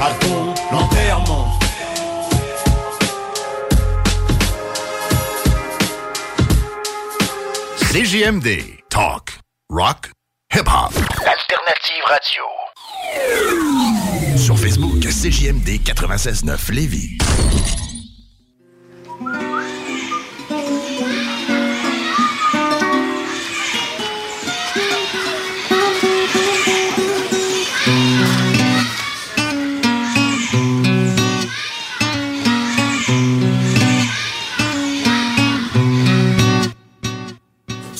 à 0.00 0.14
ton 0.20 0.54
enterrement. 0.76 1.58
CJMD. 7.92 8.78
Talk. 8.90 9.40
Rock. 9.70 10.10
Hip-hop. 10.54 10.92
Alternative 11.26 12.04
Radio. 12.06 12.42
Sur 14.36 14.58
Facebook, 14.58 15.00
CJMD 15.00 15.82
96.9 15.84 16.72
Lévis. 16.72 17.18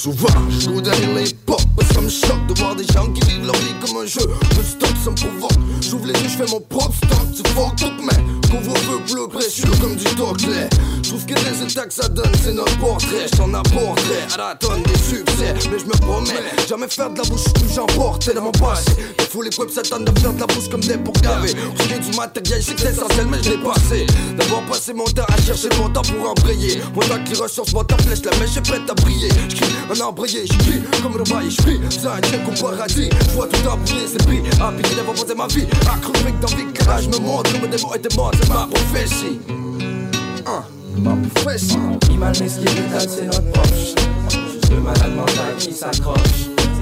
Souvent, 0.09 0.49
je 0.49 0.71
les 0.71 1.35
portes 1.45 1.69
Parce 1.77 1.89
que 1.89 1.95
ça 1.95 2.01
me 2.01 2.09
choque 2.09 2.47
de 2.47 2.59
voir 2.59 2.75
des 2.75 2.87
gens 2.87 3.13
qui 3.13 3.21
vivent 3.29 3.45
leur 3.45 3.55
vie 3.57 3.75
comme 3.79 3.99
un 3.99 4.07
jeu 4.07 4.27
ça 5.05 5.11
me 5.11 5.17
provoque 5.17 5.59
J'ouvre 5.81 6.07
les 6.07 6.13
yeux, 6.21 6.29
je 6.29 6.51
mon 6.51 6.61
propre 6.61 6.95
stop 6.95 7.27
C'est 7.35 7.49
fort 7.49 7.75
tout 7.77 7.93
mais 8.03 8.39
Couvre-feu 8.51 9.13
bleu 9.13 9.29
précieux 9.29 9.69
comme 9.81 9.95
du 9.95 10.05
Toclet. 10.05 10.71
Je 11.03 11.09
trouve 11.11 11.27
que 11.27 11.35
les 11.35 11.51
résultats 11.51 11.85
que 11.85 11.93
ça 11.93 12.09
donne 12.09 12.33
c'est 12.43 12.55
notre 12.55 12.79
portrait. 12.79 13.27
J'en 13.37 13.53
apporterai 13.53 14.21
à 14.33 14.37
la 14.39 14.55
tonne 14.55 14.83
des 14.85 14.99
succès. 14.99 15.55
Mais 15.71 15.79
je 15.79 15.85
me 15.85 15.93
promets, 16.01 16.43
jamais 16.67 16.89
faire 16.89 17.11
de 17.11 17.19
la 17.19 17.25
bouche 17.25 17.45
que 17.45 17.69
j'emportais 17.75 18.33
dans 18.33 18.43
mon 18.43 18.53
passé. 18.53 18.93
Il 19.19 19.25
faut 19.27 19.43
les 19.43 19.51
peuples 19.51 19.73
s'attendent 19.73 20.05
de 20.05 20.19
faire 20.19 20.33
de 20.33 20.41
la 20.41 20.47
bouche 20.47 20.69
comme 20.71 20.81
des 20.81 20.97
pour 20.97 21.13
gaver. 21.15 21.53
Souviens 21.77 21.99
du 21.99 22.17
matériel, 22.17 22.63
c'est 22.63 22.81
essentiel 22.81 23.27
mais 23.31 23.43
je 23.43 23.51
l'ai 23.51 23.59
passé. 23.59 24.07
D'avoir 24.39 24.63
passé 24.63 24.95
mon 24.95 25.05
temps 25.05 25.27
à 25.29 25.37
chercher 25.43 25.69
mon 25.79 25.91
temps 25.91 26.03
pour 26.03 26.31
embrayer. 26.31 26.81
Mon 26.95 27.03
temps 27.03 27.23
qui 27.25 27.35
ressource, 27.35 27.75
mon 27.75 27.85
temps 27.85 27.99
flèche 27.99 28.25
la 28.25 28.37
mèche 28.39 28.57
est 28.57 28.63
prête 28.63 28.89
à 28.89 28.95
briller. 28.95 29.29
J'cris 29.51 29.69
un 29.91 30.01
embrayé, 30.01 30.47
j'cris 30.47 30.81
comme 31.03 31.19
le 31.19 31.25
bail, 31.25 31.51
j'cris 31.51 31.81
Ça 31.91 32.15
un 32.15 32.21
check 32.23 32.41
au 32.49 32.63
paradis, 32.63 33.11
j'vois 33.31 33.47
tout 33.47 33.69
embrayé, 33.69 34.07
c'est 34.07 34.25
pris 34.25 34.41
pitié 34.89 34.97
d'avoir 34.97 35.17
posé 35.17 35.35
ma 35.35 35.47
vie, 35.47 35.67
accro 35.87 36.13
avec 36.21 36.39
d'envie 36.41 36.73
que 36.73 36.85
là 36.85 37.01
je 37.01 37.09
me 37.09 37.19
montre. 37.19 37.53
Des 37.53 37.83
mots 37.83 37.95
et 37.95 37.99
des 37.99 38.17
mots, 38.17 38.31
c'est 38.33 38.49
ma 38.49 38.67
prophétie. 38.67 39.41
Hein, 40.47 40.65
Ma 40.99 41.17
prophétie. 41.35 41.77
Vital 42.29 43.07
c'est 43.09 43.27
notre 43.27 43.53
poche. 43.53 43.95
Juste 44.29 44.71
le 44.71 44.81
malade 44.81 45.15
mental 45.15 45.57
qui 45.59 45.73
s'accroche. 45.73 46.19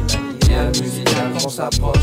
C'est 0.08 0.18
l'idéal 0.18 0.68
musical 0.68 1.32
qu'on 1.38 1.48
s'approche. 1.48 1.98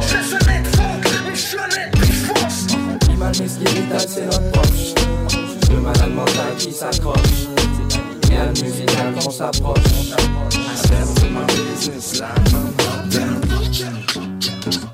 Je 0.00 0.06
se 0.06 0.44
mets 0.46 0.62
fort, 0.72 1.28
une 1.28 1.34
chalette 1.34 1.92
puis 1.92 2.12
force 2.12 2.66
Imal 3.10 3.32
mais 3.40 3.48
ce 3.48 3.58
qui 3.58 3.64
est 3.64 3.80
vital 3.80 4.00
c'est 4.08 4.24
notre 4.24 4.70
Juste 5.28 5.72
le 5.72 5.80
malade 5.80 6.14
mental 6.14 6.54
qui 6.58 6.72
s'accroche. 6.72 7.14
S'approche. 9.30 9.80
I 12.20 12.44
down 14.64 14.93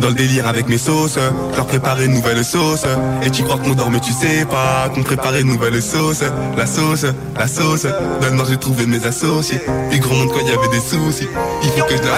dans 0.00 0.08
le 0.08 0.14
délire 0.14 0.48
avec 0.48 0.68
mes 0.68 0.78
sauces, 0.78 1.18
leur 1.56 1.66
préparer 1.66 2.06
une 2.06 2.14
nouvelle 2.14 2.44
sauce. 2.44 2.84
Et 3.22 3.30
tu 3.30 3.42
crois 3.44 3.58
qu'on 3.58 3.74
dort 3.74 3.90
mais 3.90 4.00
tu 4.00 4.12
sais 4.12 4.44
pas 4.46 4.88
qu'on 4.94 5.02
préparait 5.02 5.42
une 5.42 5.48
nouvelle 5.48 5.82
sauce. 5.82 6.22
La 6.56 6.66
sauce, 6.66 7.06
la 7.38 7.46
sauce, 7.46 7.86
dans 8.20 8.28
le 8.28 8.34
nord 8.34 8.46
j'ai 8.48 8.56
trouvé 8.56 8.86
mes 8.86 9.04
associés. 9.04 9.60
Puis 9.90 10.00
gros 10.00 10.14
monde 10.14 10.30
quand 10.32 10.40
il 10.40 10.48
y 10.48 10.52
avait 10.52 10.68
des 10.68 10.80
soucis, 10.80 11.28
il 11.62 11.70
faut 11.70 11.84
que 11.84 11.96
je 11.96 12.02
la... 12.02 12.16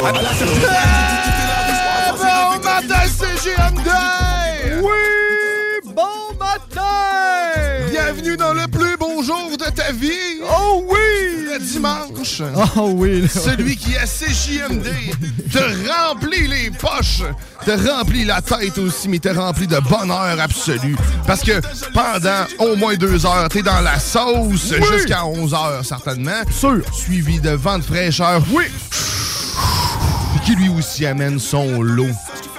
Bon 2.19 2.59
matin, 2.65 3.03
CGMD! 3.06 3.91
Oui! 4.81 5.93
Bon 5.94 6.37
matin! 6.38 6.81
Bienvenue 7.91 8.37
dans 8.37 8.54
le 8.54 8.66
plus 8.69 8.97
beau 8.97 9.22
jour 9.22 9.50
de 9.59 9.70
ta 9.70 9.93
vie! 9.93 10.41
Oh 10.43 10.84
oui! 10.88 11.11
Le 11.52 11.58
dimanche! 11.58 12.42
Oh 12.76 12.92
oui! 12.94 13.28
Celui 13.28 13.76
qui 13.76 13.94
a 13.96 14.06
CJMD 14.06 14.86
te 15.52 15.90
remplit 15.90 16.46
les 16.48 16.70
poches, 16.70 17.22
te 17.64 17.70
remplit 17.90 18.24
la 18.24 18.40
tête 18.40 18.78
aussi, 18.78 19.08
mais 19.08 19.18
te 19.18 19.28
remplit 19.28 19.66
de 19.66 19.78
bonheur 19.80 20.40
absolu. 20.40 20.96
Parce 21.26 21.42
que 21.42 21.60
pendant 21.92 22.46
au 22.58 22.76
moins 22.76 22.94
deux 22.94 23.26
heures, 23.26 23.48
t'es 23.50 23.62
dans 23.62 23.80
la 23.80 23.98
sauce 23.98 24.72
Oui! 24.72 24.86
jusqu'à 24.92 25.26
11 25.26 25.52
heures, 25.54 25.84
certainement. 25.84 26.40
Sûr! 26.50 26.80
Suivi 26.92 27.38
de 27.40 27.50
vent 27.50 27.78
de 27.78 27.84
fraîcheur. 27.84 28.42
Oui! 28.50 28.64
Qui 30.46 30.54
lui 30.56 30.69
aussi 30.70 31.04
amène 31.06 31.38
son 31.38 31.82
lot 31.82 32.06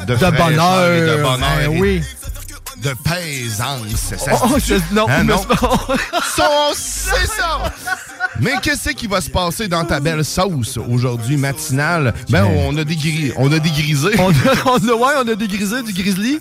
de, 0.07 0.15
bonheur, 0.15 0.91
et 0.93 1.01
de 1.01 1.21
bonheur. 1.21 1.49
ben 1.57 1.79
oui. 1.79 2.01
De 2.77 2.93
paisance. 3.03 3.87
Ça 3.95 4.17
se 4.17 4.29
Oh, 4.31 4.57
non, 4.91 5.05
Hein, 5.09 5.23
non? 5.23 5.41
Ça, 6.35 6.49
c'est 6.75 7.27
ça! 7.27 7.73
Mais 8.39 8.53
qu'est-ce 8.61 8.89
qui 8.91 9.07
va 9.07 9.21
se 9.21 9.29
passer 9.29 9.67
dans 9.67 9.83
ta 9.85 9.99
belle 9.99 10.23
sauce 10.25 10.77
aujourd'hui 10.89 11.37
matinale? 11.37 12.13
Ben, 12.29 12.45
on 12.45 12.75
a 12.77 12.83
dégri... 12.83 13.31
on 13.37 13.51
a 13.51 13.59
dégrisé. 13.59 14.09
on, 14.19 14.29
a, 14.31 14.33
on 14.65 14.77
a- 14.89 14.93
ouais, 14.93 15.13
on 15.23 15.27
a 15.31 15.35
dégrisé 15.35 15.83
du 15.83 15.93
grizzly, 15.93 16.39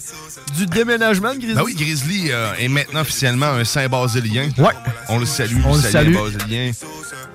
du 0.56 0.66
déménagement 0.66 1.30
de 1.34 1.38
grizzly. 1.38 1.54
Ben 1.54 1.62
oui, 1.64 1.74
Grizzly 1.74 2.30
euh, 2.30 2.52
est 2.58 2.68
maintenant 2.68 3.00
officiellement 3.00 3.46
un 3.50 3.64
Saint-Basilien. 3.64 4.48
Ouais. 4.58 4.72
On 5.08 5.18
le 5.18 5.26
salue, 5.26 5.58
On 5.64 5.74
le 5.76 5.80
salue. 5.82 6.14
Basilien. 6.14 6.70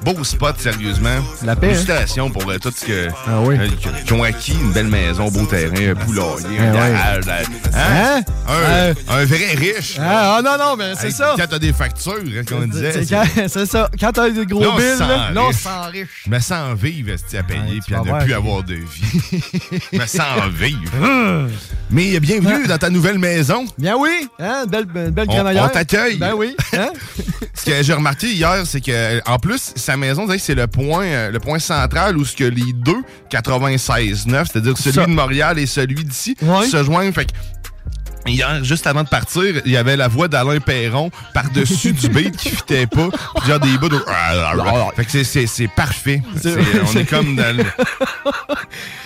Beau 0.04 0.24
spot, 0.24 0.56
sérieusement. 0.60 1.10
La 1.44 1.56
paix, 1.56 1.68
hein? 1.68 1.70
Félicitations 1.72 2.30
pour 2.30 2.50
euh, 2.50 2.58
tout 2.60 2.72
ce 2.76 2.86
que. 2.86 3.08
Ah 3.28 3.42
oui. 3.42 3.58
euh, 3.60 3.68
qui- 3.68 4.04
qui 4.06 4.14
ont 4.14 4.24
acquis 4.24 4.54
une 4.54 4.72
belle 4.72 4.88
maison, 4.88 5.30
beau 5.30 5.46
terrain, 5.46 5.74
un 5.92 5.96
poulailler, 5.96 6.60
un 6.60 6.74
Ah 6.74 6.74
ouais. 6.74 6.92
garage. 6.94 7.24
euh, 7.28 7.44
Hein? 7.74 8.22
Un, 8.48 8.54
Euh, 8.54 8.94
un 9.10 9.26
vrai 9.26 9.54
riche. 9.56 9.98
Ah, 10.00 10.38
ah, 10.38 10.42
non, 10.44 10.58
non, 10.58 10.76
mais 10.78 10.94
c'est 11.00 11.12
ça. 11.12 11.34
Quand 11.38 11.48
t'as 11.50 11.60
des 11.60 11.74
factures, 11.74 12.14
hein, 12.14 12.42
comme 12.48 12.64
on 12.64 12.68
disait. 12.68 13.04
C'est 13.48 13.66
ça. 13.66 13.90
Quand 14.00 14.12
t'as 14.14 14.30
des 14.30 14.46
gros 14.48 14.62
Là, 14.62 14.72
sent 14.80 15.00
là, 15.00 15.32
là, 15.32 15.42
on 15.44 15.48
riche. 15.48 15.56
se 15.58 15.64
sent 15.64 15.70
riche. 15.92 16.10
Je 16.26 16.30
me 16.32 16.40
sens 16.40 16.78
vivre 16.80 17.12
à 17.38 17.44
payer 17.44 17.80
puis 17.86 17.96
à 17.96 18.00
ne 18.02 18.24
plus 18.24 18.34
avoir 18.34 18.64
de 18.64 18.76
vie. 18.76 19.42
Je 19.94 19.98
me 20.00 20.06
sens 20.06 20.50
vivre. 20.54 21.50
Mais 21.90 22.20
bienvenue 22.20 22.68
dans 22.68 22.78
ta 22.78 22.90
nouvelle 22.90 23.20
maison. 23.20 23.66
Bien 23.78 23.96
oui, 23.98 24.28
hein, 24.40 24.66
belle, 24.68 24.86
belle 24.86 25.26
On- 25.30 25.70
t'accueille. 25.70 26.18
Ben 26.18 26.34
oui. 26.36 26.56
Hein? 26.74 26.90
Ce 27.54 27.66
que 27.66 27.82
j'ai 27.84 27.94
remarqué 27.94 28.28
hier, 28.34 28.62
c'est 28.66 28.82
que 28.82 29.22
en 29.30 29.40
plus, 29.40 29.74
sa 29.76 29.98
maison, 29.98 30.28
c'est 30.38 30.56
le 30.56 30.68
point, 30.68 31.06
euh, 31.06 31.32
le 31.32 31.40
point 31.40 31.60
central 31.60 32.16
où 32.18 32.24
ce 32.24 32.36
que 32.36 32.44
les 32.44 32.72
deux 32.74 33.02
96.9, 33.32 34.46
c'est-à-dire 34.52 34.78
celui 34.78 34.96
Ça. 34.96 35.06
de 35.06 35.12
Montréal 35.12 35.58
et 35.60 35.66
celui 35.66 36.04
d'ici, 36.04 36.36
se 36.40 36.84
joignent. 36.84 37.12
Fait 37.12 37.26
que 37.26 37.32
Hier, 38.28 38.64
juste 38.64 38.86
avant 38.88 39.04
de 39.04 39.10
partir, 39.10 39.62
il 39.66 39.72
y 39.72 39.78
avait 39.78 39.96
la 39.98 40.08
voix 40.08 40.28
d'Alain 40.28 40.60
Perron 40.60 41.10
par-dessus 41.34 41.94
du 41.94 42.10
beat 42.10 42.36
qui 42.36 42.50
fitait 42.50 42.88
pas. 42.88 43.10
Puis 43.10 43.48
genre 43.50 43.60
des 43.60 43.78
bouts 43.78 43.90
de... 43.90 44.00
Fait 44.96 45.06
que 45.06 45.24
c'est- 45.24 45.68
parfait. 45.76 46.22
On 46.44 46.98
est 46.98 47.06
comme 47.10 47.36
dans 47.36 47.66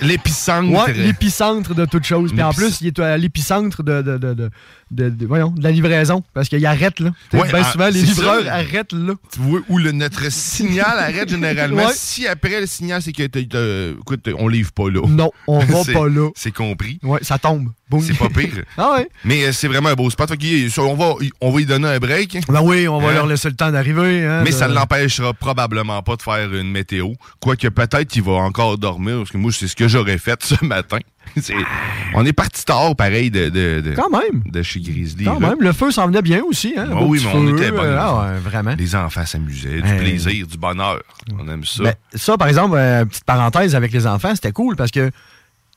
l'épicentre. 0.01 0.69
Ouais, 0.87 0.93
l'épicentre 0.93 1.73
de 1.75 1.85
toute 1.85 2.03
chose. 2.05 2.31
Puis 2.31 2.41
en 2.43 2.53
plus, 2.53 2.81
il 2.81 2.87
est 2.87 2.99
à 2.99 3.17
l'épicentre 3.17 3.83
de, 3.83 4.01
de, 4.01 4.17
de, 4.17 4.33
de, 4.33 4.49
de- 4.91 5.09
de- 5.09 5.25
voyons, 5.25 5.49
de 5.49 5.63
la 5.63 5.71
livraison. 5.71 6.23
Parce 6.33 6.49
qu'il 6.49 6.65
arrête 6.65 6.99
là. 6.99 7.11
Ouais, 7.33 7.49
ben 7.51 7.61
ah, 7.65 7.71
souvent, 7.71 7.87
les 7.89 8.01
livreurs 8.01 8.43
ça. 8.43 8.53
arrêtent 8.55 8.93
là. 8.93 9.13
Tu 9.33 9.39
vois, 9.39 9.61
où 9.69 9.77
le, 9.77 9.91
notre 9.91 10.31
signal 10.31 10.99
arrête 10.99 11.29
généralement? 11.29 11.85
Ouais. 11.87 11.93
Si 11.95 12.27
après 12.27 12.59
le 12.61 12.67
signal, 12.67 13.01
c'est 13.01 13.11
que 13.13 13.23
écoute, 13.23 14.29
on 14.37 14.47
livre 14.47 14.71
pas 14.71 14.89
là. 14.89 15.01
Non, 15.07 15.31
on 15.47 15.59
va 15.59 15.83
pas 15.93 16.07
là. 16.07 16.29
C'est 16.35 16.51
compris. 16.51 16.99
Ouais, 17.03 17.19
ça 17.21 17.37
tombe. 17.39 17.69
C'est 18.01 18.17
pas 18.17 18.29
pire. 18.29 18.63
ah 18.77 18.93
ouais? 18.97 19.09
Mais 19.25 19.43
euh, 19.45 19.51
c'est 19.51 19.67
vraiment 19.67 19.89
un 19.89 19.95
beau 19.95 20.09
spot. 20.09 20.29
Fait 20.29 20.79
on, 20.79 20.95
va, 20.95 21.13
on 21.41 21.51
va 21.51 21.61
y 21.61 21.65
donner 21.65 21.89
un 21.89 21.99
break. 21.99 22.37
Ben 22.47 22.61
oui, 22.61 22.87
on 22.87 22.99
va 23.01 23.09
Hein? 23.09 23.13
leur 23.15 23.27
laisser 23.27 23.49
le 23.49 23.55
temps 23.55 23.69
d'arriver. 23.69 24.25
hein, 24.25 24.41
Mais 24.45 24.51
de- 24.51 24.55
ça 24.55 24.69
ne 24.69 24.73
l'empêchera 24.73 25.33
probablement 25.33 26.01
pas 26.01 26.15
de 26.15 26.21
faire 26.21 26.53
une 26.53 26.71
météo. 26.71 27.09
Quoique 27.41 27.67
peut-être 27.67 28.07
qu'il 28.07 28.23
va 28.23 28.33
encore 28.33 28.77
dormir, 28.77 29.17
parce 29.17 29.31
que 29.31 29.37
moi, 29.37 29.51
c'est 29.51 29.67
ce 29.67 29.75
que 29.75 29.89
j'aurais 29.89 30.17
fait 30.19 30.41
ce 30.43 30.63
matin. 30.63 30.99
On 32.13 32.25
est 32.25 32.33
parti 32.33 32.65
tard, 32.65 32.95
pareil, 32.95 33.31
de, 33.31 33.49
de, 33.49 33.81
de- 33.81 33.93
Quand 33.95 34.09
même. 34.09 34.43
de 34.45 34.61
chez 34.61 34.79
Grizzly. 34.79 35.25
Quand 35.25 35.39
là. 35.39 35.49
même, 35.49 35.61
le 35.61 35.71
feu 35.73 35.91
s'en 35.91 36.07
venait 36.07 36.21
bien 36.21 36.41
aussi. 36.43 36.73
Hein, 36.77 36.87
beau 36.87 37.05
oui, 37.07 37.21
mais 37.23 37.31
on 37.33 37.47
feu, 37.47 37.53
était 37.57 37.71
euh, 37.73 37.97
Ah 37.99 38.15
ouais, 38.33 38.39
vraiment. 38.39 38.75
Les 38.77 38.95
enfants 38.95 39.25
s'amusaient, 39.25 39.81
du 39.81 39.95
plaisir, 39.97 40.47
du 40.47 40.57
bonheur. 40.57 41.01
On 41.39 41.47
aime 41.47 41.63
ça. 41.65 41.83
Ben, 41.83 41.93
ça, 42.13 42.37
par 42.37 42.47
exemple, 42.47 42.75
euh, 42.77 43.05
petite 43.05 43.23
parenthèse 43.25 43.75
avec 43.75 43.91
les 43.91 44.05
enfants, 44.07 44.33
c'était 44.35 44.51
cool 44.51 44.75
parce 44.75 44.91
que 44.91 45.11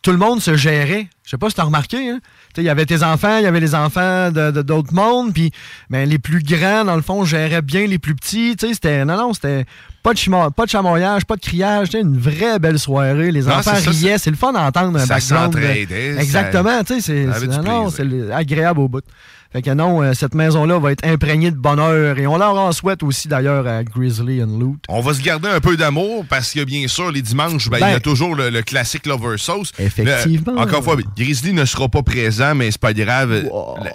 tout 0.02 0.10
le 0.12 0.18
monde 0.18 0.40
se 0.42 0.54
gérait. 0.56 1.08
Je 1.24 1.30
sais 1.30 1.38
pas 1.38 1.48
si 1.48 1.54
tu 1.54 1.60
as 1.62 1.64
remarqué. 1.64 2.10
hein. 2.10 2.20
Il 2.58 2.62
y 2.64 2.68
avait 2.68 2.84
tes 2.84 3.02
enfants, 3.02 3.38
il 3.38 3.44
y 3.44 3.46
avait 3.46 3.60
les 3.60 3.74
enfants 3.74 4.30
de 4.30 4.50
d'autres 4.62 4.92
mondes, 4.92 5.32
puis 5.32 5.50
ben, 5.88 6.06
les 6.08 6.18
plus 6.18 6.42
grands, 6.42 6.84
dans 6.84 6.96
le 6.96 7.02
fond, 7.02 7.24
géraient 7.24 7.62
bien 7.62 7.86
les 7.86 7.98
plus 7.98 8.14
petits. 8.14 8.54
C'était, 8.58 9.04
non, 9.06 9.16
non, 9.16 9.32
c'était 9.32 9.64
pas 10.04 10.12
de, 10.14 10.50
pas 10.50 10.64
de 10.66 10.70
chamoyage, 10.70 11.24
pas 11.24 11.34
de 11.34 11.40
criage. 11.40 11.88
Une 11.94 12.16
vraie 12.18 12.60
belle 12.60 12.78
soirée. 12.78 13.32
Les 13.32 13.42
Non, 13.42 13.54
enfants 13.54 13.72
riaient. 13.84 14.18
C'est 14.18 14.30
le 14.30 14.36
fun 14.36 14.52
d'entendre 14.52 14.96
un 14.98 15.04
ça 15.06 15.14
background. 15.14 15.54
ça- 15.58 16.20
Exactement. 16.22 16.80
C'est, 16.86 17.00
ça 17.00 17.34
c'est- 17.40 17.46
non, 17.62 17.88
agréable 18.32 18.78
au 18.80 18.88
bout. 18.88 19.02
Fait 19.52 19.62
que 19.62 19.70
non, 19.70 20.02
euh, 20.02 20.14
cette 20.14 20.34
maison-là 20.34 20.80
va 20.80 20.90
être 20.90 21.06
imprégnée 21.06 21.52
de 21.52 21.56
bonheur 21.56 22.18
et 22.18 22.26
on 22.26 22.36
leur 22.36 22.56
en 22.58 22.72
souhaite 22.72 23.04
aussi 23.04 23.28
d'ailleurs 23.28 23.64
à 23.68 23.84
Grizzly 23.84 24.42
and 24.42 24.58
Loot. 24.58 24.80
On 24.88 25.00
va 25.00 25.14
se 25.14 25.22
garder 25.22 25.48
un 25.48 25.60
peu 25.60 25.76
d'amour 25.76 26.24
parce 26.28 26.52
que 26.52 26.64
bien 26.64 26.88
sûr, 26.88 27.12
les 27.12 27.22
dimanches, 27.22 27.70
ben, 27.70 27.78
il 27.78 27.80
y 27.82 27.84
a 27.84 27.92
Ben- 27.92 28.00
toujours 28.00 28.34
le, 28.34 28.50
le 28.50 28.62
classique 28.62 29.06
Lover 29.06 29.38
Sauce. 29.38 29.70
Effectivement. 29.78 30.54
Le- 30.54 30.58
encore 30.58 30.78
une 30.80 30.84
fois, 30.84 30.96
Grizzly 31.16 31.52
ne 31.52 31.64
sera 31.64 31.88
pas 31.88 32.02
présent, 32.02 32.56
mais 32.56 32.70
c'est 32.72 32.80
pas 32.80 32.92
grave. 32.92 33.44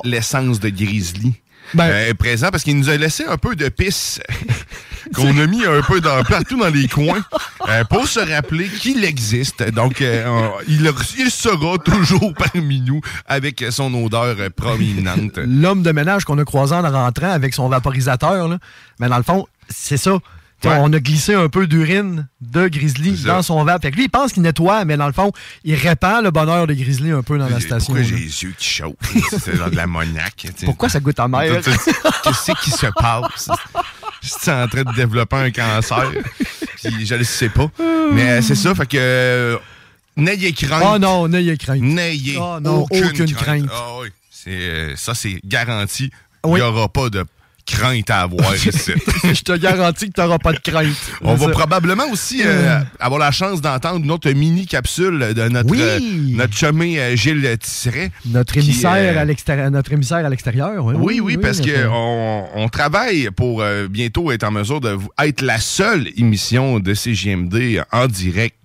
L'essence 0.06 0.62
de 0.62 0.70
Grizzly 0.70 1.34
Ben- 1.74 1.90
euh, 1.92 2.14
présent 2.14 2.50
parce 2.52 2.64
qu'il 2.64 2.78
nous 2.78 2.90
a 2.90 2.98
laissé 2.98 3.26
un 3.26 3.38
peu 3.38 3.56
de 3.56 3.70
pisse 3.70 4.20
qu'on 5.16 5.38
a 5.38 5.48
mis 5.48 5.66
un 5.66 5.82
peu 5.82 6.02
dans, 6.02 6.24
partout 6.24 6.58
dans 6.60 6.70
les 6.70 6.88
coins 6.88 7.24
euh, 7.68 7.84
pour 7.86 8.08
se 8.08 8.20
rappeler 8.20 8.68
qu'il 8.68 9.04
existe. 9.04 9.64
Donc, 9.72 10.02
euh, 10.02 10.48
il, 10.68 10.92
il 11.18 11.32
sera 11.32 11.78
toujours 11.78 12.34
parmi 12.34 12.82
nous 12.82 13.02
avec 13.28 13.64
son 13.70 13.94
odeur 13.94 14.36
prominente. 14.56 15.38
l'homme 15.38 15.84
de 15.84 15.92
ménage 15.92 16.26
qu'on 16.26 16.38
a 16.38 16.46
croisé 16.46 16.76
en 16.76 16.90
rentrant 16.90 17.32
avec 17.32 17.54
son 17.54 17.70
vaporisateur, 17.70 18.48
là, 18.48 18.58
mais 19.00 19.08
dans 19.10 19.18
le 19.18 19.24
fond, 19.24 19.48
c'est 19.70 19.98
ça. 19.98 20.18
Ouais. 20.66 20.76
On 20.80 20.92
a 20.92 21.00
glissé 21.00 21.34
un 21.36 21.48
peu 21.48 21.68
d'urine 21.68 22.28
de 22.42 22.68
Grizzly 22.68 23.24
dans 23.24 23.42
son 23.42 23.64
vape. 23.64 23.82
Fait 23.82 23.92
que 23.92 23.96
lui, 23.96 24.06
il 24.06 24.10
pense 24.10 24.34
qu'il 24.34 24.44
nettoie, 24.44 24.84
mais 24.86 24.98
dans 24.98 25.08
le 25.08 25.14
fond, 25.14 25.32
il 25.64 25.76
répand 25.76 26.24
le 26.24 26.32
bonheur 26.32 26.68
de 26.68 26.74
Grizzly 26.74 27.12
un 27.12 27.24
peu 27.24 27.38
dans 27.38 27.48
la 27.48 27.60
station. 27.60 27.94
Pourquoi 27.94 28.04
j'ai 28.04 28.16
les 28.16 28.44
yeux 28.44 28.54
qui 28.58 28.68
chauffent? 28.70 28.96
C'est 29.44 29.56
genre 29.56 29.70
de 29.72 29.76
l'ammoniaque. 29.76 30.48
Pourquoi 30.66 30.90
ça 30.90 31.00
goûte 31.00 31.20
amer? 31.20 31.62
Qu'est-ce 32.24 32.52
qui 32.64 32.72
se 32.72 32.88
passe? 32.96 33.50
Je 34.22 34.28
suis 34.30 34.52
en 34.52 34.68
train 34.68 34.84
de 34.84 34.94
développer 34.96 35.36
un 35.38 35.52
cancer. 35.52 36.12
Puis 36.84 37.06
je 37.06 37.16
le 37.16 37.24
sais 37.24 37.50
pas. 37.50 37.70
Mais 38.12 38.30
euh, 38.30 38.42
c'est 38.42 38.56
ça, 38.56 38.74
fait 38.76 38.86
que. 38.86 38.98
euh, 38.98 39.58
N'ayez 40.18 40.52
crainte. 40.52 40.84
Oh 40.86 40.98
non, 41.00 41.28
n'ayez 41.30 41.56
crainte. 41.58 41.80
N'ayez 41.82 42.38
Oh 42.38 42.58
non, 42.62 42.82
aucune, 42.82 43.06
aucune 43.06 43.32
crainte. 43.34 43.66
crainte. 43.68 43.70
Ah 43.72 44.00
oui. 44.02 44.10
Euh, 44.48 44.94
ça, 44.98 45.14
c'est 45.16 45.40
garanti. 45.46 46.12
Il 46.44 46.50
Oui. 46.50 46.60
n'y 46.60 46.66
aura 46.66 46.90
pas 46.90 47.10
de 47.10 47.24
crainte 47.70 48.10
à 48.10 48.22
avoir 48.22 48.56
ici. 48.56 48.72
Je 49.24 49.42
te 49.42 49.56
garantis 49.58 50.08
que 50.10 50.14
tu 50.14 50.22
n'auras 50.22 50.40
pas 50.40 50.54
de 50.54 50.60
crainte. 50.60 50.96
On 51.22 51.36
va 51.36 51.50
probablement 51.50 52.10
aussi 52.12 52.42
euh, 52.46 52.80
avoir 53.00 53.20
la 53.20 53.32
chance 53.32 53.62
d'entendre 53.62 54.04
une 54.04 54.12
autre 54.12 54.30
mini-capsule 54.32 55.34
de 55.36 55.48
notre, 55.50 55.70
Oui. 55.70 55.80
euh, 55.82 56.00
notre 56.36 56.56
chumé 56.56 57.00
euh, 57.00 57.16
Gilles 57.16 57.58
Tisseret. 57.60 58.12
Notre 58.26 58.58
émissaire, 58.58 59.18
à 59.18 59.26
l'extérieur, 59.26 59.72
notre 59.72 59.94
émissaire 59.94 60.26
à 60.26 60.30
l'extérieur. 60.30 60.84
Oui, 60.86 60.96
Oui, 60.98 61.20
oui, 61.20 61.38
parce 61.38 61.60
notre- 61.60 61.90
qu'on 61.90 62.48
on 62.56 62.70
travaille 62.70 63.30
pour 63.36 63.64
bientôt 63.90 64.32
être 64.32 64.44
en 64.44 64.52
mesure 64.52 64.82
de 64.82 64.98
être 65.24 65.42
la 65.42 65.60
seule 65.60 66.08
émission 66.18 66.80
de 66.80 66.94
CGMD 66.94 67.82
en 67.92 68.08
direct, 68.08 68.56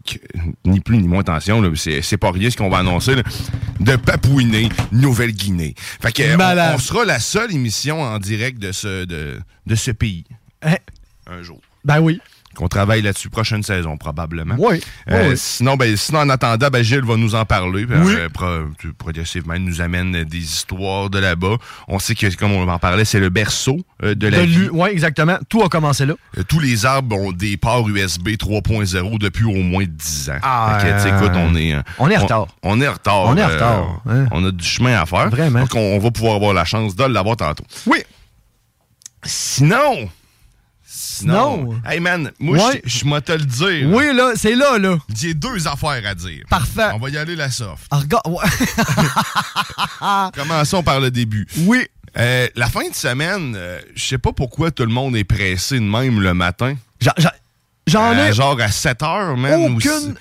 ni 0.65 0.81
plus 0.81 0.99
ni 0.99 1.09
moins 1.09 1.21
attention, 1.21 1.63
c'est 1.75 2.17
pas 2.17 2.31
rien 2.31 2.51
ce 2.51 2.57
qu'on 2.57 2.69
va 2.69 2.79
annoncer, 2.79 3.15
là, 3.15 3.23
de 3.81 3.97
Papouiné, 3.97 4.69
Nouvelle-Guinée. 4.93 5.75
Fait 5.79 6.13
que 6.13 6.23
on, 6.37 6.75
on 6.75 6.79
sera 6.79 7.05
la 7.05 7.19
seule 7.19 7.53
émission 7.53 8.01
en 8.03 8.19
direct 8.19 8.59
de 8.59 8.73
ce, 8.73 9.05
de, 9.05 9.41
de 9.67 9.75
ce 9.75 9.91
pays. 9.91 10.25
Hein? 10.63 10.77
Un 11.27 11.43
jour. 11.43 11.61
Ben 11.85 12.01
oui. 12.01 12.21
Qu'on 12.55 12.69
travaille 12.69 13.03
là-dessus 13.03 13.31
prochaine 13.31 13.63
saison, 13.63 13.97
probablement. 13.97 14.55
Oui. 14.59 14.81
Euh, 15.11 15.23
oui, 15.23 15.29
oui. 15.31 15.35
Sinon, 15.37 15.77
ben, 15.77 15.97
sinon, 15.97 16.21
en 16.21 16.29
attendant, 16.31 16.69
ben, 16.69 16.83
Gilles 16.83 17.05
va 17.05 17.17
nous 17.17 17.35
en 17.35 17.45
parler. 17.45 17.87
Puis, 17.87 17.97
Oui. 17.99 18.15
euh, 18.17 18.29
pro- 18.29 18.93
progressivement, 18.97 19.55
il 19.55 19.65
nous 19.65 19.81
amène 19.81 20.25
des 20.25 20.39
histoires 20.39 21.11
de 21.11 21.19
là-bas. 21.19 21.57
On 21.89 21.99
sait 21.99 22.15
que, 22.15 22.35
comme 22.37 22.53
on 22.53 22.69
en 22.69 22.79
parlait, 22.79 23.05
c'est 23.05 23.21
le 23.21 23.29
berceau 23.29 23.79
euh, 24.03 24.15
de 24.15 24.29
la 24.29 24.39
De 24.39 24.43
vie. 24.45 24.69
ouais, 24.71 24.93
exactement. 24.93 25.37
Tout 25.49 25.63
a 25.63 25.69
commencé 25.69 26.07
là. 26.07 26.15
Tous 26.49 26.61
les 26.61 26.87
arbres 26.87 27.17
ont 27.17 27.33
des 27.33 27.57
ports 27.57 27.89
USB 27.89 28.29
3.0 28.31 29.19
depuis 29.19 29.45
au 29.45 29.63
moins 29.63 29.85
10 29.89 30.31
ans. 30.31 30.39
Ah, 30.43 30.79
sais, 30.99 31.09
écoute, 31.09 31.33
on 31.35 31.55
est... 31.57 31.75
on 31.99 32.09
est 32.11 32.17
en 32.17 32.23
retard. 32.23 32.47
On, 32.63 32.81
est 32.81 32.89
en 32.89 32.93
retard. 32.93 33.21
On 33.27 33.37
est 33.37 33.45
en 33.45 33.49
retard, 33.49 34.01
hein. 34.09 34.27
On 34.31 34.45
a 34.45 34.51
du 34.51 34.65
chemin 34.65 35.01
à 35.01 35.07
faire. 35.07 35.29
Vraiment. 35.31 35.61
Donc, 35.61 35.75
on, 35.75 35.81
on 35.81 35.99
va 35.99 36.11
pouvoir 36.11 36.37
avoir 36.37 36.55
la 36.55 36.65
chance 36.65 36.95
de 36.97 37.05
l'avoir 37.05 37.37
tantôt. 37.37 37.65
Oui. 37.87 37.99
Sinon... 39.25 40.09
Sinon. 41.19 41.81
Hey, 41.87 42.01
man, 42.01 42.31
moi, 42.39 42.59
Ouais. 42.59 42.83
je 42.85 43.05
m'en 43.05 43.21
te 43.21 43.33
le 43.33 43.45
dire. 43.45 43.89
Oui, 43.91 44.15
là, 44.15 44.33
c'est 44.37 44.55
là, 44.55 44.79
là. 44.79 44.97
J'ai 45.15 45.35
deux 45.35 45.67
affaires 45.69 46.03
à 46.07 46.15
dire. 46.15 46.45
Parfait. 46.51 46.89
On 46.95 46.99
va 46.99 47.11
y 47.11 47.17
aller 47.17 47.37
la 47.37 47.51
soft. 47.51 47.87
Ah, 47.91 47.99
regarde. 47.99 48.27
ouais. 48.29 48.49
Commençons 50.35 50.83
par 50.83 51.01
le 51.01 51.11
début. 51.11 51.47
Oui. 51.59 51.87
Euh, 52.17 52.47
la 52.55 52.69
fin 52.69 52.89
de 52.89 52.95
semaine, 52.95 53.55
euh, 53.57 53.81
je 53.95 54.05
sais 54.05 54.19
pas 54.19 54.33
pourquoi 54.33 54.71
tout 54.71 54.85
le 54.85 54.93
monde 54.93 55.17
est 55.17 55.25
pressé 55.25 55.77
de 55.77 55.81
même 55.85 56.21
le 56.21 56.35
matin. 56.35 56.75
J'en- 57.01 57.13
Euh, 58.13 58.29
ai 58.29 58.33
genre 58.33 58.59
à 58.61 58.71
7 58.71 59.03
heures, 59.03 59.37
man. 59.37 59.75
aucune 59.75 60.15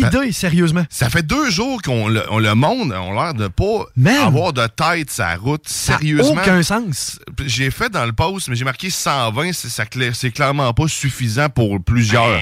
idée, 0.00 0.32
sérieusement. 0.32 0.84
Ça 0.90 1.08
fait 1.10 1.22
deux 1.22 1.50
jours 1.50 1.80
qu'on 1.82 2.08
le, 2.08 2.22
on- 2.30 2.38
le 2.38 2.54
monde 2.54 2.92
a 2.92 3.00
l'air 3.12 3.34
de 3.34 3.48
pas 3.48 3.86
Man. 3.96 4.16
avoir 4.16 4.52
de 4.52 4.66
tête 4.66 5.10
sa 5.10 5.36
route. 5.36 5.68
Ça 5.68 5.94
a 5.94 5.98
Sérieusement. 5.98 6.40
aucun 6.42 6.62
sens. 6.62 7.18
J'ai 7.46 7.70
fait 7.70 7.88
dans 7.90 8.04
le 8.04 8.12
post, 8.12 8.48
mais 8.48 8.56
j'ai 8.56 8.64
marqué 8.64 8.90
120. 8.90 9.52
C'est, 9.52 9.68
ça 9.68 9.84
cla- 9.84 10.12
c'est 10.14 10.30
clairement 10.30 10.72
pas 10.74 10.88
suffisant 10.88 11.48
pour 11.48 11.82
plusieurs. 11.82 12.40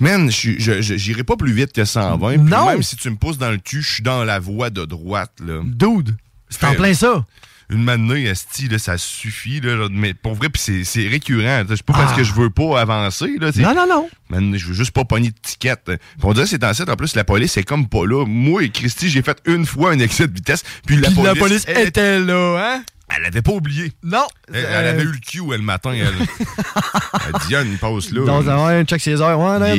Man, 0.00 0.30
je- 0.30 0.58
je- 0.58 0.80
j'irai 0.96 1.24
pas 1.24 1.36
plus 1.36 1.52
vite 1.52 1.72
que 1.72 1.84
120. 1.84 2.32
puis 2.38 2.50
Non. 2.50 2.66
Même 2.66 2.82
si 2.82 2.96
tu 2.96 3.10
me 3.10 3.16
pousses 3.16 3.38
dans 3.38 3.50
le 3.50 3.58
cul, 3.58 3.82
je 3.82 3.92
suis 3.94 4.02
dans 4.02 4.24
la 4.24 4.38
voie 4.38 4.70
de 4.70 4.84
droite. 4.84 5.32
Là. 5.44 5.60
Dude, 5.64 6.16
c'est 6.48 6.64
en 6.64 6.74
plein 6.74 6.94
ça. 6.94 7.24
Une 7.72 7.82
manée, 7.82 8.24
esti, 8.24 8.68
là, 8.68 8.78
ça 8.78 8.98
suffit. 8.98 9.60
Là, 9.60 9.88
mais 9.90 10.14
pour 10.14 10.34
vrai, 10.34 10.48
puis 10.48 10.60
c'est, 10.62 10.84
c'est 10.84 11.08
récurrent. 11.08 11.64
C'est 11.68 11.82
pas 11.82 11.94
parce 11.94 12.14
que 12.14 12.22
je 12.22 12.32
veux 12.34 12.50
pas 12.50 12.80
avancer. 12.80 13.36
Là, 13.40 13.50
Non, 13.56 13.74
non, 13.74 13.86
non. 13.88 14.10
Man, 14.28 14.56
je 14.56 14.66
veux 14.66 14.74
juste 14.74 14.92
pas 14.92 15.04
pogner 15.04 15.30
de 15.30 15.38
ticket. 15.42 15.74
On 16.22 16.32
dirait 16.32 16.44
que 16.44 16.50
c'est 16.50 16.64
en 16.64 16.92
en 16.92 16.96
plus, 16.96 17.14
la 17.14 17.24
police 17.24 17.56
est 17.56 17.64
comme 17.64 17.88
pas 17.88 18.06
là. 18.06 18.24
Moi 18.26 18.64
et 18.64 18.70
Christy, 18.70 19.08
j'ai 19.08 19.22
fait 19.22 19.38
une 19.46 19.66
fois 19.66 19.92
un 19.92 19.98
excès 19.98 20.26
de 20.26 20.34
vitesse, 20.34 20.62
puis 20.86 20.96
la 20.96 21.10
police, 21.10 21.24
la 21.24 21.34
police 21.34 21.64
était 21.68 22.18
là, 22.20 22.58
hein? 22.58 22.84
Elle 23.16 23.26
avait 23.26 23.42
pas 23.42 23.52
oublié. 23.52 23.92
Non. 24.02 24.26
Elle, 24.48 24.64
Euh, 24.64 24.68
elle 24.80 24.86
avait 24.88 25.02
eu 25.02 25.12
le 25.12 25.18
cul 25.18 25.40
elle, 25.52 25.58
le 25.60 25.62
matin. 25.62 25.92
Elle, 25.92 26.06
elle 27.26 27.64
dit, 27.64 27.70
il 27.72 27.78
passe 27.78 28.10
là. 28.10 28.24
Dans 28.24 28.48
un 28.48 28.66
ouais, 28.66 28.84
check 28.84 29.00
ses 29.00 29.20
heures. 29.20 29.38
Ouais, 29.38 29.56
il, 29.58 29.62
est, 29.64 29.76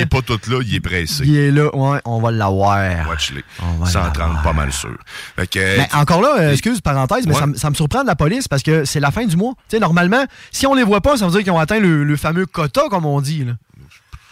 est 0.00 0.06
pas 0.06 0.22
tout 0.22 0.38
là, 0.50 0.58
il 0.64 0.74
est 0.74 0.80
pressé. 0.80 1.24
Il 1.24 1.36
est 1.36 1.50
là. 1.50 1.74
Ouais, 1.74 1.98
on 2.04 2.20
va 2.20 2.30
l'avoir. 2.30 3.08
Watch-les. 3.08 3.44
On 3.62 3.84
va 3.84 3.86
130, 3.86 4.18
l'avoir. 4.18 4.42
pas 4.42 4.52
mal 4.52 4.72
sûr. 4.72 4.96
Fait 5.36 5.46
que, 5.46 5.78
Mais 5.78 5.88
encore 5.94 6.22
là, 6.22 6.36
euh, 6.40 6.52
excuse, 6.52 6.80
parenthèse, 6.80 7.26
mais 7.26 7.34
Ouais. 7.34 7.40
ça, 7.40 7.46
me- 7.46 7.56
ça 7.56 7.70
me 7.70 7.74
surprend 7.74 8.02
de 8.02 8.06
la 8.08 8.16
police 8.16 8.48
parce 8.48 8.62
que 8.62 8.84
c'est 8.84 9.00
la 9.00 9.10
fin 9.10 9.24
du 9.26 9.36
mois. 9.36 9.52
Tu 9.68 9.76
sais, 9.76 9.80
normalement, 9.80 10.24
si 10.50 10.66
on 10.66 10.74
les 10.74 10.82
voit 10.84 11.00
pas, 11.00 11.16
ça 11.16 11.24
veut 11.26 11.32
dire 11.32 11.42
qu'ils 11.42 11.52
ont 11.52 11.58
atteint 11.58 11.80
le, 11.80 12.04
le 12.04 12.16
fameux 12.16 12.46
quota, 12.46 12.82
comme 12.90 13.06
on 13.06 13.20
dit. 13.20 13.44
là. 13.44 13.52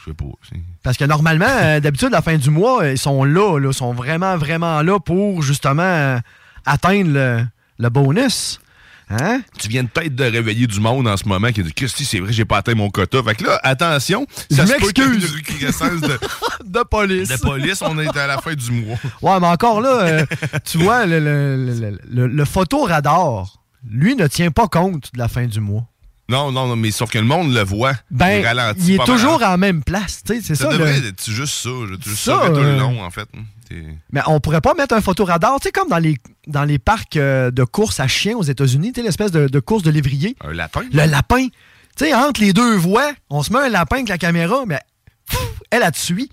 je 0.05 0.11
sais 0.11 0.15
pas. 0.15 0.25
Parce 0.83 0.97
que 0.97 1.05
normalement, 1.05 1.47
euh, 1.49 1.81
d'habitude, 1.81 2.11
la 2.11 2.23
fin 2.23 2.37
du 2.37 2.51
mois, 2.51 2.83
euh, 2.83 2.93
ils 2.93 2.99
sont 2.99 3.25
là, 3.25 3.59
là, 3.59 3.73
sont 3.73 3.93
vraiment, 3.93 4.37
vraiment 4.37 4.81
là 4.83 4.99
pour 4.99 5.43
justement 5.43 5.83
euh, 5.83 6.19
atteindre 6.67 7.11
le, 7.13 7.45
le 7.81 7.89
bonus. 7.89 8.61
Hein? 9.13 9.41
Tu 9.59 9.67
viens 9.69 9.85
peut-être 9.87 10.15
de 10.15 10.23
réveiller 10.23 10.69
du 10.69 10.79
monde 10.79 11.09
en 11.09 11.17
ce 11.17 11.25
moment 11.27 11.51
qui 11.51 11.65
dit 11.65 11.73
Christy, 11.73 12.05
c'est 12.05 12.21
vrai, 12.21 12.33
j'ai 12.33 12.45
pas 12.45 12.59
atteint 12.59 12.77
mon 12.77 12.91
quota. 12.91 13.21
Fait 13.25 13.35
que 13.35 13.43
là, 13.43 13.59
attention, 13.65 14.25
ça 14.49 14.65
Je 14.65 14.69
se 14.69 14.75
peut 14.79 14.93
qu'il 14.93 15.03
y 15.03 15.09
ait 15.09 15.11
une 15.15 15.19
de, 15.19 16.19
de 16.65 16.83
police. 16.85 17.29
de 17.29 17.37
police. 17.39 17.83
On 17.83 17.99
est 17.99 18.17
à 18.17 18.29
la 18.29 18.39
fin 18.39 18.55
du 18.55 18.71
mois. 18.71 18.97
Ouais, 19.21 19.41
mais 19.41 19.49
encore 19.49 19.81
là, 19.81 20.01
euh, 20.03 20.27
tu 20.65 20.79
vois, 20.79 21.07
le, 21.07 21.19
le, 21.19 21.57
le, 21.75 21.99
le- 22.09 22.27
le 22.29 22.45
photoradar, 22.45 23.59
lui, 23.91 24.15
ne 24.15 24.29
tient 24.29 24.53
pas 24.53 24.69
compte 24.69 25.11
de 25.13 25.19
la 25.19 25.27
fin 25.27 25.47
du 25.47 25.59
mois. 25.59 25.87
Non, 26.29 26.53
non, 26.53 26.69
non, 26.69 26.77
mais 26.77 26.93
sauf 26.93 27.11
que 27.11 27.19
le 27.19 27.25
monde 27.25 27.53
le 27.53 27.65
voit. 27.65 27.95
Ben, 28.13 28.39
il 28.41 28.47
ralentit 28.47 28.81
il 28.87 28.95
est 28.95 28.97
pas 28.99 29.05
toujours 29.07 29.41
mal. 29.41 29.49
à 29.49 29.51
la 29.51 29.57
même 29.57 29.83
place, 29.83 30.23
tu 30.25 30.35
sais, 30.37 30.41
c'est 30.41 30.55
Ça, 30.55 30.67
ça. 30.71 30.73
devrait 30.77 31.01
le- 31.01 31.09
être 31.09 31.29
juste 31.29 31.55
ça. 31.55 31.71
Je, 31.89 32.11
je 32.11 32.15
Ça, 32.15 32.43
tout 32.47 32.53
euh, 32.61 32.73
le 32.75 32.79
long, 32.79 33.03
en 33.03 33.11
fait. 33.11 33.29
Mais 34.13 34.21
on 34.27 34.41
pourrait 34.41 34.61
pas 34.61 34.75
mettre 34.75 34.95
un 34.95 35.01
photoradar, 35.01 35.59
tu 35.61 35.65
sais, 35.69 35.73
comme 35.73 35.89
dans 35.89 35.99
les, 35.99 36.17
dans 36.47 36.65
les 36.65 36.79
parcs 36.79 37.17
euh, 37.17 37.51
de 37.51 37.65
course 37.65 38.01
à 38.01 38.09
chiens 38.09 38.37
aux 38.37 38.43
États-Unis, 38.43 38.93
tu 38.93 39.01
sais, 39.01 39.07
l'espèce 39.07 39.31
de, 39.33 39.47
de 39.49 39.61
course 39.61 39.83
de 39.83 39.91
lévrier. 39.91 40.37
Un 40.43 40.53
lapin? 40.53 40.83
Le 40.93 41.07
lapin. 41.07 41.47
Tu 41.97 42.05
sais, 42.07 42.15
entre 42.15 42.41
les 42.41 42.53
deux 42.53 42.77
voies, 42.77 43.13
on 43.31 43.43
se 43.43 43.53
met 43.53 43.59
un 43.61 43.69
lapin 43.69 43.97
avec 43.97 44.09
la 44.09 44.19
caméra, 44.19 44.65
mais 44.67 44.81
pff, 45.29 45.41
elle, 45.71 45.89
te 45.91 45.99
suit. 45.99 46.31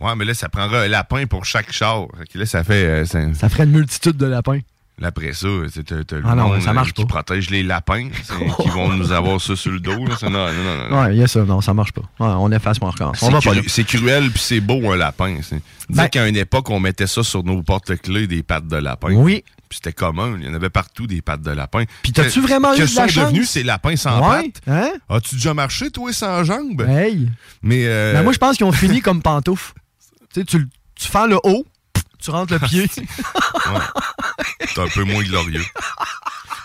Ouais, 0.00 0.14
mais 0.16 0.24
là, 0.24 0.34
ça 0.34 0.48
prendra 0.48 0.82
un 0.82 0.88
lapin 0.88 1.26
pour 1.26 1.44
chaque 1.44 1.72
char. 1.72 2.06
Là, 2.34 2.46
ça 2.46 2.64
fait. 2.64 2.84
euh, 2.84 3.04
ça- 3.04 3.32
Ça 3.34 3.48
ferait 3.48 3.64
une 3.64 3.70
multitude 3.70 4.16
de 4.16 4.26
lapins. 4.26 4.60
Là, 5.00 5.08
Après 5.08 5.32
ça, 5.32 5.48
t'as 5.84 5.96
le 6.16 6.22
Ah 6.24 6.36
non, 6.36 6.50
monde 6.50 6.62
ça 6.62 6.70
euh, 6.70 6.72
marche 6.72 6.92
qui 6.92 7.04
protège 7.04 7.50
les 7.50 7.64
lapins, 7.64 8.08
qui 8.62 8.68
vont 8.68 8.90
nous 8.92 9.10
avoir 9.10 9.40
ça 9.40 9.56
sur 9.56 9.72
le 9.72 9.80
dos. 9.80 10.06
Là. 10.06 10.14
Non, 10.22 10.30
non, 10.30 10.46
non, 10.52 10.88
non. 10.88 11.02
Ouais, 11.02 11.14
il 11.16 11.18
y 11.18 11.22
a 11.24 11.26
ça, 11.26 11.42
non, 11.44 11.60
ça 11.60 11.74
marche 11.74 11.90
pas. 11.92 12.02
Ouais, 12.20 12.32
on 12.38 12.52
efface, 12.52 12.76
on 12.80 12.88
recommence. 12.90 13.20
On 13.22 13.40
C'est 13.66 13.82
cru- 13.82 13.98
cruel 13.98 14.30
puis 14.30 14.40
c'est 14.40 14.60
beau 14.60 14.92
un 14.92 14.96
lapin. 14.96 15.38
c'est- 15.42 15.60
Ben- 15.88 16.08
qu'à 16.08 16.28
une 16.28 16.36
époque, 16.36 16.70
on 16.70 16.78
mettait 16.78 17.08
ça 17.08 17.24
sur 17.24 17.42
nos 17.42 17.60
porte-clés 17.64 18.28
des 18.28 18.44
pattes 18.44 18.68
de 18.68 18.76
lapin. 18.76 19.12
Oui. 19.14 19.42
Puis 19.68 19.80
c'était 19.82 19.92
commun. 19.92 20.36
Il 20.40 20.46
y 20.46 20.48
en 20.48 20.54
avait 20.54 20.70
partout 20.70 21.08
des 21.08 21.20
pattes 21.22 21.42
de 21.42 21.50
lapin. 21.50 21.82
Puis 22.02 22.12
t'as-tu 22.12 22.40
vraiment 22.40 22.72
eu 22.74 22.76
de 22.76 22.82
la 22.82 23.08
sont 23.08 23.22
devenus 23.24 23.50
ces 23.50 23.64
lapins 23.64 23.96
sans 23.96 24.20
Ouais, 24.20 24.44
pattes? 24.44 24.62
hein? 24.68 24.92
As-tu 25.08 25.34
déjà 25.34 25.54
marché, 25.54 25.90
toi, 25.90 26.12
sans 26.12 26.44
jambes? 26.44 26.82
Hey! 26.88 27.28
Mais, 27.62 27.82
euh, 27.86 28.12
Ben, 28.14 28.22
moi, 28.22 28.32
je 28.32 28.38
pense 28.38 28.56
qu'ils 28.56 28.66
ont 28.66 28.72
fini 28.72 29.00
comme 29.00 29.20
pantoufles. 29.22 29.72
tu 30.32 30.40
sais, 30.40 30.44
tu, 30.46 30.68
tu 30.94 31.08
fends 31.08 31.26
le 31.26 31.38
haut, 31.42 31.66
tu 32.24 32.30
rentres 32.30 32.52
le 32.54 32.58
pied. 32.60 32.86
C'est 34.74 34.80
un 34.80 34.88
peu 34.88 35.04
moins 35.04 35.22
glorieux. 35.22 35.62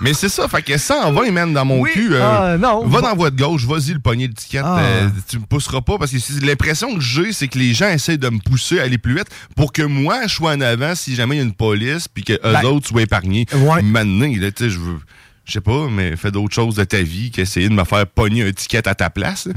Mais 0.01 0.13
c'est 0.13 0.30
ça, 0.30 0.48
fait 0.48 0.62
que 0.62 0.78
120, 0.78 1.30
man, 1.32 1.51
dans 1.54 1.66
mon 1.66 1.82
Oui, 1.82 1.89
cul. 1.92 2.13
euh, 2.13 2.22
ah, 2.24 2.58
non. 2.58 2.88
Va 2.88 3.01
dans 3.01 3.16
de 3.16 3.30
gauche, 3.36 3.66
vas-y, 3.66 3.92
le 3.94 4.00
poignet 4.00 4.30
de 4.30 4.34
ticket. 4.34 4.62
Ah. 4.63 4.80
euh, 4.80 5.10
tu 5.28 5.39
me 5.39 5.46
pousseras 5.46 5.82
pas 5.82 5.98
parce 5.98 6.12
que 6.12 6.46
l'impression 6.46 6.96
que 6.96 7.01
j'ai, 7.01 7.34
c'est 7.34 7.50
que 7.50 7.60
les 7.60 7.74
gens 7.74 7.89
essayent 7.89 8.18
de 8.18 8.30
me 8.30 8.39
pousser 8.39 8.80
à 8.80 8.84
aller 8.84 8.98
plus 8.98 9.13
vite 9.16 9.28
pour 9.58 9.74
que 9.74 9.82
moi, 9.82 10.25
je 10.28 10.36
sois 10.36 10.54
en 10.54 10.62
avant 10.62 10.96
si 10.96 11.16
jamais 11.16 11.36
il 11.36 11.39
y 11.39 11.42
a 11.42 11.44
une 11.44 11.54
police 11.54 12.08
puis 12.08 12.24
que 12.24 12.32
eux 12.34 12.39
Ben, 12.44 12.63
autres 12.66 12.88
soient 12.88 13.01
épargnés. 13.01 13.46
ouais. 13.54 13.82
Maintenant, 13.82 14.32
là, 14.39 14.51
tu 14.54 14.63
sais, 14.63 14.70
je 14.70 14.80
veux. 14.80 15.00
Je 15.50 15.53
sais 15.56 15.62
pas, 15.62 15.88
mais 15.89 16.15
fais 16.15 16.29
d'autres 16.29 16.53
choses 16.53 16.75
de 16.75 16.84
ta 16.84 17.01
vie 17.01 17.32
qu'essayer 17.32 17.68
de 17.68 17.74
me 17.74 17.84
faire 17.84 18.06
pogner 18.06 18.44
un 18.48 18.51
ticket 18.51 18.88
à 18.88 18.94
ta 18.94 19.10
place. 19.10 19.48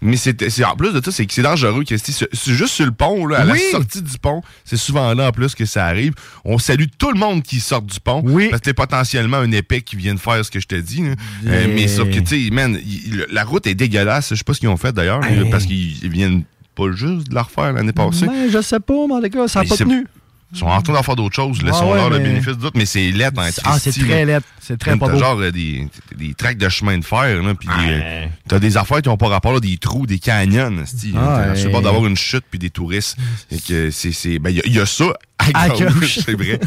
Mais 0.00 0.16
c'est 0.16 0.64
en 0.64 0.76
plus 0.76 0.92
de 0.92 1.02
ça, 1.04 1.10
c'est 1.10 1.26
que 1.26 1.34
c'est 1.34 1.42
dangereux. 1.42 1.82
que 1.84 1.96
C'est 1.96 2.52
juste 2.54 2.74
sur 2.74 2.86
le 2.86 2.92
pont, 2.92 3.26
là, 3.26 3.40
à 3.40 3.44
Oui. 3.46 3.60
la 3.64 3.70
sortie 3.78 4.02
du 4.02 4.18
pont. 4.18 4.40
C'est 4.64 4.76
souvent 4.76 5.12
là 5.14 5.28
en 5.28 5.32
plus 5.32 5.54
que 5.56 5.64
ça 5.66 5.86
arrive. 5.86 6.12
On 6.44 6.58
salue 6.58 6.84
tout 6.96 7.10
le 7.10 7.18
monde 7.18 7.42
qui 7.42 7.58
sort 7.60 7.82
du 7.82 7.98
pont. 7.98 8.22
Parce 8.22 8.60
que 8.60 8.64
t'es 8.66 8.72
potentiellement 8.74 9.38
un 9.38 9.50
épais 9.50 9.80
qui 9.80 9.96
vient 9.96 10.14
de 10.14 10.20
faire 10.20 10.44
ce 10.44 10.50
que 10.50 10.60
je 10.60 10.66
te 10.68 10.76
dis. 10.76 11.02
Euh, 11.46 11.66
mais 11.74 11.88
sauf 11.88 12.08
que, 12.08 12.20
tu 12.20 12.44
sais, 12.46 12.50
man, 12.50 12.78
il- 12.84 13.26
la 13.30 13.42
route 13.44 13.66
est 13.66 13.74
dégueulasse. 13.74 14.30
Je 14.30 14.36
sais 14.36 14.44
pas 14.44 14.54
ce 14.54 14.60
qu'ils 14.60 14.68
ont 14.68 14.76
fait 14.76 14.92
d'ailleurs, 14.92 15.24
Hey. 15.24 15.50
parce 15.50 15.66
qu'ils 15.66 16.02
ils 16.04 16.10
viennent 16.10 16.44
pas 16.76 16.90
juste 16.92 17.28
de 17.28 17.34
la 17.34 17.42
refaire 17.42 17.72
l'année 17.72 17.92
passée. 17.92 18.26
Ben, 18.26 18.48
je 18.50 18.60
sais 18.62 18.80
pas, 18.80 19.06
mais 19.08 19.14
en 19.14 19.20
tout 19.20 19.28
cas, 19.28 19.48
ça 19.48 19.62
n'a 19.62 19.68
pas 19.68 19.76
tenu. 19.76 20.06
Ils 20.52 20.58
sont 20.58 20.66
en 20.66 20.82
train 20.82 20.92
d'en 20.92 21.02
faire 21.02 21.16
d'autres 21.16 21.34
choses. 21.34 21.58
Ah 21.62 21.66
Laissons-leur 21.66 22.04
ouais, 22.04 22.10
le 22.10 22.18
mais- 22.18 22.24
bénéfice 22.24 22.52
du 22.56 22.62
doute, 22.62 22.74
mais 22.76 22.84
c'est 22.84 23.10
laid 23.10 23.30
en 23.38 23.42
Ah, 23.64 23.78
c'est 23.78 23.90
très 23.92 24.24
laid. 24.26 24.40
C'est 24.60 24.76
très 24.78 24.96
pas 24.96 25.06
T'as 25.06 25.12
beau. 25.12 25.18
genre 25.18 25.40
euh, 25.40 25.50
des, 25.50 25.88
des 26.16 26.34
tracks 26.34 26.58
de 26.58 26.68
chemin 26.68 26.98
de 26.98 27.04
fer, 27.04 27.42
là, 27.42 27.54
puis 27.54 27.68
des, 27.68 27.74
euh, 27.90 28.26
t'as 28.48 28.58
des 28.58 28.76
affaires 28.76 29.00
qui 29.02 29.08
ont 29.08 29.16
pas 29.16 29.28
rapport, 29.28 29.52
là, 29.54 29.60
des 29.60 29.76
trous, 29.78 30.06
des 30.06 30.18
canyons, 30.18 30.82
esti, 30.82 31.14
Ah, 31.16 31.46
le 31.54 31.64
ouais. 31.64 31.68
bord 31.72 31.82
d'avoir 31.82 32.06
une 32.06 32.16
chute 32.16 32.44
puis 32.50 32.58
des 32.58 32.70
touristes. 32.70 33.16
Et 33.50 33.58
que 33.58 33.90
c'est, 33.90 34.12
c'est, 34.12 34.38
ben, 34.38 34.50
il 34.50 34.56
y, 34.56 34.60
a- 34.60 34.66
il 34.66 34.74
y 34.74 34.80
a 34.80 34.86
ça 34.86 35.06
à, 35.38 35.46
À 35.64 35.68
gauche, 35.70 35.80
gauche. 35.94 36.18
c'est 36.26 36.34
vrai. 36.34 36.60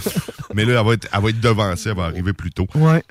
Mais 0.54 0.66
là, 0.66 0.80
elle 0.82 0.86
va 0.88 0.94
être, 0.94 1.08
elle 1.14 1.22
va 1.22 1.30
être 1.30 1.40
devancée, 1.40 1.90
elle 1.90 1.96
va 1.96 2.06
arriver 2.06 2.34
plus 2.34 2.52
tôt. 2.52 2.68
Ouais. 2.76 3.04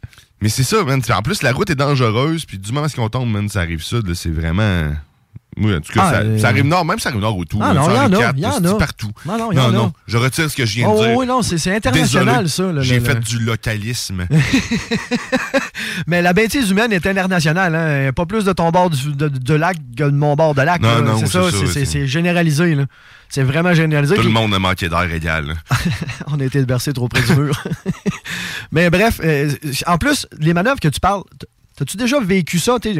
Mais 0.42 0.48
c'est 0.48 0.64
ça, 0.64 0.82
man. 0.84 1.00
En 1.08 1.22
plus, 1.22 1.42
la 1.42 1.52
route 1.52 1.70
est 1.70 1.74
dangereuse, 1.76 2.44
puis 2.44 2.58
du 2.58 2.72
moment 2.72 2.86
qu'on 2.94 3.08
tombe, 3.08 3.30
man, 3.30 3.48
ça 3.48 3.60
arrive 3.60 3.82
sud, 3.82 4.06
là, 4.08 4.14
c'est 4.14 4.30
vraiment. 4.30 4.92
Oui, 5.56 5.74
en 5.74 5.80
tout 5.80 5.92
cas, 5.92 6.02
Ah, 6.04 6.10
ça, 6.12 6.16
euh, 6.20 6.38
ça 6.38 6.48
arrive 6.48 6.64
nord, 6.64 6.84
même 6.84 6.98
ça 6.98 7.10
arrive 7.10 7.20
nord 7.20 7.36
autour. 7.38 7.62
Ah 7.62 7.72
là, 7.72 7.80
non, 7.80 7.88
il 7.90 7.94
y 7.94 7.98
en 7.98 8.12
a, 8.28 8.32
il 8.36 8.42
y 8.42 8.46
en 8.46 8.64
a. 8.64 8.74
partout. 8.78 9.10
Non, 9.24 9.38
non, 9.38 9.52
il 9.52 9.56
y 9.58 9.60
en 9.60 9.68
a. 9.68 9.72
non, 9.72 9.92
je 10.06 10.16
retire 10.16 10.50
ce 10.50 10.56
que 10.56 10.66
je 10.66 10.74
viens 10.74 10.88
Oh, 10.88 11.00
de 11.00 11.06
dire. 11.06 11.16
oui, 11.16 11.26
non, 11.26 11.42
c'est- 11.42 11.54
international, 11.74 12.44
Désolé. 12.44 12.76
ça, 12.78 12.82
J'ai 12.82 13.00
fait 13.00 13.14
le- 13.14 13.20
du 13.20 13.38
localisme. 13.38 14.26
Mais 16.06 16.22
la 16.22 16.32
bêtise 16.32 16.70
humaine 16.70 16.92
est 16.92 17.06
internationale. 17.06 17.74
Hein? 17.74 18.12
Pas 18.12 18.26
plus 18.26 18.44
de 18.44 18.52
ton 18.52 18.70
bord 18.70 18.90
du, 18.90 19.12
de, 19.12 19.28
de 19.28 19.54
lac 19.54 19.76
que 19.96 20.04
de 20.04 20.10
mon 20.10 20.34
bord 20.34 20.54
de 20.54 20.62
lac. 20.62 20.80
Non, 20.82 20.94
là. 20.96 21.00
non, 21.00 21.18
c'est 21.18 21.26
ça, 21.26 21.42
c'est- 21.84 22.06
généralisé. 22.06 22.74
là. 22.74 22.84
C'est 23.28 23.42
vraiment 23.42 23.74
généralisé. 23.74 24.14
Tout 24.14 24.22
le 24.22 24.28
monde 24.30 24.54
a 24.54 24.58
manqué 24.58 24.88
d'air 24.88 25.10
égal. 25.12 25.54
On 26.28 26.38
a 26.38 26.44
été 26.44 26.64
bercé 26.64 26.92
trop 26.92 27.08
près 27.08 27.22
du 27.22 27.34
mur. 27.34 27.62
Mais 28.72 28.90
bref, 28.90 29.20
euh, 29.24 29.50
en 29.86 29.98
plus, 29.98 30.26
les 30.38 30.54
manœuvres 30.54 30.78
que 30.80 30.88
tu 30.88 31.00
parles, 31.00 31.22
t'as-tu 31.76 31.96
déjà 31.96 32.20
vécu 32.20 32.58
ça? 32.58 32.78
t'sais, 32.78 32.92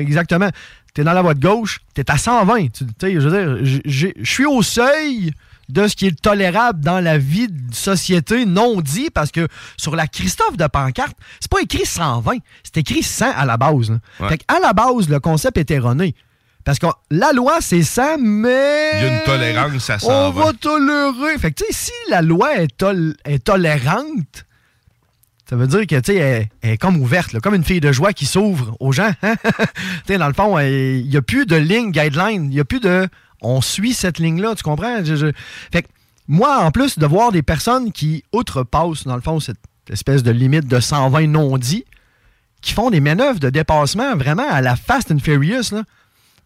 exactement. 0.95 1.03
T'es 1.03 1.05
dans 1.05 1.13
la 1.13 1.23
voie 1.23 1.35
de 1.35 1.41
gauche, 1.41 1.81
t'es 1.95 2.11
à 2.11 2.19
120. 2.19 2.69
Tu 2.73 2.85
sais, 3.01 3.13
je 3.15 3.29
veux 3.29 3.59
dire, 3.61 3.81
je 3.85 4.09
suis 4.25 4.47
au 4.47 4.63
seuil 4.63 5.33
de 5.71 5.89
ce 5.89 5.97
qui 5.97 6.07
est 6.07 6.21
tolérable 6.21 6.81
dans 6.81 7.01
la 7.01 7.17
vie 7.17 7.49
de 7.49 7.75
société 7.75 8.45
non 8.45 8.81
dit 8.83 9.09
parce 9.11 9.31
que 9.31 9.49
sur 9.79 9.97
la 9.97 10.07
Christophe 10.07 10.57
de 10.59 10.67
pancarte, 10.67 11.17
c'est 11.41 11.51
pas 11.51 11.63
écrit 11.63 11.87
120, 11.87 12.37
c'est 12.63 12.77
écrit 12.79 13.03
100 13.03 13.33
à 13.35 13.45
la 13.47 13.57
base. 13.57 13.91
là. 13.91 13.99
Ouais. 14.21 14.29
Fait 14.29 14.45
à 14.49 14.59
la 14.61 14.73
base, 14.75 15.09
le 15.09 15.21
concept 15.21 15.57
est 15.57 15.71
erroné. 15.71 16.15
Parce 16.65 16.79
que 16.79 16.87
la 17.11 17.33
loi, 17.33 17.59
c'est 17.61 17.83
100, 17.83 18.17
mais... 18.21 18.91
Il 18.95 19.03
y 19.03 19.07
a 19.09 19.19
une 19.19 19.25
tolérance 19.25 19.91
à 19.91 19.97
On 19.97 20.33
120. 20.33 20.45
va 20.45 20.53
tolérer. 20.55 21.39
Fait 21.39 21.51
que, 21.53 21.63
tu 21.63 21.73
sais, 21.73 21.91
si 21.91 22.11
la 22.11 22.23
loi 22.23 22.57
est, 22.57 22.75
tol- 22.79 23.15
est 23.27 23.45
tolérante, 23.45 24.47
ça 25.49 25.57
veut 25.57 25.67
dire 25.67 25.87
que, 25.87 26.11
est 26.11 26.77
comme 26.79 26.97
ouverte, 27.01 27.39
comme 27.41 27.55
une 27.55 27.65
fille 27.65 27.81
de 27.81 27.93
joie 27.93 28.13
qui 28.13 28.27
s'ouvre 28.27 28.77
aux 28.81 28.93
gens. 28.93 29.13
hein? 29.23 29.35
dans 30.09 30.27
le 30.29 30.33
fond, 30.33 30.59
elle- 30.59 31.01
il 31.01 31.09
n'y 31.09 31.17
a 31.17 31.23
plus 31.23 31.47
de 31.47 31.57
ligne 31.57 31.91
guideline. 31.91 32.45
Il 32.45 32.51
n'y 32.51 32.61
a 32.61 32.65
plus 32.65 32.81
de. 32.81 33.09
On 33.43 33.61
suit 33.61 33.93
cette 33.93 34.19
ligne-là, 34.19 34.55
tu 34.55 34.63
comprends? 34.63 35.05
Fait 35.71 35.83
que, 35.83 35.89
moi, 36.29 36.61
en 36.65 36.71
plus 36.71 36.99
de 36.99 37.07
voir 37.07 37.31
des 37.31 37.43
personnes 37.43 37.93
qui 37.93 38.25
outrepassent, 38.33 39.05
dans 39.05 39.17
le 39.17 39.21
fond, 39.21 39.39
cette 39.39 39.59
espèce 39.91 40.23
de 40.23 40.31
limite 40.31 40.67
de 40.67 40.81
120 40.81 41.27
non-dit, 41.27 41.85
qui 42.63 42.73
font 42.73 42.89
des 42.89 43.01
manœuvres 43.01 43.39
de 43.41 43.51
dépassement 43.51 44.17
vraiment 44.17 44.49
à 44.51 44.63
la 44.63 44.77
Fast 44.77 45.11
and 45.13 45.19
Furious, 45.19 45.75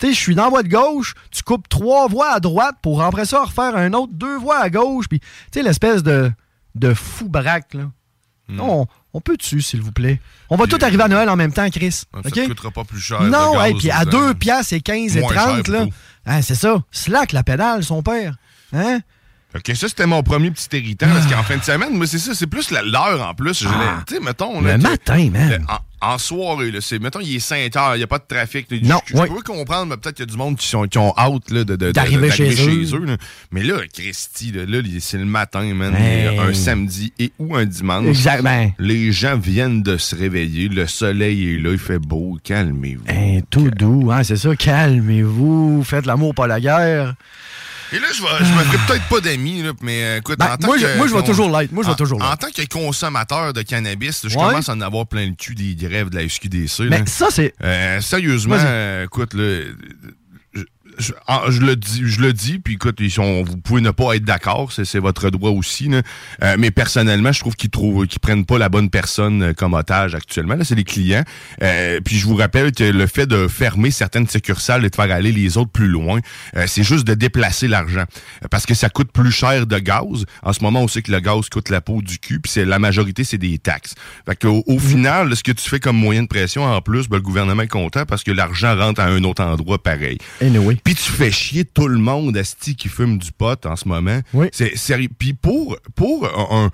je 0.03 0.11
suis 0.13 0.35
dans 0.35 0.45
la 0.45 0.51
voie 0.51 0.63
de 0.65 0.69
gauche, 0.69 1.15
tu 1.31 1.45
coupes 1.45 1.69
trois 1.69 2.09
voies 2.09 2.33
à 2.33 2.41
droite 2.41 2.77
pour 2.83 3.03
après 3.03 3.25
ça 3.25 3.45
refaire 3.45 3.77
un 3.77 3.93
autre 3.93 4.13
deux 4.13 4.37
voies 4.39 4.59
à 4.59 4.71
gauche, 4.71 5.07
puis 5.09 5.21
l'espèce 5.55 6.03
de, 6.03 6.31
de 6.75 6.95
fou 6.95 7.29
braque, 7.29 7.75
là. 7.75 7.91
On, 8.59 8.87
on 9.13 9.21
peut 9.21 9.37
dessus, 9.37 9.61
s'il 9.61 9.83
vous 9.83 9.93
plaît? 9.93 10.21
On 10.49 10.57
va 10.57 10.67
tout 10.67 10.79
arriver 10.81 11.03
à 11.03 11.09
Noël 11.09 11.29
en 11.29 11.37
même 11.37 11.53
temps, 11.53 11.69
Chris. 11.71 11.93
Ça 11.93 12.07
te 12.23 12.47
coûtera 12.47 12.71
pas 12.71 12.85
plus 12.85 13.01
cher. 13.01 13.23
Non, 13.23 13.61
hey, 13.61 13.75
puis 13.75 13.91
à 13.91 14.01
ça. 14.01 14.05
2 14.07 14.35
piastres 14.35 14.73
et 14.73 14.81
15 14.81 15.17
et 15.17 15.21
Moins 15.21 15.35
30, 15.35 15.67
cher, 15.67 15.75
là. 15.75 15.87
Hein, 16.27 16.43
c'est 16.43 16.55
ça. 16.55 16.83
Slack 16.91 17.33
la 17.33 17.43
pédale, 17.43 17.85
son 17.85 18.03
père. 18.03 18.37
Hein? 18.73 19.01
Ok, 19.57 19.75
ça, 19.75 19.89
c'était 19.89 20.07
mon 20.07 20.23
premier 20.23 20.51
petit 20.51 20.69
irritant, 20.77 21.07
parce 21.09 21.27
qu'en 21.27 21.43
fin 21.43 21.57
de 21.57 21.63
semaine, 21.63 21.97
moi, 21.97 22.07
c'est 22.07 22.19
ça, 22.19 22.35
c'est 22.35 22.47
plus 22.47 22.71
l'heure 22.71 23.27
en 23.27 23.33
plus. 23.35 23.65
Ah. 23.67 24.03
Tu 24.07 24.15
sais, 24.17 24.21
mettons. 24.21 24.61
Le 24.61 24.69
là, 24.69 24.77
que- 24.77 24.83
matin, 24.83 25.31
man. 25.33 25.49
le- 25.49 25.57
en, 26.03 26.13
en 26.15 26.19
soirée, 26.19 26.71
là, 26.71 26.81
c'est, 26.83 26.99
mettons, 26.99 27.21
il 27.21 27.35
est 27.37 27.41
5 27.41 27.75
heures, 27.75 27.95
il 27.95 27.99
n'y 27.99 28.05
a 28.05 28.07
pas 28.07 28.19
de 28.19 28.25
trafic. 28.29 28.67
là, 28.71 28.77
Non, 28.83 29.01
je, 29.07 29.15
peux 29.15 29.41
comprendre, 29.43 29.87
mais 29.87 29.97
peut-être 29.97 30.17
qu'il 30.17 30.27
y 30.27 30.29
a 30.29 30.31
du 30.31 30.37
monde 30.37 30.57
qui, 30.59 30.67
sont, 30.69 30.87
qui 30.87 30.99
ont 30.99 31.15
hâte 31.17 31.51
là, 31.51 31.65
de, 31.65 31.77
de- 31.77 31.87
de- 31.87 31.93
D'arriver 31.93 32.31
chez 32.31 32.51
eux. 32.95 33.05
là. 33.07 33.17
Mais 33.51 33.63
là, 33.63 33.79
Christy, 33.91 34.53
là, 34.53 34.81
c'est 35.01 35.17
le 35.19 35.25
matin, 35.25 35.63
man, 35.75 35.95
Hey. 35.97 36.39
un 36.39 36.53
samedi 36.53 37.15
et 37.19 37.33
ou 37.39 37.57
un 37.57 37.65
dimanche. 37.65 38.07
Exactement. 38.07 38.71
Les 38.79 39.13
gens 39.13 39.39
viennent 39.39 39.83
de 39.83 39.97
se 39.97 40.15
réveiller, 40.15 40.69
le 40.69 40.87
soleil 40.87 41.55
est 41.55 41.59
là, 41.59 41.71
il 41.73 41.79
fait 41.79 41.99
beau, 41.99 42.37
calmez-vous. 42.45 43.05
Hein, 43.09 43.41
tout 43.49 43.71
doux, 43.71 44.11
hein, 44.13 44.23
c'est 44.25 44.37
ça. 44.37 44.55
Calmez-vous, 44.55 45.83
faites 45.85 46.05
l'amour, 46.05 46.35
pas 46.35 46.47
la 46.47 46.61
guerre. 46.61 47.15
Et 47.93 47.99
là, 47.99 48.07
je, 48.15 48.23
vais, 48.23 48.29
je 48.45 48.53
me 48.53 48.59
ferai 48.65 48.79
peut-être 48.87 49.09
pas 49.09 49.21
d'amis, 49.21 49.63
là, 49.63 49.73
mais 49.83 50.03
euh, 50.05 50.19
écoute, 50.19 50.39
Ben, 50.39 50.53
en 50.53 50.57
tant 50.57 50.67
moi, 50.67 50.77
que... 50.77 50.83
je- 50.83 50.97
moi, 50.97 51.07
je 51.09 51.15
vais 51.15 51.23
toujours 51.23 51.51
l'être. 51.59 51.73
Moi, 51.73 51.85
je 51.85 51.89
vais 51.91 51.97
toujours 51.97 52.23
En 52.23 52.37
tant 52.37 52.51
que 52.51 52.67
consommateur 52.67 53.53
de 53.53 53.63
cannabis, 53.63 54.23
je 54.27 54.37
Ouais. 54.37 54.45
commence 54.45 54.69
à 54.69 54.73
en 54.75 54.81
avoir 54.81 55.07
plein 55.07 55.27
le 55.27 55.35
cul 55.35 55.55
des 55.55 55.75
grèves 55.75 56.11
de 56.11 56.17
la 56.17 56.29
SQDC. 56.29 56.81
Mais 56.91 56.99
là. 56.99 57.07
ça, 57.07 57.29
c'est. 57.31 57.55
Euh, 57.65 58.01
sérieusement, 58.01 58.57
euh, 58.59 59.05
écoute, 59.05 59.33
là, 59.35 59.61
je- 60.99 61.09
je, 61.09 61.13
ah, 61.27 61.45
je 61.49 61.61
le 61.61 61.77
dis, 61.77 62.03
je 62.05 62.21
le 62.21 62.33
dis, 62.33 62.59
puis 62.59 62.75
écoute, 62.75 62.97
ils 63.01 63.11
sont, 63.11 63.43
vous 63.43 63.57
pouvez 63.57 63.81
ne 63.81 63.91
pas 63.91 64.15
être 64.15 64.25
d'accord, 64.25 64.73
c'est, 64.73 64.99
votre 64.99 65.31
droit 65.31 65.51
aussi. 65.51 65.89
là. 65.89 66.03
Euh, 66.43 66.57
mais 66.59 66.71
personnellement, 66.71 67.33
je 67.33 67.41
trouve 67.41 67.57
qu'ils 67.57 67.71
trouvent, 67.71 68.07
qu'ils 68.07 68.21
prennent 68.21 68.45
pas 68.45 68.59
la 68.59 68.69
bonne 68.69 68.91
personne 68.91 69.43
euh, 69.43 69.53
comme 69.53 69.75
otage 69.75 70.15
actuellement. 70.15 70.55
Là, 70.55 70.65
c'est 70.65 70.75
les 70.75 70.85
clients. 70.85 71.25
Euh, 71.63 72.01
puis 72.05 72.17
je 72.19 72.27
vous 72.27 72.37
rappelle 72.37 72.73
que 72.73 72.85
le 72.85 73.07
fait 73.07 73.27
de 73.27 73.49
fermer 73.49 73.91
certaines 73.91 74.29
succursales 74.29 74.85
et 74.85 74.91
de 74.91 74.95
faire 74.95 75.11
aller 75.11 75.33
les 75.33 75.57
autres 75.57 75.71
plus 75.71 75.89
loin, 75.89 76.21
euh, 76.57 76.65
c'est 76.67 76.83
juste 76.83 77.07
de 77.07 77.15
déplacer 77.15 77.69
l'argent, 77.69 78.05
parce 78.51 78.67
que 78.67 78.75
ça 78.75 78.89
coûte 78.89 79.13
plus 79.13 79.31
cher 79.33 79.67
de 79.67 79.79
gaz. 79.79 80.25
En 80.43 80.53
ce 80.53 80.63
moment, 80.63 80.83
on 80.83 80.89
sait 80.89 81.03
que 81.03 81.13
le 81.13 81.21
gaz 81.21 81.49
coûte 81.49 81.69
la 81.71 81.81
peau 81.81 82.03
du 82.03 82.19
cul, 82.19 82.41
puis 82.41 82.51
c'est 82.53 82.65
la 82.65 82.79
majorité, 82.79 83.25
c'est 83.25 83.39
des 83.39 83.59
taxes. 83.59 83.95
Fait 84.27 84.37
qu'au 84.37 84.63
au 84.67 84.79
final, 84.79 85.35
ce 85.37 85.43
que 85.43 85.53
tu 85.53 85.69
fais 85.69 85.81
comme 85.81 85.97
moyen 85.97 86.23
de 86.23 86.29
pression 86.29 86.65
en 86.65 86.81
plus, 86.81 87.09
ben, 87.09 87.17
le 87.17 87.23
gouvernement 87.23 87.63
est 87.63 87.69
content 87.69 88.05
parce 88.07 88.25
que 88.25 88.31
l'argent 88.33 88.77
rentre 88.77 89.01
à 89.01 89.07
un 89.07 89.23
autre 89.25 89.43
endroit 89.43 89.83
pareil. 89.83 90.19
Anyway. 90.41 90.77
Puis 90.89 90.95
tu 90.95 91.13
fais 91.13 91.31
chier 91.31 91.67
tout 91.67 91.87
le 91.87 91.99
monde, 91.99 92.35
Asti, 92.35 92.75
qui 92.75 92.89
fume 92.89 93.19
du 93.19 93.31
pot 93.31 93.67
en 93.67 93.77
ce 93.77 93.87
moment. 93.87 94.21
Oui. 94.33 94.49
C'est 94.53 94.75
sérieux. 94.75 95.11
Puis 95.19 95.35
pour, 95.35 95.77
pour 95.95 96.25
un... 96.27 96.65
un- 96.67 96.71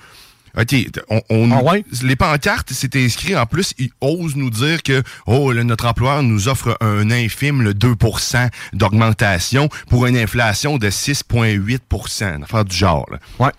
OK, 0.56 0.72
on, 1.10 1.20
on- 1.30 1.50
Ah 1.50 1.64
ouais? 1.64 1.84
les 2.04 2.14
pancartes, 2.14 2.70
c'est 2.72 2.94
inscrit 2.94 3.34
en 3.36 3.44
plus, 3.44 3.74
ils 3.76 3.90
osent 4.00 4.36
nous 4.36 4.50
dire 4.50 4.84
que 4.84 5.02
oh, 5.26 5.50
là, 5.50 5.64
notre 5.64 5.84
employeur 5.86 6.22
nous 6.22 6.46
offre 6.46 6.76
un 6.80 7.10
infime 7.10 7.60
le 7.62 7.74
2% 7.74 8.48
d'augmentation 8.72 9.68
pour 9.88 10.06
une 10.06 10.16
inflation 10.16 10.78
de 10.78 10.90
6,8% 10.90 12.36
une 12.36 12.44
affaire 12.44 12.64
du 12.64 12.76
genre. 12.76 13.04
là. 13.10 13.18
Ouais. 13.40 13.50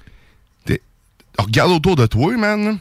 Regarde 1.37 1.71
autour 1.71 1.97
de 1.97 2.05
toi, 2.05 2.37
man. 2.37 2.79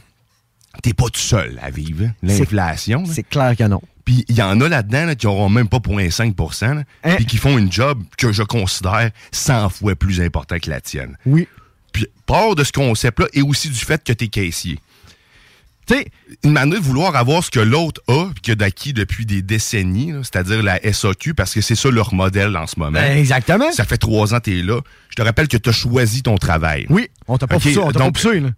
T'es 0.81 0.93
pas 0.93 1.09
tout 1.09 1.19
seul 1.19 1.59
à 1.61 1.69
vivre 1.69 2.05
l'inflation. 2.23 3.03
C'est 3.05 3.23
clair 3.27 3.53
que 3.57 3.65
non. 3.65 3.81
Puis 4.05 4.23
il 4.29 4.35
y 4.35 4.41
en 4.41 4.61
a 4.61 4.69
là-dedans 4.69 5.05
là, 5.05 5.15
qui 5.15 5.25
auront 5.27 5.49
même 5.49 5.67
pas 5.67 5.77
0,5 5.79 6.75
là, 6.75 6.83
Hein? 7.03 7.15
qui 7.17 7.37
font 7.37 7.57
une 7.57 7.71
job 7.71 8.03
que 8.17 8.31
je 8.31 8.43
considère 8.43 9.09
100 9.31 9.69
fois 9.69 9.95
plus 9.95 10.21
important 10.21 10.57
que 10.59 10.69
la 10.69 10.79
tienne. 10.79 11.17
Oui. 11.25 11.47
Puis 11.91 12.05
part 12.25 12.55
de 12.55 12.63
ce 12.63 12.71
concept-là 12.71 13.27
et 13.33 13.41
aussi 13.41 13.69
du 13.69 13.79
fait 13.79 14.03
que 14.03 14.13
t'es 14.13 14.27
caissier. 14.27 14.79
Tu 15.87 15.93
sais, 15.95 16.07
Une 16.43 16.51
manière 16.51 16.79
de 16.79 16.83
vouloir 16.83 17.15
avoir 17.15 17.43
ce 17.43 17.51
que 17.51 17.59
l'autre 17.59 18.01
a, 18.07 18.25
puis 18.33 18.41
qu'il 18.41 18.51
a 18.53 18.55
d'acquis 18.55 18.91
depuis 18.91 19.25
des 19.27 19.43
décennies, 19.43 20.13
c'est-à-dire 20.23 20.63
la 20.63 20.79
SAQ, 20.91 21.35
parce 21.35 21.53
que 21.53 21.61
c'est 21.61 21.75
ça 21.75 21.91
leur 21.91 22.11
modèle 22.13 22.57
en 22.57 22.65
ce 22.65 22.79
moment. 22.79 22.93
Ben, 22.99 23.17
exactement. 23.17 23.71
Ça 23.71 23.85
fait 23.85 23.97
trois 23.99 24.33
ans 24.33 24.37
que 24.39 24.45
t'es 24.45 24.63
là. 24.63 24.81
Je 25.09 25.15
te 25.15 25.21
rappelle 25.21 25.47
que 25.47 25.57
tu 25.57 25.69
as 25.69 25.73
choisi 25.73 26.23
ton 26.23 26.37
travail. 26.39 26.87
oui, 26.89 27.07
on 27.27 27.37
t'a 27.37 27.45
pas 27.45 27.57
Ok, 27.57 27.61
poussé, 27.61 27.77
on 27.77 27.91
t'a 27.91 27.99
pas 27.99 28.11
poussé, 28.11 28.39
là. 28.39 28.49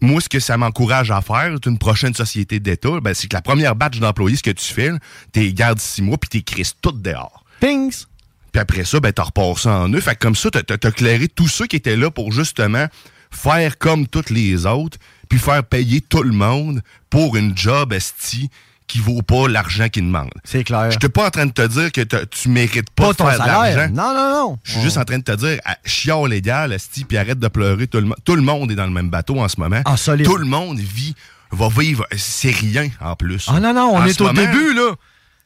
Moi, 0.00 0.20
ce 0.20 0.28
que 0.28 0.38
ça 0.40 0.56
m'encourage 0.56 1.10
à 1.10 1.20
faire, 1.20 1.56
une 1.66 1.78
prochaine 1.78 2.14
société 2.14 2.60
d'État, 2.60 3.00
ben, 3.02 3.14
c'est 3.14 3.28
que 3.28 3.34
la 3.36 3.42
première 3.42 3.74
batch 3.74 3.98
d'employés, 3.98 4.36
ce 4.36 4.42
que 4.42 4.50
tu 4.50 4.72
fais, 4.72 4.90
t'es 5.32 5.52
gardes 5.52 5.80
six 5.80 6.02
mois, 6.02 6.18
puis 6.18 6.28
t'es 6.28 6.42
crises 6.42 6.74
toutes 6.80 7.02
dehors. 7.02 7.44
Pings! 7.60 8.04
Puis 8.52 8.60
après 8.60 8.84
ça, 8.84 9.00
ben, 9.00 9.12
t'as 9.12 9.22
repars 9.24 9.58
ça 9.58 9.70
en 9.80 9.88
eux. 9.92 10.00
Fait 10.00 10.14
que 10.14 10.20
comme 10.20 10.34
ça, 10.36 10.50
t'as, 10.50 10.62
t'as- 10.62 10.78
t'as 10.78 10.90
clairé 10.90 11.28
tous 11.28 11.48
ceux 11.48 11.66
qui 11.66 11.76
étaient 11.76 11.96
là 11.96 12.10
pour 12.10 12.32
justement 12.32 12.86
faire 13.30 13.78
comme 13.78 14.06
toutes 14.08 14.30
les 14.30 14.66
autres, 14.66 14.98
puis 15.28 15.38
faire 15.38 15.62
payer 15.64 16.00
tout 16.00 16.22
le 16.24 16.32
monde 16.32 16.82
pour 17.10 17.36
une 17.36 17.56
job 17.56 17.92
esti 17.92 18.50
qui 18.90 18.98
vaut 18.98 19.22
pas 19.22 19.48
l'argent 19.48 19.88
qu'ils 19.88 20.04
demandent. 20.04 20.30
C'est 20.44 20.64
clair. 20.64 20.90
Je 20.90 20.98
suis 21.00 21.08
pas 21.08 21.26
en 21.26 21.30
train 21.30 21.46
de 21.46 21.52
te 21.52 21.66
dire 21.66 21.92
que 21.92 22.00
tu 22.24 22.48
mérites 22.48 22.90
pas, 22.90 23.04
Pas 23.06 23.12
de 23.12 23.16
ton 23.16 23.24
faire 23.26 23.38
de 23.38 23.44
salaire. 23.44 23.76
l'argent. 23.76 23.94
Non, 23.94 24.14
non, 24.14 24.30
non. 24.50 24.58
Je 24.64 24.72
suis 24.72 24.80
juste 24.82 24.96
en 24.98 25.04
train 25.04 25.18
de 25.18 25.22
te 25.24 25.32
dire, 25.36 25.58
chiale 25.84 26.28
légal, 26.28 26.72
esti, 26.72 27.04
puis 27.04 27.16
arrête 27.16 27.38
de 27.38 27.48
pleurer. 27.48 27.86
Tout 27.86 28.00
le, 28.00 28.10
tout 28.24 28.34
le 28.36 28.42
monde 28.42 28.70
est 28.72 28.74
dans 28.74 28.86
le 28.86 28.90
même 28.92 29.10
bateau 29.10 29.38
en 29.40 29.48
ce 29.48 29.60
moment. 29.60 29.80
En 29.84 29.96
solide. 29.96 30.26
Tout 30.26 30.36
le 30.36 30.46
monde 30.46 30.78
vit, 30.78 31.14
va 31.52 31.68
vivre. 31.68 32.04
C'est 32.16 32.50
rien 32.54 32.88
en 33.00 33.14
plus. 33.16 33.46
Ah 33.48 33.60
non, 33.60 33.72
non, 33.72 33.92
on 33.94 33.98
En 33.98 34.06
est 34.06 34.20
au 34.20 34.24
moment, 34.24 34.40
début, 34.40 34.74
là. 34.74 34.92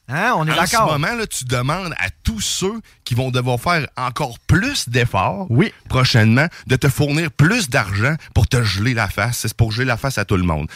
Hein, 0.06 0.34
on 0.36 0.46
est 0.46 0.50
en 0.52 0.66
ce 0.66 0.72
d'accord. 0.72 0.92
moment, 0.92 1.14
là, 1.14 1.26
tu 1.26 1.46
demandes 1.46 1.94
à 1.98 2.08
tous 2.24 2.40
ceux 2.40 2.80
qui 3.04 3.14
vont 3.14 3.30
devoir 3.30 3.58
faire 3.58 3.86
encore 3.96 4.38
plus 4.46 4.88
d'efforts 4.88 5.46
Oui. 5.48 5.72
prochainement 5.88 6.46
de 6.66 6.76
te 6.76 6.88
fournir 6.90 7.30
plus 7.30 7.70
d'argent 7.70 8.14
pour 8.34 8.46
te 8.46 8.62
geler 8.62 8.92
la 8.92 9.08
face. 9.08 9.38
C'est 9.38 9.54
pour 9.54 9.72
geler 9.72 9.86
la 9.86 9.96
face 9.96 10.18
à 10.18 10.26
tout 10.26 10.36
le 10.36 10.42
monde. 10.42 10.68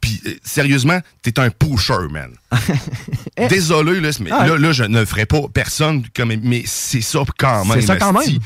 Puis, 0.00 0.22
euh, 0.26 0.30
sérieusement, 0.42 0.98
t'es 1.22 1.38
un 1.38 1.50
pusher, 1.50 2.08
man. 2.10 2.30
Désolé, 3.48 4.00
là, 4.00 4.10
mais 4.20 4.30
Ah. 4.32 4.46
là, 4.46 4.56
là, 4.56 4.72
je 4.72 4.84
ne 4.84 5.04
ferai 5.04 5.26
pas 5.26 5.42
personne 5.52 6.04
comme. 6.14 6.32
Mais 6.42 6.62
c'est 6.66 7.00
ça 7.02 7.20
quand 7.38 7.64
même. 7.66 7.80
C'est 7.80 7.86
ça 7.86 7.96
quand 7.96 8.12
même. 8.12 8.38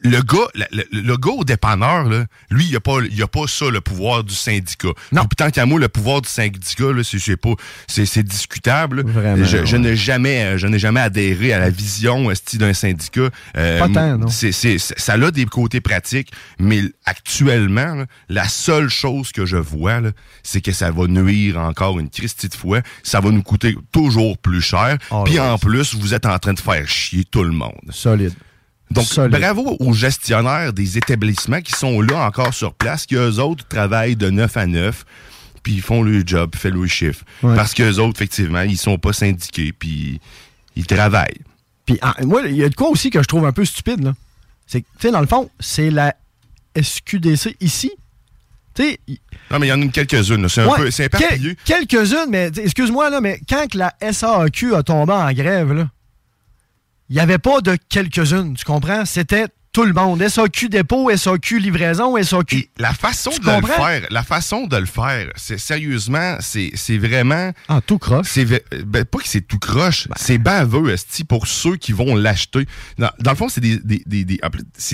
Le 0.00 0.20
gars, 0.22 0.46
le, 0.54 0.64
le- 0.70 1.00
le 1.02 1.16
gars 1.16 1.30
au 1.32 1.42
dépanneur, 1.44 2.04
là, 2.04 2.24
lui, 2.50 2.66
il 2.66 2.76
a 2.76 2.80
pas, 2.80 2.98
il 3.10 3.20
a 3.22 3.26
pas 3.26 3.46
ça, 3.48 3.68
le 3.68 3.80
pouvoir 3.80 4.22
du 4.22 4.34
syndicat. 4.34 4.88
Non. 5.10 5.22
Puis 5.22 5.36
tant 5.36 5.50
qu'à 5.50 5.66
moi, 5.66 5.80
le 5.80 5.88
pouvoir 5.88 6.22
du 6.22 6.28
syndicat, 6.28 6.92
là, 6.92 7.02
c'est, 7.02 7.36
pas, 7.36 7.54
c'est, 7.88 8.06
c'est 8.06 8.22
discutable. 8.22 9.02
Vraiment, 9.10 9.44
Je, 9.44 9.64
je 9.64 9.76
n'ai 9.76 9.96
jamais, 9.96 10.44
euh, 10.44 10.56
je 10.58 10.66
n'ai 10.68 10.78
jamais 10.78 11.00
adhéré 11.00 11.52
à 11.52 11.58
la 11.58 11.70
vision 11.70 12.30
esti, 12.30 12.58
d'un 12.58 12.74
syndicat. 12.74 13.28
Euh, 13.56 13.78
Pas 13.80 13.88
tant, 13.88 14.18
non. 14.18 14.28
c'est, 14.28 14.52
c'est- 14.52 14.78
c'est- 14.78 14.98
ça 14.98 15.14
a 15.14 15.30
des 15.32 15.46
côtés 15.46 15.80
pratiques, 15.80 16.30
mais 16.60 16.82
actuellement, 17.04 17.94
là, 17.96 18.06
la 18.28 18.48
seule 18.48 18.88
chose 18.88 19.32
que 19.32 19.46
je 19.46 19.56
vois, 19.56 20.00
là, 20.00 20.10
c'est 20.42 20.60
que 20.60 20.72
ça 20.72 20.90
va 20.90 21.06
nuire 21.08 21.58
encore 21.58 21.98
une 21.98 22.08
Christie 22.08 22.48
de 22.48 22.54
fois. 22.54 22.80
Ça 23.02 23.20
va 23.20 23.30
nous 23.30 23.42
coûter 23.42 23.76
toujours 23.92 24.38
plus 24.38 24.60
cher. 24.62 24.96
All 25.10 25.24
Puis 25.24 25.40
en 25.40 25.58
plus, 25.58 25.94
vous 25.96 26.14
êtes 26.14 26.26
en 26.26 26.38
train 26.38 26.52
de 26.54 26.60
faire 26.60 26.86
chier 26.88 27.24
tout 27.24 27.42
le 27.42 27.50
monde. 27.52 27.72
Solide. 27.90 28.32
Donc, 28.90 29.04
Solide. 29.04 29.38
bravo 29.38 29.76
aux 29.80 29.92
gestionnaires 29.92 30.72
des 30.72 30.96
établissements 30.98 31.60
qui 31.60 31.72
sont 31.72 32.00
là 32.00 32.26
encore 32.26 32.54
sur 32.54 32.74
place, 32.74 33.06
qui 33.06 33.16
eux 33.16 33.38
autres 33.38 33.66
travaillent 33.68 34.16
de 34.16 34.30
9 34.30 34.56
à 34.56 34.66
9, 34.66 35.04
puis 35.62 35.74
ils 35.74 35.82
font 35.82 36.02
le 36.02 36.22
job, 36.26 36.54
font 36.56 36.70
le 36.70 36.86
chiffre. 36.86 37.24
Ouais. 37.42 37.54
Parce 37.54 37.74
qu'eux 37.74 37.98
autres, 37.98 38.16
effectivement, 38.16 38.62
ils 38.62 38.78
sont 38.78 38.98
pas 38.98 39.12
syndiqués, 39.12 39.72
puis 39.72 40.20
ils 40.76 40.86
travaillent. 40.86 41.40
Puis, 41.84 41.98
ah, 42.02 42.14
moi, 42.22 42.42
il 42.46 42.56
y 42.56 42.64
a 42.64 42.68
de 42.68 42.74
quoi 42.74 42.88
aussi 42.88 43.10
que 43.10 43.22
je 43.22 43.26
trouve 43.28 43.46
un 43.46 43.52
peu 43.52 43.64
stupide, 43.64 44.02
là. 44.02 44.14
C'est 44.66 44.82
que, 44.82 44.86
tu 44.98 45.06
sais, 45.06 45.10
dans 45.10 45.20
le 45.20 45.26
fond, 45.26 45.50
c'est 45.60 45.90
la 45.90 46.14
SQDC 46.78 47.56
ici. 47.60 47.92
Non, 49.50 49.58
mais 49.58 49.66
il 49.66 49.70
y 49.70 49.72
en 49.72 49.80
a 49.80 49.84
une 49.84 49.90
quelques-unes. 49.90 50.42
là. 50.42 50.48
C'est 50.48 50.60
un 50.60 50.74
peu, 50.74 50.90
c'est. 50.90 51.10
Quelques-unes, 51.64 52.28
mais 52.28 52.50
excuse-moi, 52.56 53.10
là, 53.10 53.20
mais 53.20 53.40
quand 53.48 53.66
que 53.68 53.78
la 53.78 53.94
SAQ 54.00 54.74
a 54.74 54.82
tombé 54.82 55.12
en 55.12 55.32
grève, 55.32 55.72
là, 55.72 55.88
il 57.08 57.16
n'y 57.16 57.20
avait 57.20 57.38
pas 57.38 57.60
de 57.60 57.76
quelques-unes, 57.88 58.54
tu 58.54 58.64
comprends? 58.64 59.04
C'était 59.04 59.46
tout 59.78 59.84
le 59.84 59.92
monde. 59.92 60.26
SAQ 60.28 60.68
dépôt, 60.70 61.08
SAQ 61.16 61.60
livraison, 61.60 62.20
SAQ. 62.20 62.56
Et 62.56 62.68
la 62.78 62.92
façon 62.92 63.30
Tu 63.30 63.38
de 63.38 63.46
le 63.46 63.52
comprends? 63.60 63.84
faire, 63.86 64.06
la 64.10 64.24
façon 64.24 64.66
de 64.66 64.76
le 64.76 64.86
faire, 64.86 65.28
c'est 65.36 65.56
sérieusement, 65.56 66.36
c'est 66.40 66.98
vraiment. 66.98 67.52
Ah, 67.68 67.80
tout 67.86 67.98
croche. 67.98 68.26
C'est 68.28 68.44
ben, 68.44 69.04
pas 69.04 69.18
que 69.18 69.28
c'est 69.28 69.40
tout 69.46 69.60
croche, 69.60 70.08
c'est 70.16 70.38
baveux, 70.38 70.90
esti, 70.90 71.22
pour 71.22 71.46
ceux 71.46 71.76
qui 71.76 71.92
vont 71.92 72.16
l'acheter. 72.16 72.66
Dans, 72.98 73.10
dans 73.20 73.30
le 73.30 73.36
fond, 73.36 73.48
c'est 73.48 73.60
des, 73.60 73.78
des, 73.78 74.02
des, 74.04 74.24
des- 74.24 74.40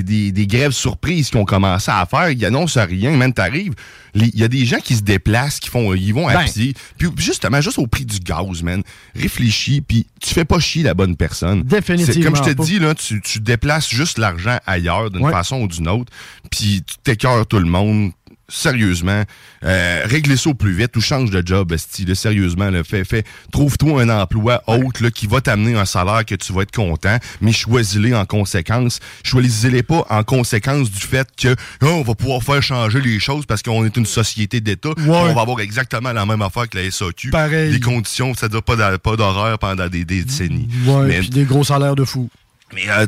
des, 0.02 0.32
des 0.32 0.46
grèves 0.46 0.72
surprises 0.72 1.30
qu'ils 1.30 1.38
ont 1.38 1.46
commencé 1.46 1.90
à 1.90 2.04
faire. 2.04 2.28
Ils 2.30 2.44
annoncent 2.44 2.84
rien, 2.84 3.10
même 3.12 3.32
t'arrives. 3.32 3.72
Il 4.14 4.38
y 4.38 4.44
a 4.44 4.48
des 4.48 4.66
gens 4.66 4.78
qui 4.80 4.96
se 4.96 5.02
déplacent, 5.02 5.60
qui 5.60 5.70
font, 5.70 5.94
ils 5.94 6.12
vont 6.12 6.28
à 6.28 6.34
Ben. 6.34 6.44
pied. 6.44 6.74
Puis 6.98 7.08
justement, 7.16 7.60
juste 7.62 7.78
au 7.78 7.86
prix 7.86 8.04
du 8.04 8.18
gaz, 8.20 8.62
man. 8.62 8.82
Réfléchis, 9.16 9.80
puis 9.80 10.06
tu 10.20 10.34
fais 10.34 10.44
pas 10.44 10.58
chier 10.60 10.82
la 10.82 10.92
bonne 10.94 11.16
personne. 11.16 11.62
Définitivement 11.62 12.32
Comme 12.32 12.36
je 12.36 12.52
te 12.52 12.62
dis, 12.62 12.78
là, 12.78 12.94
tu, 12.94 13.20
tu 13.22 13.40
déplaces 13.40 13.88
juste 13.88 14.18
l'argent 14.18 14.58
ailleurs 14.74 15.10
d'une 15.10 15.24
Ouais. 15.24 15.32
façon 15.32 15.60
ou 15.62 15.68
d'une 15.68 15.88
autre, 15.88 16.12
puis 16.50 16.82
tu 16.86 16.94
t'écœures 17.02 17.46
tout 17.46 17.58
le 17.58 17.66
monde. 17.66 18.12
Sérieusement, 18.46 19.22
euh, 19.64 20.02
réglez 20.04 20.36
ça 20.36 20.50
au 20.50 20.54
plus 20.54 20.74
vite 20.74 20.94
ou 20.96 21.00
change 21.00 21.30
de 21.30 21.42
job, 21.44 21.72
esti, 21.72 22.04
là, 22.04 22.14
sérieusement, 22.14 22.68
là, 22.68 22.84
fais, 22.84 23.02
fais, 23.02 23.24
trouve-toi 23.50 24.02
un 24.02 24.10
emploi 24.10 24.62
autre 24.66 25.02
là, 25.02 25.10
qui 25.10 25.26
va 25.26 25.40
t'amener 25.40 25.74
un 25.78 25.86
salaire 25.86 26.26
que 26.26 26.34
tu 26.34 26.52
vas 26.52 26.60
être 26.62 26.70
content, 26.70 27.16
mais 27.40 27.52
choisis-les 27.52 28.14
en 28.14 28.26
conséquence. 28.26 29.00
Choisis-les 29.22 29.82
pas 29.82 30.04
en 30.10 30.22
conséquence 30.24 30.90
du 30.90 31.00
fait 31.00 31.26
que 31.36 31.56
oh, 31.82 31.86
on 31.86 32.02
va 32.02 32.14
pouvoir 32.14 32.42
faire 32.42 32.62
changer 32.62 33.00
les 33.00 33.18
choses 33.18 33.46
parce 33.46 33.62
qu'on 33.62 33.82
est 33.86 33.96
une 33.96 34.06
société 34.06 34.60
d'État. 34.60 34.90
On 34.98 35.32
va 35.32 35.40
avoir 35.40 35.60
exactement 35.60 36.12
la 36.12 36.26
même 36.26 36.42
affaire 36.42 36.68
que 36.68 36.76
la 36.76 36.90
SAQ. 36.90 37.30
Pareil. 37.30 37.72
Les 37.72 37.80
conditions, 37.80 38.34
ça 38.34 38.48
ne 38.48 38.60
pas 38.60 39.16
d'horaire 39.16 39.58
pendant 39.58 39.88
des, 39.88 40.04
des 40.04 40.22
décennies. 40.22 40.68
Ouais, 40.84 41.06
Mais- 41.06 41.18
puis 41.20 41.30
des 41.30 41.44
gros 41.44 41.64
salaires 41.64 41.96
de 41.96 42.04
fou. 42.04 42.28
mais 42.74 42.88
euh, 42.90 43.06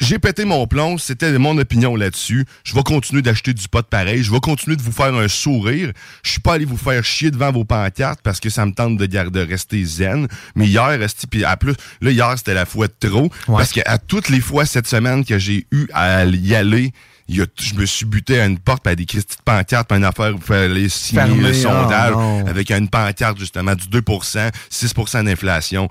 j'ai 0.00 0.18
pété 0.18 0.44
mon 0.44 0.66
plomb, 0.66 0.98
c'était 0.98 1.38
mon 1.38 1.56
opinion 1.56 1.96
là-dessus. 1.96 2.44
Je 2.64 2.74
vais 2.74 2.82
continuer 2.82 3.22
d'acheter 3.22 3.54
du 3.54 3.68
pot 3.68 3.86
pareil. 3.86 4.22
Je 4.22 4.32
vais 4.32 4.40
continuer 4.40 4.76
de 4.76 4.82
vous 4.82 4.92
faire 4.92 5.14
un 5.14 5.28
sourire. 5.28 5.92
Je 6.22 6.30
suis 6.32 6.40
pas 6.40 6.54
allé 6.54 6.64
vous 6.64 6.76
faire 6.76 7.02
chier 7.04 7.30
devant 7.30 7.52
vos 7.52 7.64
pancartes 7.64 8.20
parce 8.22 8.40
que 8.40 8.50
ça 8.50 8.66
me 8.66 8.72
tente 8.72 8.96
de, 8.96 9.06
garder, 9.06 9.44
de 9.44 9.50
rester 9.50 9.84
zen. 9.84 10.26
Mais 10.56 10.66
hier, 10.66 10.98
puis 11.30 11.44
à 11.44 11.56
plus, 11.56 11.74
là, 12.00 12.10
hier, 12.10 12.34
c'était 12.36 12.54
la 12.54 12.66
fois 12.66 12.88
de 12.88 13.08
trop. 13.08 13.30
Parce 13.46 13.72
qu'à 13.72 13.98
toutes 13.98 14.28
les 14.28 14.40
fois 14.40 14.66
cette 14.66 14.86
semaine 14.86 15.24
que 15.24 15.38
j'ai 15.38 15.66
eu 15.70 15.86
à 15.94 16.24
y 16.24 16.54
aller, 16.54 16.92
il 17.28 17.36
y 17.36 17.40
a- 17.40 17.46
je 17.58 17.74
me 17.74 17.86
suis 17.86 18.04
buté 18.04 18.40
à 18.40 18.46
une 18.46 18.58
porte, 18.58 18.86
à 18.86 18.94
des 18.94 19.06
petites 19.06 19.38
pancartes, 19.44 19.88
puis 19.88 19.96
une 19.96 20.04
affaire, 20.04 20.32
vous 20.32 20.40
fallait 20.42 20.88
signer 20.88 21.22
Fermé, 21.22 21.42
le 21.42 21.48
ah, 21.48 21.54
sondage 21.54 22.48
avec 22.48 22.70
une 22.70 22.88
pancarte 22.88 23.38
justement 23.38 23.74
du 23.74 23.86
2% 23.88 24.50
6% 24.70 25.24
d'inflation. 25.24 25.88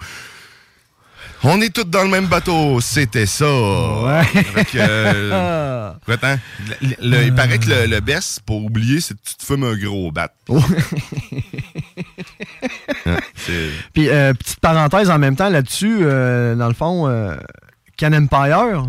On 1.46 1.60
est 1.60 1.74
tous 1.74 1.84
dans 1.84 2.04
le 2.04 2.10
même 2.10 2.28
bateau, 2.28 2.80
c'était 2.80 3.26
ça. 3.26 3.46
Avec, 3.46 4.76
euh, 4.76 5.92
attends, 6.08 6.38
le- 6.82 6.96
le- 7.10 7.24
il 7.26 7.36
paraît 7.36 7.60
que 7.60 7.68
le, 7.70 7.86
le 7.88 8.00
best, 8.00 8.40
pour 8.46 8.64
oublier, 8.64 9.02
c'est 9.02 9.14
que 9.14 9.20
tu 9.28 9.36
te 9.36 9.44
fumes 9.44 9.64
un 9.66 9.76
gros 9.76 10.10
bat. 10.12 10.30
Hein, 10.50 10.62
Puis, 13.94 14.10
euh, 14.10 14.34
petite 14.34 14.60
parenthèse 14.62 15.10
en 15.10 15.20
même 15.20 15.36
temps 15.36 15.50
là-dessus, 15.50 16.00
euh, 16.02 16.56
dans 16.56 16.68
le 16.70 16.74
fond, 16.74 17.08
Can 18.00 18.14
Empire, 18.14 18.86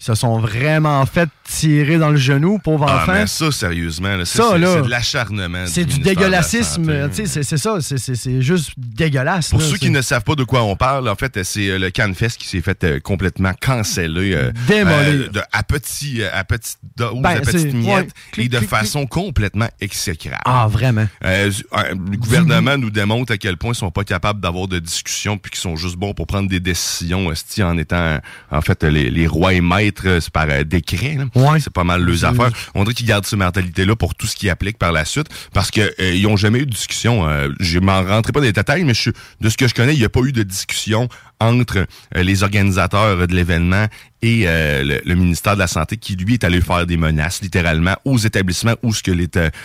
ils 0.00 0.04
se 0.04 0.14
sont 0.14 0.38
vraiment 0.38 1.04
fait 1.06 1.28
tirer 1.44 1.98
dans 1.98 2.10
le 2.10 2.16
genou, 2.16 2.58
pauvre 2.58 2.86
Ah, 2.88 3.02
enfant. 3.02 3.12
mais 3.14 3.26
ça, 3.26 3.50
sérieusement, 3.50 4.16
là, 4.16 4.24
ça, 4.24 4.42
Ça, 4.42 4.50
c'est 4.52 4.82
de 4.82 4.88
l'acharnement. 4.88 5.64
C'est 5.66 5.84
du 5.86 5.98
dégueulassisme, 6.00 7.10
c'est- 7.12 7.42
ça, 7.56 7.78
c'est- 7.80 8.40
juste 8.42 8.72
dégueulasse. 8.76 9.48
Pour 9.50 9.60
là, 9.60 9.66
ceux 9.66 9.76
qui 9.78 9.90
ne 9.90 10.02
savent 10.02 10.22
pas 10.24 10.34
de 10.34 10.44
quoi 10.44 10.62
on 10.62 10.76
parle, 10.76 11.08
en 11.08 11.14
fait, 11.16 11.42
c'est 11.44 11.68
euh, 11.70 11.78
le 11.78 11.90
CanFest 11.90 12.36
qui 12.38 12.46
s'est 12.46 12.60
fait 12.60 12.84
euh, 12.84 13.00
complètement 13.00 13.52
canceller. 13.60 14.34
euh, 14.34 14.52
euh, 14.70 15.28
à, 15.52 15.62
petit, 15.62 16.22
à 16.22 16.44
petite 16.44 16.78
dose, 16.96 17.20
Ben, 17.20 17.30
à 17.30 17.40
petite 17.40 17.74
miette, 17.74 17.86
ouais. 17.86 18.44
et 18.44 18.48
de 18.48 18.58
clic, 18.58 18.68
façon 18.68 19.06
complètement 19.06 19.68
exécrable. 19.80 20.42
Ah, 20.44 20.66
vraiment. 20.70 21.06
Le 21.22 22.16
gouvernement 22.16 22.76
nous 22.76 22.90
démontre 22.90 23.32
à 23.32 23.38
quel 23.38 23.56
point 23.56 23.72
ils 23.72 23.76
sont 23.76 23.90
pas 23.90 24.04
capables 24.04 24.40
d'avoir 24.40 24.68
de 24.68 24.78
discussions 24.78 25.38
puis 25.38 25.50
qu'ils 25.50 25.60
sont 25.60 25.76
juste 25.76 25.96
bons 25.96 26.12
pour 26.14 26.26
prendre 26.26 26.48
des 26.48 26.60
décisions 26.60 27.28
en 27.62 27.78
étant 27.78 28.18
en 28.50 28.60
fait 28.60 28.84
les, 28.84 29.10
les 29.10 29.26
rois 29.26 29.54
et 29.54 29.60
maîtres 29.60 29.87
euh, 30.04 30.20
c'est 30.20 30.32
par 30.32 30.46
euh, 30.48 30.64
décret. 30.64 31.16
C'est 31.60 31.72
pas 31.72 31.84
mal 31.84 32.02
leurs 32.02 32.24
affaires. 32.24 32.50
On 32.74 32.84
dirait 32.84 32.94
qu'ils 32.94 33.06
gardent 33.06 33.26
cette 33.26 33.38
mentalité-là 33.38 33.96
pour 33.96 34.14
tout 34.14 34.26
ce 34.26 34.36
qui 34.36 34.48
applique 34.50 34.78
par 34.78 34.92
la 34.92 35.04
suite 35.04 35.28
parce 35.52 35.70
que 35.70 35.80
euh, 35.80 36.14
ils 36.14 36.26
ont 36.26 36.36
jamais 36.36 36.60
eu 36.60 36.66
de 36.66 36.70
discussion. 36.70 37.28
Euh, 37.28 37.48
je 37.60 37.78
m'en 37.78 38.02
rentrerai 38.02 38.32
pas 38.32 38.40
dans 38.40 38.46
les 38.46 38.52
détails, 38.52 38.84
mais 38.84 38.94
je, 38.94 39.10
de 39.40 39.48
ce 39.48 39.56
que 39.56 39.68
je 39.68 39.74
connais, 39.74 39.94
il 39.94 39.98
n'y 39.98 40.04
a 40.04 40.08
pas 40.08 40.20
eu 40.20 40.32
de 40.32 40.42
discussion 40.42 41.08
entre 41.40 41.78
euh, 41.78 42.22
les 42.22 42.42
organisateurs 42.42 43.26
de 43.26 43.34
l'événement 43.34 43.86
et 44.22 44.44
euh, 44.46 44.82
le, 44.82 45.00
le 45.04 45.14
ministère 45.14 45.54
de 45.54 45.60
la 45.60 45.66
Santé 45.68 45.96
qui, 45.96 46.16
lui, 46.16 46.34
est 46.34 46.44
allé 46.44 46.60
faire 46.60 46.86
des 46.86 46.96
menaces, 46.96 47.40
littéralement, 47.42 47.96
aux 48.04 48.18
établissements 48.18 48.74
où 48.82 48.92
ce 48.92 49.02
que 49.02 49.12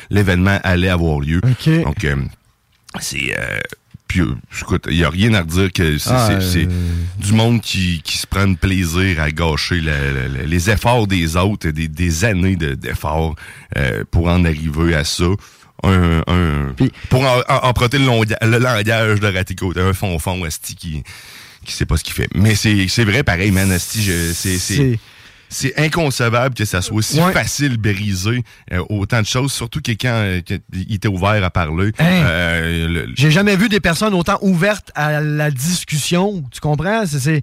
l'événement 0.10 0.60
allait 0.64 0.90
avoir 0.90 1.20
lieu. 1.20 1.42
Donc, 1.84 2.08
c'est... 3.00 3.36
puis, 4.22 4.62
écoute, 4.62 4.86
il 4.90 4.98
n'y 4.98 5.04
a 5.04 5.10
rien 5.10 5.34
à 5.34 5.42
redire 5.42 5.72
que 5.72 5.98
c'est 5.98 6.10
Ah, 6.12 6.30
euh, 6.32 6.40
du 7.20 7.34
monde 7.34 7.62
qui, 7.62 8.02
qui 8.04 8.18
se 8.18 8.28
prend 8.28 8.54
plaisir 8.54 9.22
à 9.22 9.32
gâcher 9.32 9.82
le- 9.82 9.92
le- 9.92 10.38
le- 10.40 10.46
les 10.46 10.70
efforts 10.70 11.08
des 11.08 11.36
autres, 11.36 11.70
des, 11.70 11.88
des 11.88 12.26
années 12.26 12.56
de- 12.56 12.76
d'efforts 12.76 13.36
euh, 13.78 14.04
pour 14.12 14.28
en 14.28 14.46
arriver 14.46 14.96
à 14.96 15.04
ça. 15.04 15.26
Un, 15.84 16.22
un- 16.28 16.74
pour 17.10 17.24
en- 17.24 17.42
en- 17.50 17.68
emprunter 17.68 17.98
le, 18.00 18.06
le 18.06 18.58
langage 18.60 19.20
de 19.20 19.28
Ratico, 19.28 19.74
un 19.76 19.94
fond-fond, 19.94 20.46
esti, 20.46 20.76
qui, 20.76 21.04
qui 21.66 21.74
sait 21.74 21.86
pas 21.86 21.98
ce 21.98 22.04
qu'il 22.04 22.14
fait. 22.14 22.30
Mais 22.36 22.56
c'est 22.56 22.88
c'est 22.88 23.04
vrai, 23.04 23.24
pareil, 23.24 23.52
man, 23.52 23.70
esti, 23.72 24.02
je- 24.04 24.32
c'est... 24.34 24.58
c'est- 25.54 25.80
inconcevable 25.80 26.56
que 26.56 26.66
ça 26.66 26.82
soit 26.82 26.98
aussi 26.98 27.18
facile 27.32 27.78
briser 27.78 28.44
euh, 28.72 28.84
autant 28.90 29.22
de 29.22 29.26
choses, 29.26 29.54
surtout 29.54 29.82
que 29.82 29.92
quand 29.92 30.10
euh, 30.12 30.42
il 30.74 30.96
était 30.96 31.08
ouvert 31.08 31.44
à 31.44 31.50
parler. 31.50 31.92
Hein? 32.00 32.06
euh, 32.26 33.08
J'ai 33.16 33.32
jamais 33.32 33.56
vu 33.56 33.70
des 33.70 33.80
personnes 33.80 34.14
autant 34.14 34.38
ouvertes 34.42 34.92
à 34.96 35.22
la 35.22 35.50
discussion. 35.52 36.44
Tu 36.52 36.60
comprends? 36.60 37.06
C'est. 37.06 37.42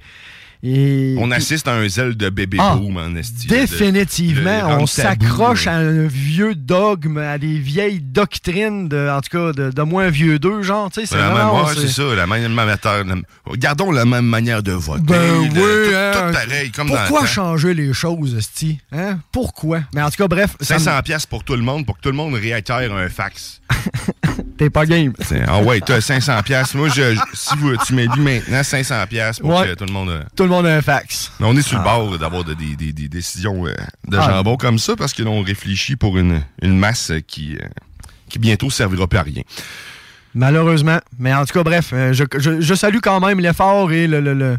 Et- 0.62 1.14
on 1.18 1.30
assiste 1.30 1.66
à 1.68 1.74
un 1.74 1.88
zèle 1.88 2.16
de 2.16 2.28
bébé 2.28 2.58
Ah, 2.60 2.76
boom 2.76 2.96
en 2.96 3.14
esti. 3.16 3.46
de- 3.46 3.54
Définitivement, 3.54 4.76
de 4.76 4.82
on 4.82 4.86
s'accroche 4.86 5.66
à 5.66 5.76
un 5.76 6.06
vieux 6.06 6.54
dogme, 6.54 7.18
à 7.18 7.38
des 7.38 7.58
vieilles 7.58 8.00
doctrines, 8.00 8.88
de, 8.88 9.08
en 9.08 9.20
tout 9.20 9.30
cas, 9.30 9.52
de, 9.52 9.82
moins 9.82 10.08
vieux 10.10 10.38
d'eux, 10.38 10.62
genre, 10.62 10.90
tu 10.90 11.00
sais, 11.00 11.06
c'est 11.06 11.16
La 11.16 11.24
même, 11.28 11.32
vraiment... 11.32 11.64
ouais, 11.64 11.72
c'est 11.76 11.88
ça, 11.88 12.14
la 12.14 12.26
même 12.26 12.52
manière. 12.52 12.78
la- 12.84 13.56
gardons 13.56 13.90
la 13.90 14.04
même 14.04 14.26
manière 14.26 14.62
de 14.62 14.72
voter. 14.72 15.02
Ben 15.04 15.38
oui, 15.40 15.48
tout, 15.48 15.60
hein. 15.94 16.12
tout 16.14 16.32
pareil, 16.32 16.70
comme 16.70 16.88
dans 16.88 16.96
Pourquoi 17.06 17.26
changer 17.26 17.74
les 17.74 17.92
choses, 17.92 18.38
Sti? 18.40 18.78
Hein? 18.92 19.18
Pourquoi? 19.32 19.80
Mais 19.94 20.02
en 20.02 20.10
tout 20.10 20.16
cas, 20.16 20.28
bref... 20.28 20.56
ça 20.60 20.74
me- 20.74 20.80
500 20.80 21.02
pièces 21.02 21.26
pour 21.26 21.42
tout 21.44 21.54
le 21.56 21.62
monde, 21.62 21.86
pour 21.86 21.96
que 21.96 22.02
tout 22.02 22.10
le 22.10 22.16
monde 22.16 22.34
réacquiert 22.34 22.94
un 22.94 23.08
fax. 23.08 23.60
T'es 24.60 24.68
pas 24.68 24.84
game. 24.84 25.14
Ah 25.48 25.62
ouais, 25.62 25.80
t'as 25.80 26.02
500 26.02 26.42
pièces. 26.42 26.74
Moi, 26.74 26.88
je, 26.90 27.14
je- 27.14 27.20
si 27.32 27.56
vous, 27.56 27.74
tu 27.78 27.94
m'élis 27.94 28.20
maintenant 28.20 28.62
500 28.62 29.06
pièces 29.08 29.38
pour 29.38 29.58
Ouais. 29.58 29.68
que 29.68 29.72
tout 29.74 29.86
le 29.86 29.92
monde... 29.92 30.10
euh, 30.10 30.22
Tout 30.36 30.42
le 30.42 30.50
monde 30.50 30.66
a 30.66 30.76
un 30.76 30.82
fax. 30.82 31.32
Mais 31.40 31.46
on 31.46 31.56
est 31.56 31.62
sur 31.62 31.78
le 31.78 31.84
Ah. 31.86 31.96
bord 31.96 32.18
d'avoir 32.18 32.44
de- 32.44 32.52
des, 32.52 32.76
des- 32.76 32.92
des 32.92 33.08
décisions 33.08 33.66
euh, 33.66 33.72
de 34.06 34.18
Ah. 34.18 34.20
jambon 34.30 34.58
comme 34.58 34.78
ça 34.78 34.96
parce 34.96 35.14
que 35.14 35.22
l'on 35.22 35.40
réfléchit 35.42 35.96
pour 35.96 36.18
une, 36.18 36.42
une 36.60 36.78
masse 36.78 37.10
qui, 37.26 37.56
euh, 37.56 37.66
qui 38.28 38.38
bientôt 38.38 38.68
servira 38.68 39.06
plus 39.06 39.18
à 39.18 39.22
rien. 39.22 39.42
Malheureusement. 40.34 40.98
Mais 41.18 41.32
en 41.32 41.46
tout 41.46 41.54
cas, 41.54 41.62
bref, 41.64 41.94
je, 42.12 42.24
je- 42.36 42.60
je 42.60 42.74
salue 42.74 42.98
quand 43.02 43.18
même 43.18 43.40
l'effort 43.40 43.90
et 43.92 44.06
le, 44.06 44.20
le- 44.20 44.34
le- 44.34 44.58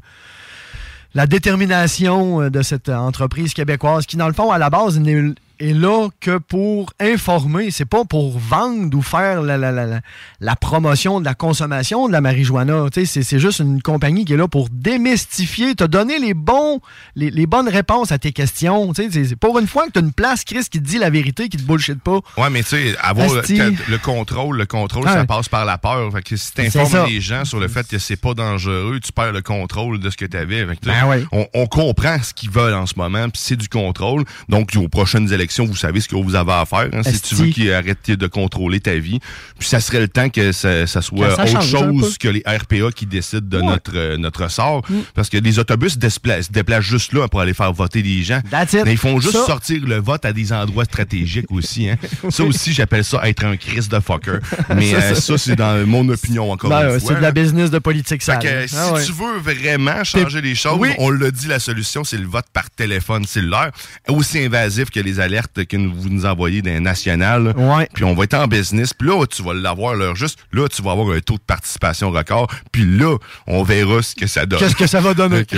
la 1.13 1.27
détermination 1.27 2.49
de 2.49 2.61
cette 2.63 2.89
entreprise 2.89 3.53
québécoise 3.53 4.07
qui, 4.07 4.17
dans 4.17 4.27
le 4.27 4.33
fond, 4.33 4.49
à 4.49 4.57
la 4.57 4.71
base, 4.71 4.99
n'est 4.99 5.33
est 5.61 5.73
là 5.73 6.09
que 6.19 6.37
pour 6.37 6.91
informer. 6.99 7.71
C'est 7.71 7.85
pas 7.85 8.03
pour 8.05 8.37
vendre 8.39 8.97
ou 8.97 9.01
faire 9.01 9.41
la, 9.41 9.57
la- 9.57 9.71
la- 9.71 9.99
la- 10.39 10.55
promotion 10.55 11.19
de 11.19 11.25
la 11.25 11.33
consommation 11.33 12.07
de 12.07 12.11
la 12.13 12.21
marijuana. 12.21 12.85
Tu 12.93 13.05
C'est 13.05 13.39
juste 13.39 13.59
une 13.59 13.81
compagnie 13.81 14.25
qui 14.25 14.33
est 14.33 14.37
là 14.37 14.47
pour 14.47 14.69
démystifier, 14.71 15.75
te 15.75 15.83
donner 15.83 16.19
les, 16.19 16.33
bons, 16.33 16.79
les, 17.15 17.29
les 17.31 17.45
bonnes 17.47 17.67
réponses 17.69 18.11
à 18.11 18.17
tes 18.19 18.31
questions. 18.31 18.93
Tu 18.93 19.09
C'est 19.11 19.35
pour 19.35 19.57
une 19.59 19.67
fois 19.67 19.87
que 19.87 19.91
tu 19.93 19.99
as 19.99 20.01
une 20.01 20.13
place, 20.13 20.43
Chris, 20.43 20.65
qui 20.69 20.79
te 20.79 20.85
dit 20.87 20.97
la 20.97 21.09
vérité, 21.09 21.49
qui 21.49 21.57
te 21.57 21.63
bullshit 21.63 21.99
pas. 22.01 22.19
Ouais, 22.37 22.49
mais 22.49 22.63
tu 22.63 22.69
sais, 22.69 22.95
avoir 23.01 23.27
le, 23.33 23.97
contrôle, 23.97 24.57
le 24.57 24.65
contrôle, 24.65 25.05
ça 25.07 25.25
passe 25.25 25.49
par 25.49 25.65
la 25.65 25.77
peur. 25.77 26.11
Fait 26.11 26.21
que 26.21 26.35
si 26.35 26.51
C'est 26.55 26.69
ça. 26.69 26.79
t'informes 26.83 27.09
les 27.09 27.21
gens 27.21 27.45
sur 27.45 27.59
le 27.59 27.67
fait 27.67 27.87
que 27.87 27.97
c'est 27.97 28.15
pas 28.15 28.33
dangereux, 28.33 28.99
tu 29.03 29.11
perds 29.11 29.31
le 29.33 29.41
contrôle 29.41 29.99
de 29.99 30.09
ce 30.09 30.17
que 30.17 30.25
t'avais. 30.25 30.65
Fait 30.65 30.75
que, 30.75 30.81
tu 30.81 30.87
Ben 30.89 31.07
ouais. 31.07 31.23
on, 31.31 31.47
on 31.53 31.65
comprend 31.67 32.17
ce 32.21 32.33
qu'ils 32.33 32.51
veulent 32.51 32.73
en 32.73 32.85
ce 32.85 32.93
moment, 32.97 33.23
puis 33.29 33.41
c'est 33.43 33.55
du 33.55 33.67
contrôle. 33.69 34.23
Donc, 34.49 34.69
aux 34.75 34.87
prochaines 34.87 35.31
élections, 35.31 35.50
vous 35.59 35.75
savez 35.75 35.99
ce 36.01 36.07
que 36.07 36.15
vous 36.15 36.35
avez 36.35 36.51
à 36.51 36.65
faire. 36.65 36.87
hein, 36.93 37.03
si 37.03 37.21
tu 37.21 37.35
veux 37.35 37.47
qu'ils 37.47 37.71
arrêtent 37.73 38.09
de 38.11 38.27
contrôler 38.27 38.79
ta 38.79 38.95
vie. 38.95 39.19
Puis 39.59 39.67
ça 39.69 39.79
serait 39.79 39.99
le 39.99 40.07
temps 40.07 40.29
que 40.29 40.51
ça, 40.51 40.87
ça 40.87 41.01
soit 41.01 41.35
ça 41.35 41.43
autre 41.43 41.61
chose 41.61 42.17
que 42.17 42.27
les 42.27 42.43
RPA 42.45 42.91
qui 42.95 43.05
décident 43.05 43.41
de 43.47 43.57
Ouais. 43.59 43.65
notre, 43.67 43.91
euh, 43.95 44.17
notre 44.17 44.49
sort. 44.49 44.83
Mm. 44.89 44.99
Parce 45.13 45.29
que 45.29 45.37
les 45.37 45.59
autobus 45.59 45.93
se 45.93 45.97
déplacent, 45.97 46.47
se 46.47 46.51
déplacent 46.51 46.83
juste 46.85 47.13
là 47.13 47.27
pour 47.27 47.41
aller 47.41 47.53
faire 47.53 47.71
voter 47.73 48.01
les 48.01 48.23
gens. 48.23 48.41
Mais 48.85 48.93
ils 48.93 48.97
font 48.97 49.19
juste 49.19 49.33
Ça- 49.37 49.45
sortir 49.45 49.81
le 49.85 49.97
vote 49.97 50.25
à 50.25 50.33
des 50.33 50.51
endroits 50.53 50.85
stratégiques 50.85 51.51
aussi. 51.51 51.89
Hein. 51.89 51.97
Ça 52.29 52.43
aussi, 52.43 52.73
j'appelle 52.73 53.03
ça 53.03 53.27
être 53.27 53.43
un 53.45 53.57
Chris 53.57 53.87
de 53.89 53.99
fucker. 53.99 54.39
Mais 54.75 54.91
Ça, 54.91 54.97
euh, 54.97 55.15
ça- 55.15 55.21
ça, 55.21 55.37
c'est 55.37 55.55
dans 55.55 55.85
mon 55.87 56.07
opinion 56.09 56.51
encore 56.51 56.69
Ben, 56.69 56.93
une 56.93 56.99
fois. 56.99 57.09
c'est 57.09 57.15
de 57.17 57.21
la 57.21 57.31
business 57.31 57.69
de 57.71 57.79
politique 57.79 58.23
Fait 58.23 58.33
sale. 58.33 58.43
que, 58.43 58.67
si 58.67 58.75
Ah 58.77 58.93
ouais. 58.93 59.03
tu 59.05 59.11
veux 59.11 59.37
vraiment 59.39 60.03
changer 60.03 60.41
les 60.41 60.55
choses, 60.55 60.77
Oui. 60.79 60.89
on 60.97 61.09
l'a 61.09 61.31
dit, 61.31 61.47
la 61.47 61.59
solution, 61.59 62.03
c'est 62.03 62.17
le 62.17 62.27
vote 62.27 62.45
par 62.53 62.69
téléphone 62.69 63.25
cellulaire. 63.25 63.71
Aussi 64.07 64.39
invasif 64.39 64.89
que 64.89 64.99
les 64.99 65.19
alertes 65.19 65.40
que 65.47 65.77
vous 65.77 66.09
nous 66.09 66.25
envoyez 66.25 66.61
d'un 66.61 66.79
national. 66.79 67.53
Ouais. 67.57 67.87
Puis 67.93 68.03
on 68.03 68.13
va 68.13 68.23
être 68.25 68.33
en 68.35 68.47
business. 68.47 68.93
Puis 68.93 69.07
là, 69.07 69.25
tu 69.25 69.43
vas 69.43 69.53
l'avoir 69.53 69.95
l'heure 69.95 70.15
juste. 70.15 70.39
Là, 70.51 70.67
tu 70.67 70.81
vas 70.81 70.91
avoir 70.91 71.15
un 71.15 71.19
taux 71.19 71.35
de 71.35 71.43
participation 71.45 72.11
record. 72.11 72.47
Puis 72.71 72.83
là, 72.85 73.17
on 73.47 73.63
verra 73.63 74.01
ce 74.01 74.15
que 74.15 74.27
ça 74.27 74.45
donne. 74.45 74.59
Qu'est-ce 74.59 74.75
que 74.75 74.87
ça 74.87 75.01
va 75.01 75.13
donner? 75.13 75.45
Que, 75.51 75.57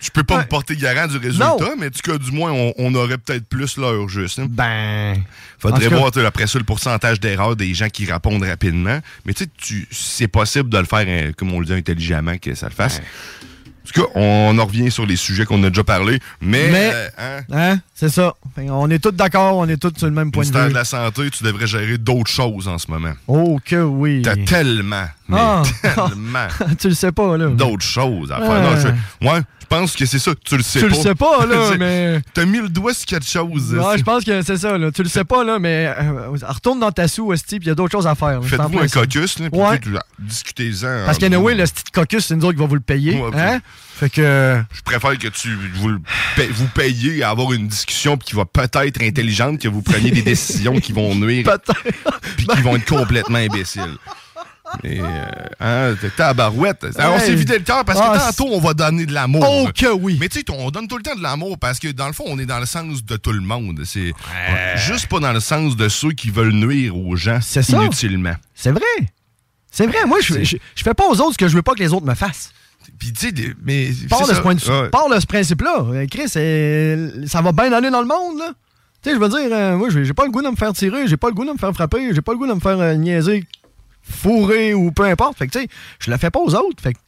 Je 0.00 0.10
peux 0.10 0.22
pas 0.24 0.36
me 0.38 0.44
porter 0.44 0.76
garant 0.76 1.06
du 1.06 1.16
résultat, 1.16 1.56
Non. 1.60 1.76
mais 1.78 1.86
en 1.86 1.90
tout 1.90 2.02
cas, 2.12 2.18
du 2.18 2.30
moins, 2.30 2.52
on, 2.52 2.74
on 2.76 2.94
aurait 2.94 3.16
peut-être 3.16 3.46
plus 3.48 3.78
l'heure 3.78 4.06
juste. 4.06 4.38
hein. 4.38 4.46
Ben. 4.50 5.16
Faudrait 5.58 5.88
cas- 5.88 5.96
voir 5.96 6.12
sais, 6.12 6.26
après 6.26 6.46
ça 6.46 6.58
le 6.58 6.64
pourcentage 6.66 7.20
d'erreurs 7.20 7.56
des 7.56 7.72
gens 7.72 7.88
qui 7.88 8.04
répondent 8.04 8.42
rapidement. 8.42 8.98
Mais 9.24 9.32
tu 9.32 9.44
sais, 9.58 9.86
c'est 9.90 10.28
possible 10.28 10.68
de 10.68 10.76
le 10.76 10.84
faire, 10.84 11.04
euh, 11.08 11.32
comme 11.34 11.54
on 11.54 11.60
le 11.60 11.64
dit, 11.64 11.72
intelligemment, 11.72 12.36
que 12.36 12.54
ça 12.54 12.66
le 12.68 12.74
fasse. 12.74 13.00
En 13.86 13.90
tout 13.92 14.00
cas, 14.02 14.08
on 14.14 14.58
en 14.58 14.64
revient 14.64 14.90
sur 14.90 15.04
les 15.04 15.16
sujets 15.16 15.44
qu'on 15.44 15.62
a 15.62 15.68
déjà 15.68 15.84
parlé. 15.84 16.18
Mais, 16.40 16.70
Mais- 16.70 16.90
euh, 16.94 17.08
hein, 17.18 17.40
Hein? 17.52 17.80
C'est 17.94 18.08
ça. 18.08 18.34
On 18.56 18.90
est 18.90 18.98
tous 18.98 19.12
d'accord, 19.12 19.56
on 19.58 19.68
est 19.68 19.76
tous 19.76 19.92
sur 19.96 20.06
le 20.06 20.12
même 20.12 20.30
point 20.32 20.44
de 20.44 20.48
vue. 20.58 20.68
de 20.70 20.74
la 20.74 20.84
Santé, 20.84 21.30
tu 21.30 21.44
devrais 21.44 21.66
gérer 21.66 21.98
d'autres 21.98 22.30
choses 22.30 22.66
en 22.66 22.78
ce 22.78 22.90
moment. 22.90 23.12
Oh 23.26 23.58
que 23.64 23.76
oui. 23.82 24.22
T'as 24.22 24.36
tellement, 24.36 25.06
mais 25.28 25.36
Ah. 25.40 25.62
tellement 25.82 26.48
tu 26.78 26.88
le 26.88 26.94
sais 26.94 27.12
pas, 27.12 27.36
là. 27.36 27.46
d'autres 27.48 27.84
choses 27.84 28.30
à 28.32 28.36
faire. 28.38 28.48
Ouais. 28.48 28.60
Non, 28.60 28.76
je, 28.76 29.26
ouais, 29.28 29.40
je 29.60 29.66
pense 29.66 29.96
que 29.96 30.04
c'est 30.06 30.18
ça. 30.18 30.32
Tu 30.44 30.56
le 30.56 30.62
sais 30.62 30.80
Tu 30.80 30.88
pas. 30.88 30.96
le 30.96 31.02
sais 31.02 31.14
pas, 31.14 31.46
là, 31.46 31.70
mais- 31.78 32.20
T'as 32.34 32.44
mis 32.44 32.58
le 32.58 32.68
doigt 32.68 32.92
sur 32.94 33.06
quelque 33.06 33.26
chose. 33.26 33.74
Ouais, 33.74 33.98
je 33.98 34.02
pense 34.04 34.24
que 34.24 34.42
c'est 34.42 34.56
ça, 34.58 34.76
là. 34.76 34.90
Tu 34.92 35.02
le 35.02 35.08
sais 35.08 35.24
pas, 35.24 35.42
là, 35.44 35.58
mais 35.58 35.92
euh, 35.98 36.30
retourne 36.46 36.78
dans 36.80 36.92
ta 36.92 37.08
sou, 37.08 37.32
Esti, 37.32 37.58
puis 37.58 37.66
il 37.66 37.68
y 37.68 37.72
a 37.72 37.74
d'autres 37.74 37.92
choses 37.92 38.06
à 38.06 38.14
faire. 38.14 38.40
Faites-vous 38.44 38.78
un 38.80 38.88
caucus, 38.88 39.38
là, 39.38 39.48
Ouais. 39.52 39.78
tu- 39.80 39.94
discutez-en. 40.18 41.06
Parce 41.06 41.18
qu'anyway, 41.18 41.54
le 41.54 41.64
petit 41.64 41.82
caucus, 41.92 42.26
c'est 42.26 42.36
nous 42.36 42.44
autres 42.44 42.54
qui 42.54 42.60
va 42.60 42.66
vous 42.66 42.74
le 42.74 42.80
payer. 42.80 43.16
Ouais, 43.20 43.30
hein? 43.40 43.60
Fait 43.96 44.10
que. 44.10 44.60
Je 44.72 44.82
préfère 44.82 45.16
que 45.18 45.28
tu 45.28 45.56
vous, 45.76 45.88
le 45.88 46.00
paye- 46.36 46.48
vous 46.50 46.66
payiez 46.66 47.22
à 47.22 47.30
avoir 47.30 47.52
une 47.52 47.68
discussion 47.68 48.16
puis 48.16 48.28
qui 48.28 48.34
va 48.36 48.44
peut-être 48.44 49.00
intelligente, 49.00 49.60
que 49.60 49.68
vous 49.68 49.82
preniez 49.82 50.10
des 50.10 50.22
décisions 50.22 50.78
qui 50.80 50.92
vont 50.92 51.14
nuire 51.14 51.46
puis 52.36 52.46
qui 52.46 52.60
vont 52.62 52.76
être 52.76 52.84
complètement 52.86 53.38
imbéciles. 53.38 53.96
Et, 54.82 55.00
euh, 55.00 55.04
hein, 55.60 55.94
t'es 56.00 56.10
tabarouette. 56.10 56.86
On 56.98 57.12
Ouais. 57.14 57.20
s'est 57.20 57.34
vidé 57.34 57.58
le 57.58 57.64
cœur 57.64 57.84
parce 57.84 57.98
que 57.98 58.04
Ah, 58.06 58.30
tantôt, 58.32 58.50
on 58.52 58.60
va 58.60 58.74
donner 58.74 59.06
de 59.06 59.12
l'amour. 59.12 59.44
Oh 59.48 59.68
que 59.74 59.92
oui! 59.92 60.16
Mais 60.20 60.28
tu 60.28 60.40
sais, 60.40 60.44
on 60.50 60.70
donne 60.70 60.88
tout 60.88 60.96
le 60.96 61.02
temps 61.02 61.14
de 61.14 61.22
l'amour 61.22 61.58
parce 61.58 61.78
que 61.78 61.88
dans 61.88 62.06
le 62.06 62.12
fond, 62.12 62.24
on 62.26 62.38
est 62.38 62.46
dans 62.46 62.58
le 62.60 62.66
sens 62.66 63.04
de 63.04 63.16
tout 63.16 63.32
le 63.32 63.40
monde. 63.40 63.80
C'est 63.84 64.12
juste 64.76 65.06
pas 65.06 65.20
dans 65.20 65.32
le 65.32 65.40
sens 65.40 65.76
de 65.76 65.88
ceux 65.88 66.12
qui 66.12 66.30
veulent 66.30 66.52
nuire 66.52 66.96
aux 66.96 67.16
gens 67.16 67.38
inutilement. 67.68 68.34
C'est 68.54 68.72
vrai. 68.72 68.82
C'est 69.70 69.86
vrai. 69.86 70.04
Moi, 70.06 70.18
je, 70.22 70.42
je, 70.44 70.56
je 70.74 70.82
fais 70.82 70.94
pas 70.94 71.04
aux 71.08 71.20
autres 71.20 71.32
ce 71.32 71.38
que 71.38 71.48
je 71.48 71.54
veux 71.56 71.62
pas 71.62 71.74
que 71.74 71.80
les 71.80 71.92
autres 71.92 72.06
me 72.06 72.14
fassent. 72.14 72.52
Puis 72.98 73.12
tu 73.12 73.28
sais, 73.28 73.34
mais. 73.64 73.86
C'est 73.92 74.04
de, 74.04 74.08
ce 74.34 74.40
de- 74.68 74.70
Ouais. 74.82 74.88
pars 74.90 75.08
de 75.08 75.18
ce 75.18 75.26
principe-là. 75.26 75.84
Euh, 75.88 76.06
Chris, 76.10 76.28
ça 77.28 77.40
va 77.42 77.52
bien 77.52 77.72
aller 77.72 77.90
dans 77.90 78.00
le 78.02 78.06
monde, 78.06 78.38
là. 78.38 78.52
Tu 79.02 79.10
sais, 79.10 79.16
je 79.16 79.20
veux 79.20 79.28
dire, 79.28 79.48
euh, 79.50 79.76
moi, 79.76 79.88
j'ai 79.90 80.04
j'ai 80.04 80.14
pas 80.14 80.24
le 80.24 80.30
goût 80.30 80.42
de 80.42 80.48
me 80.48 80.56
faire 80.56 80.72
tirer, 80.72 81.06
j'ai 81.08 81.16
pas 81.16 81.28
le 81.28 81.34
goût 81.34 81.44
de 81.44 81.50
me 81.52 81.58
faire 81.58 81.72
frapper, 81.74 82.14
j'ai 82.14 82.22
pas 82.22 82.32
le 82.32 82.38
goût 82.38 82.46
de 82.46 82.54
me 82.54 82.60
faire 82.60 82.78
euh, 82.80 82.94
niaiser, 82.94 83.44
fourrer 84.04 84.74
ou 84.74 84.92
peu 84.92 85.04
importe. 85.04 85.38
Fait 85.38 85.46
que, 85.46 85.52
tu 85.52 85.60
sais, 85.60 85.68
je 85.98 86.10
le 86.10 86.16
fais 86.16 86.30
pas 86.30 86.40
aux 86.40 86.54
autres. 86.54 86.82
Fait 86.82 86.92
que, 86.94 86.98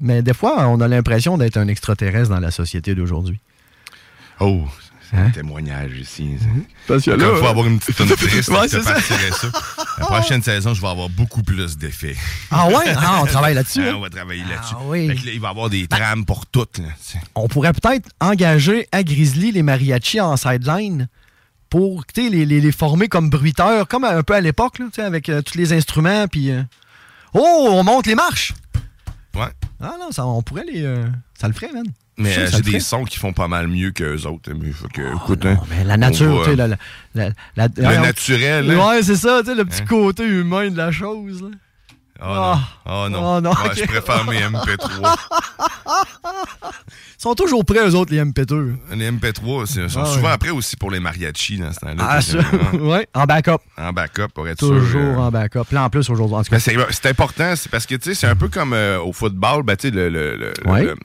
mais 0.00 0.22
des 0.22 0.34
fois, 0.34 0.66
on 0.68 0.80
a 0.80 0.88
l'impression 0.88 1.38
d'être 1.38 1.56
un 1.56 1.68
extraterrestre 1.68 2.30
dans 2.30 2.40
la 2.40 2.50
société 2.50 2.94
d'aujourd'hui. 2.94 3.38
Oh, 4.40 4.64
c'est 5.10 5.16
Hein? 5.16 5.26
un 5.26 5.30
témoignage 5.30 5.90
ici. 5.98 6.36
Parce 6.86 7.04
que 7.04 7.10
Il 7.10 7.16
là, 7.16 7.34
faut 7.36 7.46
avoir 7.46 7.66
une 7.66 7.78
petite 7.80 7.96
tonne 7.96 8.08
triste 8.16 8.48
Ouais, 8.48 8.68
ça. 8.68 8.80
La 9.98 10.06
prochaine 10.06 10.40
saison, 10.42 10.72
je 10.72 10.80
vais 10.80 10.86
avoir 10.88 11.08
beaucoup 11.08 11.42
plus 11.42 11.76
d'effets. 11.76 12.16
Ah 12.50 12.68
ouais? 12.68 12.94
Ah, 12.96 13.18
on 13.22 13.26
travaille 13.26 13.54
là-dessus, 13.54 13.82
Ah, 13.84 13.90
hein? 13.90 13.94
on 13.96 14.00
va 14.00 14.08
travailler 14.08 14.44
là-dessus. 14.48 14.74
Ah 14.78 14.82
oui. 14.84 15.08
Fait 15.08 15.16
que 15.16 15.26
là, 15.26 15.32
il 15.34 15.40
va 15.40 15.48
y 15.48 15.50
avoir 15.50 15.68
des 15.68 15.86
trames 15.88 16.24
pour 16.24 16.46
toutes. 16.46 16.78
là. 16.78 16.88
On 17.34 17.48
pourrait 17.48 17.72
peut-être 17.72 18.08
engager 18.20 18.86
à 18.92 19.02
Grizzly 19.02 19.50
les 19.52 19.62
mariachis 19.64 20.20
en 20.20 20.36
sideline 20.36 21.08
pour 21.70 22.04
les, 22.16 22.28
les, 22.44 22.60
les 22.60 22.72
former 22.72 23.08
comme 23.08 23.30
bruiteurs, 23.30 23.88
comme 23.88 24.04
un 24.04 24.22
peu 24.22 24.34
à 24.34 24.40
l'époque, 24.40 24.78
avec 24.98 25.28
euh, 25.28 25.40
tous 25.40 25.56
les 25.56 25.72
instruments. 25.72 26.26
Puis, 26.28 26.50
euh, 26.50 26.62
oh, 27.32 27.68
on 27.70 27.82
monte 27.84 28.06
les 28.06 28.14
marches! 28.16 28.52
Ouais. 29.34 29.46
Ah 29.80 29.94
non, 29.98 30.10
ça, 30.10 30.26
on 30.26 30.42
pourrait 30.42 30.64
les. 30.70 30.82
euh, 30.82 31.04
ça 31.38 31.46
le 31.48 31.54
ferait, 31.54 31.72
man. 31.72 31.84
Mais 32.18 32.36
euh, 32.36 32.48
j'ai 32.52 32.60
des 32.60 32.80
sons 32.80 33.04
qui 33.04 33.18
font 33.18 33.32
pas 33.32 33.48
mal 33.48 33.68
mieux 33.68 33.92
qu'eux 33.92 34.26
autres. 34.26 34.52
Mais, 34.52 34.72
fait 34.72 34.88
que, 34.92 35.14
écoute, 35.16 35.46
hein, 35.46 35.58
Mais 35.70 35.84
la 35.84 35.96
nature, 35.96 36.42
tu 36.44 36.50
sais, 36.50 36.56
la, 36.56 36.66
la, 36.66 36.76
la- 37.14 37.30
Le 37.56 37.82
la- 37.82 37.98
naturel, 38.00 38.70
hein? 38.70 38.88
Ouais, 38.88 39.02
c'est 39.02 39.16
ça, 39.16 39.40
tu 39.40 39.46
sais, 39.46 39.54
le 39.54 39.64
petit 39.64 39.82
Hein? 39.82 39.86
côté 39.88 40.24
humain 40.26 40.68
de 40.68 40.76
la 40.76 40.90
chose. 40.92 41.40
Là. 41.40 41.48
Oh 42.22 42.26
non. 42.34 42.58
Oh 42.86 43.08
non. 43.08 43.36
Oh 43.36 43.40
non, 43.40 43.50
Ouais, 43.50 43.56
ok. 43.66 43.74
Je 43.76 43.84
préfère 43.86 44.24
mes 44.26 44.40
MP3. 44.40 45.16
Ils 47.18 47.22
sont 47.22 47.34
toujours 47.34 47.64
prêts, 47.64 47.86
eux 47.86 47.94
autres, 47.94 48.12
les 48.12 48.20
MP2. 48.22 48.76
les 48.94 49.10
MP3, 49.10 49.66
c'est- 49.66 49.88
sont 49.88 50.00
Ah 50.02 50.06
souvent 50.06 50.28
ouais. 50.28 50.32
après 50.32 50.50
aussi 50.50 50.76
pour 50.76 50.90
les 50.90 51.00
mariachis 51.00 51.58
dans 51.58 51.72
ce 51.72 51.80
temps-là. 51.80 51.94
Ah, 52.08 52.20
ça, 52.22 52.38
euh, 52.38 52.78
ouais, 52.78 53.06
en 53.14 53.24
backup. 53.24 53.58
En 53.76 53.92
backup, 53.92 54.28
pour 54.34 54.48
être 54.48 54.58
sûr. 54.58 54.68
Toujours 54.68 55.00
euh, 55.00 55.16
en 55.16 55.30
backup. 55.30 55.64
Là, 55.72 55.84
en 55.84 55.90
plus, 55.90 56.08
aujourd'hui, 56.08 56.36
en 56.36 56.42
tout 56.42 56.50
cas. 56.50 56.58
C'est 56.58 56.74
c'est 56.90 57.06
important, 57.06 57.54
c'est 57.56 57.70
parce 57.70 57.84
que 57.86 57.94
tu 57.96 58.10
sais, 58.10 58.14
c'est 58.14 58.26
un 58.26 58.36
peu 58.36 58.48
comme 58.48 58.72
euh, 58.72 58.98
au 59.00 59.12
football, 59.12 59.62
ben, 59.62 59.76
tu 59.76 59.88
sais, 59.88 59.94
le, 59.94 60.08
le, 60.08 60.36
le, 60.36 60.52
Ouais. 60.70 60.84
le- 60.84 60.96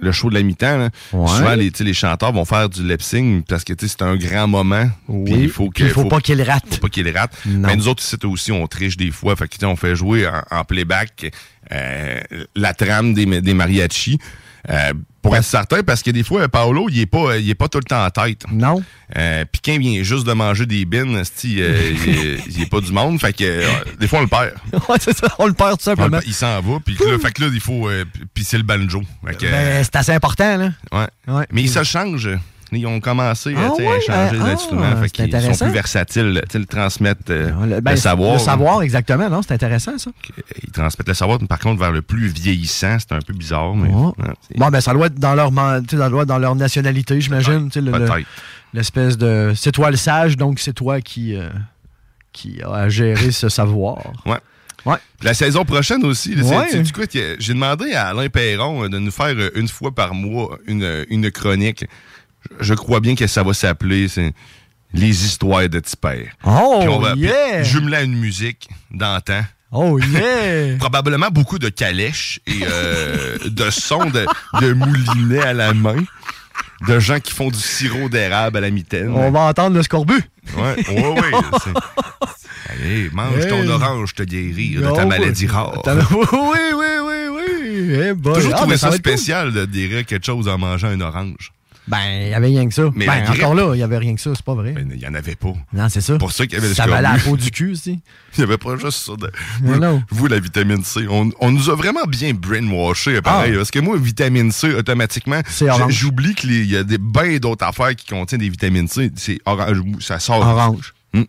le 0.00 0.12
show 0.12 0.30
de 0.30 0.34
la 0.34 0.42
mi-temps. 0.42 0.88
Ouais. 1.12 1.28
Souvent, 1.28 1.54
les, 1.54 1.70
les 1.78 1.94
chanteurs 1.94 2.32
vont 2.32 2.44
faire 2.44 2.68
du 2.68 2.86
lip 2.86 3.02
sync 3.02 3.44
parce 3.48 3.64
que 3.64 3.72
tu 3.72 3.86
sais, 3.88 3.94
c'est 3.98 4.04
un 4.04 4.16
grand 4.16 4.46
moment. 4.48 4.88
Oui. 5.08 5.32
Puis 5.32 5.42
il 5.44 5.48
faut, 5.50 5.70
il 5.78 5.88
faut 5.90 6.04
pas 6.06 6.20
qu'il 6.20 6.42
rate. 6.42 6.64
faut 6.70 6.80
pas 6.80 6.88
qu'il 6.88 7.08
rate. 7.16 7.32
Non. 7.46 7.68
Mais 7.68 7.76
nous 7.76 7.88
autres, 7.88 8.02
ici 8.02 8.16
aussi, 8.24 8.52
on 8.52 8.66
triche 8.66 8.96
des 8.96 9.10
fois. 9.10 9.36
Fait 9.36 9.46
que, 9.48 9.54
tu 9.54 9.60
sais, 9.60 9.66
on 9.66 9.76
fait 9.76 9.96
jouer 9.96 10.26
en, 10.26 10.42
en 10.50 10.64
playback 10.64 11.30
euh, 11.72 12.20
la 12.54 12.74
trame 12.74 13.14
des, 13.14 13.26
des 13.40 13.54
mariachis. 13.54 14.18
euh, 14.70 14.92
pour 15.26 15.36
être 15.36 15.44
certain, 15.44 15.82
parce 15.82 16.02
que 16.02 16.10
des 16.10 16.22
fois, 16.22 16.48
Paolo, 16.48 16.86
il 16.88 17.00
est 17.00 17.06
pas, 17.06 17.36
il 17.36 17.50
est 17.50 17.54
pas 17.54 17.68
tout 17.68 17.78
le 17.78 17.84
temps 17.84 18.04
en 18.04 18.10
tête. 18.10 18.42
Non. 18.52 18.82
Euh, 19.16 19.44
Puis 19.50 19.60
quand 19.64 19.72
il 19.72 19.80
vient 19.80 20.02
juste 20.02 20.26
de 20.26 20.32
manger 20.32 20.66
des 20.66 20.84
bines, 20.84 21.16
euh, 21.16 21.22
il, 21.44 21.58
est- 21.58 22.38
il 22.48 22.62
est 22.62 22.70
pas 22.70 22.80
du 22.80 22.92
monde. 22.92 23.20
Fait 23.20 23.32
que 23.32 23.44
euh, 23.44 23.68
des 23.98 24.06
fois, 24.08 24.20
on 24.20 24.22
le 24.22 24.28
perd. 24.28 24.52
ouais, 24.88 24.96
c'est 25.00 25.16
ça, 25.16 25.28
on 25.38 25.46
le 25.46 25.52
perd 25.52 25.78
tout 25.78 25.84
simplement. 25.84 26.20
il 26.26 26.34
s'en 26.34 26.60
va, 26.60 26.78
puis 26.84 26.96
là, 27.04 27.18
fait 27.18 27.32
que 27.32 27.42
là, 27.42 27.50
il 27.52 27.60
faut 27.60 27.88
euh, 27.88 28.04
pisser 28.34 28.56
le 28.56 28.62
banjo. 28.62 29.02
Ben, 29.22 29.82
c'est 29.84 29.96
assez 29.96 30.12
important, 30.12 30.56
là. 30.56 30.70
ouais. 30.92 31.06
Ouais. 31.34 31.46
Mais 31.50 31.62
ils 31.62 31.70
se 31.70 31.82
changent. 31.82 32.30
Ils 32.72 32.86
ont 32.86 32.98
commencé 33.00 33.54
euh, 33.54 33.58
Ah 33.58 33.72
ouais, 33.74 33.86
à 33.86 34.00
changer 34.00 34.38
ah, 34.42 34.44
d'instrument. 34.44 34.82
ah, 34.84 34.96
fait 34.96 35.10
c'est 35.16 35.28
qu'ils 35.28 35.54
sont 35.54 35.64
plus 35.66 35.72
versatiles. 35.72 36.42
Ils 36.54 36.66
transmettent 36.66 37.30
euh, 37.30 37.50
Le, 37.64 37.80
ben, 37.80 37.92
le 37.92 37.96
savoir. 37.96 38.32
Le 38.34 38.38
savoir, 38.40 38.82
exactement, 38.82 39.28
non? 39.30 39.40
C'est 39.42 39.54
intéressant, 39.54 39.96
ça. 39.98 40.10
Ils 40.64 40.70
transmettent 40.72 41.06
le 41.08 41.14
savoir, 41.14 41.38
par 41.48 41.60
contre, 41.60 41.78
vers 41.80 41.92
le 41.92 42.02
plus 42.02 42.26
vieillissant. 42.26 42.96
C'est 42.98 43.12
un 43.12 43.20
peu 43.20 43.32
bizarre. 43.34 43.74
Mais, 43.76 43.88
c'est- 44.48 44.58
Bon, 44.58 44.68
ben, 44.68 44.80
ça 44.80 44.92
doit 44.92 45.06
être 45.06 45.14
dans 45.18 45.34
leur, 45.34 45.50
ça 45.90 46.08
doit 46.08 46.22
être 46.22 46.28
dans 46.28 46.38
leur 46.38 46.56
nationalité, 46.56 47.20
j'imagine. 47.20 47.70
Peut-être. 47.70 48.16
L'espèce 48.74 49.16
de. 49.16 49.52
C'est 49.54 49.72
toi 49.72 49.90
le 49.92 49.96
sage, 49.96 50.36
donc 50.36 50.58
c'est 50.58 50.72
toi 50.74 51.00
qui, 51.00 51.36
euh, 51.36 51.48
qui 52.32 52.60
a 52.62 52.88
géré 52.88 53.30
ce 53.30 53.48
savoir. 53.48 53.98
Ouais. 54.26 54.38
Ouais. 54.84 54.98
La 55.22 55.34
saison 55.34 55.64
prochaine 55.64 56.04
aussi, 56.04 56.36
Ouais. 56.40 56.68
j'ai 57.40 57.54
demandé 57.54 57.92
à 57.94 58.08
Alain 58.08 58.28
Perron 58.28 58.84
euh, 58.84 58.88
de 58.88 58.98
nous 59.00 59.10
faire 59.10 59.34
euh, 59.36 59.50
une 59.56 59.66
fois 59.66 59.92
par 59.92 60.14
mois 60.14 60.58
une, 60.68 60.84
euh, 60.84 61.04
une 61.10 61.28
chronique. 61.32 61.86
Je, 62.60 62.74
crois 62.74 63.00
bien 63.00 63.14
que 63.14 63.26
ça 63.26 63.42
va 63.42 63.52
s'appeler 63.54 64.06
Les 64.94 65.24
histoires 65.24 65.68
de 65.68 65.80
Tipper. 65.80 66.30
Oh, 66.44 66.78
Puis 66.80 66.88
on 66.88 66.98
va 66.98 67.14
yeah! 67.14 67.62
jumeler 67.62 67.96
à 67.96 68.02
une 68.02 68.16
musique 68.16 68.68
d'antan. 68.90 69.42
Oh, 69.72 69.98
yeah! 69.98 70.76
Probablement 70.78 71.28
beaucoup 71.30 71.58
de 71.58 71.68
calèches 71.68 72.40
et 72.46 72.60
euh, 72.62 73.36
de 73.46 73.68
sons 73.70 74.06
de, 74.10 74.24
de 74.60 74.72
moulinets 74.72 75.42
à 75.42 75.52
la 75.52 75.74
main. 75.74 75.96
De 76.86 76.98
gens 77.00 77.20
qui 77.20 77.32
font 77.32 77.48
du 77.48 77.58
sirop 77.58 78.08
d'érable 78.08 78.58
à 78.58 78.60
la 78.60 78.70
mitaine. 78.70 79.10
On 79.10 79.30
va 79.30 79.40
entendre 79.40 79.76
le 79.76 79.82
scorbut. 79.82 80.22
Ouais, 80.56 80.76
ouais, 80.88 81.08
ouais. 81.08 81.30
Allez, 82.68 83.10
mange 83.12 83.46
ton 83.48 83.62
Hey. 83.62 83.68
orange, 83.68 84.14
te 84.14 84.22
guérir 84.22 84.80
de 84.82 84.86
Oh, 84.86 84.92
ta 84.94 85.02
ouais. 85.02 85.06
maladie 85.06 85.46
rare. 85.46 85.82
Oui, 85.86 86.58
oui, 86.74 86.86
oui, 87.02 87.28
oui. 87.30 88.12
Boy. 88.14 88.34
toujours 88.34 88.52
Ah, 88.54 88.58
trouvé 88.58 88.76
ça, 88.76 88.88
cool. 88.88 88.98
spécial 88.98 89.52
de 89.52 89.64
dire 89.64 90.04
quelque 90.04 90.24
chose 90.24 90.48
en 90.48 90.58
mangeant 90.58 90.88
un 90.88 91.00
orange. 91.00 91.52
Ben, 91.88 91.98
il 92.22 92.28
y 92.30 92.34
avait 92.34 92.48
rien 92.48 92.66
que 92.66 92.74
ça. 92.74 92.90
Mais 92.94 93.06
ben, 93.06 93.30
encore 93.30 93.54
là, 93.54 93.74
il 93.74 93.78
y 93.78 93.82
avait 93.82 93.98
rien 93.98 94.14
que 94.16 94.20
ça, 94.20 94.32
c'est 94.34 94.44
pas 94.44 94.54
vrai. 94.54 94.72
Ben, 94.72 94.88
il 94.92 94.98
n'y 94.98 95.06
en 95.06 95.14
avait 95.14 95.36
pas. 95.36 95.52
non, 95.72 95.88
c'est 95.88 96.00
ça. 96.00 96.18
pour 96.18 96.32
ça 96.32 96.44
qu'il 96.46 96.58
y 96.58 96.64
avait 96.64 96.74
Ça 96.74 96.86
valait 96.86 97.08
la 97.16 97.18
peau 97.18 97.36
du 97.36 97.50
cul 97.50 97.70
aussi. 97.72 98.00
Il 98.36 98.40
n'y 98.40 98.44
avait 98.44 98.58
pas 98.58 98.76
juste 98.76 99.06
ça. 99.06 99.12
De... 99.16 99.30
Vous, 99.62 99.76
non. 99.78 100.02
vous, 100.10 100.26
la 100.26 100.38
vitamine 100.38 100.84
C, 100.84 101.06
on, 101.08 101.30
on 101.40 101.50
nous 101.50 101.70
a 101.70 101.74
vraiment 101.74 102.04
bien 102.06 102.34
brainwashé, 102.34 103.22
pareil. 103.22 103.52
Ah. 103.54 103.58
Parce 103.58 103.70
que 103.70 103.78
moi, 103.78 103.96
vitamine 103.96 104.52
C, 104.52 104.74
automatiquement, 104.74 105.40
j'oublie 105.88 106.34
qu'il 106.34 106.70
y 106.70 106.76
a 106.76 106.84
des, 106.84 106.98
bien 106.98 107.38
d'autres 107.38 107.64
affaires 107.64 107.94
qui 107.96 108.06
contiennent 108.06 108.42
des 108.42 108.50
vitamines 108.50 108.88
C. 108.88 109.10
C'est 109.16 109.38
orange, 109.46 109.84
ça 110.00 110.18
sort. 110.18 110.40
Orange. 110.40 110.92
Hmm. 111.14 111.22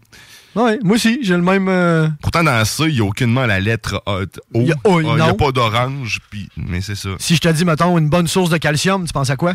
Ouais, 0.56 0.80
moi 0.84 0.96
aussi, 0.96 1.20
j'ai 1.22 1.36
le 1.36 1.44
même. 1.44 1.68
euh, 1.70 2.10
Pourtant, 2.22 2.44
dans 2.44 2.66
ça, 2.66 2.88
il 2.88 2.96
n'y 2.96 3.00
a 3.00 3.04
aucunement 3.06 3.46
la 3.46 3.60
lettre 3.60 4.02
O. 4.08 4.22
Il 4.56 4.64
y 4.68 4.72
a 4.72 5.02
n'y 5.02 5.10
a 5.22 5.28
non. 5.28 5.36
pas 5.36 5.52
d'orange, 5.52 6.20
puis- 6.32 6.50
mais 6.58 6.82
c'est 6.82 6.96
ça. 6.96 7.10
Si 7.20 7.36
je 7.36 7.42
te 7.42 7.48
dis, 7.50 7.64
mettons, 7.64 7.96
une 7.98 8.10
bonne 8.10 8.28
source 8.28 8.50
de 8.50 8.58
calcium, 8.58 9.06
tu 9.06 9.14
penses 9.14 9.30
à 9.30 9.36
quoi? 9.36 9.54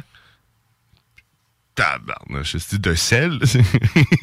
Tabarnouche, 1.75 2.57
c'est 2.59 2.81
de 2.81 2.95
sel? 2.95 3.39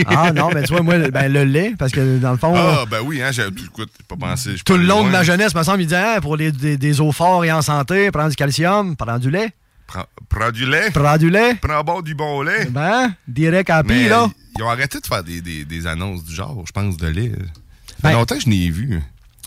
Ah 0.06 0.32
non, 0.32 0.50
mais 0.54 0.64
tu 0.64 0.74
vois, 0.74 0.82
moi, 0.84 0.98
ben, 1.10 1.32
le 1.32 1.44
lait, 1.46 1.74
parce 1.78 1.92
que 1.92 2.20
dans 2.20 2.32
le 2.32 2.38
fond, 2.38 2.54
ah, 2.56 2.86
ben 2.90 3.00
oui, 3.04 3.22
hein, 3.24 3.32
j'ai 3.32 3.44
pas 4.08 4.16
pensé. 4.20 4.56
tout 4.64 4.78
le 4.78 4.84
long 4.84 5.04
de 5.04 5.10
ma 5.10 5.24
jeunesse, 5.24 5.56
me 5.56 5.64
semble, 5.64 5.82
il 5.82 5.88
disait, 5.88 5.98
hein, 5.98 6.20
pour 6.22 6.36
les, 6.38 6.52
des, 6.52 6.78
des 6.78 7.02
eaux 7.02 7.12
fortes 7.12 7.46
et 7.46 7.52
en 7.52 7.62
santé, 7.64 8.12
prends 8.12 8.30
du 8.30 8.36
calcium, 8.36 8.96
prends 8.96 9.18
du 9.18 9.32
lait. 9.32 9.50
Prends, 9.88 10.06
prends 10.30 10.52
du 10.52 10.68
lait? 10.68 10.92
Prends 10.92 11.18
du 11.18 11.32
lait. 11.32 11.56
Prends 11.56 11.84
bon 11.84 12.02
du 12.02 12.14
bon 12.14 12.44
lait. 12.44 12.66
Ben, 12.66 13.16
direct 13.28 13.72
à 13.72 13.84
pile, 13.84 14.10
là. 14.10 14.28
ils 14.56 14.64
ont 14.64 14.70
arrêté 14.70 15.00
de 15.00 15.08
faire 15.08 15.24
des, 15.24 15.42
des, 15.42 15.66
des 15.66 15.88
annonces 15.88 16.24
du 16.24 16.36
genre, 16.36 16.64
je 16.68 16.72
pense, 16.72 16.98
de 16.98 17.08
lait. 17.08 17.32
Ça 17.32 17.96
fait 17.96 18.02
Ben, 18.04 18.12
longtemps 18.14 18.36
que 18.36 18.42
je 18.42 18.50
n'ai 18.50 18.70
vu. 18.70 19.02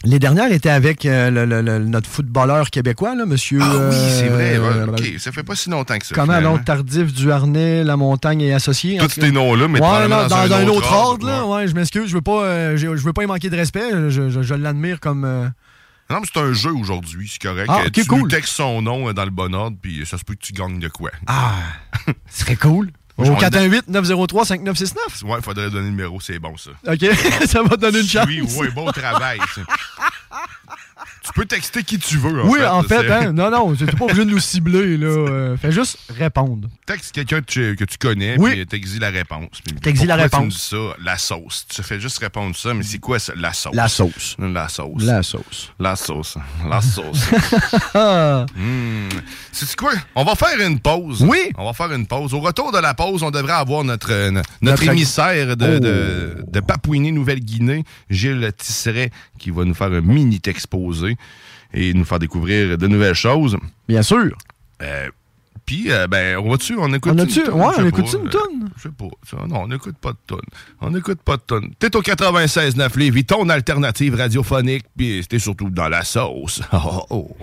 Les 0.04 0.18
dernières 0.18 0.50
étaient 0.50 0.68
avec 0.70 1.06
euh, 1.06 1.30
le- 1.30 1.44
le- 1.44 1.62
le- 1.62 1.78
notre 1.78 2.08
footballeur 2.10 2.70
québécois, 2.70 3.14
là, 3.14 3.24
monsieur. 3.24 3.60
Ah 3.62 3.70
oui, 3.88 3.96
c'est 4.18 4.28
vrai. 4.28 4.56
euh, 4.56 4.86
ouais, 4.86 5.18
ça 5.18 5.30
fait 5.30 5.44
pas 5.44 5.54
si 5.54 5.70
longtemps 5.70 5.96
que 5.98 6.06
ça. 6.06 6.14
Comment 6.14 6.40
donc 6.42 6.64
Tardif, 6.64 7.12
Duharnais, 7.12 7.84
La 7.84 7.96
Montagne 7.96 8.40
et 8.40 8.52
Associés? 8.52 9.00
en 9.00 9.04
Tous 9.04 9.10
ces 9.20 9.30
noms-là, 9.30 9.68
mais 9.68 9.74
ouais, 9.74 9.78
probablement 9.80 10.16
là, 10.22 10.28
dans, 10.28 10.48
dans, 10.48 10.54
un, 10.56 10.66
autre, 10.66 10.76
autre 10.78 10.92
ordre, 10.92 11.26
là. 11.26 11.46
ouais. 11.46 11.68
Je 11.68 11.74
m'excuse, 11.74 12.08
je 12.08 12.14
veux 12.14 12.20
pas, 12.20 12.42
euh, 12.42 12.76
je, 12.76 12.96
je 12.96 13.02
veux 13.04 13.12
pas 13.12 13.22
y 13.22 13.26
manquer 13.26 13.48
de 13.48 13.56
respect. 13.56 13.90
Je, 14.08 14.28
je- 14.28 14.42
je 14.42 14.54
l'admire 14.54 14.98
comme. 14.98 15.24
euh, 15.24 15.46
Non, 16.10 16.18
mais 16.20 16.26
c'est 16.32 16.40
un 16.40 16.52
jeu 16.52 16.72
aujourd'hui, 16.72 17.28
c'est 17.32 17.40
correct. 17.40 17.68
Ah, 17.70 17.82
Euh, 17.82 17.86
ok, 17.86 17.92
tu 17.92 18.04
cool. 18.06 18.28
textes 18.28 18.54
son 18.54 18.82
nom 18.82 19.08
euh, 19.08 19.12
dans 19.12 19.24
le 19.24 19.30
bon 19.30 19.54
ordre, 19.54 19.76
puis 19.80 20.04
ça 20.04 20.18
se 20.18 20.24
peut 20.24 20.34
que 20.34 20.40
tu 20.44 20.52
gagnes 20.52 20.80
de 20.80 20.88
quoi. 20.88 21.10
Ah, 21.28 21.52
ce 22.28 22.40
serait 22.44 22.56
cool. 22.56 22.90
Au 23.22 23.32
On 23.32 23.34
le 23.34 23.40
418-903-5969. 23.40 25.24
Ouais, 25.24 25.36
il 25.38 25.42
faudrait 25.42 25.70
donner 25.70 25.84
le 25.84 25.90
numéro, 25.90 26.20
c'est 26.20 26.38
bon, 26.38 26.56
ça. 26.56 26.70
OK, 26.86 26.98
ça 27.46 27.62
va 27.62 27.70
te 27.70 27.76
donner 27.76 28.00
une 28.00 28.08
chance. 28.08 28.26
Oui, 28.26 28.42
oui, 28.58 28.68
bon 28.74 28.86
travail. 28.92 29.38
tu 31.22 31.32
peux 31.34 31.44
texter 31.44 31.82
qui 31.84 31.98
tu 31.98 32.16
veux. 32.18 32.42
En 32.42 32.48
oui, 32.48 32.58
fait, 32.58 32.66
en 32.66 32.82
fait, 32.82 33.10
hein, 33.10 33.32
non, 33.32 33.50
non, 33.50 33.74
tu 33.74 33.84
n'es 33.84 33.92
pas 33.92 34.04
obligé 34.04 34.24
de 34.24 34.30
nous 34.30 34.40
cibler, 34.40 34.96
là. 34.96 35.06
euh, 35.06 35.56
fais 35.56 35.72
juste 35.72 35.98
répondre. 36.16 36.68
Texte 36.92 37.12
quelqu'un 37.12 37.40
que 37.40 37.46
tu, 37.46 37.76
que 37.76 37.84
tu 37.84 37.96
connais, 37.98 38.36
Oui. 38.38 38.50
puis 38.52 38.66
t'exiles 38.66 39.00
la 39.00 39.10
réponse. 39.10 39.48
T'exiles 39.82 40.08
la 40.08 40.16
réponse. 40.16 40.40
Tu 40.40 40.44
me 40.46 40.50
dis 40.50 40.58
ça, 40.58 40.96
la 41.04 41.16
sauce. 41.18 41.64
Tu 41.68 41.82
fais 41.82 41.98
juste 41.98 42.18
répondre 42.18 42.54
ça, 42.56 42.74
mais 42.74 42.82
c'est 42.82 42.98
quoi 42.98 43.18
ça, 43.18 43.32
la 43.36 43.52
sauce? 43.52 43.74
La 43.74 43.88
sauce. 43.88 44.36
La 44.38 44.68
sauce. 44.68 45.02
La 45.02 45.22
sauce. 45.22 45.70
La 45.78 45.96
sauce. 45.96 46.36
La 46.68 46.80
sauce. 46.82 47.28
Ah, 47.94 48.46
Hmm. 48.56 49.08
C'est 49.52 49.74
quoi? 49.76 49.92
On 50.14 50.24
va 50.24 50.34
faire 50.34 50.60
une 50.66 50.78
pause. 50.80 51.22
Oui. 51.22 51.50
On 51.56 51.64
va 51.64 51.72
faire 51.72 51.92
une 51.92 52.06
pause. 52.06 52.34
Au 52.34 52.40
retour 52.40 52.72
de 52.72 52.78
la 52.78 52.94
pause, 52.94 53.22
on 53.22 53.30
devrait 53.30 53.52
avoir 53.52 53.84
notre, 53.84 54.10
euh, 54.12 54.30
notre, 54.30 54.50
Notre- 54.60 54.88
émissaire 54.88 55.56
de, 55.56 55.76
Oh. 55.76 55.80
de, 55.80 56.44
de 56.46 56.60
Papouinie-Nouvelle-Guinée, 56.60 57.84
Gilles 58.10 58.52
Tisseret, 58.56 59.10
qui 59.38 59.50
va 59.50 59.64
nous 59.64 59.74
faire 59.74 59.92
un 59.92 60.00
mini 60.00 60.40
exposé 60.46 61.16
et 61.72 61.94
nous 61.94 62.04
faire 62.04 62.18
découvrir 62.18 62.76
de 62.76 62.86
nouvelles 62.86 63.14
choses. 63.14 63.56
bien 63.88 64.02
sûr. 64.02 64.36
Euh, 64.82 65.08
Puis, 65.72 65.90
euh, 65.90 66.06
ben, 66.06 66.36
on 66.36 66.50
va-tu, 66.50 66.76
on 66.78 66.92
écoute 66.92 67.14
On 67.16 67.16
une 67.16 67.20
ouais, 67.22 67.28
Je 67.30 67.34
sais 67.34 67.50
on 67.50 67.62
pas, 67.62 67.88
écoute-tu 67.88 68.16
une 68.16 68.26
euh, 68.26 68.30
toune? 68.30 68.68
Je 68.76 68.82
sais 68.82 68.88
pas. 68.90 69.46
Non, 69.46 69.62
on 69.62 69.68
n'écoute 69.68 69.96
pas 69.96 70.10
de 70.10 70.18
tonne. 70.26 70.44
On 70.82 70.90
n'écoute 70.90 71.22
pas 71.22 71.38
de 71.38 71.42
tonne. 71.46 71.70
T'es 71.78 71.96
au 71.96 72.02
96.9 72.02 72.98
Lévis, 72.98 73.24
ton 73.24 73.48
alternative 73.48 74.14
radiophonique, 74.16 74.84
puis 74.94 75.24
t'es 75.26 75.38
surtout 75.38 75.70
dans 75.70 75.88
la 75.88 76.04
sauce. 76.04 76.60
Oh, 76.74 77.06
oh. 77.08 77.36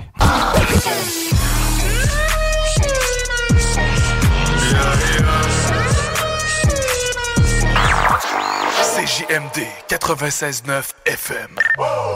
CJMD 8.83 9.65
96.9 9.89 10.91
FM. 11.07 11.47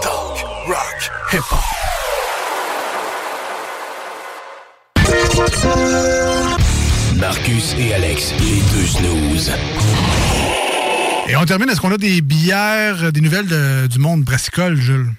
Talk, 0.02 0.46
rock, 0.68 1.12
hip-hop. 1.32 2.03
Marcus 7.18 7.76
et 7.80 7.94
Alex, 7.96 8.34
les 8.40 8.62
deux 8.72 8.86
snooze. 8.86 9.52
Et 11.28 11.36
on 11.36 11.46
termine, 11.46 11.70
est-ce 11.70 11.82
qu'on 11.82 11.92
a 11.92 11.98
des 11.98 12.22
bières, 12.22 13.12
des 13.12 13.20
nouvelles 13.22 13.48
de- 13.48 13.88
du 13.88 13.98
monde 13.98 14.22
brassicole, 14.24 14.76
Jules? 14.76 15.10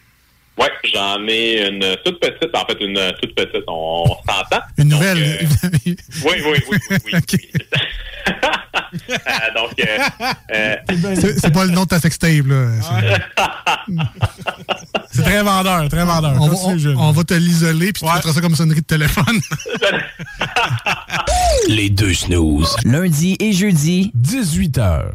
Ouais, 0.56 0.70
j'en 0.92 1.18
ai 1.26 1.66
une 1.68 1.96
toute 2.04 2.20
petite, 2.20 2.54
en 2.54 2.64
fait, 2.64 2.76
une 2.80 3.12
toute 3.20 3.34
petite, 3.34 3.64
on, 3.66 4.04
on 4.06 4.32
s'entend. 4.32 4.60
Une 4.78 4.88
nouvelle? 4.90 5.48
Oui, 5.86 5.96
oui, 6.24 6.62
oui, 6.70 6.78
oui, 6.90 6.98
oui. 7.12 7.38
Euh, 9.10 9.16
donc, 9.56 9.72
euh, 9.80 9.98
euh, 10.54 10.76
C'est 11.16 11.40
c'est 11.40 11.50
pas 11.52 11.64
le 11.64 11.72
nom 11.72 11.82
de 11.82 11.88
ta 11.88 11.98
sextape, 11.98 12.46
là. 12.46 12.68
C'est- 15.14 15.22
très 15.22 15.42
vendeur, 15.42 15.88
très 15.88 16.04
vendeur. 16.04 16.34
On, 16.40 16.48
va- 16.48 16.56
on- 16.64 16.96
on 17.08 17.12
va 17.12 17.24
te 17.24 17.34
l'isoler, 17.34 17.92
puis 17.92 18.02
tu 18.02 18.12
mettras 18.12 18.32
ça 18.32 18.40
comme 18.40 18.56
sonnerie 18.56 18.80
de 18.80 18.86
téléphone. 18.86 19.24
Les 21.68 21.90
deux 21.90 22.14
snooze. 22.14 22.76
Lundi 22.84 23.36
et 23.40 23.52
jeudi, 23.52 24.12
18h. 24.16 25.10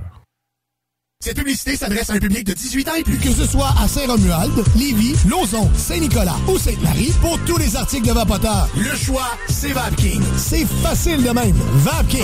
Cette 1.21 1.35
publicité 1.35 1.75
s'adresse 1.75 2.09
à 2.11 2.13
un 2.13 2.17
public 2.19 2.45
de 2.45 2.53
18 2.53 2.87
ans 2.87 2.95
et 2.97 3.03
plus. 3.03 3.17
Que 3.17 3.33
ce 3.33 3.45
soit 3.45 3.73
à 3.77 3.89
Saint-Romuald, 3.89 4.53
Lévis, 4.77 5.15
Lauson, 5.27 5.69
Saint-Nicolas 5.75 6.37
ou 6.47 6.57
Sainte-Marie, 6.57 7.11
pour 7.19 7.37
tous 7.39 7.57
les 7.57 7.75
articles 7.75 8.07
de 8.07 8.13
Vapoteur, 8.13 8.69
le 8.77 8.95
choix, 8.95 9.27
c'est 9.49 9.73
VapKing. 9.73 10.21
C'est 10.37 10.65
facile 10.81 11.21
de 11.21 11.31
même. 11.31 11.57
VapKing. 11.73 12.23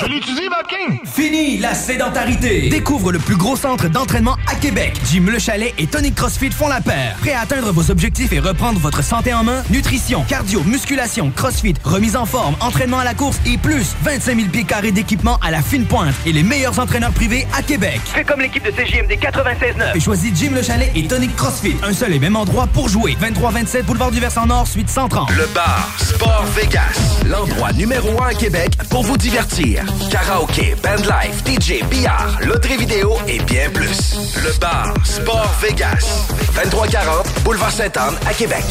Je 0.00 0.06
l'utilise, 0.06 0.48
VapKing. 0.48 1.00
Fini 1.04 1.58
la 1.58 1.74
sédentarité! 1.74 2.70
Découvre 2.70 3.12
le 3.12 3.18
plus 3.18 3.36
gros 3.36 3.56
centre 3.56 3.90
d'entraînement 3.90 4.38
à 4.50 4.54
Québec. 4.54 4.98
Jim 5.12 5.26
Le 5.30 5.38
Chalet 5.38 5.74
et 5.76 5.86
Tonic 5.86 6.14
CrossFit 6.14 6.50
font 6.50 6.68
la 6.68 6.80
paire. 6.80 7.16
Prêt 7.20 7.34
à 7.34 7.40
atteindre 7.40 7.72
vos 7.72 7.90
objectifs 7.90 8.32
et 8.32 8.40
reprendre 8.40 8.80
votre 8.80 9.04
santé 9.04 9.34
en 9.34 9.44
main? 9.44 9.62
Nutrition, 9.68 10.24
cardio, 10.26 10.62
musculation, 10.64 11.30
CrossFit, 11.30 11.74
remise 11.84 12.16
en 12.16 12.24
forme, 12.24 12.56
entraînement 12.60 13.00
à 13.00 13.04
la 13.04 13.12
course 13.12 13.36
et 13.44 13.58
plus 13.58 13.94
25 14.02 14.34
000 14.34 14.48
pieds 14.48 14.64
carrés 14.64 14.92
d'équipement 14.92 15.38
à 15.42 15.50
la 15.50 15.60
fine 15.60 15.84
pointe 15.84 16.14
et 16.24 16.32
les 16.32 16.42
meilleurs 16.42 16.78
entraîneurs 16.78 17.12
privés 17.12 17.46
à 17.54 17.60
Québec. 17.60 18.00
Comme 18.30 18.40
l'équipe 18.40 18.64
de 18.64 18.70
CJMD 18.70 19.10
96.9 19.18 19.96
et 19.96 20.00
choisis 20.00 20.32
Jim 20.32 20.52
Le 20.54 20.62
Chalet 20.62 20.88
et 20.94 21.08
Tonic 21.08 21.34
CrossFit. 21.34 21.74
Un 21.82 21.92
seul 21.92 22.12
et 22.12 22.20
même 22.20 22.36
endroit 22.36 22.68
pour 22.68 22.88
jouer. 22.88 23.16
23-27 23.20 23.82
Boulevard 23.82 24.12
du 24.12 24.20
Versant 24.20 24.46
Nord, 24.46 24.68
suite 24.68 24.88
130. 24.88 25.30
Le 25.32 25.46
bar 25.52 25.88
Sport 25.98 26.44
Vegas, 26.54 27.24
l'endroit 27.28 27.72
numéro 27.72 28.22
un 28.22 28.28
à 28.28 28.34
Québec 28.34 28.70
pour 28.88 29.02
vous 29.02 29.16
divertir. 29.16 29.84
Karaoke, 30.12 30.76
bandlife, 30.80 31.42
DJ, 31.44 31.82
billard, 31.90 32.38
loterie 32.46 32.76
vidéo 32.76 33.16
et 33.26 33.40
bien 33.40 33.68
plus. 33.70 34.36
Le 34.36 34.56
bar 34.60 34.94
Sport 35.04 35.52
Vegas, 35.60 36.28
2340 36.54 37.42
Boulevard 37.42 37.72
Sainte-Anne 37.72 38.14
à 38.28 38.32
Québec. 38.32 38.64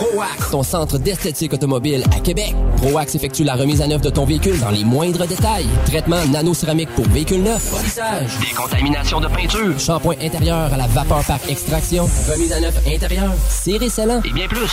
ProAx, 0.00 0.50
ton 0.50 0.62
centre 0.62 0.96
d'esthétique 0.96 1.52
automobile 1.52 2.02
à 2.16 2.20
Québec. 2.20 2.54
ProAx 2.78 3.14
effectue 3.14 3.44
la 3.44 3.54
remise 3.54 3.82
à 3.82 3.86
neuf 3.86 4.00
de 4.00 4.08
ton 4.08 4.24
véhicule 4.24 4.58
dans 4.58 4.70
les 4.70 4.82
moindres 4.82 5.26
détails. 5.26 5.66
Traitement 5.84 6.24
nano-céramique 6.32 6.88
pour 6.94 7.06
véhicule 7.08 7.42
neuf, 7.42 7.70
polissage, 7.70 8.38
décontamination 8.40 9.20
de 9.20 9.26
peinture, 9.28 9.78
shampoing 9.78 10.16
intérieur 10.22 10.72
à 10.72 10.76
la 10.78 10.86
vapeur 10.86 11.22
par 11.24 11.38
extraction, 11.50 12.08
remise 12.32 12.50
à 12.50 12.60
neuf 12.60 12.78
intérieur, 12.86 13.30
serré 13.50 13.90
scellant 13.90 14.22
et 14.24 14.32
bien 14.32 14.48
plus. 14.48 14.72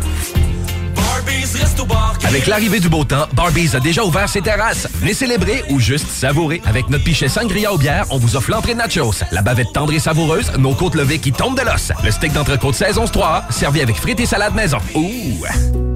Avec 2.23 2.47
l'arrivée 2.47 2.79
du 2.79 2.87
beau 2.87 3.03
temps, 3.03 3.25
Barbies 3.33 3.75
a 3.75 3.79
déjà 3.79 4.03
ouvert 4.03 4.29
ses 4.29 4.41
terrasses. 4.41 4.87
Venez 4.95 5.13
célébrer 5.13 5.63
ou 5.69 5.79
juste 5.79 6.07
savourer. 6.07 6.61
Avec 6.65 6.89
notre 6.89 7.03
pichet 7.03 7.27
sangria 7.27 7.73
aux 7.73 7.77
bières, 7.77 8.05
on 8.09 8.17
vous 8.17 8.35
offre 8.35 8.51
l'entrée 8.51 8.73
de 8.73 8.77
nachos, 8.77 9.23
la 9.31 9.41
bavette 9.41 9.73
tendre 9.73 9.91
et 9.93 9.99
savoureuse, 9.99 10.51
nos 10.57 10.73
côtes 10.73 10.95
levées 10.95 11.19
qui 11.19 11.31
tombent 11.31 11.57
de 11.57 11.63
l'os, 11.63 11.91
le 12.03 12.11
steak 12.11 12.33
d'entrecôte 12.33 12.75
saison 12.75 13.05
3, 13.05 13.45
servi 13.49 13.81
avec 13.81 13.95
frites 13.95 14.19
et 14.19 14.25
salade 14.25 14.53
maison. 14.53 14.77
Ouh! 14.93 15.43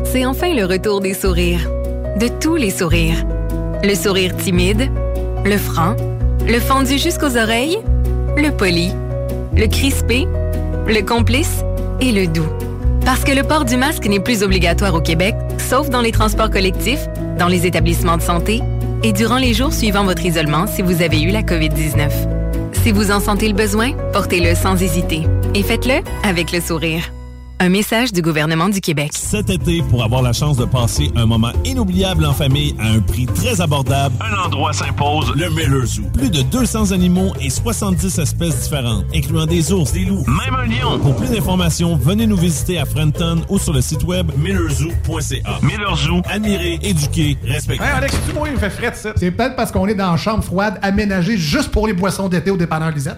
C'est 0.04 0.26
enfin 0.26 0.54
le 0.54 0.66
retour 0.66 1.00
des 1.00 1.14
sourires. 1.14 1.70
De 2.20 2.28
tous 2.28 2.56
les 2.56 2.72
sourires. 2.72 3.24
Le 3.84 3.94
sourire 3.94 4.36
timide, 4.36 4.90
le 5.44 5.58
franc, 5.58 5.96
le 6.48 6.60
fendu 6.60 6.98
jusqu'aux 6.98 7.38
oreilles, 7.38 7.78
le 8.36 8.50
poli, 8.50 8.92
le 9.56 9.68
crispé, 9.68 10.28
le 10.88 11.02
complice 11.02 11.64
et 12.02 12.12
le 12.12 12.28
doux. 12.28 12.50
Parce 13.06 13.24
que 13.24 13.32
le 13.32 13.44
port 13.44 13.66
du 13.66 13.78
masque 13.78 14.08
n'est 14.08 14.20
plus 14.20 14.42
obligatoire 14.42 14.96
au 14.96 15.02
Québec, 15.02 15.36
sauf 15.60 15.90
dans 15.90 16.02
les 16.02 16.12
transports 16.12 16.50
collectifs, 16.50 17.08
dans 17.38 17.48
les 17.48 17.68
établissements 17.68 18.18
de 18.18 18.22
santé 18.24 18.62
et 19.04 19.14
durant 19.14 19.38
les 19.38 19.54
jours 19.54 19.72
suivant 19.72 20.04
votre 20.04 20.26
isolement 20.26 20.66
si 20.66 20.82
vous 20.82 21.04
avez 21.04 21.22
eu 21.22 21.30
la 21.30 21.44
COVID-19. 21.44 22.10
Si 22.74 22.92
vous 22.92 23.12
en 23.12 23.20
sentez 23.20 23.48
le 23.48 23.54
besoin, 23.54 23.94
portez-le 24.12 24.56
sans 24.56 24.82
hésiter 24.82 25.22
et 25.54 25.62
faites-le 25.62 26.02
avec 26.24 26.52
le 26.52 26.60
sourire. 26.60 27.15
Un 27.66 27.70
message 27.70 28.14
du 28.14 28.22
gouvernement 28.22 28.70
du 28.70 28.80
Québec. 28.80 29.10
Cet 29.16 29.50
été, 29.50 29.82
pour 29.90 30.04
avoir 30.04 30.22
la 30.22 30.34
chance 30.34 30.56
de 30.56 30.66
passer 30.66 31.12
un 31.16 31.26
moment 31.26 31.52
inoubliable 31.66 32.24
en 32.24 32.34
famille 32.34 32.76
à 32.80 32.90
un 32.90 33.00
prix 33.00 33.26
très 33.26 33.60
abordable, 33.60 34.14
un 34.22 34.46
endroit 34.46 34.72
s'impose, 34.72 35.34
le 35.36 35.50
Miller 35.50 35.84
Zoo. 35.84 36.04
Plus 36.14 36.30
de 36.30 36.44
200 36.44 36.92
animaux 36.92 37.34
et 37.42 37.50
70 37.50 38.20
espèces 38.20 38.62
différentes, 38.62 39.06
incluant 39.16 39.48
des 39.48 39.74
ours, 39.74 39.94
des 39.94 40.06
loups, 40.06 40.24
même 40.28 40.54
un 40.54 40.68
lion. 40.68 41.00
Pour 41.00 41.16
plus 41.16 41.32
d'informations, 41.32 41.96
venez 41.96 42.28
nous 42.28 42.38
visiter 42.38 42.78
à 42.78 42.86
Frenton 42.86 43.42
ou 43.50 43.58
sur 43.58 43.74
le 43.74 43.82
site 43.82 44.04
web 44.04 44.30
millerzoo.ca. 44.38 45.60
Miller 45.64 45.96
Zoo, 45.98 46.22
admirer, 46.26 46.78
éduquer, 46.84 47.36
respecter. 47.48 47.84
Hey 47.84 47.94
Alex, 47.96 48.16
tu 48.30 48.36
moi, 48.36 48.48
il 48.48 48.54
me 48.54 48.60
fait 48.60 48.70
frais 48.70 48.92
de 48.92 48.96
ça. 48.96 49.14
C'est 49.16 49.32
peut-être 49.32 49.56
parce 49.56 49.72
qu'on 49.72 49.88
est 49.88 49.96
dans 49.96 50.12
une 50.12 50.20
chambre 50.20 50.44
froide 50.44 50.78
aménagée 50.84 51.36
juste 51.36 51.72
pour 51.72 51.88
les 51.88 51.94
boissons 51.94 52.30
d'été 52.30 52.52
au 52.52 52.58
dépanneur 52.58 52.92
Lisette. 52.92 53.18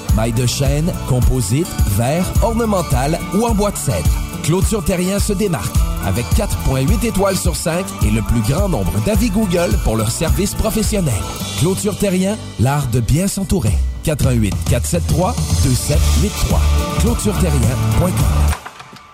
Maille 0.15 0.33
de 0.33 0.45
chêne, 0.45 0.91
composite, 1.07 1.67
verre, 1.97 2.25
ornemental 2.43 3.19
ou 3.33 3.45
en 3.45 3.53
bois 3.53 3.71
de 3.71 3.77
cèdre. 3.77 4.09
Clôture 4.43 4.83
Terrien 4.83 5.19
se 5.19 5.33
démarque 5.33 5.75
avec 6.05 6.25
4.8 6.35 7.05
étoiles 7.05 7.37
sur 7.37 7.55
5 7.55 7.85
et 8.03 8.11
le 8.11 8.21
plus 8.21 8.41
grand 8.41 8.67
nombre 8.69 8.91
d'avis 9.05 9.29
Google 9.29 9.77
pour 9.83 9.95
leur 9.97 10.11
service 10.11 10.53
professionnel. 10.53 11.13
Clôture 11.59 11.97
Terrien, 11.97 12.37
l'art 12.59 12.87
de 12.87 12.99
bien 12.99 13.27
s'entourer. 13.27 13.73
88 14.03 14.53
473 14.69 15.35
2783. 15.63 16.59
ClôtureTerrien.com 17.01 18.11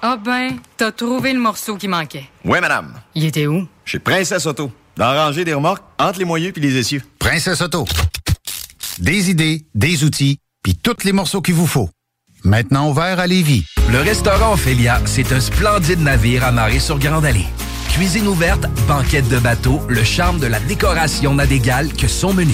Ah 0.02 0.18
ben, 0.24 0.56
t'as 0.78 0.92
trouvé 0.92 1.34
le 1.34 1.40
morceau 1.40 1.76
qui 1.76 1.88
manquait. 1.90 2.26
Oui, 2.46 2.60
madame. 2.62 2.94
Il 3.16 3.26
était 3.26 3.48
où? 3.48 3.68
Chez 3.84 4.00
Princesse 4.00 4.46
Auto. 4.46 4.72
Dans 4.96 5.12
la 5.12 5.26
rangée 5.26 5.44
des 5.46 5.54
remorques, 5.54 5.84
entre 6.00 6.20
les 6.20 6.26
moyeux 6.26 6.52
puis 6.52 6.62
les 6.62 6.78
essieux. 6.78 7.04
Princesse 7.20 7.62
Auto. 7.62 7.86
Des 9.00 9.30
idées, 9.30 9.66
des 9.76 10.04
outils, 10.04 10.40
puis 10.67 10.75
tous 10.75 11.06
les 11.06 11.13
morceaux 11.13 11.41
qu'il 11.41 11.53
vous 11.53 11.65
faut. 11.65 11.89
Maintenant 12.43 12.89
ouvert 12.89 13.21
à 13.21 13.25
Lévis. 13.25 13.63
Le 13.89 14.01
restaurant 14.01 14.51
Ophélia, 14.51 14.99
c'est 15.06 15.32
un 15.32 15.39
splendide 15.39 16.01
navire 16.01 16.43
amarré 16.43 16.80
sur 16.80 16.99
Grande 16.99 17.23
Allée. 17.23 17.45
Cuisine 17.93 18.27
ouverte, 18.27 18.67
banquette 18.86 19.30
de 19.30 19.39
bateau, 19.39 19.80
le 19.88 20.03
charme 20.03 20.39
de 20.39 20.45
la 20.45 20.60
décoration 20.60 21.36
n'a 21.36 21.45
d'égal 21.45 21.93
que 21.93 22.10
son 22.10 22.34
menu. 22.34 22.53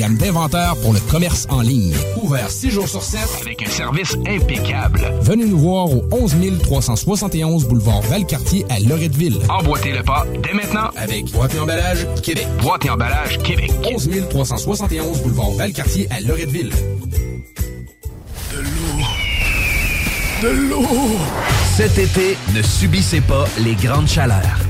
gamme 0.00 0.16
d'inventaire 0.16 0.76
pour 0.76 0.94
le 0.94 1.00
commerce 1.10 1.46
en 1.50 1.60
ligne. 1.60 1.94
Ouvert 2.22 2.50
6 2.50 2.70
jours 2.70 2.88
sur 2.88 3.02
7 3.02 3.20
avec 3.42 3.62
un 3.62 3.70
service 3.70 4.16
impeccable. 4.26 5.12
Venez 5.20 5.44
nous 5.44 5.58
voir 5.58 5.90
au 5.90 6.02
11 6.10 6.36
371 6.62 7.66
boulevard 7.66 8.00
Valcartier 8.02 8.64
à 8.70 8.80
Loretteville. 8.80 9.40
Emboîtez 9.50 9.92
le 9.92 10.02
pas 10.02 10.24
dès 10.42 10.54
maintenant 10.54 10.88
avec 10.96 11.30
Boîte 11.32 11.54
et 11.54 11.58
Emballage 11.58 12.06
Québec. 12.22 12.46
Boîte 12.62 12.86
et 12.86 12.90
Emballage 12.90 13.38
Québec. 13.42 13.72
11 13.92 14.08
371 14.30 15.20
boulevard 15.20 15.50
Valcartier 15.50 16.08
à 16.10 16.22
Loretteville. 16.22 16.70
De 18.52 18.60
l'eau. 18.62 19.04
De 20.42 20.48
l'eau. 20.70 21.18
Cet 21.76 21.98
été, 21.98 22.38
ne 22.54 22.62
subissez 22.62 23.20
pas 23.20 23.44
les 23.58 23.74
grandes 23.74 24.08
chaleurs. 24.08 24.69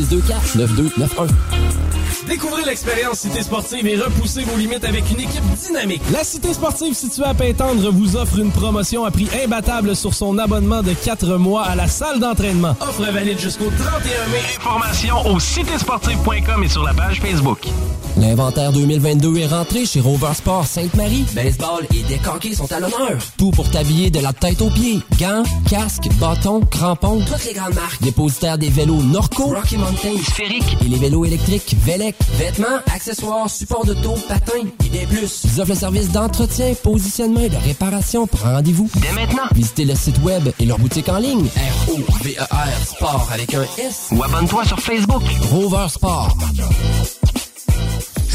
624 0.00 0.56
9291. 0.56 1.30
Découvrez 2.26 2.62
l'expérience 2.64 3.18
Cité 3.18 3.42
Sportive 3.42 3.86
et 3.86 3.96
repoussez 3.96 4.42
vos 4.44 4.56
limites 4.56 4.84
avec 4.84 5.10
une 5.10 5.20
équipe 5.20 5.42
dynamique. 5.66 6.02
La 6.12 6.22
Cité 6.24 6.52
Sportive 6.52 6.94
située 6.94 7.24
à 7.24 7.34
Pintendre 7.34 7.90
vous 7.90 8.16
offre 8.16 8.38
une 8.38 8.50
promotion 8.50 9.04
à 9.04 9.10
prix 9.10 9.28
imbattable 9.44 9.96
sur 9.96 10.14
son 10.14 10.38
abonnement 10.38 10.82
de 10.82 10.92
4 10.92 11.36
mois 11.36 11.64
à 11.64 11.74
la 11.74 11.88
salle 11.88 12.20
d'entraînement. 12.20 12.76
Offre 12.80 13.10
valide 13.10 13.38
jusqu'au 13.38 13.70
31 13.70 14.26
mai. 14.28 14.40
Informations 14.58 15.26
au 15.26 15.40
citésportive.com 15.40 16.62
et 16.62 16.68
sur 16.68 16.84
la 16.84 16.94
page 16.94 17.20
Facebook. 17.20 17.66
L'inventaire 18.16 18.72
2022 18.72 19.38
est 19.38 19.46
rentré 19.46 19.86
chez 19.86 20.00
Rover 20.00 20.34
Sport 20.34 20.66
Sainte-Marie. 20.66 21.24
Baseball 21.34 21.86
et 21.94 22.02
décanqués 22.02 22.54
sont 22.54 22.70
à 22.70 22.80
l'honneur. 22.80 23.18
Tout 23.38 23.50
pour 23.50 23.70
t'habiller 23.70 24.10
de 24.10 24.20
la 24.20 24.32
tête 24.32 24.60
aux 24.60 24.70
pieds. 24.70 25.00
Gants, 25.18 25.42
casques, 25.68 26.08
bâtons, 26.20 26.60
crampons. 26.60 27.20
Toutes 27.20 27.44
les 27.46 27.54
grandes 27.54 27.74
marques. 27.74 28.02
Dépositaire 28.02 28.58
des 28.58 28.68
vélos 28.68 29.02
Norco, 29.02 29.44
Rocky 29.46 29.78
Sphérique 30.22 30.76
et 30.84 30.88
les 30.88 30.98
vélos 30.98 31.24
électriques 31.24 31.76
Velec. 31.84 32.14
Vêtements, 32.34 32.80
accessoires, 32.94 33.48
supports 33.48 33.84
de 33.84 33.94
dos, 33.94 34.14
patins 34.28 34.66
et 34.84 34.88
des 34.88 35.06
plus. 35.06 35.42
Ils 35.44 35.60
offrent 35.60 35.70
le 35.70 35.76
service 35.76 36.10
d'entretien, 36.10 36.74
positionnement 36.82 37.40
et 37.40 37.48
de 37.48 37.56
réparation. 37.56 38.26
Prends 38.26 38.52
rendez-vous 38.52 38.88
dès 38.96 39.12
maintenant. 39.12 39.42
Visitez 39.54 39.84
le 39.84 39.94
site 39.94 40.18
web 40.22 40.48
et 40.58 40.66
leur 40.66 40.78
boutique 40.78 41.08
en 41.08 41.18
ligne. 41.18 41.46
R-O-V-E-R 41.46 42.86
Sport 42.86 43.28
avec 43.32 43.54
un 43.54 43.62
S. 43.78 44.08
Ou 44.12 44.22
abonne-toi 44.22 44.64
sur 44.64 44.78
Facebook. 44.80 45.22
Rover 45.50 45.86
Sport. 45.88 46.36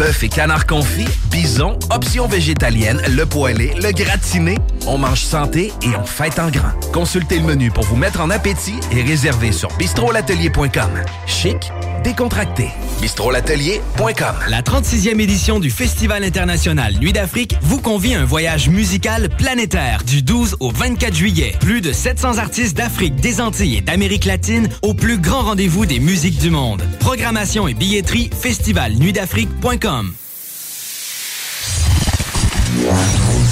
Bœuf 0.00 0.22
et 0.22 0.30
canard 0.30 0.66
confit, 0.66 1.04
bison, 1.30 1.78
options 1.90 2.26
végétaliennes, 2.26 3.02
le 3.14 3.26
poêlé, 3.26 3.74
le 3.82 3.92
gratiné, 3.92 4.56
On 4.86 4.96
mange 4.96 5.20
santé 5.20 5.74
et 5.82 5.94
on 5.94 6.06
fête 6.06 6.38
en 6.38 6.48
grand. 6.48 6.72
Consultez 6.90 7.38
le 7.38 7.44
menu 7.44 7.70
pour 7.70 7.84
vous 7.84 7.96
mettre 7.96 8.22
en 8.22 8.30
appétit 8.30 8.80
et 8.92 9.02
réservez 9.02 9.52
sur 9.52 9.68
bistrolatelier.com. 9.76 10.90
Chic, 11.26 11.70
décontracté. 12.02 12.68
bistrolatelier.com. 13.02 14.36
La 14.48 14.62
36e 14.62 15.20
édition 15.20 15.60
du 15.60 15.70
Festival 15.70 16.24
international 16.24 16.94
Nuit 16.98 17.12
d'Afrique 17.12 17.56
vous 17.60 17.82
convie 17.82 18.14
à 18.14 18.22
un 18.22 18.24
voyage 18.24 18.70
musical 18.70 19.28
planétaire 19.28 20.02
du 20.02 20.22
12 20.22 20.56
au 20.60 20.70
24 20.70 21.14
juillet. 21.14 21.54
Plus 21.60 21.82
de 21.82 21.92
700 21.92 22.38
artistes 22.38 22.74
d'Afrique, 22.74 23.16
des 23.16 23.42
Antilles 23.42 23.76
et 23.76 23.80
d'Amérique 23.82 24.24
latine 24.24 24.70
au 24.80 24.94
plus 24.94 25.18
grand 25.18 25.42
rendez-vous 25.42 25.84
des 25.84 26.00
musiques 26.00 26.38
du 26.40 26.48
monde. 26.48 26.82
Programmation 27.00 27.68
et 27.68 27.74
billetterie 27.74 28.30
festivalnuitdafrique.com. 28.40 29.89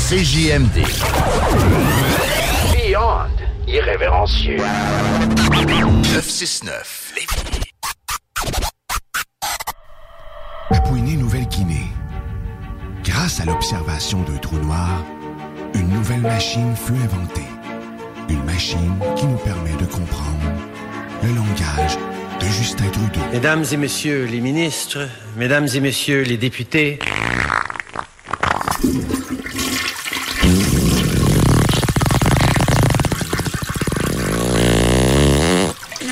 CJMD. 0.08 0.84
Beyond 2.72 3.34
irrévérencieux. 3.66 4.58
969. 5.66 7.14
Papouinie 10.70 11.16
Nouvelle-Guinée. 11.16 11.88
Grâce 13.02 13.40
à 13.40 13.44
l'observation 13.44 14.22
d'un 14.22 14.36
trou 14.36 14.58
noir, 14.58 15.02
une 15.74 15.88
nouvelle 15.88 16.20
machine 16.20 16.76
fut 16.76 16.92
inventée. 16.92 17.48
Une 18.28 18.44
machine 18.44 18.94
qui 19.16 19.26
nous 19.26 19.38
permet 19.38 19.74
de 19.74 19.86
comprendre 19.86 20.52
le 21.24 21.34
langage 21.34 21.98
de 22.40 22.46
Justin 22.46 22.88
Trudeau. 22.90 23.20
Mesdames 23.32 23.64
et 23.70 23.76
messieurs 23.76 24.24
les 24.30 24.40
ministres, 24.40 25.08
mesdames 25.36 25.68
et 25.74 25.80
messieurs 25.80 26.22
les 26.22 26.36
députés, 26.36 26.98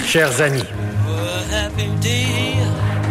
chers 0.07 0.41
amis, 0.41 0.65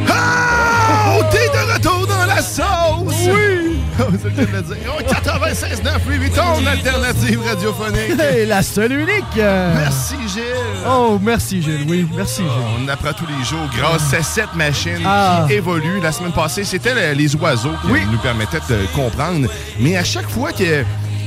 Ah! 0.08 1.18
On 1.18 1.24
est 1.36 1.50
de 1.50 1.74
retour 1.74 2.08
dans 2.08 2.26
la 2.26 2.42
sauce! 2.42 3.28
Oui! 3.28 3.75
C'est 4.22 4.30
le 4.30 4.36
cas 4.36 4.46
de 4.46 4.56
le 4.58 4.62
dire. 4.62 4.76
Oh, 4.90 5.02
96.9 5.02 5.92
Louis 6.08 6.18
Vuitton, 6.18 6.66
alternative 6.68 7.42
radiophonique. 7.46 8.20
Hey, 8.20 8.46
la 8.46 8.62
seule 8.64 8.94
unique! 8.94 9.24
euh. 9.38 9.74
Merci, 9.76 10.16
Gilles. 10.28 10.44
Oh, 10.88 11.20
merci, 11.22 11.62
Gilles. 11.62 11.86
Oui, 11.88 12.08
merci, 12.16 12.42
Gilles. 12.42 12.84
On 12.84 12.88
apprend 12.88 13.14
tous 13.14 13.26
les 13.28 13.44
jours 13.46 13.68
grâce 13.78 14.14
à 14.14 14.24
cette 14.24 14.54
machine 14.56 15.00
Ah. 15.06 15.46
qui 15.48 15.54
évolue. 15.54 16.00
La 16.02 16.12
semaine 16.12 16.32
passée, 16.32 16.64
c'était 16.64 16.94
le- 16.94 17.14
les 17.18 17.36
oiseaux 17.36 17.74
qui 17.82 17.88
nous 18.12 18.18
permettaient 18.20 18.60
de 18.70 18.86
comprendre. 18.96 19.48
Mais 19.80 19.96
à 19.98 20.04
chaque 20.04 20.30
fois 20.30 20.52
que- 20.52 20.84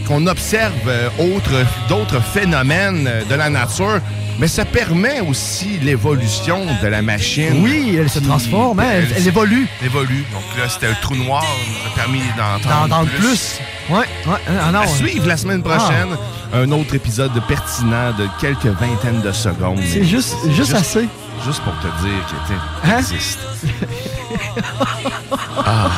qu'on 0.08 0.26
observe 0.26 0.72
euh, 0.88 1.08
autre- 1.18 1.64
d'autres 1.88 2.20
phénomènes 2.22 3.06
euh, 3.06 3.24
de 3.24 3.34
la 3.34 3.50
nature, 3.50 4.00
mais 4.38 4.48
ça 4.48 4.64
permet 4.64 5.20
aussi 5.20 5.78
l'évolution 5.82 6.64
de 6.82 6.86
la 6.88 7.02
machine. 7.02 7.60
Oui, 7.62 7.96
elle 8.00 8.08
se 8.08 8.18
transforme, 8.20 8.80
hein, 8.80 8.86
elle- 8.94 9.12
elle 9.16 9.28
évolue. 9.28 9.68
Évolue. 9.84 10.24
Donc 10.32 10.42
là, 10.58 10.68
c'était 10.68 10.88
le 10.88 10.96
trou 11.02 11.14
noir, 11.14 11.44
nous 11.68 11.90
a 11.92 11.94
permis 11.94 12.22
Dans, 12.36 12.58
d'entendre 12.58 12.88
dans 12.88 13.02
le 13.02 13.08
plus. 13.08 13.58
Ouais, 13.90 13.98
ouais. 13.98 14.38
Ah, 14.48 14.72
non, 14.72 14.80
à 14.80 14.86
suivre 14.86 15.26
la 15.26 15.36
semaine 15.36 15.62
prochaine, 15.62 16.08
un 16.54 16.70
autre 16.72 16.94
épisode 16.94 17.32
pertinent 17.46 18.12
de 18.18 18.26
quelques 18.40 18.66
vingtaines 18.66 19.20
de 19.22 19.32
secondes. 19.32 19.80
C'est 19.86 20.04
juste- 20.04 20.36
juste 20.52 20.74
assez. 20.74 21.06
Juste 21.46 21.60
pour 21.62 21.72
te 21.78 21.86
dire 22.02 22.26
que 22.26 22.52
tu 22.52 22.90
Hein? 22.90 22.98
existes. 22.98 23.38
ah. 25.66 25.88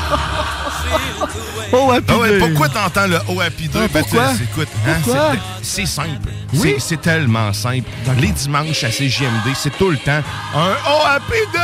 Oh, 1.72 1.88
Happy 1.92 2.06
Ah 2.08 2.18
ouais, 2.18 2.38
pourquoi 2.40 2.68
t'entends 2.68 3.06
le 3.06 3.18
Oh 3.28 3.40
Happy 3.40 3.68
Day? 3.68 3.78
Ah, 3.84 3.88
pourquoi? 3.92 4.24
hein, 4.30 5.36
c'est- 5.62 5.86
simple. 5.86 6.30
Oui? 6.54 6.74
C'est- 6.80 7.00
tellement 7.00 7.52
simple. 7.52 7.88
Les 8.18 8.32
dimanches 8.32 8.82
à 8.82 8.90
CGMD, 8.90 9.54
c'est 9.54 9.76
tout 9.78 9.90
le 9.90 9.96
temps 9.98 10.20
un 10.54 10.72
Oh 10.88 11.02
Happy 11.06 11.38
Day! 11.52 11.58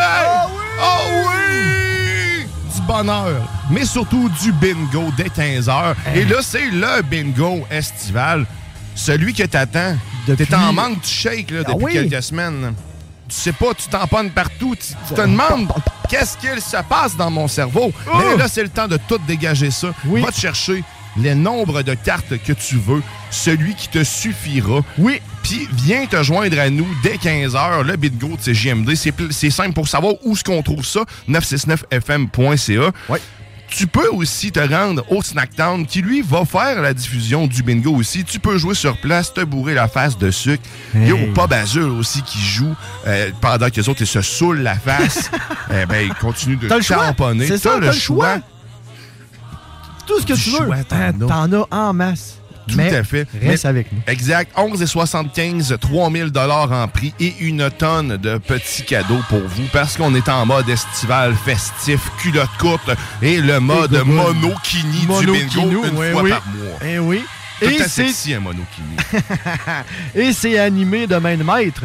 Oh 0.81 1.29
oui! 1.29 2.47
Du 2.75 2.81
bonheur, 2.83 3.43
mais 3.71 3.85
surtout 3.85 4.31
du 4.41 4.53
bingo 4.53 5.11
dès 5.17 5.25
15h. 5.29 5.95
Et 6.15 6.25
là, 6.25 6.37
c'est 6.41 6.67
le 6.71 7.03
bingo 7.03 7.67
estival. 7.71 8.47
Celui 8.95 9.35
que 9.35 9.43
t'attends. 9.43 9.97
T'es 10.37 10.55
en 10.55 10.73
manque 10.73 11.01
du 11.03 11.09
shake 11.09 11.51
là, 11.51 11.61
Ah 11.67 11.73
depuis 11.73 11.85
oui? 11.85 11.93
quelques 12.09 12.23
semaines. 12.23 12.75
Tu 13.29 13.35
sais 13.35 13.53
pas, 13.53 13.75
tu 13.75 13.89
tamponnes 13.89 14.31
partout. 14.31 14.75
Tu, 14.77 14.95
tu 15.09 15.15
te 15.15 15.21
demandes 15.21 15.69
qu'est-ce 16.09 16.37
qu'il 16.39 16.61
se 16.61 16.77
passe 16.89 17.17
dans 17.17 17.31
mon 17.31 17.49
cerveau. 17.49 17.93
Oh! 18.07 18.11
Mais 18.19 18.37
là, 18.37 18.47
c'est 18.49 18.63
le 18.63 18.69
temps 18.69 18.87
de 18.89 18.99
tout 19.09 19.19
dégager 19.27 19.71
ça. 19.71 19.89
Va 20.23 20.31
te 20.31 20.39
chercher 20.39 20.85
les 21.19 21.35
nombres 21.35 21.83
de 21.83 21.95
cartes 21.95 22.37
que 22.45 22.53
tu 22.53 22.77
veux, 22.77 23.03
celui 23.31 23.75
qui 23.75 23.89
te 23.89 24.05
suffira. 24.05 24.81
Oui. 24.99 25.21
Puis 25.43 25.67
viens 25.73 26.05
te 26.07 26.23
joindre 26.23 26.59
à 26.61 26.69
nous 26.69 26.87
dès 27.03 27.15
15h, 27.17 27.83
le 27.83 27.97
bingo 27.97 28.37
de 28.37 28.41
CGMD. 28.43 28.95
C'est 28.95 29.13
pl- 29.13 29.33
C'est 29.33 29.51
simple 29.51 29.73
pour 29.73 29.89
savoir 29.89 30.15
où 30.25 30.33
est-ce 30.35 30.45
qu'on 30.45 30.63
trouve 30.63 30.85
ça, 30.85 31.01
969fm.ca. 31.29 32.93
Tu 33.69 33.87
peux 33.87 34.09
aussi 34.09 34.53
te 34.53 34.61
rendre 34.61 35.05
au 35.11 35.23
Snacktown 35.23 35.87
qui, 35.87 36.01
lui, 36.01 36.23
va 36.23 36.45
faire 36.45 36.81
la 36.81 36.95
diffusion 36.95 37.47
du 37.47 37.63
bingo 37.63 37.95
aussi. 37.95 38.25
Tu 38.25 38.39
peux 38.39 38.59
jouer 38.59 38.75
sur 38.75 38.97
place, 38.99 39.35
te 39.35 39.43
bourrer 39.43 39.75
la 39.75 39.89
face 39.89 40.17
de 40.17 40.31
sucre. 40.31 40.63
Il 40.95 41.07
y 41.07 41.11
a 41.11 41.15
au 41.15 41.33
Pub 41.33 41.53
Azul 41.53 41.91
aussi 41.91 42.23
qui 42.23 42.39
joue 42.39 42.75
euh, 43.07 43.31
pendant 43.41 43.69
que 43.69 43.77
les 43.77 43.89
autres 43.89 44.03
ils 44.03 44.07
se 44.07 44.23
saoulent 44.23 44.61
la 44.61 44.77
face. 44.77 45.31
eh 45.71 45.85
ben, 45.87 46.07
ils 46.07 46.15
continuent 46.15 46.59
de 46.59 46.69
le 46.69 46.85
tamponner. 46.85 47.49
T'as 47.49 47.59
t'as 47.59 47.79
le 47.79 47.93
choix. 47.93 48.39
Tout 50.07 50.21
ce 50.21 50.27
que 50.27 50.35
Du 50.35 50.43
tu 50.43 50.51
veux. 50.51 50.71
Hein. 50.73 51.13
T'en 51.19 51.53
as 51.53 51.67
en 51.71 51.93
masse. 51.93 52.39
Tout 52.69 52.75
Mais 52.77 52.95
à 52.95 53.05
fait. 53.05 53.27
Reste 53.41 53.65
Mais- 53.65 53.71
avec 53.71 53.93
nous. 53.93 53.99
Exact. 54.07 54.51
11,75, 54.57 55.79
3000 55.79 56.31
dollars 56.31 56.73
en 56.73 56.89
prix 56.89 57.15
et 57.21 57.35
une 57.41 57.71
tonne 57.71 58.17
de 58.17 58.39
petits 58.39 58.83
cadeaux 58.83 59.21
pour 59.29 59.41
vous 59.41 59.65
parce 59.73 59.97
qu'on 59.97 60.15
est 60.15 60.29
en 60.29 60.45
mode 60.47 60.69
estival, 60.69 61.35
festif, 61.45 62.01
culotte 62.19 62.51
courte 62.59 62.91
et 63.23 63.41
le 63.41 63.61
mode 63.61 63.95
Et 63.95 64.05
monokini 64.05 65.07
du 65.21 65.27
bingo 65.27 65.85
une 65.85 65.97
ouais, 65.97 66.13
fois 66.13 66.23
oui. 66.23 66.31
par 66.31 66.43
mois. 66.47 66.79
Eh 66.85 66.99
oui. 66.99 67.23
Tout 67.61 67.69
Et 67.71 67.79
c'est 67.79 67.89
sexy, 67.89 68.35
un 68.35 68.41
monokini. 68.41 68.97
et 70.15 70.33
c'est 70.33 70.59
animé 70.59 71.07
de 71.07 71.17
main 71.17 71.37
de 71.37 71.43
maître 71.43 71.85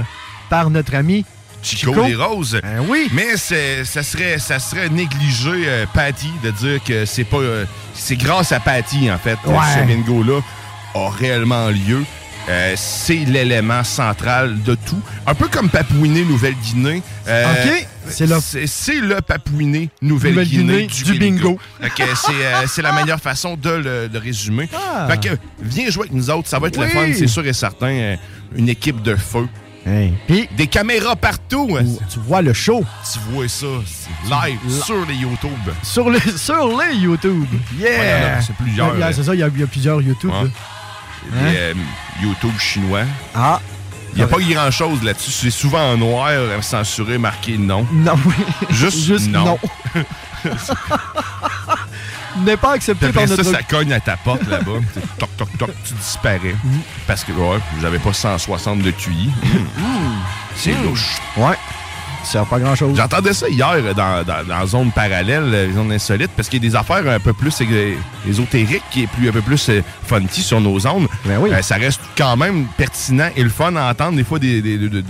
par 0.50 0.70
notre 0.70 0.96
ami 0.96 1.26
Chico, 1.64 1.94
Chico. 1.94 2.06
les 2.08 2.16
roses. 2.16 2.60
oui. 2.90 3.08
Mais 3.14 3.38
ça 3.38 4.02
serait, 4.04 4.40
ça 4.40 4.58
serait 4.58 4.90
négliger 4.90 5.64
euh, 5.68 5.86
Patty 5.94 6.32
de 6.44 6.50
dire 6.50 6.84
que 6.84 7.06
c'est 7.06 7.24
pas. 7.24 7.38
euh, 7.38 7.66
c'est 7.94 8.16
grâce 8.16 8.52
à 8.52 8.60
Patty, 8.60 9.12
en 9.12 9.20
fait, 9.20 9.38
Ouais. 9.46 9.56
ce 9.80 9.86
bingo-là 9.86 10.42
a 10.96 11.10
réellement 11.10 11.68
lieu. 11.70 12.04
Euh, 12.50 12.74
c'est 12.76 13.24
l'élément 13.26 13.84
central 13.84 14.64
de 14.64 14.74
tout. 14.74 15.00
Un 15.28 15.36
peu 15.36 15.48
comme 15.48 15.70
Papouiné 15.70 16.24
Nouvelle-Guinée. 16.26 17.04
Euh, 17.28 17.46
OK. 17.54 17.88
C'est 18.08 18.26
le- 18.26 18.40
c'est 18.68 19.00
le 19.00 19.22
Papouiné 19.22 19.90
Nouvelle-Guinée 20.02 20.88
du, 20.88 21.04
du 21.04 21.20
bingo. 21.20 21.60
c'est 21.80 22.32
euh, 22.32 22.66
c'est 22.66 22.82
la 22.82 22.94
meilleure 22.94 23.20
façon 23.22 23.56
de 23.56 23.70
le 23.70 24.10
de 24.10 24.18
résumer. 24.18 24.68
Ah. 24.74 25.08
Fait 25.08 25.30
que 25.30 25.36
viens 25.62 25.88
jouer 25.92 26.04
avec 26.06 26.14
nous 26.14 26.32
autres, 26.32 26.48
ça 26.50 26.58
va 26.58 26.68
être 26.70 26.78
le 26.78 26.86
Oui. 26.88 26.92
fun, 26.92 27.08
c'est 27.16 27.28
sûr 27.28 27.46
et 27.46 27.54
certain. 27.54 28.16
Une 28.56 28.70
équipe 28.70 29.04
de 29.04 29.16
feu. 29.16 29.48
Des 30.58 30.68
caméras 30.68 31.16
partout. 31.16 31.78
Tu 32.12 32.20
vois 32.20 32.42
le 32.42 32.54
show. 32.54 32.84
Tu 33.14 33.20
vois 33.32 33.48
ça, 33.48 33.68
live 34.26 34.82
sur 34.84 35.06
les 35.08 35.16
YouTube. 35.16 35.50
Sur, 35.84 36.10
le, 36.10 36.20
sur 36.38 36.82
les 36.82 36.96
YouTube. 36.98 37.46
Yeah! 37.80 38.42
c'est 38.42 38.56
plusieurs. 38.56 38.96
C'est 39.14 39.24
ça, 39.24 39.36
il 39.36 39.40
y, 39.40 39.44
a, 39.44 39.48
il 39.54 39.60
y 39.60 39.64
a 39.64 39.68
plusieurs 39.68 40.02
YouTube. 40.02 40.32
Ouais. 40.32 40.50
Hein? 41.34 41.38
euh, 41.46 41.74
YouTube 42.22 42.58
chinois. 42.60 43.04
Ah. 43.36 43.60
Il 44.14 44.18
n'y 44.18 44.24
a 44.24 44.28
pas 44.28 44.40
grand-chose 44.40 45.02
là-dessus. 45.04 45.32
C'est 45.32 45.50
souvent 45.52 45.94
en 45.94 45.98
noir, 45.98 46.32
censuré, 46.62 47.18
marqué 47.18 47.58
non. 47.58 47.88
Non, 47.94 48.16
oui. 48.26 48.34
Juste, 48.70 49.06
Juste 49.06 49.28
non. 49.30 49.46
non. 49.46 50.04
N'est 52.46 52.58
pas 52.58 52.74
accepté 52.74 53.08
après 53.08 53.20
par 53.28 53.30
ça, 53.30 53.44
notre... 53.44 53.52
ça 53.58 53.64
cogne 53.64 53.92
à 53.94 54.00
ta 54.00 54.16
porte 54.18 54.48
là-bas. 54.48 54.80
Toc, 55.20 55.30
toc, 55.38 55.58
toc, 55.58 55.70
tu 55.86 55.94
disparais. 55.94 56.56
Parce 57.06 57.24
que, 57.24 57.32
ouais, 57.34 57.60
j'avais 57.82 58.00
pas 58.00 58.14
160 58.14 58.80
de 58.82 58.92
QI. 58.92 59.30
C'est 60.56 60.72
Mm. 60.74 60.84
louche. 60.86 61.18
Ouais. 61.38 61.58
Ça 62.24 62.32
sert 62.34 62.46
pas 62.46 62.60
grand-chose. 62.60 62.96
J'entendais 62.98 63.34
ça 63.34 63.50
hier 63.50 63.72
euh, 63.74 63.94
dans, 63.94 64.24
dans, 64.24 64.46
dans 64.48 64.66
zone 64.68 64.92
parallèle, 64.92 65.44
euh, 65.54 65.74
zone 65.74 65.92
insolite, 65.92 66.32
parce 66.36 66.48
qu'il 66.50 66.64
y 66.64 66.68
a 66.68 66.70
des 66.70 66.76
affaires 66.76 67.08
un 67.08 67.20
peu 67.20 67.34
plus 67.34 67.56
euh, 67.62 67.96
ésotériques 68.28 68.84
est 68.98 69.08
plus, 69.08 69.30
un 69.30 69.32
peu 69.32 69.42
plus 69.42 69.70
euh, 69.70 69.82
funky 70.08 70.42
sur 70.42 70.62
nos 70.62 70.86
ondes. 70.88 71.08
Euh, 71.28 71.62
ça 71.62 71.76
reste 71.76 72.02
quand 72.18 72.38
même 72.38 72.68
pertinent 72.78 73.30
et 73.36 73.44
le 73.44 73.50
fun 73.50 73.76
à 73.76 73.90
entendre 73.92 74.18
des 74.18 74.24
fois 74.24 74.40
des, 74.40 74.62
des, 74.62 74.78
des, 74.78 74.90
des, 74.90 75.04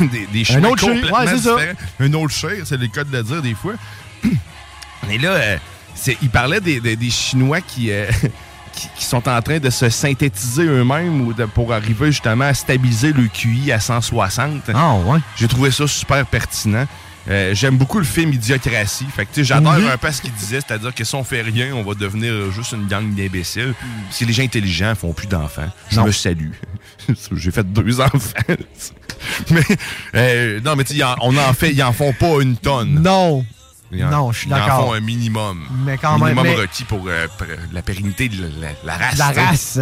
des- 0.00 0.26
des 0.26 0.44
chemins 0.44 0.68
autre 0.68 0.86
complètement 0.86 1.18
ouais, 1.18 1.38
ça. 1.38 1.56
Un 1.98 2.12
autre 2.14 2.34
shit, 2.34 2.64
c'est 2.64 2.76
le 2.76 2.86
cas 2.88 3.04
de 3.04 3.16
le 3.16 3.22
dire 3.22 3.42
des 3.42 3.54
fois. 3.54 3.72
Et 5.10 5.18
là, 5.18 5.30
euh, 5.30 5.56
il 6.22 6.28
parlait 6.30 6.60
des, 6.60 7.10
Chinois 7.10 7.60
qui, 7.62 7.90
euh, 7.90 8.06
qui, 8.74 8.88
qui 8.96 9.04
sont 9.04 9.28
en 9.28 9.42
train 9.42 9.58
de 9.58 9.70
se 9.70 9.88
synthétiser 9.90 10.64
eux-mêmes 10.64 11.20
ou 11.22 11.32
de- 11.32 11.44
pour 11.46 11.72
arriver 11.72 12.06
justement 12.12 12.44
à 12.46 12.54
stabiliser 12.54 13.12
le 13.12 13.26
QI 13.28 13.72
à 13.72 13.80
160. 13.80 14.70
Ah 14.74 14.94
ouais. 14.94 15.18
J'ai 15.36 15.48
trouvé 15.48 15.70
ça 15.70 15.86
super 15.86 16.24
pertinent. 16.26 16.86
Euh, 17.28 17.54
J'aime 17.54 17.76
beaucoup 17.76 17.98
le 17.98 18.04
film 18.04 18.32
Idiocratie. 18.32 19.04
Fait 19.14 19.26
que, 19.26 19.30
tu 19.34 19.40
sais, 19.40 19.44
j'adore 19.44 19.74
Oui. 19.76 19.86
un 19.86 19.98
peu 19.98 20.10
ce 20.10 20.22
qu'il 20.22 20.32
disait, 20.32 20.60
c'est-à-dire 20.66 20.94
que 20.94 21.04
si 21.04 21.14
on 21.14 21.22
fait 21.22 21.42
rien, 21.42 21.74
on 21.74 21.82
va 21.82 21.94
devenir 21.94 22.50
juste 22.50 22.72
une 22.72 22.86
gang 22.86 23.14
d'imbéciles. 23.14 23.74
Si 24.10 24.24
les 24.24 24.32
gens 24.32 24.42
intelligents 24.42 24.94
font 24.94 25.12
plus 25.12 25.26
d'enfants, 25.26 25.68
je 25.90 26.00
me 26.00 26.10
salue. 26.12 26.52
J'ai 27.36 27.50
fait 27.50 27.70
deux 27.70 28.00
enfants. 28.00 28.18
mais, 29.50 29.62
euh, 30.14 30.60
non, 30.64 30.76
mais 30.76 30.84
tu 30.84 30.94
on 31.20 31.36
en 31.36 31.52
fait, 31.52 31.72
ils 31.72 31.82
en 31.82 31.92
font 31.92 32.12
pas 32.14 32.40
une 32.40 32.56
tonne. 32.56 33.00
Non. 33.02 33.44
En- 33.92 34.10
Non, 34.10 34.32
je 34.32 34.38
suis 34.40 34.48
Ils 34.48 34.54
en 34.54 34.56
d'accord. 34.56 34.86
font 34.86 34.92
un 34.94 35.00
minimum. 35.00 35.64
Mais 35.84 35.98
quand 35.98 36.18
même, 36.18 36.34
minimum 36.36 36.60
requis 36.60 36.84
pour 36.84 37.04
euh, 37.08 37.26
pour, 37.38 37.46
la 37.72 37.82
pérennité 37.82 38.28
de 38.28 38.44
la, 38.84 38.96
race. 38.96 39.18
La 39.18 39.26
race. 39.32 39.78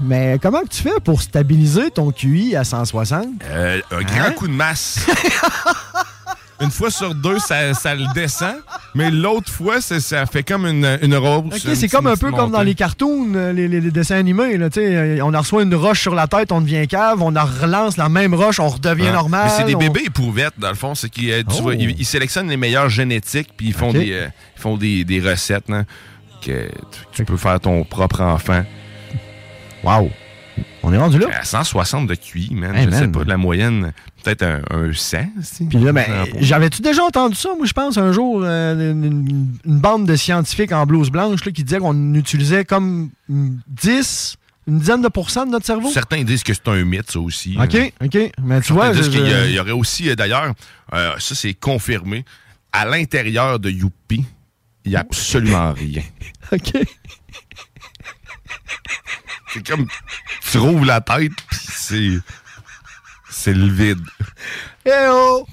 Mais 0.00 0.38
comment 0.42 0.62
tu 0.68 0.82
fais 0.82 0.98
pour 1.04 1.22
stabiliser 1.22 1.90
ton 1.90 2.10
QI 2.10 2.56
à 2.56 2.64
160? 2.64 3.26
Euh, 3.44 3.80
un 3.92 4.02
grand 4.02 4.20
Hein? 4.20 4.32
coup 4.32 4.48
de 4.48 4.52
masse. 4.52 5.06
une 6.62 6.70
fois 6.70 6.90
sur 6.90 7.14
deux, 7.14 7.38
ça, 7.38 7.74
ça 7.74 7.94
le 7.94 8.04
descend, 8.14 8.54
mais 8.94 9.10
l'autre 9.10 9.50
fois, 9.50 9.80
ça 9.80 10.26
fait 10.26 10.42
comme 10.42 10.66
une, 10.66 10.98
une 11.02 11.14
rose. 11.16 11.44
Ok, 11.46 11.74
c'est 11.74 11.88
comme 11.88 12.06
un 12.06 12.16
peu 12.16 12.30
comme 12.30 12.50
dans 12.50 12.62
les 12.62 12.74
cartoons, 12.74 13.32
euh, 13.34 13.52
les, 13.52 13.68
les- 13.68 13.80
les 13.80 13.90
dessins 13.90 14.16
animés. 14.16 14.56
Là, 14.56 14.68
euh, 14.76 15.18
on 15.22 15.34
en 15.34 15.38
reçoit 15.40 15.62
une 15.62 15.74
roche 15.74 16.00
sur 16.00 16.14
la 16.14 16.26
tête, 16.26 16.52
on 16.52 16.60
devient 16.60 16.86
cave, 16.86 17.20
on 17.22 17.34
en 17.36 17.44
relance 17.44 17.96
la 17.96 18.08
même 18.08 18.34
roche, 18.34 18.60
on 18.60 18.68
redevient 18.68 19.10
normal. 19.10 19.50
C'est 19.56 19.64
des 19.64 19.74
on- 19.74 19.78
bébés 19.78 20.04
éprouvettes, 20.06 20.54
dans 20.58 20.68
le 20.70 20.74
fond. 20.74 20.94
C'est 20.94 21.08
qu'ils 21.10 21.30
euh, 21.32 21.42
Oh. 21.64 21.72
ils, 21.72 21.90
ils 21.98 22.06
sélectionnent 22.06 22.48
les 22.48 22.56
meilleurs 22.56 22.88
génétiques, 22.88 23.48
puis 23.56 23.68
ils 23.68 23.74
font, 23.74 23.92
des, 23.92 24.12
euh, 24.12 24.26
ils 24.56 24.60
font 24.60 24.76
des, 24.76 25.04
des 25.04 25.20
recettes 25.20 25.68
là, 25.68 25.84
que 26.44 26.68
tu, 26.68 27.00
tu 27.12 27.24
peux 27.24 27.36
faire 27.36 27.58
ton 27.60 27.84
propre 27.84 28.20
enfant. 28.20 28.62
Wow! 29.84 30.10
On 30.84 30.92
est 30.92 30.98
rendu 30.98 31.18
là? 31.18 31.26
À 31.32 31.44
160 31.44 32.06
de 32.08 32.14
QI, 32.14 32.50
man. 32.54 32.74
Hey, 32.74 32.86
je 32.90 32.96
sais 32.96 33.08
pas, 33.08 33.22
de 33.24 33.28
la 33.28 33.36
moyenne, 33.36 33.92
peut-être 34.22 34.42
un, 34.42 34.60
un 34.70 34.92
100. 34.92 35.18
si. 35.42 35.64
Puis 35.66 35.78
là, 35.78 35.92
ben, 35.92 36.04
j'avais-tu 36.40 36.82
déjà 36.82 37.04
entendu 37.04 37.36
ça, 37.36 37.50
moi, 37.56 37.66
je 37.66 37.72
pense, 37.72 37.96
un 37.98 38.10
jour, 38.12 38.42
euh, 38.44 38.92
une, 38.92 39.48
bande 39.64 40.06
de 40.06 40.16
scientifiques 40.16 40.72
en 40.72 40.84
blouse 40.86 41.10
blanche 41.10 41.44
là, 41.44 41.52
qui 41.52 41.62
disaient 41.62 41.78
qu'on 41.78 42.14
utilisait 42.14 42.64
comme 42.64 43.10
mm, 43.28 43.50
10, 43.68 44.36
une 44.68 44.78
dizaine 44.78 45.02
de 45.02 45.08
pourcents 45.08 45.46
de 45.46 45.52
notre 45.52 45.66
cerveau? 45.66 45.88
Certains 45.90 46.24
disent 46.24 46.42
que 46.42 46.52
c'est 46.54 46.66
un 46.68 46.84
mythe, 46.84 47.10
ça 47.12 47.20
aussi. 47.20 47.56
OK, 47.60 47.74
hein. 47.76 47.88
OK. 48.04 48.18
Mais 48.42 48.60
tu 48.60 48.72
vois, 48.72 48.88
Ils 48.88 48.96
disent 48.96 49.04
je- 49.06 49.10
qu'il 49.10 49.26
y, 49.28 49.32
a- 49.32 49.44
je- 49.44 49.48
il 49.50 49.54
y 49.54 49.60
aurait 49.60 49.70
aussi, 49.72 50.10
euh, 50.10 50.16
d'ailleurs, 50.16 50.52
euh, 50.94 51.12
ça 51.18 51.34
c'est 51.36 51.54
confirmé, 51.54 52.24
à 52.72 52.86
l'intérieur 52.86 53.58
de 53.60 53.70
Youpi, 53.70 54.24
il 54.84 54.90
n'y 54.90 54.96
a 54.96 55.00
absolument 55.00 55.72
rien. 55.72 56.02
OK. 56.52 56.72
C'est 59.52 59.66
comme, 59.66 59.86
tu 60.50 60.58
rouvres 60.58 60.84
la 60.84 61.00
tête, 61.00 61.32
puis 61.48 61.58
c'est, 61.60 62.18
c'est 63.30 63.54
le 63.54 63.66
vide. 63.66 64.00
Eh 64.86 64.90
oh! 65.10 65.46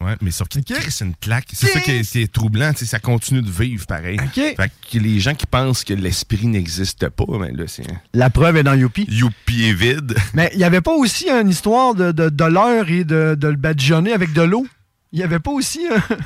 Ouais, 0.00 0.14
mais 0.20 0.30
sauf 0.30 0.46
qu'il 0.48 0.62
crisse 0.62 1.00
une 1.00 1.16
claque. 1.16 1.48
C'est 1.52 1.66
ça 1.66 1.80
qui 1.80 1.90
est, 1.90 2.08
qui 2.08 2.22
est 2.22 2.32
troublant, 2.32 2.72
tu 2.72 2.80
sais, 2.80 2.86
ça 2.86 2.98
continue 2.98 3.42
de 3.42 3.50
vivre 3.50 3.86
pareil. 3.86 4.18
Fait 4.32 4.54
que 4.56 4.98
les 4.98 5.18
gens 5.18 5.34
qui 5.34 5.46
pensent 5.46 5.84
que 5.84 5.94
l'esprit 5.94 6.46
n'existe 6.46 7.08
pas, 7.08 7.24
ben 7.26 7.56
là, 7.56 7.64
c'est... 7.66 7.82
La 8.14 8.30
preuve 8.30 8.58
est 8.58 8.62
dans 8.62 8.74
Youpi. 8.74 9.06
Youpi 9.08 9.64
est 9.64 9.72
vide. 9.72 10.14
Mais 10.34 10.50
il 10.52 10.58
n'y 10.58 10.64
avait 10.64 10.82
pas 10.82 10.92
aussi 10.92 11.28
une 11.28 11.48
histoire 11.48 11.94
de, 11.94 12.12
de, 12.12 12.28
de 12.28 12.44
l'heure 12.44 12.88
et 12.88 13.04
de, 13.04 13.34
de 13.34 13.48
le 13.48 13.56
badigeonner 13.56 14.12
avec 14.12 14.32
de 14.32 14.42
l'eau? 14.42 14.66
Il 15.12 15.18
n'y 15.18 15.24
avait 15.24 15.40
pas 15.40 15.50
aussi 15.50 15.80
un... 15.86 16.16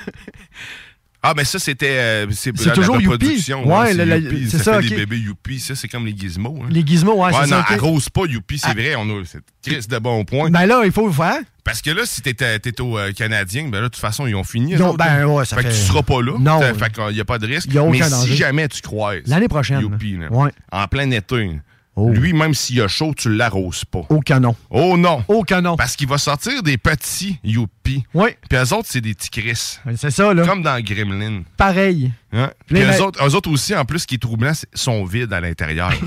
Ah, 1.23 1.35
mais 1.37 1.45
ça, 1.45 1.59
c'était... 1.59 1.99
euh, 1.99 2.27
c'est 2.33 2.57
la- 2.64 2.73
toujours 2.73 2.97
la 2.97 3.03
Youpi. 3.03 3.12
reproduction. 3.14 3.66
Ouais, 3.68 3.95
Youpi, 3.95 4.49
c'est 4.51 4.57
ça, 4.59 4.64
ça, 4.64 4.73
fait 4.73 4.79
ok. 4.79 4.89
des 4.89 4.97
bébés 4.97 5.18
Youpi. 5.18 5.61
Ça, 5.61 5.75
c'est 5.75 5.87
comme 5.89 6.07
les 6.07 6.16
gizmos. 6.16 6.62
hein. 6.62 6.68
Les 6.71 6.83
gizmos, 6.87 7.14
ouais, 7.14 7.31
c'est 7.33 7.49
ça, 7.51 7.57
non. 7.59 7.62
Ah. 7.68 7.75
arrose 7.75 8.09
pas 8.09 8.25
Youpi, 8.25 8.59
c'est 8.59 8.73
vrai. 8.73 8.95
On 8.97 9.03
a 9.21 9.25
cette 9.27 9.45
crise 9.62 9.87
de 9.87 9.99
bon 9.99 10.25
point. 10.25 10.49
Ben 10.51 10.64
là, 10.64 10.81
il 10.85 10.93
faut 10.93 11.07
le 11.07 11.12
faire. 11.12 11.39
Parce 11.62 11.83
que 11.83 11.91
là, 11.91 12.03
si 12.07 12.23
t'étais 12.23 12.59
t'étais 12.59 12.81
au 12.81 12.97
euh, 12.99 13.12
Canadien, 13.12 13.64
ben 13.68 13.81
là, 13.81 13.89
de 13.89 13.93
toute 13.93 14.01
façon, 14.01 14.27
ils 14.27 14.35
ont 14.35 14.45
fini. 14.45 14.77
Autres, 14.77 14.97
ben 14.97 15.18
là. 15.18 15.29
ouais, 15.29 15.45
ça 15.45 15.57
fait, 15.57 15.64
que 15.64 15.68
fait- 15.68 15.75
tu 15.79 15.87
seras 15.89 16.03
pas 16.03 16.23
là. 16.23 16.33
Non. 16.39 16.61
Fait 16.75 16.91
qu'il 16.91 17.14
n'y 17.14 17.21
a 17.21 17.25
pas 17.27 17.39
de 17.39 17.47
risque. 17.47 17.66
Il 17.68 17.75
y 17.75 17.79
a 17.79 17.83
aucun 17.85 17.93
Mais 18.05 18.11
danger. 18.11 18.31
si 18.31 18.37
jamais 18.37 18.66
tu 18.68 18.81
croises. 18.81 19.21
L'année 19.27 19.49
prochaine. 19.49 19.81
Youpi, 19.83 20.16
là, 20.16 20.33
Ouais. 20.33 20.51
en 20.73 20.87
plein 20.89 21.11
été, 21.11 21.61
Oh. 22.01 22.11
lui, 22.11 22.32
même 22.32 22.55
s'il 22.55 22.76
y 22.76 22.80
a 22.80 22.88
chaud, 22.88 23.12
tu 23.16 23.34
l'arroses 23.34 23.84
pas. 23.84 24.03
Au 24.09 24.20
canon. 24.20 24.55
Oh 24.70 24.96
non! 24.96 25.22
Au 25.28 25.42
canon. 25.42 25.76
Parce 25.76 25.96
qu'il 25.96 26.09
va 26.09 26.18
sortir 26.18 26.62
des 26.62 26.78
petits 26.78 27.38
Youpi. 27.44 28.05
Oui. 28.14 28.30
Puis 28.48 28.59
eux 28.59 28.74
autres, 28.74 28.88
c'est 28.90 29.01
des 29.01 29.14
petits 29.14 29.30
Chris. 29.30 29.78
C'est 29.96 30.11
ça, 30.11 30.32
là. 30.32 30.46
Comme 30.46 30.62
dans 30.62 30.80
Gremlin. 30.80 31.42
Pareil. 31.57 32.12
Hein? 32.32 32.51
Les 32.70 32.80
Puis 32.80 32.88
eux 32.88 32.98
ma- 32.98 33.07
autres, 33.07 33.26
eux 33.26 33.34
autres 33.34 33.51
aussi, 33.51 33.74
en 33.74 33.84
plus, 33.84 34.01
ce 34.01 34.07
qui 34.07 34.14
est 34.14 34.18
troublant, 34.18 34.53
sont 34.72 35.05
vides 35.05 35.32
à 35.32 35.40
l'intérieur. 35.40 35.92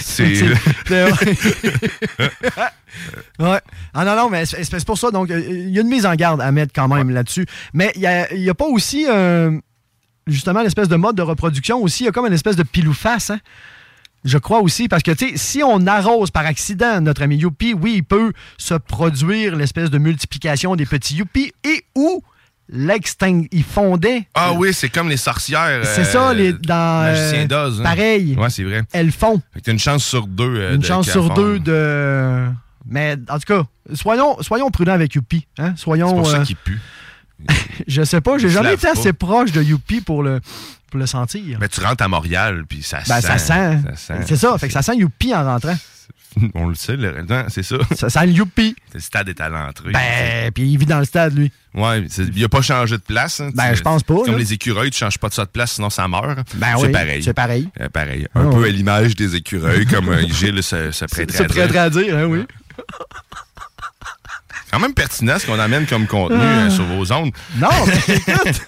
c'est. 0.00 0.34
C'est- 0.86 1.12
ouais. 3.38 3.60
Ah 3.94 4.04
non, 4.04 4.16
non, 4.16 4.30
mais 4.30 4.44
c'est 4.46 4.84
pour 4.84 4.98
ça. 4.98 5.10
Donc, 5.10 5.28
il 5.30 5.70
y 5.70 5.78
a 5.78 5.82
une 5.82 5.88
mise 5.88 6.06
en 6.06 6.14
garde 6.14 6.40
à 6.40 6.50
mettre 6.52 6.72
quand 6.74 6.88
même 6.88 7.10
là-dessus. 7.10 7.46
Mais 7.72 7.92
il 7.96 8.40
n'y 8.40 8.48
a, 8.48 8.54
pas 8.54 8.66
aussi, 8.66 9.06
euh, 9.08 9.58
justement, 10.26 10.62
l'espèce 10.62 10.88
de 10.88 10.96
mode 10.96 11.16
de 11.16 11.22
reproduction 11.22 11.78
aussi. 11.82 12.04
Il 12.04 12.06
y 12.06 12.08
a 12.08 12.12
comme 12.12 12.26
une 12.26 12.32
espèce 12.32 12.56
de 12.56 12.62
pile 12.62 12.88
ou 12.88 12.94
face, 12.94 13.30
hein? 13.30 13.40
Je 14.24 14.36
crois 14.38 14.60
aussi, 14.60 14.88
parce 14.88 15.02
que, 15.02 15.12
tu 15.12 15.28
sais, 15.30 15.36
si 15.36 15.62
on 15.62 15.86
arrose 15.86 16.30
par 16.30 16.44
accident 16.44 17.00
notre 17.00 17.22
ami 17.22 17.36
Youpi, 17.36 17.72
oui, 17.74 17.94
il 17.96 18.04
peut 18.04 18.32
se 18.56 18.74
produire 18.74 19.54
l'espèce 19.56 19.90
de 19.90 19.98
multiplication 19.98 20.74
des 20.76 20.86
petits 20.86 21.14
Youpi 21.16 21.52
et 21.64 21.84
ou 21.94 22.22
l'extinct, 22.68 23.42
il 23.52 23.62
fondait. 23.62 24.26
Ah 24.34 24.52
oui, 24.52 24.74
c'est 24.74 24.88
comme 24.88 25.08
les 25.08 25.16
sorcières. 25.16 25.84
C'est 25.86 26.00
euh, 26.00 26.04
ça, 26.04 26.34
les, 26.34 26.52
dans. 26.52 27.04
Magicien 27.04 27.42
euh, 27.42 27.46
d'Oz. 27.46 27.80
hein. 27.80 27.84
Pareil. 27.84 28.36
Ouais, 28.36 28.50
c'est 28.50 28.64
vrai. 28.64 28.82
Elles 28.92 29.12
font. 29.12 29.40
Fait 29.54 29.60
que 29.60 29.64
t'as 29.66 29.72
une 29.72 29.78
chance 29.78 30.04
sur 30.04 30.26
deux. 30.26 30.44
euh, 30.56 30.74
Une 30.74 30.80
de- 30.80 30.84
chance 30.86 31.08
sur 31.10 31.32
deux 31.34 31.58
de. 31.60 32.46
Mais 32.90 33.16
en 33.28 33.38
tout 33.38 33.46
cas, 33.46 33.62
soyons, 33.94 34.36
soyons 34.42 34.70
prudents 34.70 34.92
avec 34.92 35.14
Youpi. 35.14 35.46
Hein? 35.58 35.74
Soyons. 35.76 36.08
C'est 36.08 36.14
pour 36.16 36.26
ça 36.30 36.38
euh, 36.40 36.44
qu'il 36.44 36.56
pue. 36.56 36.80
je 37.86 38.02
sais 38.02 38.20
pas, 38.20 38.36
j'ai 38.38 38.48
jamais 38.48 38.74
été 38.74 38.88
pas. 38.88 38.92
assez 38.98 39.12
proche 39.12 39.52
de 39.52 39.62
Youpi 39.62 40.00
pour 40.00 40.22
le, 40.24 40.40
pour 40.90 40.98
le 41.00 41.06
sentir. 41.06 41.58
Ben, 41.58 41.68
tu 41.68 41.80
rentres 41.80 42.02
à 42.02 42.08
Montréal, 42.08 42.64
puis 42.68 42.82
ça 42.82 42.98
Ben, 43.08 43.20
sent. 43.20 43.26
ça 43.26 43.38
sent. 43.38 43.78
ça 43.84 43.96
sent. 43.96 44.22
C'est 44.26 44.36
ça, 44.36 44.56
fait 44.58 44.66
que 44.68 44.72
ça 44.72 44.82
sent 44.82 44.96
Youpi 44.96 45.34
en 45.34 45.44
rentrant. 45.44 45.76
On 46.54 46.68
le 46.68 46.74
sait, 46.74 46.96
le 46.96 47.24
c'est 47.48 47.62
ça. 47.62 47.76
Ça 47.96 48.10
sent 48.10 48.26
le 48.26 48.32
Youpi. 48.32 48.76
Le 48.94 49.00
stade 49.00 49.28
est 49.28 49.40
à 49.40 49.48
l'entrée. 49.48 49.90
Ben, 49.92 50.50
puis 50.52 50.70
il 50.70 50.78
vit 50.78 50.86
dans 50.86 50.98
le 51.00 51.04
stade, 51.04 51.36
lui. 51.36 51.50
Ouais, 51.74 52.04
il 52.34 52.44
a 52.44 52.48
pas 52.48 52.60
changé 52.62 52.96
de 52.96 53.02
place. 53.02 53.40
hein. 53.40 53.50
Ben, 53.54 53.74
je 53.74 53.82
pense 53.82 54.02
pas, 54.02 54.14
Comme 54.16 54.32
là. 54.32 54.38
les 54.38 54.52
écureuils, 54.52 54.90
tu 54.90 54.98
changes 54.98 55.18
pas 55.18 55.28
de 55.30 55.34
ça 55.34 55.44
de 55.44 55.50
place, 55.50 55.72
sinon 55.72 55.90
ça 55.90 56.06
meurt. 56.06 56.38
Ben 56.54 56.74
c'est 56.76 56.86
oui, 56.86 56.92
pareil. 56.92 57.22
c'est 57.22 57.34
pareil. 57.34 57.68
Euh, 57.80 57.88
pareil. 57.88 58.26
Ah 58.34 58.40
Un 58.40 58.50
peu 58.50 58.58
ouais. 58.60 58.68
à 58.68 58.72
l'image 58.72 59.16
des 59.16 59.34
écureuils, 59.36 59.86
comme 59.86 60.10
euh, 60.10 60.26
Gilles 60.28 60.62
se, 60.62 60.90
se 60.92 61.04
prêterait 61.06 61.38
Se 61.38 61.42
à 61.42 61.46
dire. 61.46 61.54
prêterait 61.56 61.78
à 61.78 61.90
dire, 61.90 62.16
hein, 62.18 62.24
oui. 62.24 62.44
Quand 64.70 64.78
même 64.80 64.94
pertinent 64.94 65.38
ce 65.38 65.46
qu'on 65.46 65.58
amène 65.58 65.86
comme 65.86 66.06
contenu 66.06 66.38
Ah. 66.40 66.66
euh, 66.66 66.70
sur 66.70 66.84
vos 66.84 67.10
ondes. 67.12 67.30
Non, 67.56 67.68
mais 67.86 68.14
écoute, 68.16 68.62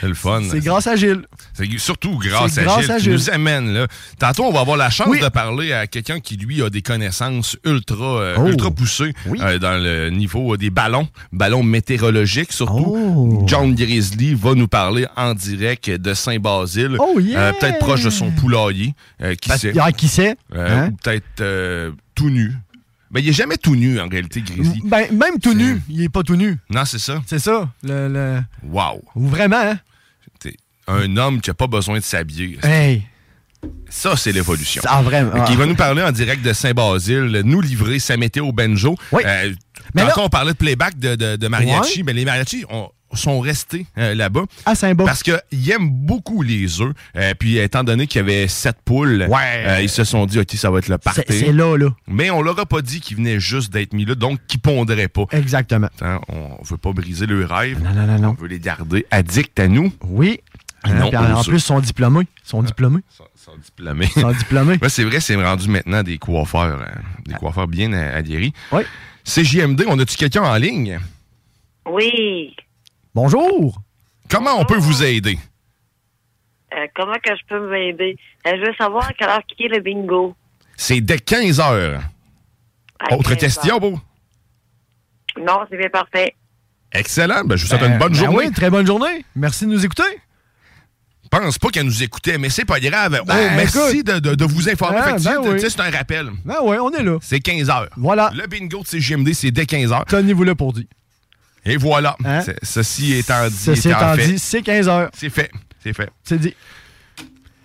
C'est 0.00 0.08
le 0.08 0.14
fun. 0.14 0.42
c'est 0.50 0.60
grâce 0.60 0.86
à 0.86 0.96
Gilles. 0.96 1.22
C'est 1.54 1.66
surtout 1.78 2.18
grâce 2.18 2.58
à 2.58 2.62
grâce 2.64 2.80
Gilles 2.82 2.90
à 2.92 2.96
qui 2.96 3.04
Gilles. 3.04 3.12
nous 3.14 3.30
amène 3.30 3.72
là. 3.74 3.86
Tantôt, 4.18 4.44
on 4.44 4.52
va 4.52 4.60
avoir 4.60 4.76
la 4.76 4.90
chance 4.90 5.08
Oui. 5.08 5.20
de 5.20 5.28
parler 5.28 5.72
à 5.72 5.86
quelqu'un 5.86 6.20
qui, 6.20 6.36
lui, 6.36 6.62
a 6.62 6.70
des 6.70 6.82
connaissances 6.82 7.56
ultra, 7.64 8.04
euh, 8.20 8.34
Oh. 8.38 8.46
ultra 8.46 8.70
poussées 8.70 9.12
euh, 9.40 9.58
dans 9.58 9.82
le 9.82 10.10
niveau 10.10 10.56
des 10.56 10.70
ballons, 10.70 11.08
ballons 11.32 11.62
météorologiques 11.62 12.52
surtout. 12.52 12.94
Oh. 12.96 13.44
John 13.46 13.74
Grizzly 13.74 14.34
va 14.34 14.54
nous 14.54 14.68
parler 14.68 15.06
en 15.16 15.34
direct 15.34 15.90
de 15.90 16.14
Saint-Basile. 16.14 16.96
Oh, 16.98 17.18
yeah! 17.20 17.52
Peut-être 17.54 17.78
proche 17.78 18.02
de 18.04 18.10
son 18.10 18.30
poulailler. 18.30 18.94
qui 19.40 19.48
Parce- 19.48 19.60
sait. 19.60 19.72
ah, 19.80 19.92
qui 19.92 20.08
sait? 20.08 20.36
Hein? 20.54 20.88
Ou 20.88 20.96
peut-être 21.02 21.92
tout 22.14 22.30
nu. 22.30 22.52
Ben, 23.10 23.20
il 23.20 23.28
est 23.28 23.32
jamais 23.32 23.56
tout 23.56 23.74
nu, 23.76 23.98
en 24.00 24.08
réalité, 24.08 24.42
Grizzly. 24.42 24.82
Ben, 24.84 25.06
même 25.12 25.38
tout 25.42 25.54
nu, 25.54 25.80
il 25.88 26.02
est 26.02 26.08
pas 26.08 26.22
tout 26.22 26.36
nu. 26.36 26.58
Non, 26.70 26.84
c'est 26.84 26.98
ça. 26.98 27.22
C'est 27.26 27.38
ça. 27.38 27.70
Le, 27.82 28.08
le- 28.08 28.40
Wow. 28.70 29.02
Ou 29.14 29.26
vraiment, 29.28 29.56
hein? 29.60 29.78
T'es 30.40 30.56
un 30.86 31.16
homme 31.16 31.40
qui 31.40 31.50
a 31.50 31.54
pas 31.54 31.66
besoin 31.66 31.98
de 31.98 32.04
s'habiller. 32.04 32.58
Hey! 32.62 33.02
Ça, 33.88 34.16
c'est 34.16 34.30
l'évolution. 34.30 34.82
Ah, 34.86 35.02
vraiment. 35.02 35.32
Fait 35.32 35.44
qu'il 35.46 35.56
va 35.56 35.66
nous 35.66 35.74
parler 35.74 36.02
en 36.02 36.12
direct 36.12 36.42
de 36.42 36.52
Saint-Basile, 36.52 37.42
nous 37.44 37.60
livrer 37.60 37.98
sa 37.98 38.16
météo 38.16 38.52
banjo. 38.52 38.94
Oui. 39.10 39.22
Euh, 39.26 39.52
Mais 39.94 40.04
là- 40.04 40.12
on 40.18 40.28
parlait 40.28 40.52
de 40.52 40.56
playback 40.58 40.98
de, 40.98 41.16
de, 41.16 41.36
de 41.36 41.48
mariachi. 41.48 41.98
Ouais. 41.98 42.02
Mais 42.04 42.12
les 42.12 42.24
mariachis 42.24 42.64
ont- 42.70 42.90
sont 43.14 43.40
restés 43.40 43.86
euh, 43.96 44.14
là-bas. 44.14 44.44
À 44.66 44.74
Saint-Bas. 44.74 45.04
Parce 45.04 45.22
qu'ils 45.22 45.70
aiment 45.70 45.90
beaucoup 45.90 46.42
les 46.42 46.80
œufs. 46.80 46.92
Euh, 47.16 47.34
puis, 47.38 47.58
étant 47.58 47.84
donné 47.84 48.06
qu'il 48.06 48.18
y 48.20 48.24
avait 48.24 48.48
sept 48.48 48.76
poules, 48.84 49.26
Ouais. 49.28 49.64
euh, 49.66 49.80
ils 49.82 49.88
se 49.88 50.04
sont 50.04 50.26
dit, 50.26 50.38
OK, 50.38 50.50
ça 50.52 50.70
va 50.70 50.78
être 50.78 50.88
le 50.88 50.98
party. 50.98 51.22
C'est 51.26 51.38
c'est 51.46 51.52
là, 51.52 51.76
là. 51.76 51.88
Mais 52.06 52.30
on 52.30 52.42
leur 52.42 52.58
a 52.58 52.66
pas 52.66 52.82
dit 52.82 53.00
qu'ils 53.00 53.16
venaient 53.16 53.40
juste 53.40 53.72
d'être 53.72 53.92
mis 53.92 54.04
là, 54.04 54.14
donc 54.14 54.38
qu'ils 54.46 54.60
pondraient 54.60 55.08
pas. 55.08 55.24
Exactement. 55.32 55.88
Hein, 56.00 56.20
on 56.28 56.62
veut 56.64 56.76
pas 56.76 56.92
briser 56.92 57.26
leurs 57.26 57.48
rêves. 57.48 57.82
Non, 57.82 57.92
non, 57.92 58.06
non, 58.06 58.18
non. 58.18 58.36
On 58.38 58.42
veut 58.42 58.48
les 58.48 58.60
garder 58.60 59.06
addicts 59.10 59.58
à 59.60 59.68
nous. 59.68 59.92
Oui. 60.04 60.40
Ah 60.84 60.92
non, 60.92 61.08
en, 61.14 61.32
en 61.38 61.42
plus, 61.44 61.56
ils 61.56 61.60
sont 61.60 61.80
diplômés. 61.80 62.20
Ils 62.44 62.48
sont 62.48 62.62
diplômés. 62.62 63.00
Ils 63.10 63.16
sont 63.42 63.56
diplômés. 63.56 64.06
Sont 64.06 64.32
diplômés. 64.32 64.78
Ouais, 64.82 64.88
c'est 64.88 65.02
vrai, 65.04 65.18
c'est 65.20 65.34
rendu 65.34 65.68
maintenant 65.68 66.02
des 66.04 66.18
coiffeurs, 66.18 66.84
des 67.26 67.34
coiffeurs 67.34 67.66
bien 67.66 67.92
a- 67.92 68.14
aguerris. 68.14 68.52
Oui. 68.70 68.82
CJMD, 69.24 69.84
on 69.88 69.98
a-tu 69.98 70.16
quelqu'un 70.16 70.42
en 70.42 70.54
ligne? 70.56 70.98
Oui. 71.90 72.54
Bonjour. 73.20 73.82
Comment 74.30 74.60
on 74.60 74.64
peut 74.64 74.76
vous 74.76 75.02
aider? 75.02 75.36
Euh, 76.72 76.86
comment 76.94 77.14
que 77.14 77.34
je 77.34 77.42
peux 77.48 77.68
m'aider? 77.68 78.16
Euh, 78.46 78.50
je 78.54 78.66
veux 78.66 78.74
savoir 78.78 79.08
à 79.08 79.12
quelle 79.12 79.28
heure 79.28 79.42
qui 79.44 79.64
est 79.64 79.68
le 79.68 79.80
bingo. 79.80 80.36
C'est 80.76 81.00
dès 81.00 81.18
15 81.18 81.58
heures. 81.58 82.00
À 83.00 83.16
Autre 83.16 83.30
15 83.30 83.38
question, 83.40 83.74
heures. 83.74 83.80
beau? 83.80 83.98
Non, 85.36 85.62
c'est 85.68 85.76
bien 85.76 85.88
parfait. 85.88 86.36
Excellent. 86.92 87.42
Ben, 87.44 87.56
je 87.56 87.62
vous 87.64 87.68
souhaite 87.70 87.80
Ben, 87.80 87.90
une 87.94 87.98
bonne 87.98 88.12
ben 88.12 88.18
journée. 88.20 88.36
oui, 88.46 88.52
très 88.52 88.70
bonne 88.70 88.86
journée. 88.86 89.24
Merci 89.34 89.66
de 89.66 89.70
nous 89.72 89.84
écouter. 89.84 90.04
Je 91.24 91.28
pense 91.28 91.58
pas 91.58 91.70
qu'elle 91.70 91.86
nous 91.86 92.02
écoutait, 92.04 92.38
mais 92.38 92.50
c'est 92.50 92.64
pas 92.66 92.78
grave. 92.78 93.20
Ben, 93.26 93.36
oh, 93.50 93.54
merci 93.56 93.78
écoute. 93.98 94.06
de, 94.06 94.18
de- 94.20 94.34
de 94.36 94.44
vous 94.44 94.68
informer. 94.68 95.00
Ah, 95.02 95.16
ben 95.18 95.38
oui. 95.42 95.60
c'est 95.60 95.80
un 95.80 95.90
rappel. 95.90 96.30
Ben 96.44 96.58
oui, 96.62 96.76
on 96.80 96.90
est 96.92 97.02
là. 97.02 97.18
C'est 97.20 97.40
15 97.40 97.66
h. 97.68 97.88
Voilà. 97.96 98.30
Le 98.36 98.46
bingo 98.46 98.82
de 98.82 98.86
CGMD, 98.86 99.32
c'est 99.34 99.50
dès 99.50 99.66
15 99.66 99.90
h. 99.90 100.04
Tenez-vous 100.06 100.44
là 100.44 100.54
pour 100.54 100.72
dire. 100.72 100.84
Et 101.64 101.76
voilà. 101.76 102.16
Hein? 102.24 102.40
Ceci 102.62 103.14
étant 103.14 103.48
dit, 103.48 103.56
Ceci 103.56 103.88
étant 103.90 104.16
dit, 104.16 104.38
c'est 104.38 104.62
15 104.62 104.88
heures. 104.88 105.10
C'est 105.16 105.30
fait. 105.30 105.50
C'est 105.82 105.92
fait. 105.92 106.10
C'est 106.24 106.38
dit. 106.38 106.54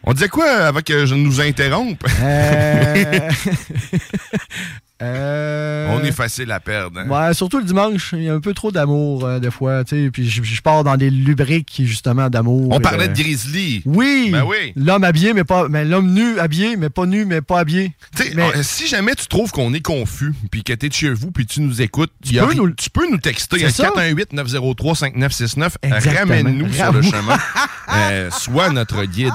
On 0.03 0.13
disait 0.13 0.27
quoi 0.27 0.45
avant 0.45 0.81
que 0.81 1.05
je 1.05 1.15
nous 1.15 1.39
interrompe? 1.39 2.03
Euh... 2.21 3.29
euh, 5.03 5.87
On 5.91 6.03
est 6.03 6.11
facile 6.11 6.51
à 6.51 6.59
perdre. 6.59 6.99
hein? 6.99 7.07
Ouais, 7.09 7.33
surtout 7.33 7.57
le 7.59 7.63
dimanche, 7.65 8.13
il 8.17 8.23
y 8.23 8.29
a 8.29 8.33
un 8.33 8.39
peu 8.39 8.53
trop 8.53 8.71
d'amour 8.71 9.25
euh, 9.25 9.39
des 9.39 9.51
fois, 9.51 9.83
tu 9.83 10.05
sais, 10.05 10.09
puis 10.11 10.29
je, 10.29 10.41
je 10.43 10.61
pars 10.61 10.83
dans 10.83 10.95
des 10.97 11.09
lubriques 11.09 11.81
justement 11.83 12.29
d'amour. 12.29 12.69
On 12.71 12.79
parlait 12.79 13.07
de 13.07 13.13
Grizzly. 13.13 13.81
Oui. 13.85 14.29
Ben 14.31 14.43
oui. 14.45 14.73
L'homme 14.75 15.03
habillé 15.03 15.33
mais 15.33 15.43
pas 15.43 15.67
mais 15.69 15.85
l'homme 15.85 16.13
nu 16.13 16.39
habillé 16.39 16.77
mais 16.77 16.89
pas 16.89 17.05
nu 17.05 17.25
mais 17.25 17.41
pas 17.41 17.59
habillé. 17.59 17.91
Tu 18.15 18.23
Mais- 18.35 18.43
euh, 18.55 18.63
si 18.63 18.87
jamais 18.87 19.15
tu 19.15 19.27
trouves 19.27 19.51
qu'on 19.51 19.73
est 19.73 19.81
confus, 19.81 20.33
puis 20.51 20.63
que 20.63 20.73
t'es 20.73 20.89
de 20.89 20.93
chez 20.93 21.11
vous, 21.13 21.31
puis 21.31 21.45
tu 21.45 21.61
nous 21.61 21.81
écoutes, 21.81 22.11
Tu 22.25 22.39
a 22.39 22.43
peux 22.43 22.49
ri- 22.51 22.55
nous- 22.57 22.71
tu 22.71 22.89
peux 22.89 23.09
nous 23.09 23.17
texter 23.17 23.65
à 23.65 23.69
ça. 23.69 23.89
418-903-5969. 23.95 25.71
Exactement. 25.81 26.19
Ramène-nous 26.35 26.71
sur 26.73 26.91
le 26.93 27.01
chemin. 27.01 27.37
Euh, 27.95 28.31
sois 28.31 28.69
notre 28.71 29.03
guide. 29.03 29.31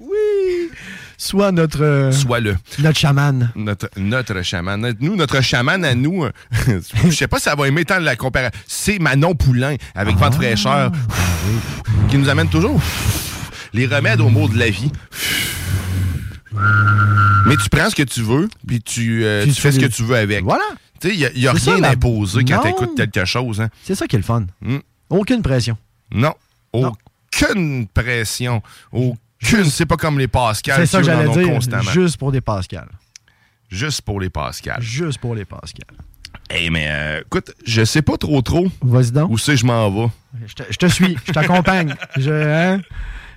Oui. 0.00 0.08
Soit 1.24 1.52
notre 1.52 1.80
euh, 1.82 2.10
le. 2.40 2.54
notre 2.82 2.98
chaman. 2.98 3.50
Notre, 3.56 3.88
notre 3.96 4.42
chaman. 4.42 4.94
Nous, 5.00 5.16
notre 5.16 5.40
chaman 5.40 5.82
à 5.82 5.94
nous, 5.94 6.24
euh, 6.24 6.30
je 7.06 7.10
sais 7.10 7.28
pas 7.28 7.38
si 7.38 7.44
ça 7.44 7.54
va 7.54 7.66
aimer 7.66 7.86
tant 7.86 7.98
la 7.98 8.14
comparaison. 8.14 8.52
C'est 8.66 8.98
Manon 8.98 9.34
Poulain 9.34 9.76
avec 9.94 10.16
Ah. 10.18 10.20
Vente 10.20 10.34
fraîcheur 10.34 10.92
qui 12.10 12.18
nous 12.18 12.28
amène 12.28 12.50
toujours 12.50 12.78
les 13.72 13.86
remèdes 13.86 14.20
aux 14.20 14.28
maux 14.28 14.48
de 14.48 14.58
la 14.58 14.68
vie. 14.68 14.92
Mais 17.46 17.56
tu 17.56 17.70
prends 17.70 17.88
ce 17.88 17.94
que 17.94 18.02
tu 18.02 18.20
veux, 18.20 18.48
puis 18.66 18.82
tu, 18.82 19.24
euh, 19.24 19.44
Puis 19.44 19.50
tu 19.52 19.56
tu 19.56 19.62
fais 19.62 19.72
ce 19.72 19.80
que 19.80 19.86
tu 19.86 20.02
veux 20.02 20.16
avec. 20.16 20.44
Voilà. 20.44 20.64
Tu 21.00 21.08
sais, 21.08 21.14
il 21.14 21.40
n'y 21.40 21.46
a, 21.46 21.52
rien 21.52 21.80
la- 21.80 21.90
d'imposé 21.92 22.44
quand 22.44 22.60
tu 22.60 22.68
écoutes 22.68 22.96
quelque 22.96 23.24
chose. 23.24 23.62
Hein. 23.62 23.70
C'est 23.82 23.94
ça 23.94 24.06
qui 24.06 24.16
est 24.16 24.18
le 24.18 24.24
fun. 24.24 24.44
Mm. 24.60 24.76
Aucune 25.08 25.40
pression. 25.40 25.78
Non. 26.12 26.34
Aucune 26.74 27.86
pression. 27.88 28.62
Aucune. 28.92 29.16
C'est 29.68 29.86
pas 29.86 29.96
comme 29.96 30.18
les 30.18 30.28
Pascal. 30.28 30.76
C'est 30.80 30.86
ça 30.86 30.98
que 30.98 31.04
j'allais 31.04 31.28
dire. 31.30 31.48
constamment. 31.54 31.90
Juste 31.90 32.16
pour 32.16 32.32
des 32.32 32.40
Pascal. 32.40 32.88
Juste 33.70 34.02
pour 34.02 34.20
les 34.20 34.30
Pascal. 34.30 34.80
Juste 34.80 35.18
pour 35.18 35.34
les 35.34 35.44
Pascal. 35.44 35.86
Hey, 36.50 36.68
mais 36.70 36.86
euh, 36.90 37.20
écoute, 37.22 37.52
je 37.66 37.84
sais 37.84 38.02
pas 38.02 38.16
trop 38.18 38.42
trop 38.42 38.66
Vas-y 38.82 39.10
donc. 39.12 39.30
où 39.30 39.38
c'est 39.38 39.56
je 39.56 39.64
m'en 39.64 39.90
vais. 39.90 40.08
Je 40.46 40.54
te, 40.54 40.62
je 40.70 40.76
te 40.76 40.86
suis, 40.86 41.16
je 41.26 41.32
t'accompagne. 41.32 41.94
je, 42.16 42.30
hein, 42.30 42.80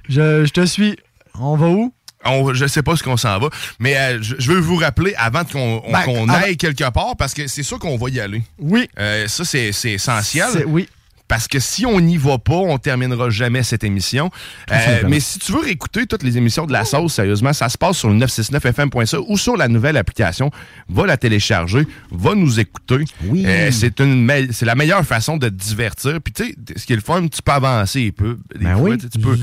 je, 0.10 0.46
je 0.46 0.52
te 0.52 0.66
suis. 0.66 0.98
On 1.40 1.56
va 1.56 1.68
où? 1.70 1.94
On, 2.26 2.54
je 2.54 2.66
sais 2.66 2.82
pas 2.84 2.96
ce 2.98 3.04
qu'on 3.04 3.16
s'en 3.16 3.40
va, 3.40 3.50
mais 3.80 3.96
euh, 3.96 4.20
je, 4.22 4.36
je 4.40 4.52
veux 4.52 4.60
vous 4.60 4.76
rappeler 4.76 5.14
avant 5.18 5.46
qu'on 5.46 5.82
on- 5.86 5.92
Ben, 6.26 6.30
aille 6.32 6.58
quelque 6.58 6.90
part, 6.92 7.16
parce 7.16 7.34
que 7.34 7.48
c'est 7.48 7.64
sûr 7.64 7.80
qu'on 7.80 7.96
va 7.96 8.10
y 8.10 8.20
aller. 8.20 8.42
Oui. 8.60 8.90
Euh, 9.00 9.28
ça, 9.28 9.46
c'est 9.46 9.70
essentiel. 9.86 10.66
Oui. 10.66 10.90
Parce 11.28 11.48
que 11.48 11.60
si 11.60 11.86
on 11.86 12.00
n'y 12.00 12.16
va 12.18 12.38
pas, 12.38 12.54
on 12.56 12.78
terminera 12.78 13.30
jamais 13.30 13.62
cette 13.64 13.84
émission. 13.84 14.32
Euh, 14.72 15.04
mais 15.08 15.20
si 15.20 15.40
tu 15.40 15.52
veux 15.52 15.60
réécouter 15.60 16.06
toutes 16.08 16.24
les 16.24 16.38
émissions 16.38 16.66
de 16.66 16.72
la 16.72 16.86
sauce, 16.86 17.14
sérieusement, 17.16 17.52
ça 17.54 17.68
se 17.68 17.78
passe 17.78 17.98
sur 17.98 18.10
le 18.10 18.16
969fm.ca 18.16 19.20
ou 19.28 19.38
sur 19.38 19.58
la 19.58 19.68
nouvelle 19.68 19.98
application. 19.98 20.52
Va 20.90 21.06
la 21.06 21.18
télécharger, 21.18 21.86
va 22.12 22.34
nous 22.36 22.60
écouter. 22.60 23.04
Oui. 23.26 23.44
Euh, 23.46 23.72
c'est 23.72 24.00
une 24.00 24.48
c'est 24.52 24.66
la 24.66 24.76
meilleure 24.76 25.04
façon 25.06 25.38
de 25.38 25.50
te 25.50 25.54
divertir. 25.54 26.20
Puis 26.24 26.34
tu 26.34 26.46
sais, 26.46 26.56
ce 26.78 26.86
qui 26.86 26.94
est 26.94 26.98
le 26.98 27.02
fun, 27.02 27.28
tu 27.28 27.42
peux 27.42 27.52
avancer 27.52 28.08
un 28.08 28.12
peu. 28.18 28.38
Ben 28.58 28.78
fois, 28.78 28.90
oui. 28.92 28.98
tu 28.98 29.20
peux. 29.20 29.38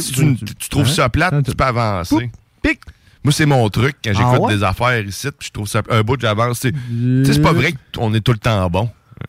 Si 0.00 0.12
tu, 0.12 0.36
tu 0.58 0.68
trouves 0.68 0.86
Hein? 0.86 0.92
ça 0.94 1.08
plate, 1.08 1.44
tu 1.44 1.54
peux 1.54 1.64
avancer. 1.64 2.30
Pic. 2.62 2.78
Moi, 3.24 3.32
c'est 3.32 3.46
mon 3.46 3.68
truc 3.68 3.96
quand 4.04 4.12
Ah 4.14 4.18
j'écoute 4.18 4.46
ouais? 4.48 4.54
des 4.56 4.62
affaires 4.62 5.04
ici, 5.04 5.26
puis 5.36 5.48
je 5.48 5.52
trouve 5.52 5.66
ça 5.66 5.82
un 5.90 6.02
bout, 6.02 6.20
j'avance. 6.20 6.60
tu 6.60 6.68
sais. 6.68 6.72
Tu 6.72 7.24
sais, 7.24 7.32
C'est 7.32 7.42
pas 7.42 7.52
vrai 7.52 7.74
qu'on 7.92 8.14
est 8.14 8.20
tout 8.20 8.30
le 8.32 8.38
temps 8.38 8.70
bon. 8.70 8.88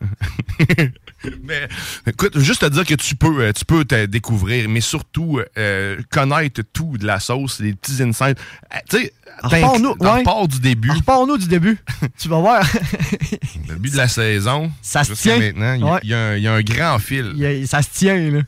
mais 1.42 1.68
écoute, 2.06 2.38
juste 2.38 2.60
te 2.60 2.66
dire 2.66 2.84
que 2.84 2.94
tu 2.94 3.16
peux, 3.16 3.40
euh, 3.42 3.52
tu 3.52 3.64
peux 3.64 3.84
te 3.84 4.06
découvrir, 4.06 4.68
mais 4.68 4.80
surtout 4.80 5.40
euh, 5.58 5.98
connaître 6.10 6.62
tout 6.72 6.96
de 6.96 7.06
la 7.06 7.18
sauce, 7.20 7.58
les 7.60 7.72
petits 7.74 8.02
insights. 8.02 8.38
Euh, 8.72 8.76
tu 8.88 8.96
sais, 8.98 9.12
Repars-nous, 9.42 9.94
ouais. 10.00 10.46
du 10.48 10.58
début, 10.60 10.90
Repars-nous 10.90 11.38
du 11.38 11.46
début. 11.46 11.78
tu 12.18 12.28
vas 12.28 12.40
voir. 12.40 12.62
le 13.68 13.74
début 13.74 13.90
de 13.90 13.96
la 13.96 14.08
saison. 14.08 14.70
Ça 14.82 15.04
se 15.04 15.12
tient. 15.14 15.38
maintenant, 15.38 15.74
il 15.74 15.80
y 15.80 15.84
a- 15.84 15.92
Ouais. 15.92 16.00
y, 16.04 16.14
un- 16.14 16.36
il 16.36 16.42
y 16.42 16.48
a 16.48 16.54
un 16.54 16.62
grand 16.62 16.98
fil. 16.98 17.34
A- 17.44 17.66
ça 17.66 17.82
se 17.82 17.88
tient, 17.92 18.30
là. 18.30 18.40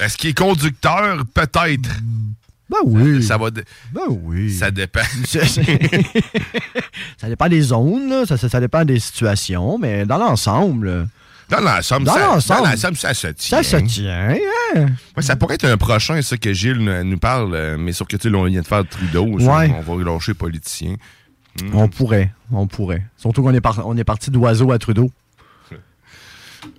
Est-ce 0.00 0.16
qu'il 0.16 0.30
est 0.30 0.38
conducteur? 0.38 1.22
Peut-être. 1.34 1.88
Ben 2.70 2.78
oui. 2.84 3.22
Ça 3.22 3.36
va. 3.36 3.50
Ben 3.50 4.02
oui. 4.08 4.50
Ça 4.54 4.70
dépend. 4.70 5.00
Ça 7.18 7.28
dépend 7.28 7.48
des 7.48 7.60
zones, 7.62 8.08
là. 8.08 8.26
Ça, 8.26 8.36
ça, 8.36 8.48
ça 8.48 8.60
dépend 8.60 8.84
des 8.84 8.98
situations, 9.00 9.78
mais 9.78 10.06
dans 10.06 10.18
l'ensemble, 10.18 10.86
là, 10.88 11.06
Dans 11.50 11.60
l'ensemble, 11.60 12.06
Dans 12.06 12.12
ça, 12.14 12.26
l'ensemble. 12.26 12.62
dans 12.62 12.70
l'ensemble, 12.70 12.96
ça 12.96 13.12
se 13.14 13.26
tient. 13.28 13.62
ça 13.62 13.80
se 13.80 13.84
tient. 13.84 14.28
hein? 14.76 14.86
Ouais, 15.16 15.22
ça 15.22 15.34
pourrait 15.36 15.56
être 15.56 15.64
un 15.64 15.76
prochain, 15.76 16.20
ça, 16.22 16.36
que 16.36 16.52
Gilles 16.52 16.78
nous- 16.78 17.18
parle, 17.18 17.54
euh, 17.54 17.76
mais 17.78 17.92
sur 17.92 18.06
que 18.06 18.16
tu 18.16 18.22
sais, 18.24 18.30
là, 18.30 18.38
on 18.38 18.44
vient 18.44 18.60
de 18.60 18.66
faire 18.66 18.86
Trudeau. 18.88 19.38
ça, 19.40 19.56
Ouais. 19.56 19.74
On 19.86 19.96
va 19.96 20.04
lâcher 20.04 20.34
politicien. 20.34 20.94
Hmm. 21.60 21.70
On 21.74 21.88
pourrait. 21.88 22.30
On 22.52 22.66
pourrait. 22.68 23.02
Surtout 23.16 23.42
qu'on 23.42 23.52
est, 23.52 23.60
par- 23.60 23.84
on 23.86 23.96
est 23.96 24.04
parti 24.04 24.30
d'oiseau 24.30 24.70
à 24.70 24.78
Trudeau. 24.78 25.10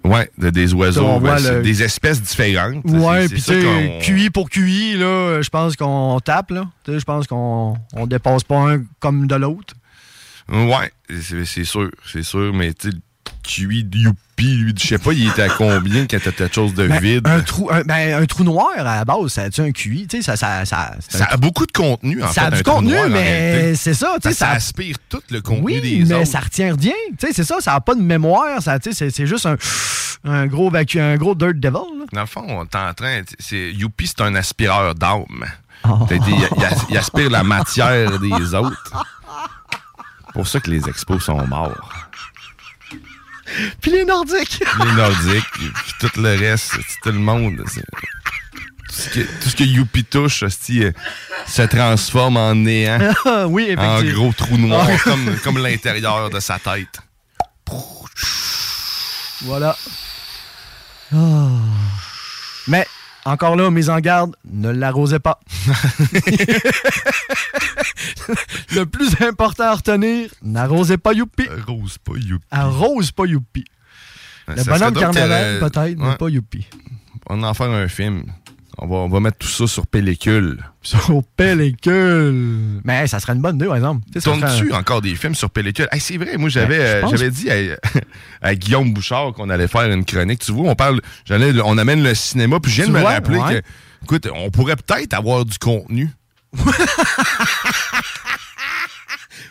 Ouais, 0.04 0.30
de- 0.38 0.52
des 0.52 0.74
oiseaux, 0.76 1.04
On 1.06 1.20
voit 1.20 1.36
ben, 1.36 1.38
c'est 1.40 1.54
le- 1.56 1.62
des 1.64 1.82
espèces 1.84 2.22
différentes. 2.22 2.84
Ouais, 2.86 3.28
puis 3.28 3.42
tu 3.42 3.54
QI 4.02 4.30
pour 4.30 4.50
QI, 4.50 4.96
là, 4.96 5.42
je 5.42 5.50
pense 5.50 5.76
qu'on 5.76 6.20
tape, 6.24 6.52
là. 6.52 6.66
Je 6.88 7.00
pense 7.04 7.26
qu'on 7.28 7.76
on 7.94 8.08
dépasse 8.08 8.44
pas 8.44 8.58
un 8.74 8.84
comme 9.00 9.26
de 9.28 9.36
l'autre. 9.36 9.74
Ouais, 10.50 10.92
c'est 11.22 11.46
c'est 11.46 11.64
sûr, 11.64 11.90
c'est 12.12 12.24
sûr, 12.24 12.54
mais 12.54 12.74
tu 12.74 12.92
QI 13.44 13.84
lui, 14.42 14.74
je 14.80 14.88
sais 14.88 14.98
pas, 14.98 15.14
il 15.14 15.28
était 15.28 15.44
à 15.44 15.50
combien 15.50 16.06
quand 16.08 16.18
t'as 16.24 16.32
quelque 16.32 16.54
chose 16.56 16.74
de 16.74 16.88
Ben, 16.88 17.00
vide? 17.00 17.28
Un 17.28 17.42
trou, 17.42 17.70
un, 17.72 17.82
ben, 17.82 18.22
un 18.22 18.26
trou 18.26 18.44
noir, 18.44 18.70
à 18.78 18.84
la 18.84 19.06
base, 19.06 19.28
ça 19.34 19.44
a-tu 19.44 19.62
un 19.62 19.72
QI? 19.72 20.08
Tu 20.08 20.18
sais, 20.18 20.24
ça, 20.24 20.36
ça, 20.36 20.66
ça, 20.66 20.92
Ça 21.10 21.26
a 21.26 21.38
beaucoup 21.38 21.66
de 21.66 21.72
contenu, 21.72 22.22
en 22.24 22.28
ça 22.28 22.34
fait. 22.34 22.40
a 22.42 22.48
un 22.48 22.52
du 22.58 22.64
contenu, 22.64 22.92
noir, 22.94 23.08
mais 23.10 23.76
c'est 23.76 23.94
ça, 23.94 24.16
ça 24.22 24.32
ça- 24.34 24.50
aspire 24.52 24.96
tout 25.10 25.22
le 25.30 25.42
contenu 25.42 25.64
Oui, 25.64 25.82
des 25.82 26.06
mais 26.06 26.16
autres. 26.16 26.28
ça 26.28 26.40
retient 26.40 26.76
rien. 26.80 26.94
Tu 27.20 27.28
sais, 27.28 27.34
c'est 27.34 27.44
ça, 27.44 27.58
ça 27.60 27.72
n'a 27.74 27.82
pas 27.82 27.96
de 27.96 28.02
mémoire. 28.02 28.62
Ça, 28.62 28.80
tu 28.80 28.94
sais, 28.94 29.10
c'est, 29.10 29.26
juste 29.28 29.46
un, 29.46 29.56
un 30.26 30.48
gros 30.48 30.70
vacu, 30.70 31.00
un 31.00 31.16
gros 31.18 31.36
dirt 31.36 31.54
devil. 31.56 31.74
là. 31.74 32.06
Dans 32.12 32.22
le 32.22 32.28
fond, 32.28 32.46
on 32.48 32.64
est 32.64 32.76
en 32.76 32.94
train. 32.94 33.22
Youpi, 33.52 34.08
c'est 34.08 34.22
un 34.22 34.36
aspireur 34.36 34.96
d'âme. 34.96 35.46
Oh. 35.88 36.08
Il 36.90 36.98
aspire 36.98 37.30
la 37.30 37.44
matière 37.44 38.20
des 38.20 38.54
autres. 38.54 38.92
C'est 40.28 40.34
pour 40.34 40.48
ça 40.48 40.60
que 40.60 40.70
les 40.70 40.88
expos 40.88 41.24
sont 41.24 41.46
morts. 41.48 41.76
Puis 43.82 43.92
les 43.92 44.06
Nordiques. 44.06 44.64
Les 44.86 44.92
Nordiques, 44.94 45.52
puis 45.54 45.72
tout 46.00 46.12
le 46.22 46.38
reste, 46.40 46.74
tout 47.04 47.12
le 47.12 47.20
monde. 47.20 47.64
c'est- 47.68 47.82
Tout 47.82 48.96
ce 49.02 49.10
que, 49.10 49.20
tout 49.42 49.50
ce 49.50 49.56
que 49.56 49.64
Youpi 49.64 50.04
touche, 50.04 50.44
euh, 50.44 50.92
se 51.48 51.62
transforme 51.64 52.36
en 52.38 52.54
néant. 52.56 53.00
oui, 53.48 53.74
En 53.78 53.82
effectivement. 53.82 54.14
gros 54.24 54.34
trou 54.34 54.58
noir, 54.58 54.88
comme, 55.04 55.38
comme 55.44 55.58
l'intérieur 55.60 56.30
de 56.30 56.40
sa 56.42 56.60
tête. 56.60 57.00
Voilà. 59.44 59.76
Ah. 61.14 61.48
Mais, 62.68 62.86
encore 63.26 63.56
là, 63.56 63.70
mise 63.70 63.90
en 63.90 64.00
garde, 64.00 64.36
ne 64.46 64.70
l'arrosez 64.70 65.20
pas. 65.20 65.40
Le 68.76 68.86
plus 68.86 69.22
important 69.22 69.66
à 69.66 69.76
retenir, 69.76 70.30
n'arrosez 70.42 70.98
pas 70.98 71.14
Youpi. 71.14 71.48
Arrose 71.48 71.98
pas 71.98 72.14
Youpi. 72.16 72.46
Arrose 72.52 73.12
pas 73.12 73.26
Youpi. 73.26 73.66
Le 74.48 74.58
Ça 74.58 74.72
bonhomme 74.72 74.94
carnaval, 74.96 75.60
peut-être, 75.60 75.98
mais 75.98 76.16
pas 76.16 76.30
Youpi. 76.30 76.68
On 77.30 77.38
va 77.38 77.50
en 77.50 77.54
faire 77.54 77.70
un 77.70 77.88
film. 77.88 78.26
On 78.84 78.88
va, 78.88 78.96
on 78.96 79.10
va 79.10 79.20
mettre 79.20 79.38
tout 79.38 79.48
ça 79.48 79.68
sur 79.68 79.86
pellicule. 79.86 80.58
Sur 80.82 81.22
pellicule. 81.38 82.82
Mais 82.84 83.06
ça 83.06 83.20
serait 83.20 83.34
une 83.34 83.42
bonne 83.42 83.56
idée, 83.58 83.68
par 83.68 83.76
exemple. 83.76 84.04
Tu 84.08 84.14
sais, 84.14 84.22
ça 84.22 84.36
serait 84.36 84.48
Tournes-tu 84.58 84.74
encore 84.74 85.02
des 85.04 85.14
films 85.14 85.36
sur 85.36 85.52
pellicule? 85.52 85.88
Hey, 85.92 86.00
c'est 86.00 86.18
vrai, 86.18 86.36
moi 86.38 86.50
j'avais 86.50 86.80
Ben, 86.80 86.86
je 86.86 86.96
euh, 86.98 87.02
pense- 87.02 87.12
j'avais 87.12 87.30
dit 87.30 87.52
à, 87.52 87.56
à 88.42 88.56
Guillaume 88.56 88.92
Bouchard 88.92 89.34
qu'on 89.34 89.52
allait 89.52 89.68
faire 89.68 89.84
une 89.92 90.04
chronique. 90.04 90.40
Tu 90.40 90.52
vois, 90.52 90.72
on 90.72 90.76
parle, 90.76 91.00
j'allais, 91.26 91.54
on 91.64 91.78
amène 91.78 92.02
le 92.04 92.16
cinéma, 92.16 92.60
puis 92.60 92.72
je 92.72 92.78
viens 92.78 92.88
de 92.88 92.94
me 92.94 93.02
vois, 93.02 93.12
rappeler 93.12 93.38
ouais. 93.38 93.62
que, 93.62 93.68
écoute, 94.04 94.28
on 94.34 94.50
pourrait 94.50 94.76
peut-être 94.78 95.14
avoir 95.14 95.46
du 95.46 95.60
contenu. 95.60 96.10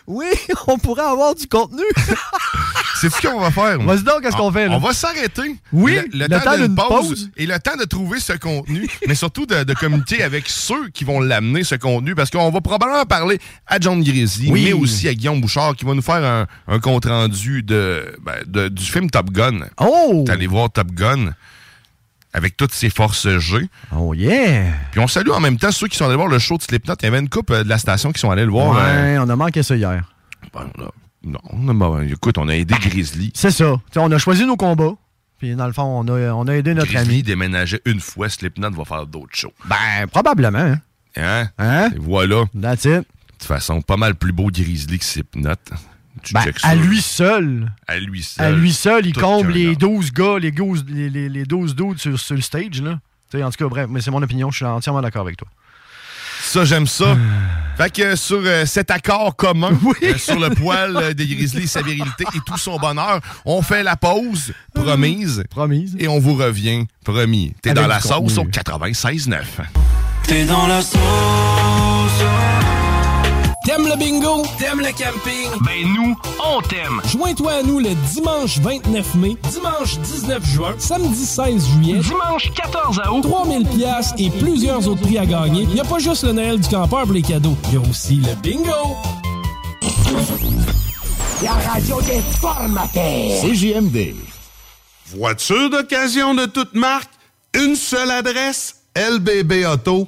Oui, 0.07 0.25
on 0.67 0.77
pourrait 0.77 1.03
avoir 1.03 1.35
du 1.35 1.47
contenu. 1.47 1.83
C'est 3.01 3.09
ce 3.11 3.27
qu'on 3.27 3.39
va 3.39 3.51
faire. 3.51 3.79
Vas-y 3.81 4.03
donc, 4.03 4.21
qu'est-ce 4.21 4.35
qu'on 4.37 4.51
fait, 4.51 4.67
là? 4.67 4.75
On 4.75 4.79
va 4.79 4.93
s'arrêter. 4.93 5.55
Oui, 5.73 5.97
le, 6.13 6.27
le 6.27 6.39
temps 6.39 6.55
d'une 6.55 6.67
d'une 6.67 6.75
pause. 6.75 7.29
Et 7.35 7.45
le 7.45 7.57
temps 7.59 7.75
de 7.77 7.83
trouver 7.85 8.19
ce 8.19 8.33
contenu, 8.33 8.87
mais 9.07 9.15
surtout 9.15 9.45
de, 9.45 9.63
de 9.63 9.73
communiquer 9.73 10.23
avec 10.23 10.47
ceux 10.47 10.89
qui 10.89 11.03
vont 11.03 11.19
l'amener, 11.19 11.63
ce 11.63 11.75
contenu, 11.75 12.13
parce 12.15 12.29
qu'on 12.29 12.49
va 12.51 12.61
probablement 12.61 13.03
parler 13.05 13.39
à 13.67 13.79
John 13.79 14.03
Grizzly, 14.03 14.51
Oui. 14.51 14.65
mais 14.65 14.73
aussi 14.73 15.07
à 15.07 15.13
Guillaume 15.13 15.41
Bouchard, 15.41 15.75
qui 15.75 15.83
va 15.85 15.93
nous 15.93 16.01
faire 16.01 16.23
un, 16.23 16.45
un 16.67 16.79
compte-rendu 16.79 17.63
de, 17.63 18.15
ben, 18.23 18.35
de- 18.45 18.67
du 18.69 18.83
film 18.83 19.09
Top 19.09 19.31
Gun. 19.31 19.61
Oh! 19.79 20.23
T'es 20.25 20.33
allé 20.33 20.47
voir 20.47 20.69
Top 20.71 20.91
Gun 20.91 21.33
avec 22.33 22.55
toutes 22.55 22.73
ses 22.73 22.89
forces 22.89 23.27
G. 23.39 23.67
Oh 23.97 24.13
yeah! 24.13 24.65
Puis 24.91 24.99
on 25.01 25.07
salue 25.07 25.29
en 25.31 25.39
même 25.41 25.57
temps 25.57 25.71
ceux 25.71 25.87
qui 25.87 25.97
sont 25.97 26.05
allés 26.05 26.15
voir 26.15 26.27
le 26.27 26.39
show 26.39 26.57
de 26.57 26.61
Slipknot. 26.63 26.93
Il 27.01 27.05
y 27.05 27.07
avait 27.07 27.19
une 27.19 27.29
couple 27.29 27.53
euh, 27.53 27.63
de 27.63 27.69
la 27.69 27.77
station 27.77 28.11
qui 28.11 28.19
sont 28.21 28.31
allés 28.31 28.45
le 28.45 28.51
voir. 28.51 28.75
ouais, 28.75 28.81
euh, 29.17 29.23
on 29.25 29.29
a 29.29 29.35
manqué 29.35 29.63
ça 29.63 29.75
hier. 29.75 30.03
Non, 31.23 31.39
on 31.51 31.95
a- 31.95 32.03
écoute, 32.05 32.37
on 32.37 32.47
a 32.49 32.55
aidé 32.55 32.73
Grizzly. 32.79 33.31
C'est 33.35 33.51
ça. 33.51 33.75
T'sais, 33.89 33.99
on 33.99 34.11
a 34.11 34.17
choisi 34.17 34.45
nos 34.45 34.57
combats. 34.57 34.93
Puis 35.37 35.55
dans 35.55 35.65
le 35.67 35.73
fond, 35.73 35.83
on 35.83 36.07
a, 36.07 36.31
on 36.33 36.47
a 36.47 36.53
aidé 36.53 36.73
notre 36.73 36.91
Grizzly 36.91 37.13
ami. 37.15 37.23
déménageait 37.23 37.81
une 37.85 37.99
fois, 37.99 38.29
Slipknot 38.29 38.71
va 38.71 38.85
faire 38.85 39.05
d'autres 39.07 39.35
shows. 39.35 39.53
Ben, 39.65 40.07
probablement. 40.11 40.57
hein. 40.59 40.79
Hein? 41.17 41.49
Hein? 41.57 41.89
Et 41.95 41.99
voilà. 41.99 42.43
That's 42.59 42.85
it. 42.85 42.91
De 42.91 43.05
toute 43.39 43.47
façon, 43.47 43.81
pas 43.81 43.97
mal 43.97 44.15
plus 44.15 44.31
beau 44.31 44.49
Grizzly 44.51 44.99
que 44.99 45.05
Slipknot. 45.05 45.55
Tu 46.23 46.33
Ben, 46.33 46.43
à 46.63 46.75
lui 46.75 47.01
seul. 47.01 47.71
À 47.87 47.97
lui 47.97 48.21
seul. 48.21 48.45
À 48.45 48.51
lui 48.51 48.71
seul, 48.73 49.05
il 49.07 49.13
comble 49.13 49.53
les 49.53 49.67
homme. 49.69 49.75
12 49.75 50.11
gars, 50.13 50.37
les 50.39 50.51
12, 50.51 50.85
les, 50.89 51.09
les, 51.09 51.29
les 51.29 51.45
12 51.45 51.75
dudes 51.75 51.97
sur, 51.97 52.19
sur 52.19 52.35
le 52.35 52.41
stage. 52.41 52.81
Là. 52.81 52.99
T'sais, 53.29 53.41
en 53.43 53.49
tout 53.49 53.57
cas, 53.57 53.67
bref, 53.69 53.87
mais 53.89 54.01
c'est 54.01 54.11
mon 54.11 54.21
opinion, 54.21 54.51
je 54.51 54.57
suis 54.57 54.65
entièrement 54.65 55.01
d'accord 55.01 55.21
avec 55.21 55.37
toi. 55.37 55.47
Ça, 56.41 56.65
j'aime 56.65 56.85
ça. 56.85 57.17
Fait 57.81 57.89
que 57.89 58.01
euh, 58.03 58.15
sur 58.15 58.41
euh, 58.45 58.67
cet 58.67 58.91
accord 58.91 59.35
commun, 59.35 59.71
euh, 60.03 60.15
sur 60.15 60.39
le 60.39 60.51
poil 60.51 60.95
euh, 60.97 61.13
des 61.15 61.25
Grizzlies, 61.25 61.67
sa 61.67 61.81
virilité 61.81 62.25
et 62.35 62.39
tout 62.45 62.55
son 62.57 62.77
bonheur, 62.77 63.19
on 63.43 63.63
fait 63.63 63.81
la 63.81 63.95
pause 63.95 64.53
promise. 64.71 65.43
Promise. 65.49 65.95
Et 65.97 66.07
on 66.07 66.19
vous 66.19 66.35
revient, 66.35 66.85
promis. 67.03 67.55
T'es 67.59 67.71
Avec 67.71 67.81
dans 67.81 67.87
la 67.87 67.99
sauce 67.99 68.37
au 68.37 68.43
contenu. 68.43 68.51
96.9. 68.51 69.41
T'es 70.27 70.45
dans 70.45 70.67
la 70.67 70.83
sauce. 70.83 70.99
T'aimes 73.63 73.87
le 73.87 73.95
bingo? 73.95 74.41
T'aimes 74.57 74.79
le 74.79 74.87
camping? 74.87 75.47
Ben 75.61 75.85
nous, 75.95 76.15
on 76.43 76.61
t'aime. 76.61 76.99
Joins-toi 77.11 77.51
à 77.51 77.61
nous 77.61 77.77
le 77.79 77.93
dimanche 78.11 78.57
29 78.57 79.13
mai, 79.15 79.37
dimanche 79.51 79.99
19 79.99 80.43
juin, 80.43 80.73
samedi 80.79 81.23
16 81.25 81.67
juillet, 81.67 81.99
dimanche 81.99 82.51
14 82.55 82.99
août, 83.11 83.21
3000 83.21 83.67
pièces 83.67 84.13
et 84.17 84.31
plusieurs 84.31 84.87
autres 84.87 85.01
prix 85.01 85.19
à 85.19 85.27
gagner. 85.27 85.61
Il 85.63 85.69
n'y 85.75 85.79
a 85.79 85.83
pas 85.83 85.99
juste 85.99 86.23
le 86.23 86.31
Noël 86.31 86.59
du 86.59 86.67
campeur 86.69 87.03
pour 87.03 87.13
les 87.13 87.21
cadeaux, 87.21 87.55
il 87.67 87.73
y 87.73 87.77
a 87.77 87.81
aussi 87.81 88.15
le 88.15 88.33
bingo. 88.41 88.97
La 91.43 91.51
radio 91.51 92.01
des 92.01 92.19
formateurs. 92.39 93.41
CJMD. 93.43 94.15
Voiture 95.15 95.69
d'occasion 95.69 96.33
de 96.33 96.47
toute 96.47 96.73
marque, 96.73 97.11
une 97.53 97.75
seule 97.75 98.09
adresse, 98.09 98.77
lbbauto.com. 98.95 100.07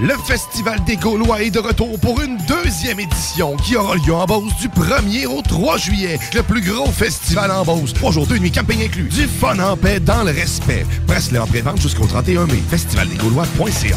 Le 0.00 0.14
Festival 0.26 0.82
des 0.84 0.96
Gaulois 0.96 1.42
est 1.42 1.52
de 1.52 1.60
retour 1.60 1.98
pour 2.00 2.20
une 2.20 2.36
deuxième 2.48 2.98
édition 2.98 3.56
qui 3.56 3.76
aura 3.76 3.94
lieu 3.94 4.12
en 4.12 4.24
Beauce 4.26 4.56
du 4.60 4.68
1er 4.68 5.26
au 5.26 5.40
3 5.40 5.76
juillet. 5.78 6.18
Le 6.34 6.42
plus 6.42 6.60
gros 6.62 6.90
festival 6.90 7.50
en 7.52 7.64
Beauce. 7.64 7.94
Trois 7.94 8.10
jours, 8.10 8.26
deux 8.26 8.38
nuits, 8.38 8.50
camping 8.50 8.84
inclus. 8.84 9.04
Du 9.04 9.28
fun 9.28 9.56
en 9.60 9.76
paix 9.76 10.00
dans 10.00 10.24
le 10.24 10.32
respect. 10.32 10.84
Presse-le 11.06 11.40
en 11.40 11.46
pré-vente 11.46 11.80
jusqu'au 11.80 12.06
31 12.06 12.46
mai. 12.46 12.60
Festivaldesgaulois.ca 12.70 13.96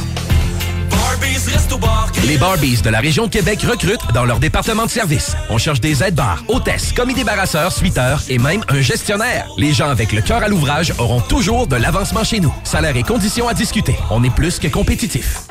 Les 2.28 2.38
Barbies 2.38 2.82
de 2.84 2.90
la 2.92 3.00
région 3.00 3.26
de 3.26 3.32
Québec 3.32 3.62
recrutent 3.68 4.14
dans 4.14 4.26
leur 4.26 4.40
département 4.40 4.86
de 4.86 4.92
service. 4.92 5.36
On 5.50 5.58
cherche 5.58 5.82
des 5.82 6.04
aides-bars, 6.04 6.44
hôtesses, 6.48 6.94
commis 6.94 7.16
débarrasseurs, 7.16 7.72
suiteurs 7.72 8.22
et 8.30 8.38
même 8.38 8.62
un 8.70 8.82
gestionnaire. 8.82 9.48
Les 9.58 9.74
gens 9.74 9.90
avec 9.90 10.12
le 10.12 10.22
cœur 10.22 10.44
à 10.44 10.48
l'ouvrage 10.48 10.94
auront 11.00 11.22
toujours 11.22 11.66
de 11.66 11.76
l'avancement 11.76 12.24
chez 12.24 12.40
nous. 12.40 12.54
Salaire 12.64 12.96
et 12.96 13.04
conditions 13.04 13.48
à 13.48 13.56
discuter. 13.56 13.96
On 14.12 14.24
est 14.24 14.34
plus 14.34 14.60
que 14.60 14.68
compétitif. 14.68 15.48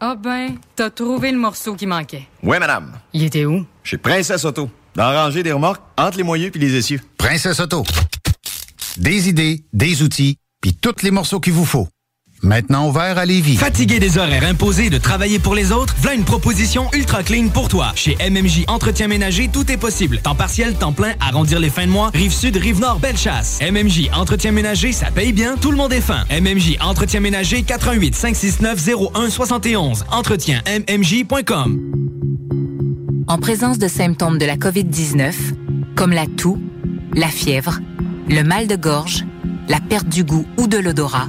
Ah 0.00 0.14
ben, 0.14 0.54
t'as 0.76 0.90
trouvé 0.90 1.32
le 1.32 1.38
morceau 1.38 1.74
qui 1.74 1.84
manquait. 1.84 2.28
Oui, 2.44 2.56
madame. 2.60 2.92
Il 3.12 3.24
était 3.24 3.44
où? 3.44 3.66
Chez 3.82 3.98
Princesse 3.98 4.44
Auto. 4.44 4.70
Dans 4.94 5.10
la 5.10 5.24
rangée 5.24 5.42
des 5.42 5.50
remorques, 5.50 5.82
entre 5.96 6.18
les 6.18 6.22
moyeux 6.22 6.52
puis 6.52 6.60
les 6.60 6.76
essieux. 6.76 7.00
Princesse 7.16 7.58
Auto. 7.58 7.82
Des 8.96 9.28
idées, 9.28 9.64
des 9.72 10.02
outils, 10.02 10.36
puis 10.60 10.72
tous 10.72 11.02
les 11.02 11.10
morceaux 11.10 11.40
qu'il 11.40 11.52
vous 11.52 11.64
faut. 11.64 11.88
Maintenant 12.42 12.88
ouvert 12.88 13.18
à 13.18 13.26
Lévis. 13.26 13.56
Fatigué 13.56 13.98
des 13.98 14.16
horaires 14.16 14.44
imposés 14.44 14.90
de 14.90 14.98
travailler 14.98 15.38
pour 15.40 15.54
les 15.56 15.72
autres? 15.72 15.94
Voilà 15.98 16.16
une 16.16 16.24
proposition 16.24 16.88
ultra 16.92 17.22
clean 17.24 17.48
pour 17.48 17.68
toi. 17.68 17.92
Chez 17.96 18.16
MMJ 18.30 18.64
Entretien 18.68 19.08
Ménager, 19.08 19.48
tout 19.52 19.70
est 19.72 19.76
possible. 19.76 20.18
Temps 20.18 20.36
partiel, 20.36 20.74
temps 20.74 20.92
plein, 20.92 21.14
arrondir 21.20 21.58
les 21.58 21.70
fins 21.70 21.86
de 21.86 21.90
mois, 21.90 22.10
rive 22.14 22.32
sud, 22.32 22.56
rive 22.56 22.80
nord, 22.80 23.00
belle 23.00 23.16
chasse. 23.16 23.58
MMJ 23.60 24.10
Entretien 24.14 24.52
Ménager, 24.52 24.92
ça 24.92 25.10
paye 25.10 25.32
bien, 25.32 25.56
tout 25.56 25.72
le 25.72 25.76
monde 25.76 25.92
est 25.92 26.00
fin. 26.00 26.24
MMJ 26.30 26.76
Entretien 26.80 27.20
Ménager, 27.20 27.62
88 27.64 28.14
569 28.14 28.78
0171. 29.14 30.04
Entretien 30.12 30.62
MMJ.com. 30.66 31.80
En 33.26 33.38
présence 33.38 33.78
de 33.78 33.88
symptômes 33.88 34.38
de 34.38 34.46
la 34.46 34.56
COVID-19, 34.56 35.34
comme 35.96 36.12
la 36.12 36.26
toux, 36.26 36.58
la 37.14 37.28
fièvre, 37.28 37.80
le 38.28 38.42
mal 38.42 38.68
de 38.68 38.76
gorge, 38.76 39.24
la 39.68 39.80
perte 39.80 40.08
du 40.08 40.22
goût 40.24 40.46
ou 40.56 40.66
de 40.66 40.78
l'odorat, 40.78 41.28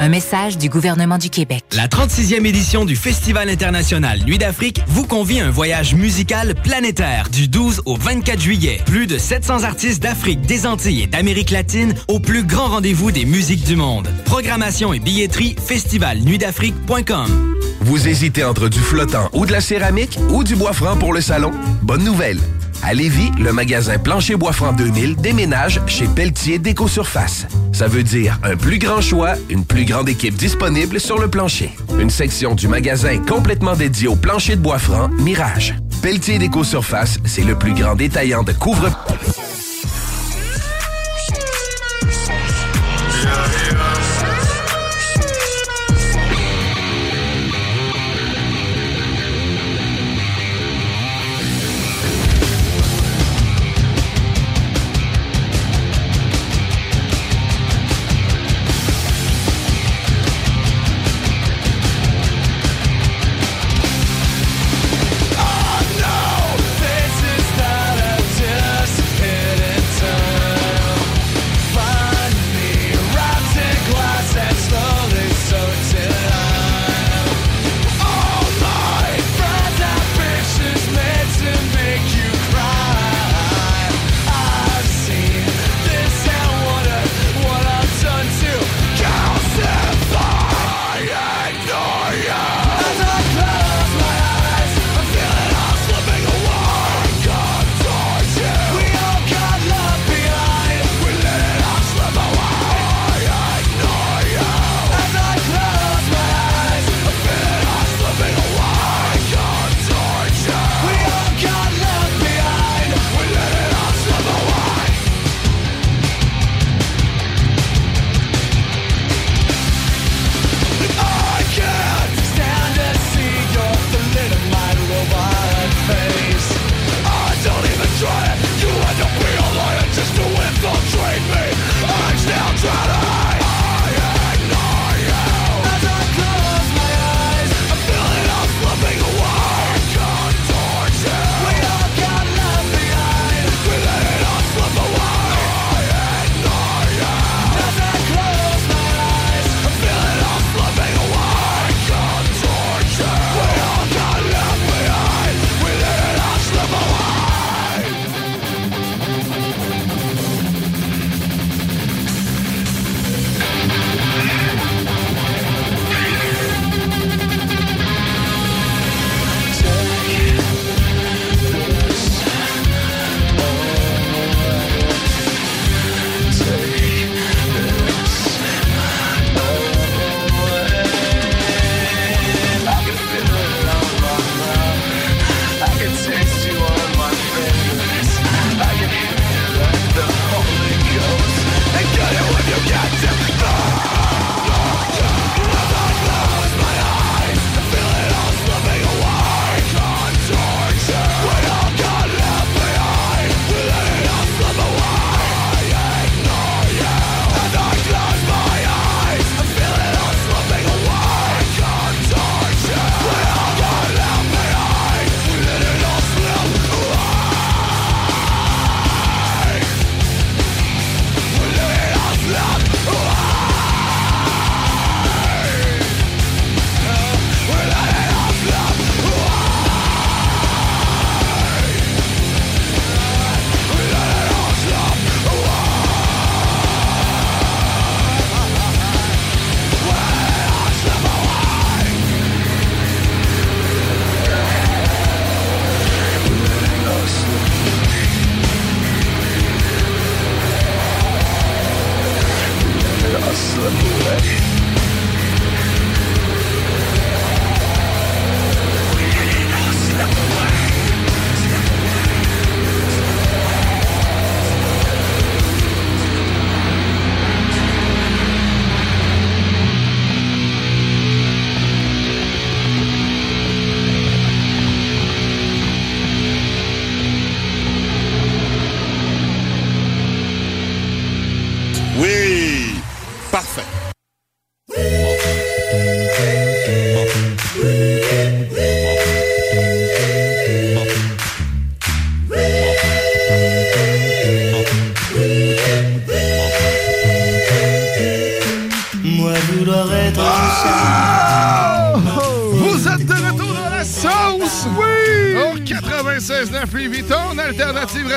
Un 0.00 0.08
message 0.08 0.58
du 0.58 0.68
gouvernement 0.68 1.18
du 1.18 1.28
Québec. 1.28 1.64
La 1.72 1.88
36e 1.88 2.46
édition 2.46 2.84
du 2.84 2.94
Festival 2.94 3.48
international 3.48 4.20
Nuit 4.24 4.38
d'Afrique 4.38 4.80
vous 4.86 5.04
convie 5.04 5.40
à 5.40 5.46
un 5.46 5.50
voyage 5.50 5.94
musical 5.94 6.54
planétaire 6.54 7.28
du 7.30 7.48
12 7.48 7.82
au 7.84 7.96
24 7.96 8.40
juillet. 8.40 8.80
Plus 8.86 9.08
de 9.08 9.18
700 9.18 9.64
artistes 9.64 10.00
d'Afrique, 10.00 10.42
des 10.42 10.66
Antilles 10.66 11.02
et 11.02 11.06
d'Amérique 11.08 11.50
latine 11.50 11.94
au 12.06 12.20
plus 12.20 12.44
grand 12.44 12.68
rendez-vous 12.68 13.10
des 13.10 13.24
musiques 13.24 13.64
du 13.64 13.74
monde. 13.74 14.08
Programmation 14.24 14.92
et 14.92 15.00
billetterie 15.00 15.56
festivalnuitdafrique.com. 15.66 17.56
Vous 17.80 18.06
hésitez 18.06 18.44
entre 18.44 18.68
du 18.68 18.78
flottant 18.78 19.28
ou 19.32 19.46
de 19.46 19.52
la 19.52 19.60
céramique 19.60 20.18
ou 20.30 20.44
du 20.44 20.54
bois 20.54 20.72
franc 20.72 20.96
pour 20.96 21.12
le 21.12 21.20
salon? 21.20 21.50
Bonne 21.82 22.04
nouvelle! 22.04 22.38
À 22.82 22.94
Lévis, 22.94 23.30
le 23.38 23.52
magasin 23.52 23.98
Plancher 23.98 24.36
Bois 24.36 24.52
Franc 24.52 24.72
2000 24.72 25.16
déménage 25.16 25.80
chez 25.86 26.06
Pelletier 26.06 26.58
Déco 26.58 26.88
Surface. 26.88 27.46
Ça 27.72 27.88
veut 27.88 28.02
dire 28.02 28.38
un 28.42 28.56
plus 28.56 28.78
grand 28.78 29.00
choix, 29.00 29.34
une 29.50 29.64
plus 29.64 29.84
grande 29.84 30.08
équipe 30.08 30.34
disponible 30.34 31.00
sur 31.00 31.18
le 31.18 31.28
plancher. 31.28 31.70
Une 31.98 32.10
section 32.10 32.54
du 32.54 32.68
magasin 32.68 33.18
complètement 33.18 33.74
dédiée 33.74 34.08
au 34.08 34.16
plancher 34.16 34.56
de 34.56 34.62
bois 34.62 34.78
franc 34.78 35.08
Mirage. 35.20 35.74
Pelletier 36.02 36.38
Déco 36.38 36.64
Surface, 36.64 37.18
c'est 37.24 37.44
le 37.44 37.56
plus 37.56 37.74
grand 37.74 37.94
détaillant 37.94 38.42
de 38.42 38.52
couvre 38.52 38.88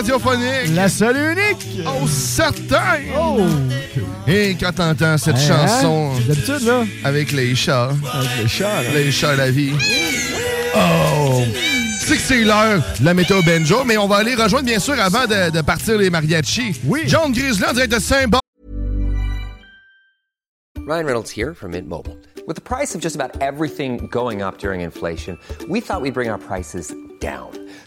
radiophonique. 0.01 0.75
La 0.75 0.89
seule 0.89 1.17
et 1.17 1.31
unique! 1.41 1.81
Oh, 1.85 2.07
certain! 2.07 2.99
Oh! 3.17 3.39
Et 4.27 4.55
quand 4.59 4.71
t'entends 4.73 5.17
cette 5.17 5.35
Hein, 5.35 5.47
chanson... 5.47 6.11
hein? 6.15 6.19
D'habitude, 6.27 6.61
là. 6.65 6.83
Avec 7.03 7.31
les 7.31 7.55
chats. 7.55 7.91
Avec 8.13 8.29
les 8.41 8.47
chats, 8.47 8.83
là. 8.83 8.89
Les 8.93 9.11
chats, 9.11 9.35
la 9.35 9.51
vie. 9.51 9.73
Oh! 10.75 11.43
C'est 11.99 12.15
que 12.15 12.21
c'est 12.21 12.43
l'heure 12.43 12.81
de 12.99 13.05
la 13.05 13.13
météo 13.13 13.41
Benjo, 13.43 13.83
mais 13.85 13.97
on 13.97 14.07
va 14.07 14.17
aller 14.17 14.35
rejoindre, 14.35 14.65
bien 14.65 14.79
sûr, 14.79 14.99
avant 14.99 15.25
de, 15.27 15.51
de 15.51 15.61
partir 15.61 15.97
les 15.97 16.09
mariachis. 16.09 16.81
Oui. 16.85 17.03
John 17.05 17.31
Grizzly, 17.31 17.63
en 17.65 17.73
direct 17.73 17.93
de 17.93 17.99
Saint-Bon. 17.99 18.39
Ryan 20.87 21.05
Reynolds 21.05 21.29
here 21.29 21.53
from 21.53 21.71
Mint 21.71 21.87
Mobile. 21.87 22.17
With 22.47 22.55
the 22.55 22.61
price 22.61 22.95
of 22.95 23.01
just 23.01 23.15
about 23.15 23.39
everything 23.39 24.07
going 24.11 24.41
up 24.41 24.57
during 24.57 24.81
inflation, 24.81 25.37
we 25.69 25.79
thought 25.79 26.01
we'd 26.01 26.13
bring 26.15 26.27
our 26.29 26.39
prices. 26.39 26.91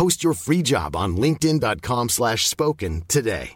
Post 0.00 0.24
your 0.24 0.32
free 0.32 0.62
job 0.62 0.96
on 0.96 1.18
linkedin.com 1.18 2.08
slash 2.08 2.48
spoken 2.48 3.02
today. 3.06 3.50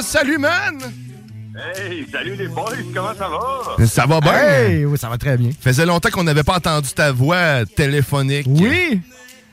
Salut, 0.00 0.38
man! 0.38 0.80
Hey, 1.54 2.06
salut 2.10 2.34
les 2.36 2.48
boys, 2.48 2.78
comment 2.94 3.12
ça 3.14 3.28
va? 3.28 3.86
Ça 3.86 4.06
va 4.06 4.20
bien? 4.20 4.32
Hey, 4.32 4.86
oui, 4.86 4.96
ça 4.96 5.10
va 5.10 5.18
très 5.18 5.36
bien. 5.36 5.50
Faisait 5.60 5.84
longtemps 5.84 6.08
qu'on 6.08 6.24
n'avait 6.24 6.44
pas 6.44 6.56
entendu 6.56 6.88
ta 6.94 7.12
voix 7.12 7.66
téléphonique. 7.66 8.46
Oui! 8.48 9.02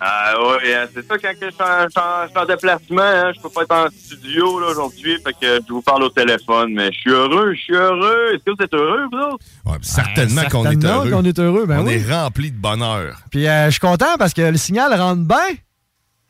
Ah 0.08 0.34
oui, 0.40 0.72
hein, 0.72 0.86
c'est 0.94 1.04
ça, 1.08 1.18
quand 1.18 1.32
je 1.42 1.50
suis 1.50 2.38
en, 2.38 2.46
déplacement, 2.46 3.02
hein, 3.02 3.32
je 3.36 3.42
peux 3.42 3.50
pas 3.50 3.64
être 3.64 3.76
en 3.76 3.90
studio 3.90 4.60
là, 4.60 4.68
aujourd'hui, 4.68 5.18
fait 5.26 5.34
que 5.34 5.60
je 5.68 5.74
vous 5.74 5.82
parle 5.82 6.04
au 6.04 6.10
téléphone, 6.10 6.74
mais 6.76 6.92
je 6.94 7.00
suis 7.00 7.10
heureux, 7.10 7.56
je 7.56 7.60
suis 7.62 7.74
heureux. 7.76 8.28
Est-ce 8.36 8.44
que 8.44 8.52
vous 8.56 8.64
êtes 8.64 8.74
heureux, 8.76 9.06
vous 9.12 9.18
autres? 9.18 9.46
Ouais, 9.66 9.78
certainement 9.82 10.44
Ben, 10.44 10.50
qu'on 10.50 10.66
est 10.66 10.72
certainement 10.74 10.96
heureux. 11.06 11.10
qu'on 11.10 11.24
est 11.26 11.40
heureux, 11.40 11.66
ben 11.66 11.80
On 11.80 11.88
oui. 11.88 11.94
est 11.94 12.12
rempli 12.14 12.52
de 12.52 12.58
bonheur. 12.58 13.16
Puis 13.32 13.48
euh, 13.48 13.66
je 13.66 13.72
suis 13.72 13.80
content 13.80 14.16
parce 14.20 14.34
que 14.36 14.44
le 14.44 14.58
signal 14.58 14.94
rentre 14.94 15.24
bien. 15.24 15.56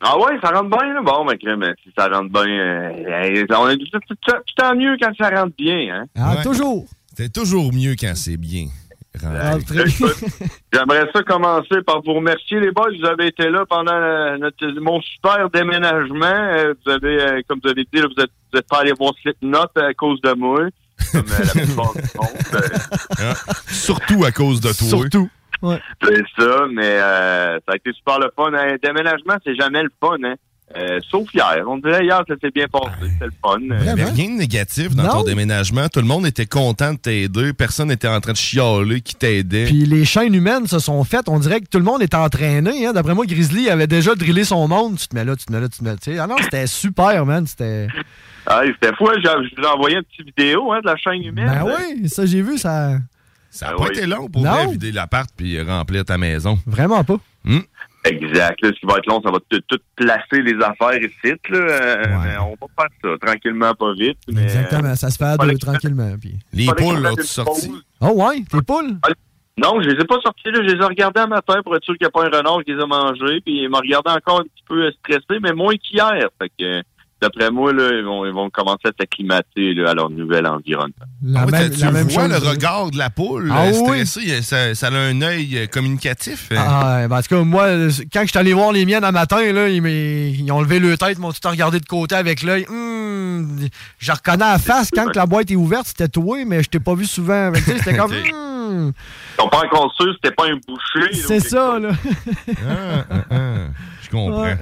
Ah 0.00 0.16
ouais, 0.18 0.38
ça 0.42 0.48
rentre 0.50 0.70
bien, 0.74 0.94
là? 0.94 1.02
Bon, 1.04 1.26
ben, 1.26 1.36
crème, 1.36 1.60
mais 1.60 1.74
si 1.82 1.90
ça 1.98 2.08
rentre 2.08 2.32
bien, 2.32 2.48
euh, 2.48 3.46
on 3.58 3.68
est 3.68 3.76
tout, 3.76 3.86
tout- 3.92 3.98
tout- 4.08 4.32
tout 4.56 4.64
en 4.64 4.74
mieux 4.74 4.96
quand 5.00 5.12
ça 5.20 5.28
rentre 5.28 5.54
bien, 5.56 5.94
hein? 5.94 6.04
Ah, 6.16 6.36
Ouais. 6.36 6.42
toujours. 6.42 6.86
C'est 7.14 7.30
toujours 7.32 7.72
mieux 7.74 7.94
quand 7.98 8.12
c'est 8.14 8.36
bien. 8.38 8.68
Écoute, 9.16 10.16
J'aimerais 10.72 11.08
ça 11.12 11.22
commencer 11.22 11.82
par 11.86 12.02
vous 12.02 12.14
remercier, 12.14 12.60
les 12.60 12.70
boys. 12.70 12.90
Vous 12.98 13.06
avez 13.06 13.28
été 13.28 13.48
là 13.50 13.64
pendant 13.68 14.38
notre, 14.38 14.66
mon 14.80 15.00
super 15.00 15.48
déménagement. 15.50 16.24
Euh, 16.26 16.74
Vous 16.84 16.92
avez, 16.92 17.20
euh, 17.22 17.40
comme 17.48 17.60
vous 17.62 17.70
avez 17.70 17.84
dit, 17.92 18.00
vous 18.00 18.22
êtes, 18.22 18.30
vous 18.52 18.58
êtes 18.58 18.68
pas 18.68 18.80
allé 18.80 18.92
voir 18.98 19.12
Slipknot 19.22 19.58
à 19.76 19.94
cause 19.94 20.20
de 20.20 20.32
moi. 20.34 20.60
Comme 21.12 21.20
euh, 21.20 21.44
la 21.44 21.52
plupart 21.64 21.92
du 21.94 22.00
monde. 22.16 22.62
euh, 23.20 23.34
Surtout 23.68 24.24
à 24.24 24.32
cause 24.32 24.60
de 24.60 24.68
toi. 24.68 24.88
Surtout. 24.88 25.28
Ouais. 25.62 25.80
C'est 26.04 26.22
ça, 26.38 26.66
mais 26.70 26.98
euh, 27.00 27.54
ça 27.66 27.72
a 27.72 27.76
été 27.76 27.92
super 27.94 28.18
le 28.18 28.30
fun. 28.36 28.52
Un 28.52 28.76
déménagement, 28.82 29.36
c'est 29.44 29.54
jamais 29.56 29.82
le 29.82 29.90
fun, 30.00 30.16
hein. 30.24 30.34
Euh, 30.78 31.00
sauf 31.10 31.32
hier. 31.32 31.64
On 31.66 31.78
dirait 31.78 32.04
hier 32.04 32.22
que 32.28 32.34
ça 32.34 32.40
s'est 32.40 32.50
bien 32.50 32.66
passé. 32.70 32.90
C'était 33.00 33.24
le 33.24 33.32
fun. 33.42 33.56
Il 33.60 33.68
n'y 33.82 33.88
avait 33.88 34.04
rien 34.04 34.26
de 34.34 34.38
négatif 34.38 34.94
dans 34.94 35.04
Non. 35.04 35.10
ton 35.10 35.22
déménagement. 35.22 35.88
Tout 35.88 36.00
le 36.00 36.06
monde 36.06 36.26
était 36.26 36.44
content 36.46 36.92
de 36.92 36.98
t'aider. 36.98 37.52
Personne 37.54 37.88
n'était 37.88 38.08
en 38.08 38.20
train 38.20 38.32
de 38.32 38.36
chialer 38.36 39.00
qui 39.00 39.14
t'aidait. 39.14 39.64
Puis 39.66 39.86
les 39.86 40.04
chaînes 40.04 40.34
humaines 40.34 40.66
se 40.66 40.78
sont 40.78 41.02
faites. 41.04 41.28
On 41.28 41.38
dirait 41.38 41.60
que 41.60 41.66
tout 41.70 41.78
le 41.78 41.84
monde 41.84 42.02
est 42.02 42.14
entraîné. 42.14 42.86
Hein. 42.86 42.92
D'après 42.92 43.14
moi, 43.14 43.24
Grizzly 43.24 43.70
avait 43.70 43.86
déjà 43.86 44.14
drillé 44.14 44.44
son 44.44 44.68
monde. 44.68 44.98
Tu 44.98 45.08
te 45.08 45.14
mets 45.14 45.24
là, 45.24 45.34
tu 45.34 45.46
te 45.46 45.52
mets 45.52 45.60
là, 45.60 45.68
tu 45.68 45.78
te 45.78 45.84
mets 45.84 45.90
là. 46.16 46.24
Ah 46.24 46.26
non, 46.26 46.36
c'était 46.42 46.66
super, 46.66 47.24
man. 47.24 47.46
C'était. 47.46 47.86
Ah, 48.46 48.60
c'était 48.66 48.94
fou. 48.96 49.08
hein. 49.08 49.14
J'ai- 49.16 49.48
Je 49.50 49.56
vous 49.56 49.62
ai 49.62 49.66
envoyé 49.72 49.96
une 49.96 50.02
petite 50.04 50.26
vidéo 50.36 50.72
hein, 50.72 50.80
de 50.82 50.86
la 50.86 50.96
chaîne 50.96 51.22
humaine. 51.22 51.46
Ben 51.64 51.64
oui, 51.64 52.08
ça, 52.08 52.26
j'ai 52.26 52.42
vu, 52.42 52.58
ça. 52.58 52.98
Ça 53.50 53.66
n'a 53.66 53.72
Ah 53.72 53.76
pas 53.78 53.84
oui. 53.84 53.96
été 53.96 54.06
long 54.06 54.28
pour 54.28 54.44
vider 54.70 54.92
l'appart 54.92 55.30
puis 55.34 55.58
remplir 55.62 56.04
ta 56.04 56.18
maison. 56.18 56.58
Vraiment 56.66 57.02
pas. 57.04 57.16
Hmm. 57.44 57.60
Exact. 58.08 58.60
Là, 58.62 58.68
ce 58.68 58.80
qui 58.80 58.86
va 58.86 58.98
être 58.98 59.06
long, 59.06 59.20
ça 59.22 59.30
va 59.30 59.38
tout, 59.48 59.60
tout 59.68 59.78
placer 59.96 60.42
les 60.42 60.56
affaires 60.62 61.00
ici. 61.00 61.34
Là. 61.48 61.58
Euh, 61.58 62.04
mais 62.24 62.38
on 62.38 62.50
va 62.50 62.66
faire 62.78 62.88
ça 63.02 63.26
tranquillement, 63.26 63.74
pas 63.74 63.92
vite. 63.94 64.18
Mais, 64.28 64.42
Exactement, 64.42 64.94
ça 64.94 65.10
se 65.10 65.18
fait 65.18 65.24
à 65.24 65.36
deux, 65.36 65.58
tranquillement. 65.58 66.16
Puis... 66.20 66.34
Les 66.52 66.66
poules, 66.66 67.00
là, 67.00 67.10
tu 67.14 67.20
une 67.20 67.26
sorti? 67.26 67.68
pause? 67.68 67.84
Oh 68.00 68.12
ouais, 68.14 68.42
tes 68.50 68.62
poules? 68.62 68.98
Non, 69.58 69.80
je 69.80 69.88
les 69.88 70.00
ai 70.00 70.04
pas 70.04 70.20
sortis. 70.20 70.50
Là. 70.50 70.60
Je 70.62 70.74
les 70.74 70.82
ai 70.82 70.84
regardés 70.84 71.20
un 71.20 71.26
matin 71.28 71.62
pour 71.62 71.74
être 71.76 71.84
sûr 71.84 71.96
qu'il 71.96 72.04
n'y 72.04 72.08
a 72.08 72.10
pas 72.10 72.24
un 72.24 72.38
renard 72.38 72.62
qui 72.64 72.74
les 72.74 72.82
a 72.82 72.86
mangés. 72.86 73.40
Puis 73.40 73.62
ils 73.62 73.68
m'ont 73.68 73.78
regardé 73.78 74.10
encore 74.10 74.40
un 74.40 74.44
petit 74.44 74.64
peu 74.68 74.90
stressé, 74.92 75.40
mais 75.40 75.52
moins 75.52 75.74
qu'hier. 75.76 76.28
Fait 76.40 76.50
que, 76.58 76.82
d'après 77.22 77.50
moi, 77.50 77.72
là, 77.72 77.88
ils, 77.92 78.04
vont, 78.04 78.24
ils 78.26 78.32
vont 78.32 78.50
commencer 78.50 78.86
à 78.88 78.90
s'acclimater 78.98 79.74
là, 79.74 79.90
à 79.90 79.94
leur 79.94 80.10
nouvel 80.10 80.46
environnement. 80.46 80.92
La 81.22 81.40
Ah 81.40 81.44
oui, 81.46 81.52
même, 81.52 81.70
tu 81.70 81.80
la 81.80 81.90
même 81.92 82.08
vois 82.08 82.28
chose. 82.28 82.42
le 82.44 82.48
regard 82.50 82.90
de 82.90 82.98
la 82.98 83.10
poule 83.10 83.50
Ah 83.52 83.64
euh, 83.66 83.70
oui. 83.72 84.04
stressée, 84.06 84.42
ça, 84.42 84.74
ça 84.74 84.88
a 84.88 84.90
un 84.92 85.22
œil 85.22 85.56
euh, 85.58 85.66
communicatif. 85.66 86.48
euh. 86.52 86.56
Ah, 86.58 87.06
ben, 87.08 87.16
en 87.18 87.22
tout 87.22 87.28
cas, 87.28 87.42
moi, 87.42 87.66
quand 88.12 88.22
je 88.22 88.26
suis 88.28 88.38
allé 88.38 88.52
voir 88.52 88.72
les 88.72 88.84
miennes 88.86 89.04
un 89.04 89.12
matin, 89.12 89.40
là, 89.52 89.68
ils, 89.68 89.80
m'ont- 89.82 89.88
ils 89.88 90.50
ont 90.52 90.60
levé 90.60 90.78
le 90.78 90.96
tête, 90.96 91.18
m'ont 91.18 91.32
tout 91.32 91.48
regardé 91.48 91.80
de 91.80 91.86
côté 91.86 92.14
avec 92.14 92.42
l'œil. 92.42 92.66
Hum, 92.68 93.58
je 93.98 94.12
reconnais 94.12 94.44
à 94.44 94.52
la 94.52 94.58
face 94.58 94.90
quand 94.94 95.06
que 95.06 95.16
la 95.18 95.26
boîte 95.26 95.50
est 95.50 95.56
ouverte, 95.56 95.86
c'était 95.88 96.08
toi, 96.08 96.38
mais 96.46 96.62
je 96.62 96.68
t'ai 96.68 96.80
pas 96.80 96.94
vu 96.94 97.04
souvent. 97.06 97.52
C'était 97.54 97.96
comme. 97.96 98.12
Hum, 98.66 98.90
Ils 99.38 99.42
sont 99.42 99.48
pas 99.48 99.58
encore 99.64 99.94
sûrs 99.94 100.12
c'était 100.20 100.34
pas 100.34 100.46
un 100.46 100.56
boucher. 100.66 101.14
c'est 101.14 101.38
ça, 101.38 101.78
là. 101.78 101.90
Ah, 102.68 103.04
ah, 103.08 103.14
ah. 103.30 103.36
Je 104.02 104.10
comprends. 104.10 104.42
Ouais. 104.42 104.56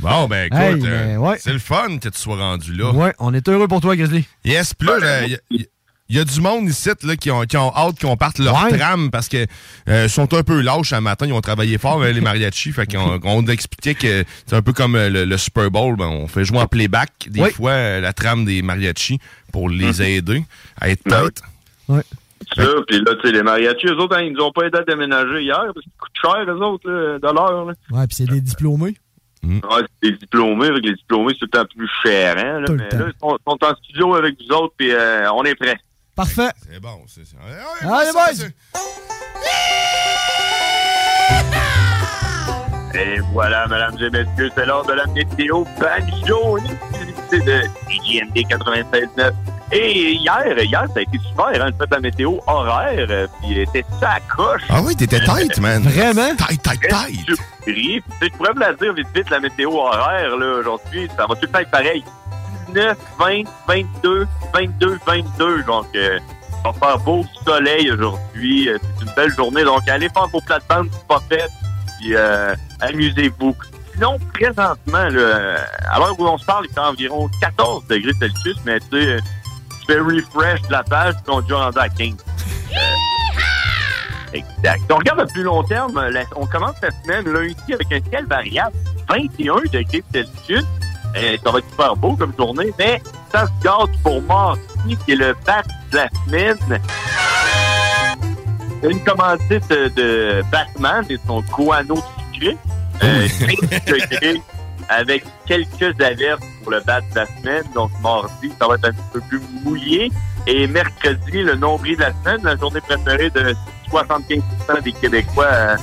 Bon, 0.00 0.26
ben 0.26 0.46
écoute, 0.46 0.58
Hey, 0.60 0.74
euh, 0.86 1.06
mais 1.12 1.16
ouais. 1.16 1.36
c'est 1.38 1.52
le 1.52 1.58
fun 1.58 1.98
que 1.98 2.08
tu 2.08 2.18
sois 2.18 2.36
rendu 2.36 2.74
là. 2.74 2.90
Ouais, 2.92 3.14
on 3.18 3.32
est 3.32 3.48
heureux 3.48 3.68
pour 3.68 3.80
toi, 3.80 3.96
Grizzly. 3.96 4.26
Yes, 4.44 4.74
puis 4.74 4.88
là, 4.88 5.24
il 5.24 5.30
y, 5.50 5.62
a- 5.62 5.64
y 6.10 6.18
a 6.18 6.24
du 6.24 6.40
monde 6.40 6.68
ici 6.68 6.90
là, 7.04 7.16
qui, 7.16 7.30
ont, 7.30 7.42
qui 7.44 7.56
ont 7.56 7.74
hâte 7.74 8.00
qu'on 8.00 8.16
parte 8.16 8.38
leur 8.38 8.62
Ouais. 8.64 8.76
tram 8.76 9.10
parce 9.10 9.28
que 9.28 9.46
euh, 9.88 10.08
sont 10.08 10.34
un 10.34 10.42
peu 10.42 10.60
lâches 10.60 10.92
un 10.92 11.00
matin. 11.00 11.26
Ils 11.26 11.32
ont 11.32 11.40
travaillé 11.40 11.78
fort, 11.78 12.02
euh, 12.02 12.10
les 12.12 12.20
mariachis. 12.20 12.72
Fait 12.72 12.90
qu'on 12.92 13.20
on 13.24 13.46
expliquait 13.46 13.94
que 13.94 14.24
c'est 14.46 14.56
un 14.56 14.62
peu 14.62 14.72
comme 14.72 14.96
euh, 14.96 15.08
le, 15.08 15.24
le 15.24 15.36
Super 15.38 15.70
Bowl. 15.70 15.96
ben, 15.96 16.06
on 16.06 16.26
fait 16.26 16.44
jouer 16.44 16.58
en 16.58 16.66
playback 16.66 17.10
des 17.28 17.40
Oui. 17.40 17.50
fois 17.52 17.70
euh, 17.70 18.00
la 18.00 18.12
trame 18.12 18.44
des 18.44 18.60
mariachis 18.62 19.18
pour 19.52 19.70
les 19.70 20.02
aider 20.02 20.44
à 20.80 20.90
être 20.90 21.02
Ben 21.06 21.24
tête. 21.30 21.42
Ça, 22.56 22.62
puis 22.86 22.98
là, 22.98 23.12
tu 23.22 23.26
sais, 23.28 23.32
les 23.32 23.42
mariachis, 23.42 23.86
eux 23.86 23.96
autres, 23.96 24.16
hein, 24.18 24.22
ils 24.22 24.32
nous 24.34 24.42
ont 24.44 24.52
pas 24.52 24.64
aidé 24.66 24.76
à 24.78 24.82
déménager 24.82 25.40
hier, 25.42 25.58
parce 25.72 25.80
qu'ils 25.82 25.92
coûtent 25.98 26.12
cher, 26.20 26.44
eux 26.46 26.62
autres, 26.62 26.90
là, 26.90 27.18
de 27.18 27.34
l'heure. 27.34 27.66
Ouais, 27.90 28.06
puis 28.06 28.16
c'est 28.16 28.26
des 28.26 28.42
diplômés. 28.42 28.96
Ouais, 29.44 29.82
c'est 30.02 30.10
des 30.10 30.16
diplômés, 30.16 30.66
avec 30.68 30.84
les 30.84 30.94
diplômés, 30.94 31.32
c'est 31.34 31.46
tout 31.46 31.48
le 31.52 31.58
temps 31.64 31.66
plus 31.76 31.90
cher, 32.02 32.36
hein, 32.38 32.60
là, 32.60 32.66
Tout 32.66 32.72
le 32.72 32.78
mais 32.78 32.88
temps. 32.88 32.98
là, 32.98 33.04
ils 33.08 33.18
sont, 33.20 33.38
sont 33.46 33.64
en 33.64 33.74
studio 33.76 34.14
avec 34.14 34.36
vous 34.40 34.54
autres, 34.54 34.74
puis 34.76 34.90
euh, 34.92 35.30
on 35.32 35.44
est 35.44 35.54
prêts. 35.54 35.78
Parfait. 36.16 36.50
C'est 36.70 36.80
bon, 36.80 37.02
c'est 37.06 37.24
ça. 37.26 37.36
Allez, 37.82 38.12
boys! 38.12 38.48
Et 42.96 43.18
voilà, 43.32 43.66
mesdames 43.66 43.96
et 44.00 44.10
messieurs, 44.10 44.50
c'est 44.56 44.66
l'heure 44.66 44.86
de 44.86 44.92
la 44.92 45.04
météo 45.06 45.64
banjo, 45.80 46.58
exclusivité 46.58 47.40
de 47.40 47.62
IGMD 47.90 48.36
96.9. 48.48 49.32
Et 49.72 50.12
hier, 50.12 50.58
hier, 50.58 50.86
ça 50.92 50.98
a 50.98 51.02
été 51.02 51.18
super, 51.18 51.46
hein, 51.46 51.66
le 51.66 51.72
fait 51.72 51.86
de 51.86 51.94
la 51.94 52.00
météo 52.00 52.38
horaire, 52.46 53.06
euh, 53.10 53.26
puis 53.40 53.66
c'était 53.66 53.84
ça 53.98 54.10
à 54.10 54.20
coche. 54.20 54.62
Ah 54.68 54.80
oui, 54.82 54.94
t'étais 54.94 55.20
tight, 55.20 55.58
man. 55.58 55.82
Vraiment? 55.82 56.36
Tight, 56.36 56.62
tight, 56.62 56.80
tight. 56.80 57.26
Surpris. 57.26 57.44
Puis, 57.64 58.02
tu 58.02 58.18
sais, 58.18 58.30
je 58.32 58.36
pourrais 58.36 58.52
vous 58.52 58.58
la 58.60 58.72
dire 58.74 58.92
vite, 58.92 59.08
vite, 59.14 59.30
la 59.30 59.40
météo 59.40 59.70
horaire, 59.72 60.36
là, 60.36 60.58
aujourd'hui, 60.60 61.08
ça 61.16 61.26
va 61.26 61.34
tout 61.34 61.42
le 61.42 61.48
temps 61.48 61.58
être 61.60 61.70
pareil. 61.70 62.04
19, 62.68 62.96
20, 63.18 63.42
22, 63.66 64.26
22, 64.52 64.98
22, 65.06 65.62
donc... 65.64 65.86
Euh, 65.96 66.18
on 66.66 66.70
va 66.70 66.86
faire 66.86 66.98
beau 67.00 67.24
soleil 67.44 67.90
aujourd'hui. 67.90 68.68
Euh, 68.70 68.78
C'est 68.98 69.04
une 69.04 69.12
belle 69.14 69.34
journée. 69.34 69.64
Donc, 69.64 69.86
allez 69.88 70.08
faire 70.08 70.26
vos 70.28 70.40
plates-bandes 70.40 70.88
si 70.90 71.04
pas 71.06 71.20
fait. 71.28 71.46
Puis, 72.00 72.14
euh, 72.14 72.54
amusez-vous. 72.80 73.54
Sinon, 73.92 74.18
présentement, 74.32 75.08
là, 75.08 75.58
à 75.90 75.98
l'heure 75.98 76.18
où 76.18 76.26
on 76.26 76.38
se 76.38 76.44
parle, 76.44 76.66
il 76.68 76.72
fait 76.72 76.80
environ 76.80 77.28
14 77.40 77.86
degrés 77.86 78.12
Celsius, 78.18 78.56
mais 78.64 78.80
tu 78.80 78.86
sais, 78.92 79.18
tu 79.86 79.92
fais 79.92 79.98
refresh 80.00 80.62
de 80.62 80.72
la 80.72 80.82
page, 80.82 81.14
puis 81.14 81.22
on 81.28 81.40
est 81.40 81.42
déjà 81.42 81.56
rendu 81.64 81.78
à 81.78 81.88
15. 81.88 82.14
Euh, 82.72 82.76
exact. 84.32 84.82
On 84.90 84.96
regarde 84.96 85.20
à 85.20 85.26
plus 85.26 85.42
long 85.42 85.62
terme, 85.62 86.00
la- 86.08 86.22
on 86.36 86.46
commence 86.46 86.76
la 86.82 86.90
semaine 87.02 87.32
lundi 87.32 87.72
avec 87.72 87.92
un 87.92 88.10
ciel 88.10 88.26
variable, 88.26 88.76
21 89.08 89.54
degrés 89.72 90.02
Celsius. 90.12 90.64
Euh, 91.16 91.36
ça 91.44 91.50
va 91.52 91.58
être 91.58 91.70
super 91.70 91.96
beau 91.96 92.16
comme 92.16 92.32
journée, 92.36 92.72
mais 92.78 93.00
ça 93.30 93.46
se 93.46 93.52
garde 93.64 93.90
pour 94.02 94.20
mardi, 94.22 94.96
qui 95.04 95.12
est 95.12 95.16
le 95.16 95.34
bat 95.46 95.62
de 95.92 95.96
la 95.96 96.08
semaine. 96.26 96.80
Une 98.82 99.02
commandite 99.04 99.68
de 99.70 100.42
Batman 100.50 101.04
et 101.08 101.16
son 101.26 101.40
guano 101.56 101.96
sucré. 102.32 102.56
Euh, 103.02 103.26
15 103.28 103.86
degrés 104.10 104.42
avec 104.88 105.24
quelques 105.46 106.00
averses 106.00 106.40
pour 106.62 106.72
le 106.72 106.80
bat 106.80 107.00
de 107.00 107.14
la 107.14 107.26
semaine. 107.26 107.64
Donc, 107.74 107.90
mardi, 108.02 108.52
ça 108.60 108.66
va 108.68 108.74
être 108.74 108.86
un 108.88 108.92
petit 108.92 109.10
peu 109.12 109.20
plus 109.22 109.40
mouillé. 109.64 110.10
Et 110.46 110.66
mercredi, 110.66 111.42
le 111.42 111.54
nombril 111.54 111.96
de 111.96 112.02
la 112.02 112.12
semaine, 112.12 112.44
la 112.44 112.56
journée 112.56 112.80
préférée 112.80 113.30
de 113.30 113.54
75% 113.90 114.82
des 114.82 114.92
Québécois 114.92 115.44
euh, 115.46 115.76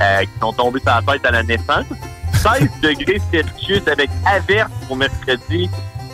euh, 0.00 0.20
qui 0.20 0.40
sont 0.40 0.52
tombés 0.52 0.80
sur 0.80 0.90
la 0.90 1.02
tête 1.12 1.26
à 1.26 1.30
la 1.30 1.42
naissance. 1.42 1.86
16 2.34 2.68
degrés 2.82 3.20
Celsius 3.32 3.86
avec 3.88 4.10
averse 4.26 4.70
pour 4.86 4.96
mercredi. 4.96 5.68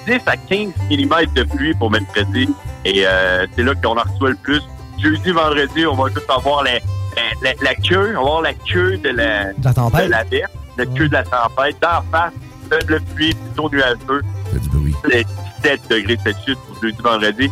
10 0.06 0.20
à 0.26 0.36
15 0.36 0.68
mm 0.90 1.34
de 1.34 1.42
pluie 1.44 1.74
pour 1.74 1.90
mercredi. 1.90 2.48
Et 2.84 3.02
euh, 3.06 3.46
c'est 3.54 3.62
là 3.62 3.74
qu'on 3.74 3.96
en 3.98 4.02
reçoit 4.02 4.30
le 4.30 4.36
plus. 4.36 4.62
Jeudi, 4.98 5.30
vendredi, 5.30 5.86
on 5.86 5.94
va 5.94 6.08
juste 6.08 6.28
avoir 6.30 6.62
la, 6.62 6.72
la, 7.42 7.52
la 7.62 7.74
queue. 7.74 8.10
On 8.16 8.22
va 8.22 8.28
avoir 8.28 8.42
la 8.42 8.54
queue 8.54 8.96
de 8.98 9.10
la, 9.10 9.52
De 9.52 9.64
la 9.64 9.72
tempête. 9.74 10.06
de 10.06 10.10
queue 10.86 11.08
de 11.08 11.12
la 11.14 11.24
tempête. 11.24 11.76
D'en 11.80 12.02
face, 12.10 12.32
de 12.70 12.92
la 12.92 13.00
pluie 13.14 13.34
plutôt 13.34 13.70
nuageux. 13.70 14.22
du 14.52 14.68
bruit. 14.68 14.94
17 15.62 15.80
degrés 15.90 16.18
Celsius 16.24 16.56
pour 16.66 16.82
jeudi, 16.82 16.98
vendredi. 17.02 17.50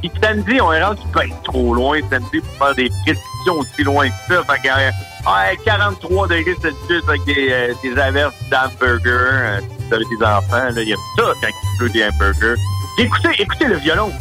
Puis 0.00 0.12
samedi, 0.22 0.60
on 0.60 0.72
est 0.72 0.84
rendu 0.84 1.00
pas 1.12 1.22
trop 1.44 1.74
loin 1.74 1.98
samedi 2.10 2.40
pour 2.40 2.66
faire 2.66 2.74
des 2.74 2.90
prédictions 3.04 3.54
aussi 3.58 3.82
loin 3.82 4.08
que 4.08 4.34
ça. 4.34 4.42
Fait 4.44 4.62
que, 4.62 4.68
euh, 4.68 4.90
ouais, 5.26 5.56
43 5.64 6.28
degrés 6.28 6.56
Celsius 6.60 7.08
avec 7.08 7.24
des, 7.24 7.48
euh, 7.50 7.74
des 7.82 7.98
averses 7.98 8.34
d'hamburger. 8.50 9.28
Euh, 9.32 9.60
vous 9.78 9.94
avez 9.94 10.04
des 10.04 10.24
enfants, 10.24 10.74
là, 10.74 10.82
il 10.82 10.88
y 10.88 10.92
a 10.92 10.96
ça 11.16 11.32
quand 11.40 11.48
il 11.48 11.78
pleut 11.78 11.90
des 11.90 12.04
hamburgers. 12.04 12.60
Écoutez, 12.98 13.30
écoutez 13.38 13.66
le 13.66 13.76
violon. 13.76 14.12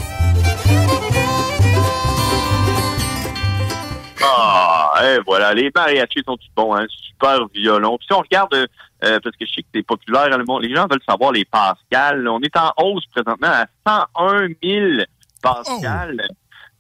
Ah, 4.24 4.94
et 5.04 5.20
voilà, 5.26 5.54
les 5.54 5.72
mariachis 5.76 6.24
sont 6.26 6.38
tous 6.38 6.50
bons, 6.56 6.76
hein, 6.76 6.86
super 6.90 7.48
violon. 7.54 7.98
Puis 7.98 8.08
si 8.08 8.14
on 8.14 8.20
regarde, 8.20 8.54
euh, 8.54 8.68
parce 9.02 9.36
que 9.36 9.46
je 9.46 9.54
sais 9.54 9.62
que 9.62 9.68
c'est 9.74 9.84
populaire, 9.84 10.30
hein, 10.32 10.38
le 10.38 10.46
monde, 10.46 10.64
les 10.64 10.74
gens 10.74 10.88
veulent 10.90 11.02
savoir 11.08 11.32
les 11.32 11.46
pascals. 11.46 12.28
On 12.28 12.40
est 12.42 12.56
en 12.56 12.72
hausse 12.78 13.06
présentement 13.08 13.48
à 13.48 13.66
101 13.86 14.48
000 14.64 15.04
pascals. 15.42 16.28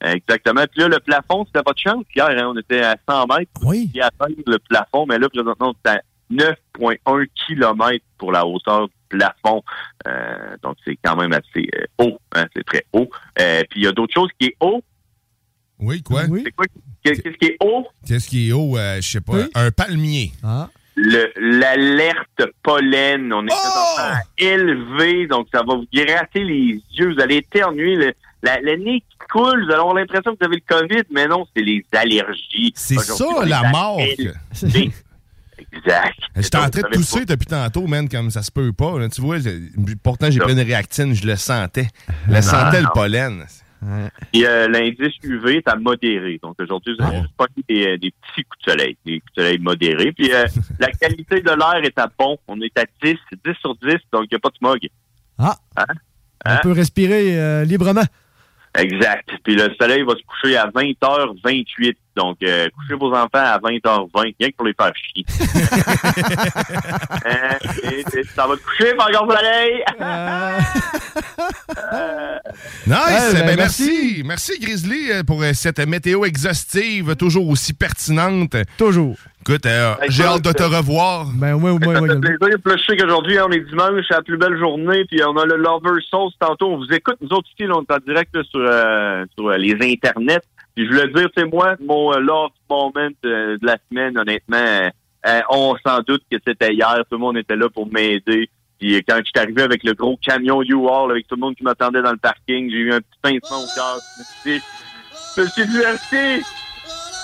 Exactement. 0.01 0.63
Puis 0.71 0.81
là, 0.81 0.87
le 0.89 0.99
plafond, 0.99 1.45
c'était 1.45 1.63
pas 1.63 1.73
de 1.73 1.79
chance. 1.79 2.03
Hier, 2.15 2.29
hein, 2.29 2.51
on 2.53 2.57
était 2.57 2.83
à 2.83 2.95
100 3.07 3.27
mètres. 3.27 3.51
Oui. 3.63 3.89
Puis 3.91 4.01
atteindre 4.01 4.35
le 4.45 4.59
plafond, 4.59 5.05
mais 5.05 5.17
là, 5.17 5.29
présentement, 5.29 5.73
on 5.73 5.89
est 5.89 5.93
à 5.93 6.01
9,1 6.31 7.27
km 7.47 8.05
pour 8.17 8.31
la 8.31 8.45
hauteur 8.45 8.87
du 8.87 8.93
plafond. 9.09 9.63
Euh, 10.07 10.57
donc, 10.61 10.77
c'est 10.85 10.97
quand 11.03 11.15
même 11.15 11.33
assez 11.33 11.69
euh, 11.75 11.85
haut. 11.99 12.19
Hein, 12.35 12.45
c'est 12.55 12.65
très 12.65 12.85
haut. 12.93 13.09
Euh, 13.39 13.63
puis 13.69 13.81
il 13.81 13.83
y 13.83 13.87
a 13.87 13.91
d'autres 13.91 14.13
choses 14.13 14.29
qui 14.39 14.47
est 14.47 14.57
haut. 14.59 14.83
Oui, 15.79 16.01
quoi? 16.03 16.23
C'est 16.43 16.51
quoi? 16.51 16.65
Qu'est-ce 17.03 17.21
qui 17.21 17.45
est 17.45 17.57
haut? 17.61 17.87
Qu'est-ce 18.07 18.27
qui 18.29 18.49
est 18.49 18.51
haut? 18.53 18.77
euh, 18.77 19.01
je 19.01 19.09
sais 19.09 19.21
pas. 19.21 19.33
Un 19.55 19.71
palmier. 19.71 20.31
Le- 20.95 21.31
L'alerte 21.59 22.43
pollen. 22.61 23.33
On 23.33 23.45
est 23.47 23.51
à 23.51 24.21
élevé, 24.37 25.27
donc 25.27 25.47
ça 25.53 25.63
va 25.63 25.75
vous 25.75 25.85
gratter 25.93 26.43
les 26.43 26.81
yeux. 26.97 27.13
Vous 27.13 27.19
allez 27.21 27.37
éternuer. 27.37 27.95
Le, 27.95 28.13
la- 28.43 28.59
le 28.61 28.75
nez 28.77 28.99
qui 29.01 29.17
coule, 29.31 29.65
vous 29.65 29.71
allez 29.71 29.79
avoir 29.79 29.95
l'impression 29.95 30.31
que 30.35 30.37
vous 30.39 30.45
avez 30.45 30.61
le 30.67 30.75
COVID, 30.77 31.03
mais 31.11 31.27
non, 31.27 31.45
c'est 31.55 31.63
les 31.63 31.83
allergies. 31.93 32.71
C'est 32.75 32.95
ça, 32.99 33.25
la 33.45 33.69
mort. 33.69 33.99
Exact. 35.75 36.17
J'étais 36.35 36.57
en 36.57 36.69
train 36.69 36.81
de 36.81 36.87
pousser 36.95 37.25
depuis 37.25 37.45
tantôt, 37.47 37.87
man, 37.87 38.07
comme 38.09 38.29
ça 38.29 38.43
se 38.43 38.51
peut 38.51 38.71
pas. 38.73 38.97
là. 38.99 39.09
Tu 39.09 39.21
vois, 39.21 39.37
pourtant, 40.03 40.29
j'ai 40.29 40.39
plein 40.39 40.55
de 40.55 40.61
réactines, 40.63 41.13
je 41.15 41.25
le 41.25 41.35
sentais. 41.35 41.87
Je 42.27 42.33
le 42.33 42.41
sentais, 42.41 42.81
le 42.81 42.87
non. 42.95 43.62
Pollen. 43.83 44.09
Et 44.33 44.45
euh, 44.47 44.67
l'indice 44.67 45.13
UV 45.23 45.57
est 45.57 45.67
à 45.67 45.75
modéré. 45.75 46.39
Donc 46.41 46.55
aujourd'hui, 46.59 46.95
vous 46.97 47.05
avez 47.05 47.21
juste 47.21 47.35
pas 47.37 47.45
des, 47.69 47.87
euh, 47.87 47.97
des 47.97 48.11
petits 48.11 48.43
coups 48.43 48.65
de 48.65 48.71
soleil, 48.71 48.97
des 49.05 49.19
coups 49.19 49.33
de 49.35 49.41
soleil 49.41 49.59
modérés. 49.59 50.11
Puis 50.11 50.31
euh, 50.33 50.45
la 50.79 50.87
qualité 50.91 51.41
de 51.41 51.49
l'air 51.49 51.83
est 51.83 51.97
à 51.99 52.09
bon. 52.17 52.37
On 52.47 52.59
est 52.61 52.77
à 52.77 52.85
10, 53.03 53.15
10 53.45 53.53
sur 53.61 53.75
10, 53.75 53.89
donc 54.11 54.23
il 54.25 54.27
n'y 54.31 54.35
a 54.35 54.39
pas 54.39 54.49
de 54.49 54.57
smog. 54.57 54.79
Ah, 55.37 55.55
Hein? 55.77 55.85
on 56.45 56.49
Hein? 56.51 56.59
peut 56.63 56.71
respirer 56.73 57.39
euh, 57.39 57.63
librement. 57.65 58.03
Exact. 58.77 59.29
Puis 59.43 59.55
le 59.55 59.73
soleil 59.79 60.01
va 60.03 60.13
se 60.15 60.23
coucher 60.23 60.57
à 60.57 60.67
20h28. 60.67 61.95
Donc, 62.15 62.37
euh, 62.43 62.67
couchez 62.77 62.93
vos 62.95 63.11
enfants 63.13 63.29
à 63.33 63.57
20h20, 63.59 64.09
rien 64.39 64.49
que 64.51 64.55
pour 64.55 64.65
les 64.67 64.73
faire 64.79 64.91
chier. 64.95 65.25
Hein? 67.25 67.57
Et- 67.83 68.03
et 68.19 68.23
ça 68.35 68.45
va 68.47 68.55
te 68.55 68.61
coucher, 68.61 68.93
par 68.95 69.07
exemple, 69.09 69.33
soleil! 69.35 69.83
Nice! 72.87 73.31
Eh, 73.31 73.33
ben, 73.33 73.45
ben, 73.47 73.55
merci. 73.57 74.21
merci. 74.25 74.59
Grizzly, 74.59 75.11
euh, 75.11 75.23
pour 75.23 75.41
euh, 75.41 75.51
cette 75.53 75.79
météo 75.79 76.25
exhaustive, 76.25 77.15
toujours 77.15 77.47
aussi 77.49 77.73
pertinente. 77.73 78.55
Toujours. 78.77 79.15
Écoute, 79.41 79.65
euh, 79.65 79.95
j'ai 80.09 80.23
hâte 80.23 80.41
de 80.43 80.51
te 80.53 80.63
revoir. 80.63 81.25
Ben, 81.35 81.55
ouais, 81.55 81.71
Ça 81.71 82.01
fait 82.01 82.19
plaisir. 82.19 82.57
Puis 82.63 82.73
je 82.77 82.83
sais 82.85 82.97
qu'aujourd'hui, 82.97 83.37
on 83.39 83.49
est 83.51 83.59
dimanche, 83.61 84.03
c'est 84.07 84.13
la 84.15 84.21
plus 84.21 84.37
belle 84.37 84.57
journée, 84.57 85.03
puis 85.05 85.21
on 85.23 85.35
a 85.37 85.45
le 85.45 85.57
Lover 85.57 85.99
Sauce 86.09 86.33
tantôt. 86.39 86.71
On 86.71 86.77
vous 86.77 86.93
écoute, 86.93 87.15
nous 87.21 87.29
autres 87.29 87.47
ici, 87.57 87.67
là, 87.67 87.75
on 87.77 87.81
est 87.81 87.91
en 87.91 87.99
direct 88.05 88.33
là, 88.35 88.41
sur, 88.49 88.59
euh, 88.61 89.25
sur 89.37 89.47
euh, 89.49 89.57
les 89.57 89.73
internets. 89.81 90.39
Puis 90.75 90.85
je 90.85 90.91
voulais 90.91 91.07
dire, 91.09 91.29
c'est 91.37 91.45
moi, 91.45 91.75
mon 91.85 92.13
euh, 92.13 92.19
love 92.19 92.49
moment 92.69 93.09
de 93.23 93.59
la 93.61 93.77
semaine, 93.89 94.17
honnêtement, 94.17 94.57
euh, 94.57 94.89
euh, 95.27 95.41
on 95.49 95.75
s'en 95.85 95.99
doute 95.99 96.23
que 96.31 96.37
c'était 96.45 96.73
hier. 96.73 96.95
Tout 97.09 97.17
le 97.17 97.19
monde 97.19 97.37
était 97.37 97.55
là 97.55 97.69
pour 97.69 97.85
m'aider. 97.91 98.49
Puis 98.79 98.95
quand 99.07 99.17
je 99.19 99.23
suis 99.25 99.39
arrivé 99.39 99.61
avec 99.61 99.83
le 99.83 99.93
gros 99.93 100.17
camion 100.17 100.61
U-Haul, 100.63 101.11
avec 101.11 101.27
tout 101.27 101.35
le 101.35 101.41
monde 101.41 101.55
qui 101.55 101.63
m'attendait 101.63 102.01
dans 102.01 102.11
le 102.11 102.17
parking, 102.17 102.69
j'ai 102.69 102.77
eu 102.77 102.91
un 102.93 102.99
petit 102.99 103.19
pincement 103.21 103.59
au 103.63 103.67
cœur. 103.75 103.97
Je 104.45 105.41
me 105.41 105.47
suis 105.47 105.65
dit, 105.69 106.43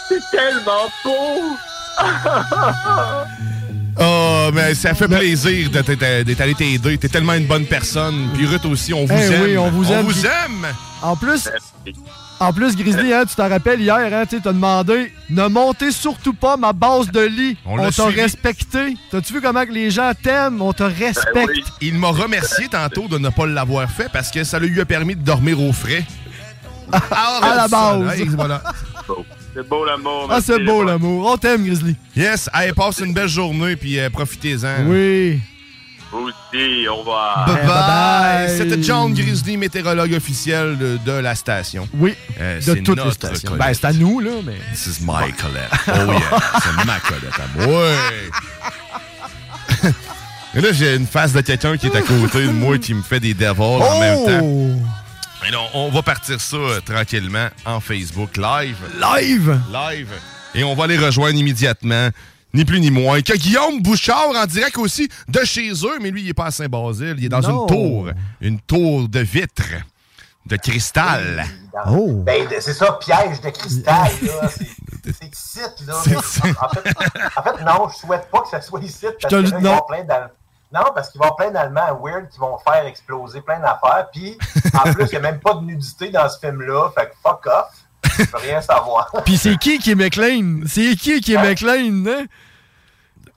c'est 0.07 0.21
tellement 0.31 0.87
beau! 1.03 1.55
Oh, 4.01 4.49
mais 4.53 4.73
ça 4.75 4.93
fait 4.93 5.09
plaisir 5.09 5.69
d'être 5.71 6.41
allé 6.41 6.53
t'aider. 6.55 6.97
T'es 6.97 7.09
tellement 7.09 7.33
une 7.33 7.47
bonne 7.47 7.65
personne. 7.65 8.29
Puis 8.33 8.45
Ruth 8.45 8.63
aussi, 8.65 8.93
on 8.93 9.03
vous 9.03 9.13
Eh 9.13 9.33
aime. 9.33 9.41
oui, 9.43 9.57
on 9.57 9.69
vous 9.69 9.91
aime. 9.91 10.05
vous 10.05 10.25
aime! 10.25 10.67
En 11.01 11.17
plus, 11.17 11.49
en 12.39 12.53
plus 12.53 12.75
Grizzly, 12.75 13.13
hein, 13.13 13.25
tu 13.27 13.35
t'en 13.35 13.49
rappelles 13.49 13.81
hier, 13.81 13.97
hein, 13.97 14.25
tu 14.27 14.35
as 14.37 14.39
demandé 14.39 15.11
ne 15.29 15.47
montez 15.47 15.91
surtout 15.91 16.33
pas 16.33 16.57
ma 16.57 16.73
base 16.73 17.11
de 17.11 17.21
lit. 17.21 17.57
On 17.65 17.77
t'a 17.91 18.05
respecté. 18.05 18.97
T'as-tu 19.11 19.33
vu 19.33 19.41
comment 19.41 19.65
que 19.65 19.71
les 19.71 19.91
gens 19.91 20.11
t'aiment? 20.21 20.61
On 20.61 20.73
te 20.73 20.83
respecte. 20.83 21.71
Il 21.81 21.95
m'a 21.95 22.09
remercié 22.09 22.67
tantôt 22.67 23.07
de 23.07 23.17
ne 23.17 23.29
pas 23.29 23.45
l'avoir 23.45 23.89
fait 23.89 24.09
parce 24.11 24.31
que 24.31 24.43
ça 24.43 24.57
lui 24.59 24.79
a 24.81 24.85
permis 24.85 25.15
de 25.15 25.21
dormir 25.21 25.61
au 25.61 25.71
frais. 25.71 26.03
à 26.91 27.55
la 27.55 27.67
base. 27.67 28.19
Voilà. 28.29 28.63
C'est 29.53 29.67
beau 29.67 29.85
l'amour. 29.85 30.27
Ah, 30.31 30.39
c'est 30.41 30.63
beau 30.63 30.83
l'amour. 30.83 31.31
On 31.31 31.37
t'aime, 31.37 31.65
Grizzly. 31.65 31.95
Yes, 32.15 32.49
allez, 32.53 32.73
passe 32.73 32.99
une 32.99 33.13
belle 33.13 33.27
journée 33.27 33.75
puis 33.75 33.99
euh, 33.99 34.09
profitez-en. 34.09 34.85
Oui. 34.87 35.39
Vous 36.11 36.29
aussi, 36.29 36.87
au 36.87 36.95
revoir. 36.97 37.45
Bye 37.45 37.55
bye. 37.55 37.67
bye. 37.67 38.57
C'était 38.57 38.81
John 38.81 39.13
Grizzly, 39.13 39.57
météorologue 39.57 40.13
officiel 40.13 40.77
de, 40.77 40.97
de 41.05 41.11
la 41.11 41.35
station. 41.35 41.87
Oui. 41.93 42.15
Euh, 42.39 42.57
de 42.57 42.61
c'est 42.61 42.81
toutes 42.81 43.03
les 43.03 43.11
stations. 43.11 43.49
Colette. 43.51 43.67
Ben, 43.67 43.73
c'est 43.73 43.85
à 43.85 43.93
nous, 43.93 44.19
là, 44.19 44.31
mais. 44.43 44.57
This 44.73 44.87
is 44.87 45.03
my 45.03 45.31
Colette. 45.33 45.69
Oh 45.87 46.11
yeah, 46.11 46.39
c'est 46.63 46.85
ma 46.85 46.99
Colette 46.99 47.39
à 47.39 47.67
moi. 47.67 47.83
Ouais. 49.81 49.91
Et 50.55 50.61
là, 50.61 50.71
j'ai 50.71 50.95
une 50.95 51.05
face 51.05 51.31
de 51.31 51.41
quelqu'un 51.41 51.77
qui 51.77 51.87
est 51.87 51.95
à 51.95 52.01
côté 52.01 52.47
de 52.47 52.51
moi 52.51 52.79
qui 52.79 52.95
me 52.95 53.03
fait 53.03 53.19
des 53.19 53.35
devoirs 53.35 53.81
en 53.81 53.99
même 53.99 54.25
temps. 54.25 54.45
Oh! 54.45 55.45
Et 55.47 55.51
là, 55.51 55.59
on 55.73 55.89
va 55.89 56.01
partir 56.01 56.41
ça 56.41 56.57
euh, 56.57 56.81
tranquillement 56.81 57.47
en 57.65 57.79
Facebook 57.79 58.35
Live. 58.35 58.77
Live! 58.99 59.59
Live. 59.71 60.09
Et 60.55 60.63
on 60.63 60.73
va 60.73 60.87
les 60.87 60.97
rejoindre 60.97 61.37
immédiatement. 61.37 62.09
Ni 62.53 62.65
plus 62.65 62.79
ni 62.79 62.89
moins 62.89 63.21
que 63.21 63.33
Guillaume 63.33 63.81
Bouchard 63.81 64.29
en 64.35 64.45
direct 64.45 64.77
aussi 64.77 65.07
de 65.27 65.43
chez 65.45 65.71
eux, 65.71 65.99
mais 66.01 66.09
lui, 66.09 66.23
il 66.23 66.29
est 66.29 66.33
pas 66.33 66.45
à 66.47 66.51
Saint-Basile. 66.51 67.15
Il 67.19 67.25
est 67.25 67.29
dans 67.29 67.41
Non. 67.41 67.61
une 67.61 67.67
tour. 67.67 68.09
Une 68.41 68.59
tour 68.61 69.07
de 69.07 69.19
vitres. 69.19 69.63
De 70.45 70.55
cristal. 70.55 71.45
Dans- 71.73 71.95
Oh. 71.95 72.23
Ben, 72.25 72.47
c'est 72.59 72.73
ça, 72.73 72.93
piège 72.93 73.39
de 73.41 73.49
cristal, 73.51 74.09
là. 74.23 74.49
C'est 75.05 75.25
ici, 75.33 75.59
là. 75.87 75.95
En 75.97 76.01
fait, 76.01 76.15
en 77.37 77.43
fait, 77.43 77.63
non, 77.63 77.89
je 77.89 77.95
souhaite 77.97 78.29
pas 78.31 78.41
que 78.41 78.49
ça 78.49 78.61
soit 78.61 78.81
ici. 78.81 79.05
Parce 79.21 79.33
te 79.33 79.41
que 79.41 79.51
là, 79.53 79.59
non. 79.59 79.81
plein 79.87 80.03
Non, 80.73 80.91
parce 80.93 81.09
qu'il 81.09 81.19
va 81.19 81.25
y 81.25 81.29
avoir 81.29 81.35
plein 81.37 81.51
d'Allemands 81.51 81.99
weird 82.03 82.29
qui 82.29 82.37
vont 82.39 82.57
faire 82.59 82.85
exploser 82.85 83.41
plein 83.41 83.59
d'affaires. 83.59 84.07
Puis, 84.11 84.37
en 84.73 84.91
plus, 84.93 85.05
il 85.05 85.11
n'y 85.11 85.15
a 85.17 85.19
même 85.21 85.39
pas 85.39 85.53
de 85.55 85.61
nudité 85.61 86.09
dans 86.09 86.27
ce 86.29 86.37
film-là. 86.39 86.91
Fait 86.95 87.05
que 87.07 87.13
fuck 87.23 87.45
off. 87.47 87.78
Je 88.03 88.23
veux 88.23 88.37
rien 88.37 88.61
savoir. 88.61 89.11
Puis 89.25 89.37
c'est 89.37 89.57
qui 89.57 89.79
qui 89.79 89.91
est 89.91 89.95
McLean? 89.95 90.61
C'est 90.67 90.95
qui 90.95 91.21
qui 91.21 91.33
est 91.33 91.41
McLean, 91.41 92.05
hein? 92.07 92.25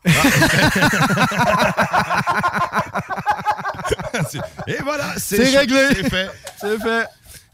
Et 4.66 4.76
voilà, 4.82 5.14
C'est 5.16 5.56
réglé. 5.56 5.89
C'est 5.94 6.10
fait. 6.10 6.28
C'est 6.60 6.78
fait. 6.80 7.06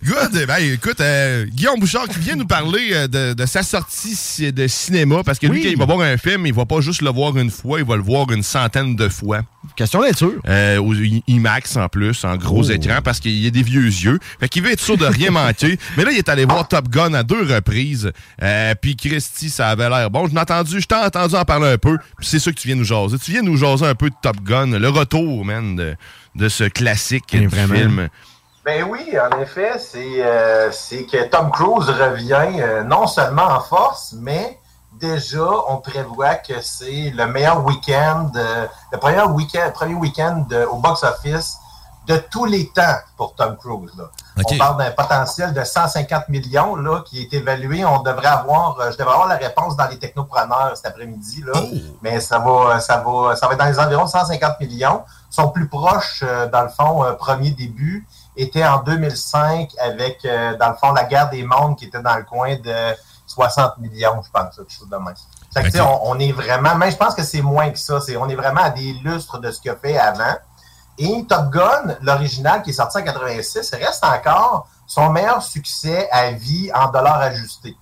Good. 0.04 0.46
Ben, 0.46 0.58
écoute, 0.58 1.00
euh, 1.00 1.44
Guillaume 1.46 1.80
Bouchard 1.80 2.06
qui 2.08 2.20
vient 2.20 2.36
nous 2.36 2.46
parler 2.46 2.90
euh, 2.92 3.08
de, 3.08 3.32
de 3.34 3.46
sa 3.46 3.64
sortie 3.64 4.52
de 4.52 4.66
cinéma 4.68 5.24
parce 5.24 5.40
que 5.40 5.48
lui, 5.48 5.60
quand 5.64 5.70
il 5.70 5.76
va 5.76 5.86
voir 5.86 6.00
un 6.02 6.16
film, 6.16 6.46
il 6.46 6.54
va 6.54 6.64
pas 6.66 6.80
juste 6.80 7.02
le 7.02 7.10
voir 7.10 7.36
une 7.36 7.50
fois, 7.50 7.80
il 7.80 7.84
va 7.84 7.96
le 7.96 8.02
voir 8.02 8.30
une 8.30 8.44
centaine 8.44 8.94
de 8.94 9.08
fois. 9.08 9.40
Question 9.74 10.00
d'être 10.02 10.16
sûr. 10.18 10.34
Euh, 10.46 10.78
au 10.78 10.94
IMAX 10.94 11.76
en 11.76 11.88
plus, 11.88 12.24
en 12.24 12.36
gros 12.36 12.62
Oh. 12.68 12.70
écran, 12.70 13.00
parce 13.02 13.18
qu'il 13.18 13.32
y 13.38 13.46
a 13.48 13.50
des 13.50 13.64
vieux 13.64 13.86
yeux. 13.86 14.20
Fait 14.38 14.48
qu'il 14.48 14.62
veut 14.62 14.70
être 14.70 14.80
sûr 14.80 14.96
de 14.96 15.04
rien 15.04 15.30
manquer. 15.32 15.76
Mais 15.96 16.04
là, 16.04 16.12
il 16.12 16.18
est 16.18 16.28
allé 16.28 16.44
voir 16.44 16.68
Top 16.68 16.88
Gun 16.88 17.12
à 17.14 17.24
deux 17.24 17.42
reprises. 17.42 18.12
Puis 18.80 18.94
Christy, 18.94 19.50
ça 19.50 19.68
avait 19.70 19.88
l'air 19.90 20.10
bon. 20.10 20.28
Je 20.28 20.32
l'ai 20.32 20.40
entendu, 20.40 20.80
je 20.80 20.86
t'ai 20.86 20.94
entendu 20.94 21.34
en 21.34 21.44
parler 21.44 21.72
un 21.72 21.78
peu. 21.78 21.98
Puis 22.18 22.26
c'est 22.28 22.38
ça 22.38 22.52
que 22.52 22.56
tu 22.56 22.68
viens 22.68 22.76
nous 22.76 22.84
jaser. 22.84 23.18
Tu 23.18 23.32
viens 23.32 23.42
nous 23.42 23.56
jaser 23.56 23.84
un 23.86 23.96
peu 23.96 24.10
de 24.10 24.16
Top 24.22 24.40
Gun, 24.44 24.78
le 24.78 24.88
retour, 24.88 25.44
man, 25.44 25.74
de, 25.74 25.96
de 26.36 26.48
ce 26.48 26.64
classique 26.64 27.34
vraiment. 27.34 27.74
film. 27.74 28.08
Ben 28.68 28.84
oui, 28.84 29.16
en 29.18 29.40
effet, 29.40 29.78
c'est 29.78 30.18
euh, 30.18 30.70
que 31.10 31.24
Tom 31.28 31.50
Cruise 31.50 31.88
revient 31.88 32.60
euh, 32.60 32.82
non 32.82 33.06
seulement 33.06 33.46
en 33.46 33.60
force, 33.60 34.12
mais 34.12 34.60
déjà, 34.92 35.48
on 35.68 35.78
prévoit 35.78 36.34
que 36.34 36.60
c'est 36.60 37.10
le 37.16 37.26
meilleur 37.28 37.64
week-end, 37.64 38.30
euh, 38.36 38.66
le 38.92 38.98
premier 38.98 39.22
week-end, 39.22 39.70
premier 39.72 39.94
week-end 39.94 40.44
au 40.70 40.76
box-office 40.80 41.56
de 42.08 42.18
tous 42.30 42.44
les 42.44 42.68
temps 42.68 42.98
pour 43.16 43.34
Tom 43.34 43.56
Cruise. 43.56 43.90
là. 43.96 44.04
On 44.36 44.58
parle 44.58 44.76
d'un 44.76 44.90
potentiel 44.90 45.54
de 45.54 45.64
150 45.64 46.28
millions 46.28 46.76
là, 46.76 47.02
qui 47.06 47.22
est 47.22 47.32
évalué. 47.32 47.86
On 47.86 48.02
devrait 48.02 48.26
avoir, 48.26 48.76
je 48.92 48.98
devrais 48.98 49.14
avoir 49.14 49.28
la 49.28 49.36
réponse 49.36 49.76
dans 49.76 49.88
les 49.88 49.98
technopreneurs 49.98 50.72
cet 50.74 50.84
après-midi. 50.84 51.42
là. 51.46 51.58
Mais 52.02 52.20
ça 52.20 52.38
va, 52.38 52.80
ça 52.80 52.98
va, 52.98 53.34
ça 53.34 53.46
va 53.46 53.54
être 53.54 53.58
dans 53.58 53.64
les 53.64 53.78
environs 53.78 54.04
de 54.04 54.10
150 54.10 54.60
millions. 54.60 55.04
Son 55.30 55.48
plus 55.48 55.68
proche, 55.68 56.22
euh, 56.22 56.48
dans 56.48 56.62
le 56.62 56.68
fond, 56.68 57.04
premier 57.18 57.50
début, 57.50 58.06
était 58.38 58.64
en 58.64 58.82
2005 58.82 59.70
avec, 59.78 60.24
euh, 60.24 60.56
dans 60.56 60.70
le 60.70 60.76
fond, 60.76 60.92
la 60.92 61.04
guerre 61.04 61.28
des 61.28 61.42
mondes 61.42 61.76
qui 61.76 61.86
était 61.86 62.00
dans 62.00 62.16
le 62.16 62.24
coin 62.24 62.56
de 62.56 62.94
60 63.26 63.78
millions, 63.78 64.22
je 64.22 64.30
pense, 64.30 64.56
quelque 64.56 64.72
chose 64.72 64.88
de 64.88 64.96
même. 64.96 65.14
Fait 65.52 65.70
que, 65.70 65.80
on, 65.80 66.10
on 66.10 66.18
est 66.18 66.32
vraiment, 66.32 66.74
mais 66.76 66.90
je 66.90 66.96
pense 66.96 67.14
que 67.14 67.22
c'est 67.22 67.42
moins 67.42 67.70
que 67.70 67.78
ça. 67.78 68.00
C'est, 68.00 68.16
on 68.16 68.28
est 68.28 68.36
vraiment 68.36 68.62
à 68.62 68.70
des 68.70 68.92
lustres 69.04 69.38
de 69.38 69.50
ce 69.50 69.60
qu'il 69.60 69.70
a 69.70 69.76
fait 69.76 69.98
avant. 69.98 70.36
Et 70.98 71.26
Top 71.28 71.50
Gun, 71.50 71.96
l'original 72.02 72.62
qui 72.62 72.70
est 72.70 72.74
sorti 72.74 72.98
en 72.98 73.02
86, 73.02 73.70
reste 73.74 74.04
encore 74.04 74.68
son 74.86 75.10
meilleur 75.10 75.42
succès 75.42 76.08
à 76.10 76.30
vie 76.32 76.70
en 76.74 76.90
dollars 76.90 77.20
ajustés. 77.20 77.76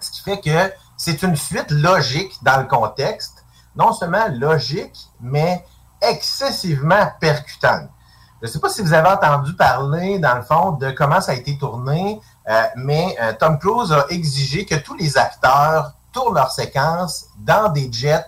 Ce 0.00 0.10
qui 0.10 0.22
fait 0.22 0.40
que 0.40 0.72
c'est 0.96 1.22
une 1.22 1.36
suite 1.36 1.70
logique 1.70 2.32
dans 2.42 2.58
le 2.58 2.66
contexte, 2.66 3.44
non 3.76 3.92
seulement 3.92 4.26
logique, 4.32 5.08
mais 5.20 5.64
excessivement 6.00 7.12
percutante. 7.20 7.88
Je 8.42 8.46
ne 8.46 8.52
sais 8.52 8.60
pas 8.60 8.68
si 8.68 8.82
vous 8.82 8.92
avez 8.92 9.08
entendu 9.08 9.54
parler, 9.54 10.18
dans 10.18 10.34
le 10.34 10.42
fond, 10.42 10.72
de 10.72 10.90
comment 10.90 11.20
ça 11.20 11.32
a 11.32 11.34
été 11.34 11.56
tourné, 11.56 12.20
euh, 12.48 12.62
mais 12.76 13.16
euh, 13.20 13.32
Tom 13.38 13.58
Cruise 13.58 13.92
a 13.92 14.06
exigé 14.10 14.66
que 14.66 14.74
tous 14.74 14.94
les 14.94 15.16
acteurs 15.16 15.92
tournent 16.12 16.34
leurs 16.34 16.50
séquences 16.50 17.26
dans 17.38 17.70
des 17.70 17.90
jets 17.90 18.26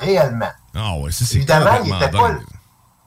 réellement. 0.00 0.50
Ah 0.74 0.94
ouais, 0.98 1.10
ça 1.10 1.24
c'est 1.24 1.36
Évidemment, 1.36 1.72
il 1.84 1.90
complètement 1.90 1.96
était 1.98 2.18
pas, 2.18 2.28
dingue. 2.28 2.46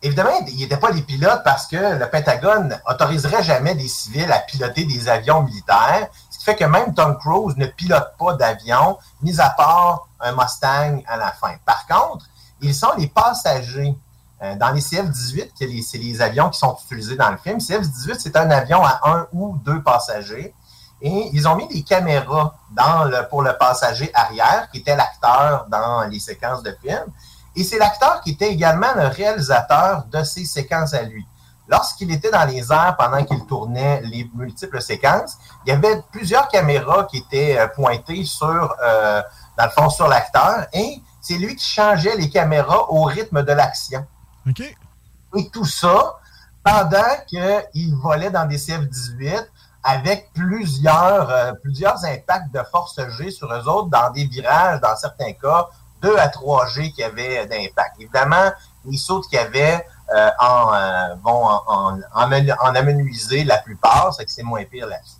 évidemment, 0.01 0.29
il 0.47 0.57
n'était 0.57 0.77
pas 0.77 0.91
les 0.91 1.01
pilotes 1.01 1.41
parce 1.43 1.67
que 1.67 1.97
le 1.97 2.09
Pentagone 2.09 2.79
autoriserait 2.87 3.43
jamais 3.43 3.73
des 3.73 3.87
civils 3.87 4.31
à 4.31 4.39
piloter 4.39 4.85
des 4.85 5.07
avions 5.09 5.41
militaires. 5.41 6.09
Ce 6.29 6.37
qui 6.37 6.43
fait 6.43 6.55
que 6.55 6.65
même 6.65 6.93
Tom 6.93 7.17
Cruise 7.17 7.55
ne 7.57 7.65
pilote 7.65 8.13
pas 8.19 8.33
d'avion, 8.33 8.97
mis 9.21 9.39
à 9.39 9.49
part 9.49 10.07
un 10.19 10.33
Mustang 10.33 11.01
à 11.07 11.17
la 11.17 11.31
fin. 11.31 11.55
Par 11.65 11.87
contre, 11.87 12.25
ils 12.61 12.75
sont 12.75 12.91
les 12.97 13.07
passagers. 13.07 13.95
Euh, 14.43 14.55
dans 14.55 14.71
les 14.71 14.81
CF-18, 14.81 15.51
que 15.57 15.63
les- 15.65 15.81
c'est 15.81 15.97
les 15.97 16.21
avions 16.21 16.49
qui 16.49 16.59
sont 16.59 16.75
utilisés 16.85 17.15
dans 17.15 17.29
le 17.31 17.37
film. 17.37 17.59
CF-18, 17.59 18.19
c'est 18.19 18.35
un 18.35 18.49
avion 18.51 18.83
à 18.83 18.99
un 19.05 19.27
ou 19.31 19.57
deux 19.63 19.81
passagers. 19.81 20.53
Et 21.01 21.29
ils 21.33 21.47
ont 21.47 21.55
mis 21.55 21.67
des 21.67 21.83
caméras 21.83 22.55
dans 22.71 23.05
le, 23.05 23.27
pour 23.29 23.41
le 23.41 23.53
passager 23.57 24.11
arrière, 24.13 24.67
qui 24.71 24.79
était 24.79 24.95
l'acteur 24.95 25.65
dans 25.69 26.03
les 26.09 26.19
séquences 26.19 26.63
de 26.63 26.75
film. 26.81 27.05
Et 27.55 27.63
c'est 27.63 27.77
l'acteur 27.77 28.21
qui 28.21 28.31
était 28.31 28.49
également 28.51 28.93
le 28.95 29.07
réalisateur 29.07 30.05
de 30.11 30.23
ces 30.23 30.43
séquences 30.45 30.93
à 30.93 31.03
lui. 31.03 31.25
Lorsqu'il 31.67 32.11
était 32.11 32.29
dans 32.31 32.45
les 32.45 32.71
airs 32.71 32.95
pendant 32.97 33.23
qu'il 33.23 33.43
tournait 33.45 34.01
les 34.01 34.29
multiples 34.35 34.81
séquences, 34.81 35.37
il 35.65 35.69
y 35.69 35.71
avait 35.73 36.01
plusieurs 36.11 36.47
caméras 36.49 37.05
qui 37.05 37.17
étaient 37.17 37.57
euh, 37.57 37.67
pointées 37.67 38.23
sur, 38.25 38.75
euh, 38.83 39.21
dans 39.57 39.65
le 39.65 39.71
fond, 39.71 39.89
sur 39.89 40.07
l'acteur. 40.07 40.65
Et 40.73 41.01
c'est 41.21 41.37
lui 41.37 41.55
qui 41.55 41.65
changeait 41.65 42.15
les 42.17 42.29
caméras 42.29 42.91
au 42.91 43.03
rythme 43.03 43.41
de 43.43 43.51
l'action. 43.53 44.05
OK. 44.47 44.61
Et 45.37 45.49
tout 45.49 45.65
ça 45.65 46.17
pendant 46.63 47.15
qu'il 47.27 47.95
volait 47.95 48.31
dans 48.31 48.45
des 48.45 48.57
CF-18 48.57 49.45
avec 49.83 50.31
plusieurs, 50.33 51.29
euh, 51.29 51.51
plusieurs 51.61 52.03
impacts 52.05 52.51
de 52.51 52.61
force 52.71 52.99
G 53.17 53.29
sur 53.29 53.53
eux 53.53 53.67
autres 53.67 53.89
dans 53.89 54.09
des 54.11 54.25
virages, 54.25 54.81
dans 54.81 54.95
certains 54.95 55.33
cas, 55.33 55.67
2 56.01 56.17
à 56.17 56.27
3 56.27 56.67
G 56.69 56.91
qui 56.91 57.03
avaient 57.03 57.45
d'impact. 57.45 57.97
Évidemment, 57.99 58.51
les 58.85 58.97
sautes 58.97 59.27
qu'il 59.27 59.37
y 59.37 59.41
avait 59.41 59.85
euh, 60.15 60.29
en, 60.39 60.73
euh, 60.73 61.15
vont 61.23 61.45
en, 61.67 61.99
en, 62.13 62.27
la 63.45 63.57
plupart, 63.59 64.13
c'est 64.13 64.25
que 64.25 64.31
c'est 64.31 64.43
moins 64.43 64.63
pire 64.63 64.87
là-dessus. 64.87 65.17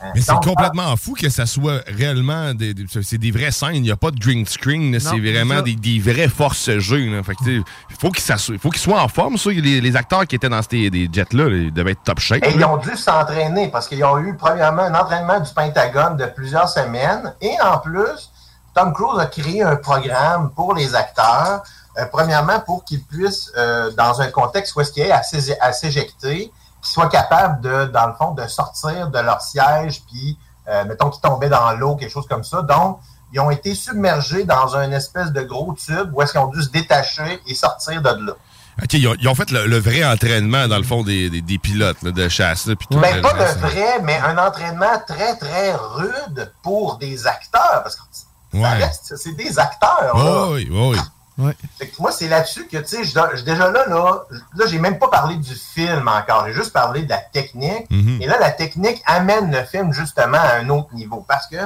Euh, 0.00 0.06
Mais 0.14 0.20
c'est 0.20 0.32
complètement 0.44 0.96
fou 0.96 1.14
que 1.20 1.28
ça 1.28 1.44
soit 1.44 1.80
réellement 1.88 2.54
des, 2.54 2.72
des- 2.72 2.84
c'est 3.02 3.18
des 3.18 3.30
vraies 3.32 3.50
scènes. 3.50 3.74
Il 3.74 3.82
n'y 3.82 3.90
a 3.90 3.96
pas 3.96 4.10
de 4.12 4.18
green 4.18 4.46
screen. 4.46 4.98
C'est 5.00 5.18
vraiment 5.18 5.60
des, 5.60 5.74
des 5.74 5.98
vraies 5.98 6.28
forces 6.28 6.68
là. 6.68 7.22
Fait 7.24 7.34
que, 7.34 7.50
il 7.50 7.64
faut 7.98 8.10
il 8.52 8.58
faut 8.58 8.70
qu'ils 8.70 8.80
soient 8.80 9.02
en 9.02 9.08
forme. 9.08 9.36
Ça. 9.36 9.50
Les, 9.50 9.80
les 9.80 9.96
acteurs 9.96 10.24
qui 10.26 10.36
étaient 10.36 10.48
dans 10.48 10.62
ces 10.62 10.88
jets-là, 11.12 11.48
ils 11.48 11.72
devaient 11.72 11.92
être 11.92 12.02
top 12.04 12.20
shape. 12.20 12.44
Et 12.44 12.52
ils 12.54 12.64
ont 12.64 12.76
dû 12.76 12.96
s'entraîner 12.96 13.68
parce 13.68 13.88
qu'ils 13.88 14.04
ont 14.04 14.18
eu 14.18 14.36
premièrement 14.36 14.82
un 14.82 14.94
entraînement 14.94 15.40
du 15.40 15.50
Pentagone 15.52 16.16
de 16.16 16.26
plusieurs 16.26 16.68
semaines 16.68 17.34
et 17.40 17.60
en 17.60 17.78
plus, 17.78 18.30
Tom 18.74 18.92
Cruise 18.92 19.18
a 19.18 19.26
créé 19.26 19.62
un 19.62 19.74
programme 19.76 20.50
pour 20.54 20.74
les 20.74 20.94
acteurs, 20.94 21.62
euh, 21.98 22.04
premièrement 22.12 22.60
pour 22.60 22.84
qu'ils 22.84 23.02
puissent, 23.02 23.50
euh, 23.56 23.90
dans 23.96 24.20
un 24.20 24.28
contexte 24.28 24.76
où 24.76 24.80
est-ce 24.80 24.92
qu'il 24.92 25.02
est 25.02 25.10
à 25.10 25.22
s'é- 25.24 25.58
à 25.60 25.72
s'éjecter, 25.72 26.52
soient 26.82 27.08
capables 27.08 27.60
de, 27.60 27.86
dans 27.86 28.06
le 28.06 28.14
fond, 28.14 28.32
de 28.32 28.46
sortir 28.46 29.08
de 29.08 29.18
leur 29.18 29.40
siège, 29.40 30.02
puis 30.06 30.38
euh, 30.68 30.84
mettons 30.84 31.10
qu'ils 31.10 31.20
tombaient 31.22 31.48
dans 31.48 31.72
l'eau, 31.72 31.96
quelque 31.96 32.10
chose 32.12 32.26
comme 32.28 32.44
ça. 32.44 32.62
Donc, 32.62 33.00
ils 33.32 33.40
ont 33.40 33.50
été 33.50 33.74
submergés 33.74 34.44
dans 34.44 34.76
un 34.76 34.90
espèce 34.92 35.32
de 35.32 35.42
gros 35.42 35.74
tube 35.74 36.10
où 36.12 36.22
est-ce 36.22 36.32
qu'ils 36.32 36.40
ont 36.40 36.46
dû 36.48 36.62
se 36.62 36.70
détacher 36.70 37.40
et 37.46 37.54
sortir 37.54 38.00
de 38.00 38.08
là. 38.26 38.32
OK, 38.80 38.92
ils 38.92 39.08
ont, 39.08 39.14
ils 39.20 39.26
ont 39.28 39.34
fait 39.34 39.50
le, 39.50 39.66
le 39.66 39.78
vrai 39.78 40.04
entraînement, 40.04 40.68
dans 40.68 40.76
le 40.76 40.84
fond, 40.84 41.02
des, 41.02 41.28
des- 41.30 41.40
des 41.42 41.58
pilotes 41.58 42.00
là, 42.02 42.12
de 42.12 42.28
chasse. 42.28 42.66
là, 42.66 42.74
tout 42.76 42.98
Ben, 43.00 43.20
pas 43.20 43.32
le 43.32 43.44
vrai, 43.60 43.98
mais 44.02 44.16
un 44.18 44.38
entraînement 44.38 45.02
très, 45.06 45.36
très 45.36 45.74
rude 45.74 46.52
pour 46.62 46.96
des 46.98 47.26
acteurs. 47.26 47.82
Parce 47.82 47.96
que 47.96 48.02
ça 48.12 48.24
Ouais. 48.54 48.72
reste, 48.74 49.14
c'est 49.16 49.32
des 49.36 49.58
acteurs. 49.58 50.16
là. 50.16 50.46
Oui, 50.48 50.68
oui, 50.70 50.90
oui. 50.92 50.98
Moi, 51.98 52.10
c'est 52.12 52.28
là-dessus 52.28 52.66
que, 52.66 52.78
tu 52.78 53.04
sais, 53.04 53.42
déjà 53.44 53.70
là, 53.70 53.86
là, 53.86 54.22
là 54.54 54.66
j'ai 54.66 54.78
même 54.78 54.98
pas 54.98 55.08
parlé 55.08 55.36
du 55.36 55.54
film 55.54 56.08
encore. 56.08 56.46
J'ai 56.46 56.54
juste 56.54 56.72
parlé 56.72 57.02
de 57.02 57.08
la 57.10 57.18
technique. 57.18 57.88
Mhm. 57.90 58.20
Et 58.20 58.26
là, 58.26 58.38
la 58.40 58.50
technique 58.50 59.02
amène 59.06 59.50
le 59.52 59.64
film 59.64 59.92
justement 59.92 60.38
à 60.38 60.54
un 60.56 60.68
autre 60.68 60.92
niveau. 60.94 61.24
Parce 61.28 61.46
que 61.46 61.56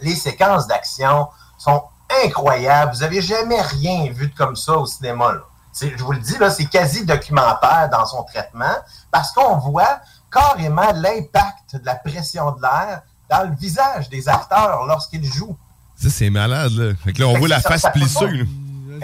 les 0.00 0.14
séquences 0.14 0.66
d'action 0.66 1.28
sont 1.58 1.82
incroyables. 2.24 2.92
Vous 2.94 3.02
avez 3.02 3.22
jamais 3.22 3.60
rien 3.60 4.10
vu 4.12 4.28
de 4.28 4.34
comme 4.36 4.56
ça 4.56 4.74
au 4.74 4.86
cinéma. 4.86 5.32
Là. 5.32 5.40
Je 5.80 6.02
vous 6.04 6.12
le 6.12 6.18
dis, 6.20 6.36
là, 6.38 6.50
c'est 6.50 6.66
quasi 6.66 7.06
documentaire 7.06 7.88
dans 7.90 8.04
son 8.04 8.22
traitement 8.24 8.76
parce 9.10 9.32
qu'on 9.32 9.56
voit 9.56 10.00
carrément 10.30 10.92
l'impact 10.94 11.76
de 11.76 11.86
la 11.86 11.94
pression 11.94 12.50
de 12.52 12.60
l'air 12.60 13.02
dans 13.30 13.48
le 13.48 13.54
visage 13.56 14.10
des 14.10 14.28
acteurs 14.28 14.84
lorsqu'ils 14.86 15.24
jouent. 15.24 15.56
Ça, 15.96 16.10
c'est 16.10 16.30
malade. 16.30 16.72
Là. 16.72 16.92
Fait 17.02 17.12
que 17.12 17.20
là, 17.20 17.28
on 17.28 17.34
Fait 17.34 17.38
voit 17.38 17.48
la 17.48 17.60
ça- 17.60 17.70
face 17.70 17.86
plissée. 17.92 18.44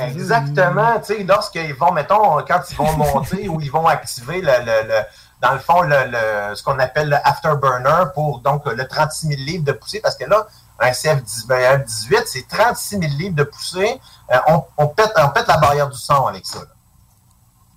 Exactement, 0.07 0.99
tu 1.01 1.15
sais, 1.17 1.23
lorsqu'ils 1.25 1.75
vont, 1.75 1.93
mettons, 1.93 2.43
quand 2.47 2.61
ils 2.71 2.77
vont 2.77 2.93
monter 2.97 3.49
ou 3.49 3.61
ils 3.61 3.71
vont 3.71 3.87
activer 3.87 4.41
le, 4.41 4.53
le- 4.65 4.89
le- 4.89 5.03
dans 5.41 5.53
le 5.53 5.59
fond, 5.61 5.83
le, 5.83 5.97
le- 6.11 6.55
ce 6.55 6.63
qu'on 6.63 6.79
appelle 6.79 7.09
le 7.11 7.17
afterburner 7.25 8.05
pour 8.15 8.41
donc 8.41 8.67
le 8.67 8.87
36 8.87 9.29
000 9.29 9.41
livres 9.41 9.65
de 9.65 9.73
poussée, 9.73 10.01
parce 10.01 10.17
que 10.17 10.25
là, 10.25 10.47
un 10.81 10.91
CF18, 10.91 12.23
c'est 12.27 12.47
36 12.49 12.99
000 12.99 13.03
livres 13.19 13.35
de 13.37 13.43
poussée. 13.45 14.01
Euh, 14.33 14.39
on, 14.49 14.65
on 14.77 14.87
pète, 14.89 15.13
on 15.17 15.29
pète 15.31 15.47
la 15.49 15.57
barrière 15.59 15.89
du 15.89 15.99
son 15.99 16.27
avec 16.27 16.47
ça. 16.47 16.59
là. 16.61 16.65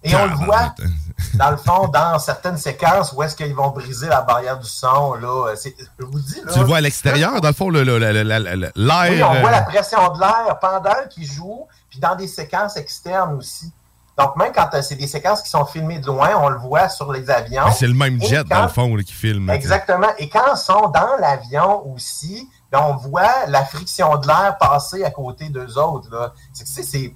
Et 0.03 0.15
on 0.15 0.26
le 0.26 0.34
voit, 0.45 0.73
dans 1.36 1.52
le 1.52 1.57
fond, 1.57 1.88
dans 1.88 2.18
certaines 2.18 2.57
séquences 2.57 3.14
où 3.14 3.22
est-ce 3.22 3.36
qu'ils 3.36 3.53
vont 3.53 3.69
briser 3.69 4.07
la 4.07 4.22
barrière 4.22 4.57
du 4.57 4.68
son. 4.68 5.14
Là, 5.14 5.53
je 5.56 6.06
vous 6.06 6.19
dis, 6.19 6.41
là, 6.44 6.52
Tu 6.53 6.60
le 6.60 6.65
vois 6.65 6.78
à 6.78 6.82
l'extérieur, 6.82 7.40
dans 7.40 7.48
le 7.49 7.53
fond, 7.53 7.69
le- 7.69 7.84
le- 7.84 7.99
le- 7.99 8.11
le- 8.11 8.23
le- 8.23 8.72
l'air. 8.76 9.07
Oui, 9.11 9.22
on 9.23 9.40
voit 9.41 9.52
la 9.52 9.61
euh, 9.61 9.65
pression 9.65 10.11
de 10.14 10.19
l'air 10.19 10.57
pendant 10.60 11.07
qu'il 11.10 11.26
joue, 11.32 11.68
puis 11.90 11.99
dans 11.99 12.15
des 12.15 12.28
séquences 12.28 12.78
externes 12.78 13.36
aussi. 13.36 13.72
Donc, 14.18 14.36
même 14.36 14.52
quand 14.53 14.69
euh, 14.73 14.82
c'est 14.82 14.95
des 14.95 15.07
séquences 15.07 15.41
qui 15.41 15.49
sont 15.49 15.65
filmées 15.65 15.99
de 15.99 16.07
loin, 16.07 16.32
on 16.36 16.49
le 16.49 16.57
voit 16.57 16.90
sur 16.90 17.11
les 17.14 17.30
avions. 17.30 17.72
c'est 17.72 17.88
le 17.88 17.94
même 17.94 18.19
Et 18.22 18.26
jet, 18.28 18.44
quand- 18.49 18.56
dans 18.57 18.64
le 18.64 18.68
fond, 18.69 18.95
là, 18.95 19.03
qui 19.03 19.14
filme. 19.14 19.49
Exactement. 19.52 20.10
Et 20.18 20.30
quand 20.30 20.53
ils 20.53 20.57
sont 20.57 20.90
dans 20.90 21.15
l'avion 21.19 21.88
aussi, 21.94 22.48
ben, 22.72 22.80
on 22.90 22.95
voit 22.95 23.45
la 23.48 23.64
friction 23.65 24.18
de 24.18 24.28
l'air 24.28 24.57
passer 24.60 25.03
à 25.03 25.11
côté 25.11 25.49
d'eux 25.49 25.78
autres. 25.78 26.34
c'est- 26.53 27.14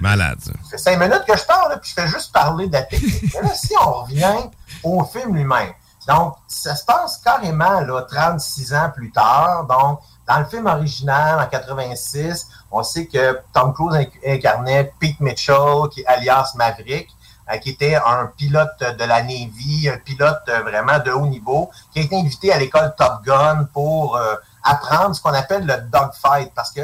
Malade, 0.00 0.38
ça. 0.40 0.52
fait 0.70 0.78
cinq 0.78 0.98
minutes 0.98 1.24
que 1.26 1.36
je 1.36 1.44
parle, 1.44 1.78
puis 1.80 1.90
je 1.90 2.02
fais 2.02 2.08
juste 2.08 2.32
parler 2.32 2.66
de 2.68 2.72
la 2.72 2.82
technique. 2.82 3.32
Mais 3.34 3.42
là, 3.48 3.54
si 3.54 3.72
on 3.80 3.92
revient 4.02 4.34
au 4.82 5.04
film 5.04 5.34
lui-même, 5.34 5.72
donc, 6.08 6.34
ça 6.48 6.74
se 6.74 6.84
passe 6.84 7.18
carrément 7.18 7.80
là, 7.80 8.02
36 8.02 8.74
ans 8.74 8.90
plus 8.92 9.12
tard. 9.12 9.66
Donc, 9.68 10.00
dans 10.26 10.40
le 10.40 10.44
film 10.46 10.66
original, 10.66 11.38
en 11.40 11.46
86, 11.46 12.48
on 12.72 12.82
sait 12.82 13.06
que 13.06 13.38
Tom 13.52 13.72
Cruise 13.72 13.94
inc- 13.94 14.10
incarnait 14.26 14.92
Pete 14.98 15.20
Mitchell, 15.20 15.88
qui 15.92 16.00
est 16.00 16.06
alias 16.06 16.52
Maverick, 16.56 17.08
euh, 17.52 17.56
qui 17.58 17.70
était 17.70 17.94
un 17.94 18.26
pilote 18.36 18.80
de 18.80 19.04
la 19.04 19.22
Navy, 19.22 19.88
un 19.92 19.98
pilote 19.98 20.42
euh, 20.48 20.62
vraiment 20.62 20.98
de 20.98 21.12
haut 21.12 21.26
niveau, 21.28 21.70
qui 21.92 22.00
a 22.00 22.02
été 22.02 22.16
invité 22.18 22.52
à 22.52 22.58
l'école 22.58 22.92
Top 22.98 23.22
Gun 23.24 23.68
pour 23.72 24.16
euh, 24.16 24.34
apprendre 24.64 25.14
ce 25.14 25.20
qu'on 25.22 25.32
appelle 25.34 25.64
le 25.66 25.76
dogfight, 25.82 26.52
parce 26.54 26.72
que 26.72 26.80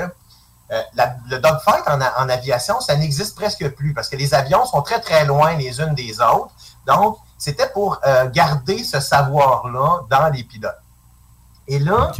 euh, 0.70 0.80
la- 0.94 1.16
le 1.30 1.38
dogfight 1.38 1.82
en, 1.88 2.28
aviation, 2.28 2.80
ça 2.80 2.96
n'existe 2.96 3.34
presque 3.36 3.68
plus 3.70 3.94
parce 3.94 4.08
que 4.08 4.16
les 4.16 4.34
avions 4.34 4.64
sont 4.66 4.82
très, 4.82 5.00
très 5.00 5.24
loin 5.24 5.54
les 5.54 5.80
unes 5.80 5.94
des 5.94 6.20
autres. 6.20 6.50
Donc, 6.86 7.16
c'était 7.38 7.68
pour 7.68 8.00
euh, 8.06 8.28
garder 8.30 8.82
ce 8.84 9.00
savoir-là 9.00 10.00
dans 10.10 10.28
les 10.30 10.44
pilotes. 10.44 10.74
Et 11.66 11.78
là, 11.78 12.12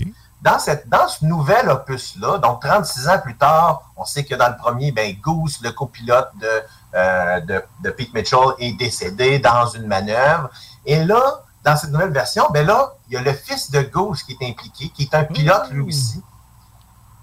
dans, 0.43 0.59
cette, 0.59 0.89
dans 0.89 1.09
ce 1.09 1.25
nouvel 1.25 1.69
opus-là, 1.69 2.39
donc 2.39 2.61
36 2.63 3.09
ans 3.09 3.19
plus 3.19 3.37
tard, 3.37 3.91
on 3.97 4.05
sait 4.05 4.25
que 4.25 4.35
dans 4.35 4.49
le 4.49 4.57
premier, 4.57 4.93
ben, 4.93 5.15
Goose, 5.21 5.59
le 5.63 5.73
copilote 5.73 6.31
de, 6.41 6.49
euh, 6.95 7.41
de, 7.41 7.63
de 7.83 7.91
Pete 7.91 8.15
Mitchell, 8.15 8.39
est 8.59 8.73
décédé 8.79 9.39
dans 9.41 9.67
une 9.67 9.87
manœuvre. 9.87 10.49
Et 10.87 11.03
là, 11.05 11.43
dans 11.65 11.77
cette 11.77 11.91
nouvelle 11.91 12.13
version, 12.13 12.45
ben 12.51 12.65
là, 12.67 12.93
il 13.09 13.15
y 13.15 13.17
a 13.17 13.21
le 13.21 13.33
fils 13.33 13.71
de 13.71 13.83
Goose 13.83 14.23
qui 14.23 14.37
est 14.41 14.49
impliqué, 14.49 14.91
qui 14.91 15.03
est 15.03 15.15
un 15.15 15.25
pilote 15.25 15.71
lui 15.71 15.81
aussi. 15.83 16.23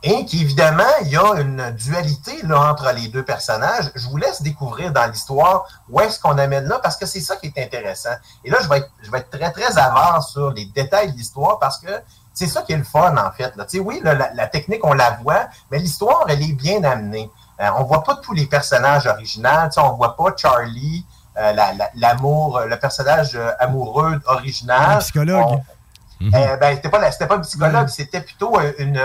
Et 0.03 0.25
qu'évidemment, 0.25 0.83
il 1.01 1.07
y 1.09 1.17
a 1.17 1.33
une 1.41 1.71
dualité 1.71 2.39
là, 2.43 2.69
entre 2.71 2.91
les 2.91 3.07
deux 3.07 3.23
personnages. 3.23 3.91
Je 3.95 4.07
vous 4.07 4.17
laisse 4.17 4.41
découvrir 4.43 4.91
dans 4.91 5.05
l'histoire 5.09 5.65
où 5.89 5.99
est-ce 5.99 6.19
qu'on 6.19 6.37
amène 6.37 6.65
là, 6.65 6.79
parce 6.83 6.95
que 6.97 7.05
c'est 7.07 7.21
ça 7.21 7.37
qui 7.37 7.47
est 7.47 7.63
intéressant. 7.63 8.11
Et 8.43 8.51
là, 8.51 8.57
je 8.61 8.69
vais 8.69 8.77
être, 8.79 8.89
je 9.01 9.09
vais 9.09 9.19
être 9.19 9.31
très, 9.31 9.51
très 9.51 9.77
avant 9.79 10.21
sur 10.21 10.51
les 10.51 10.65
détails 10.65 11.11
de 11.11 11.17
l'histoire, 11.17 11.57
parce 11.57 11.79
que 11.79 11.89
c'est 12.35 12.45
ça 12.45 12.61
qui 12.61 12.73
est 12.73 12.77
le 12.77 12.83
fun, 12.83 13.15
en 13.17 13.31
fait. 13.31 13.55
Là. 13.55 13.65
Tu 13.65 13.77
sais, 13.77 13.79
Oui, 13.79 13.99
là, 14.03 14.13
la, 14.13 14.31
la 14.33 14.45
technique, 14.47 14.85
on 14.85 14.93
la 14.93 15.11
voit, 15.23 15.47
mais 15.71 15.79
l'histoire, 15.79 16.25
elle 16.27 16.41
est 16.43 16.53
bien 16.53 16.83
amenée. 16.83 17.31
Euh, 17.59 17.69
on 17.77 17.83
voit 17.85 18.03
pas 18.03 18.15
tous 18.21 18.33
les 18.33 18.45
personnages 18.45 19.07
originaux. 19.07 19.49
Tu 19.67 19.71
sais, 19.71 19.79
on 19.81 19.93
voit 19.93 20.15
pas 20.15 20.25
Charlie, 20.37 21.03
euh, 21.37 21.51
la- 21.53 21.73
la- 21.73 21.89
l'amour, 21.95 22.57
euh, 22.57 22.65
le 22.65 22.77
personnage 22.77 23.35
euh, 23.35 23.49
amoureux 23.59 24.19
original. 24.27 24.97
Un 24.97 24.97
psychologue. 24.99 25.45
On- 26.21 26.25
euh, 26.33 26.57
ben, 26.57 26.75
c'était 26.75 26.89
pas, 26.89 26.99
pas 26.99 27.35
une 27.35 27.41
psychologue, 27.41 27.87
c'était 27.87 28.21
plutôt 28.21 28.59
une, 28.77 29.01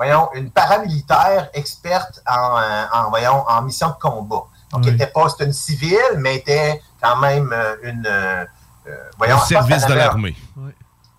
voyons, 0.00 0.30
une 0.32 0.50
paramilitaire 0.50 1.50
experte 1.52 2.22
en, 2.26 2.56
euh, 2.58 2.84
en, 2.92 3.10
voyons, 3.10 3.44
en 3.46 3.60
mission 3.60 3.88
de 3.88 3.94
combat. 4.00 4.44
Donc, 4.72 4.86
elle 4.86 4.94
était 4.94 5.06
pas, 5.08 5.28
c'était 5.28 5.44
une 5.44 5.52
civile, 5.52 5.98
mais 6.16 6.36
était 6.36 6.80
quand 7.02 7.16
même 7.16 7.52
euh, 7.52 7.76
une, 7.82 8.06
euh, 8.06 8.44
euh, 8.86 8.96
voyons, 9.18 9.36
Au 9.36 9.40
service 9.40 9.84
de 9.84 9.92
l'armée. 9.94 10.34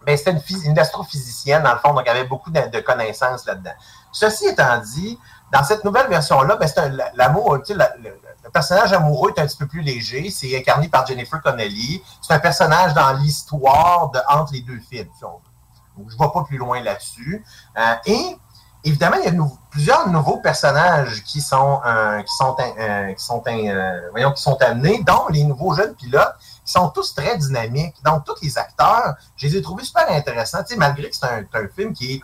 ben, 0.06 0.18
c'était 0.18 0.32
une, 0.32 0.40
phys- 0.40 0.66
une 0.66 0.80
astrophysicienne, 0.80 1.62
dans 1.62 1.74
le 1.74 1.80
fond, 1.80 1.94
donc 1.94 2.04
elle 2.08 2.18
avait 2.18 2.28
beaucoup 2.28 2.50
de, 2.50 2.60
de 2.70 2.80
connaissances 2.80 3.46
là-dedans. 3.46 3.74
Ceci 4.12 4.48
étant 4.48 4.80
dit, 4.80 5.20
dans 5.52 5.64
cette 5.64 5.84
nouvelle 5.86 6.08
version-là, 6.08 6.56
ben, 6.56 6.68
c'est 6.68 6.80
un- 6.80 6.98
l'amour, 7.14 7.60
tu 7.60 7.68
sais, 7.68 7.74
la- 7.76 7.96
le, 7.98 8.20
le 8.44 8.50
personnage 8.50 8.92
amoureux 8.94 9.32
est 9.36 9.40
un 9.42 9.46
petit 9.46 9.58
peu 9.58 9.68
plus 9.68 9.82
léger. 9.82 10.32
C'est 10.32 10.58
incarné 10.58 10.88
par 10.90 11.06
Jennifer 11.06 11.40
Connelly. 11.44 12.02
C'est 12.22 12.34
un 12.34 12.40
personnage 12.40 12.96
dans 12.96 13.14
l'histoire 13.14 14.10
de 14.10 14.20
entre 14.28 14.54
les 14.54 14.62
deux 14.62 14.80
films, 14.90 15.10
si 15.16 15.24
on 15.24 15.34
veut. 15.34 15.52
Donc, 15.98 16.10
je 16.10 16.16
ne 16.16 16.20
vais 16.20 16.32
pas 16.34 16.44
plus 16.46 16.58
loin 16.58 16.82
là-dessus. 16.82 17.46
Euh, 17.78 17.94
et 18.06 18.38
évidemment, 18.84 19.18
il 19.20 19.26
y 19.26 19.28
a 19.28 19.32
nou- 19.32 19.58
plusieurs 19.70 20.08
nouveaux 20.10 20.38
personnages 20.38 21.24
qui 21.24 21.40
sont, 21.42 21.80
euh, 21.86 22.22
qui 22.22 22.34
sont, 22.36 22.56
euh, 22.80 23.14
qui 23.14 23.24
sont, 23.24 23.42
euh, 23.48 24.02
voyons, 24.12 24.32
qui 24.34 24.42
sont 24.42 24.58
amenés, 24.62 25.04
dont 25.06 25.28
les 25.30 25.44
nouveaux 25.44 25.74
jeunes 25.74 25.94
pilotes, 25.96 26.34
qui 26.66 26.72
sont 26.74 26.90
tous 26.90 27.14
très 27.16 27.38
dynamiques. 27.38 27.96
Donc, 28.04 28.26
tous 28.26 28.36
les 28.42 28.58
acteurs, 28.58 29.16
je 29.38 29.48
les 29.48 29.58
ai 29.58 29.62
trouvés 29.62 29.84
super 29.84 30.10
intéressants. 30.12 30.64
Tu 30.64 30.74
sais, 30.74 30.80
malgré 30.80 31.10
que 31.10 31.16
c'est 31.16 31.26
un, 31.26 31.44
un 31.54 31.68
film 31.76 31.94
qui 31.94 32.16
est 32.16 32.22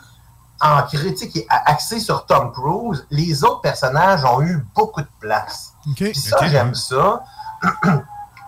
sais, 1.16 1.28
qui 1.30 1.40
est 1.40 1.48
axé 1.50 2.00
sur 2.00 2.26
Tom 2.26 2.52
Cruise, 2.52 3.06
les 3.12 3.44
autres 3.44 3.62
personnages 3.62 4.24
ont 4.26 4.42
eu 4.42 4.66
beaucoup 4.76 5.02
de 5.02 5.08
place. 5.20 5.74
Puis 5.96 6.16
ça, 6.16 6.38
Ok. 6.42 6.48
j'aime 6.48 6.74
ça. 6.76 7.24
tu 7.84 7.90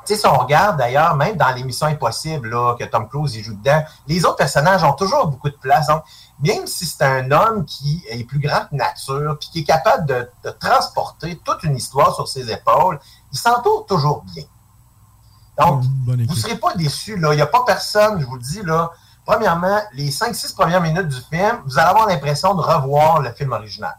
sais, 0.05 0.15
si 0.15 0.25
on 0.27 0.37
regarde 0.37 0.77
d'ailleurs, 0.77 1.15
même 1.15 1.35
dans 1.37 1.49
l'émission 1.49 1.85
Impossible, 1.87 2.49
là, 2.49 2.75
que 2.79 2.83
Tom 2.85 3.07
Cruise 3.07 3.35
il 3.35 3.43
joue 3.43 3.55
dedans, 3.55 3.83
les 4.07 4.25
autres 4.25 4.37
personnages 4.37 4.83
ont 4.83 4.93
toujours 4.93 5.27
beaucoup 5.27 5.49
de 5.49 5.57
place. 5.61 5.87
Donc, 5.87 6.03
même 6.41 6.67
si 6.67 6.85
c'est 6.85 7.03
un 7.03 7.31
homme 7.31 7.65
qui 7.65 8.03
est 8.09 8.23
plus 8.23 8.39
grand 8.39 8.65
que 8.69 8.75
nature, 8.75 9.37
puis 9.39 9.49
qui 9.51 9.59
est 9.59 9.63
capable 9.63 10.05
de, 10.05 10.29
de 10.43 10.49
transporter 10.51 11.39
toute 11.43 11.63
une 11.63 11.75
histoire 11.75 12.15
sur 12.15 12.27
ses 12.27 12.49
épaules, 12.51 12.99
il 13.31 13.37
s'entoure 13.37 13.85
toujours 13.85 14.23
bien. 14.23 14.43
Donc, 15.59 15.83
vous 16.05 16.15
ne 16.15 16.33
serez 16.35 16.55
pas 16.55 16.73
déçus. 16.75 17.17
là. 17.17 17.33
Il 17.33 17.35
n'y 17.35 17.41
a 17.41 17.47
pas 17.47 17.63
personne, 17.65 18.19
je 18.21 18.25
vous 18.25 18.35
le 18.35 18.41
dis, 18.41 18.61
là. 18.63 18.91
Premièrement, 19.25 19.81
les 19.93 20.09
5-6 20.09 20.55
premières 20.55 20.81
minutes 20.81 21.09
du 21.09 21.19
film, 21.29 21.61
vous 21.65 21.77
allez 21.77 21.89
avoir 21.89 22.07
l'impression 22.07 22.55
de 22.55 22.61
revoir 22.61 23.19
le 23.21 23.31
film 23.33 23.51
original. 23.51 23.95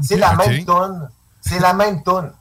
C'est 0.00 0.16
la 0.16 0.34
même 0.34 0.64
tune. 0.64 1.10
C'est 1.40 1.58
la 1.58 1.74
même 1.74 2.02
tune. 2.02 2.32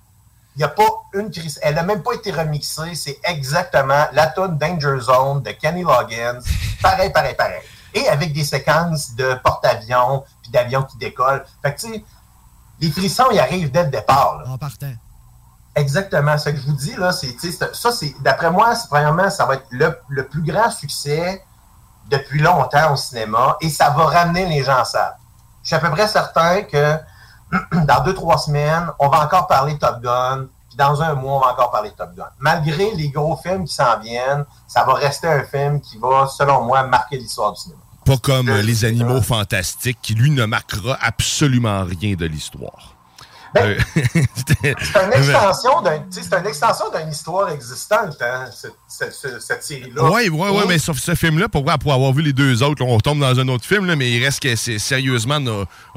Il 0.55 0.59
n'y 0.59 0.63
a 0.63 0.69
pas 0.69 0.87
une 1.13 1.29
crise. 1.29 1.59
Elle 1.61 1.75
n'a 1.75 1.83
même 1.83 2.01
pas 2.01 2.13
été 2.13 2.31
remixée. 2.31 2.95
C'est 2.95 3.19
exactement 3.25 4.05
la 4.13 4.27
tune 4.27 4.57
Danger 4.57 4.99
Zone 5.01 5.43
de 5.43 5.51
Kenny 5.51 5.83
Loggins. 5.83 6.39
Pareil, 6.81 7.11
pareil, 7.11 7.35
pareil. 7.35 7.61
Et 7.93 8.07
avec 8.07 8.33
des 8.33 8.43
séquences 8.43 9.15
de 9.15 9.33
porte-avions 9.43 10.23
puis 10.41 10.51
d'avions 10.51 10.83
qui 10.83 10.97
décollent. 10.97 11.45
Fait 11.61 11.73
que, 11.73 11.79
tu 11.79 11.93
sais, 11.93 12.03
les 12.79 12.91
frissons, 12.91 13.25
ils 13.31 13.39
arrivent 13.39 13.71
dès 13.71 13.83
le 13.83 13.89
départ. 13.89 14.39
là. 14.39 14.51
En 14.51 14.57
partant. 14.57 14.93
Exactement. 15.75 16.37
Ce 16.37 16.49
que 16.49 16.57
je 16.57 16.65
vous 16.65 16.73
dis, 16.73 16.95
là, 16.95 17.11
c'est, 17.11 17.35
ça, 17.73 17.91
c'est, 17.91 18.13
d'après 18.21 18.51
moi, 18.51 18.75
c'est, 18.75 18.87
premièrement, 18.89 19.29
ça 19.29 19.45
va 19.45 19.55
être 19.55 19.67
le, 19.71 19.97
le 20.09 20.27
plus 20.27 20.41
grand 20.41 20.69
succès 20.69 21.43
depuis 22.09 22.39
longtemps 22.39 22.93
au 22.93 22.95
cinéma 22.95 23.57
et 23.61 23.69
ça 23.69 23.89
va 23.91 24.05
ramener 24.05 24.45
les 24.45 24.63
gens 24.63 24.79
en 24.79 24.85
salle. 24.85 25.15
Je 25.63 25.67
suis 25.67 25.75
à 25.75 25.79
peu 25.79 25.89
près 25.91 26.07
certain 26.07 26.63
que 26.63 26.97
dans 27.85 28.03
deux, 28.03 28.13
trois 28.13 28.37
semaines, 28.37 28.89
on 28.99 29.07
va 29.07 29.23
encore 29.23 29.47
parler 29.47 29.77
Top 29.77 30.01
Gun, 30.01 30.47
puis 30.67 30.77
dans 30.77 31.01
un 31.01 31.13
mois, 31.13 31.37
on 31.37 31.39
va 31.39 31.53
encore 31.53 31.71
parler 31.71 31.91
Top 31.91 32.13
Gun. 32.15 32.29
Malgré 32.39 32.91
les 32.91 33.09
gros 33.09 33.37
films 33.37 33.65
qui 33.65 33.73
s'en 33.73 33.99
viennent, 33.99 34.45
ça 34.67 34.83
va 34.83 34.93
rester 34.93 35.27
un 35.27 35.43
film 35.43 35.79
qui 35.81 35.97
va, 35.97 36.27
selon 36.27 36.63
moi, 36.63 36.83
marquer 36.83 37.17
l'histoire 37.17 37.51
du 37.53 37.61
cinéma. 37.61 37.80
Pas 38.05 38.17
comme 38.17 38.49
euh, 38.49 38.61
Les 38.61 38.85
Animaux 38.85 39.21
Fantastiques, 39.21 39.99
qui 40.01 40.13
lui 40.15 40.31
ne 40.31 40.45
marquera 40.45 40.97
absolument 41.01 41.83
rien 41.83 42.15
de 42.15 42.25
l'histoire. 42.25 42.95
Euh, 43.57 43.77
C'est 43.95 44.73
une 45.05 45.11
extension 45.13 45.81
d'un, 45.81 45.95
une 45.97 47.01
d'une 47.01 47.11
histoire 47.11 47.49
existante, 47.49 48.15
hein, 48.21 48.45
cette, 48.55 48.71
cette- 48.87 49.13
cette- 49.13 49.41
cette 49.41 49.63
série-là. 49.63 50.03
Oui, 50.05 50.29
oui, 50.29 50.47
oui, 50.53 50.61
Et- 50.63 50.67
mais 50.67 50.79
sauf 50.79 50.97
ce 50.97 51.15
film-là, 51.15 51.49
pour, 51.49 51.65
pour 51.65 51.93
avoir 51.93 52.13
vu 52.13 52.21
les 52.21 52.31
deux 52.31 52.63
autres, 52.63 52.81
là, 52.81 52.89
on 52.89 52.97
tombe 52.99 53.19
dans 53.19 53.37
un 53.37 53.47
autre 53.49 53.65
film, 53.65 53.85
là, 53.87 53.97
mais 53.97 54.09
il 54.09 54.23
reste 54.23 54.41
que 54.41 54.55
c'est 54.55 54.79
sérieusement 54.79 55.39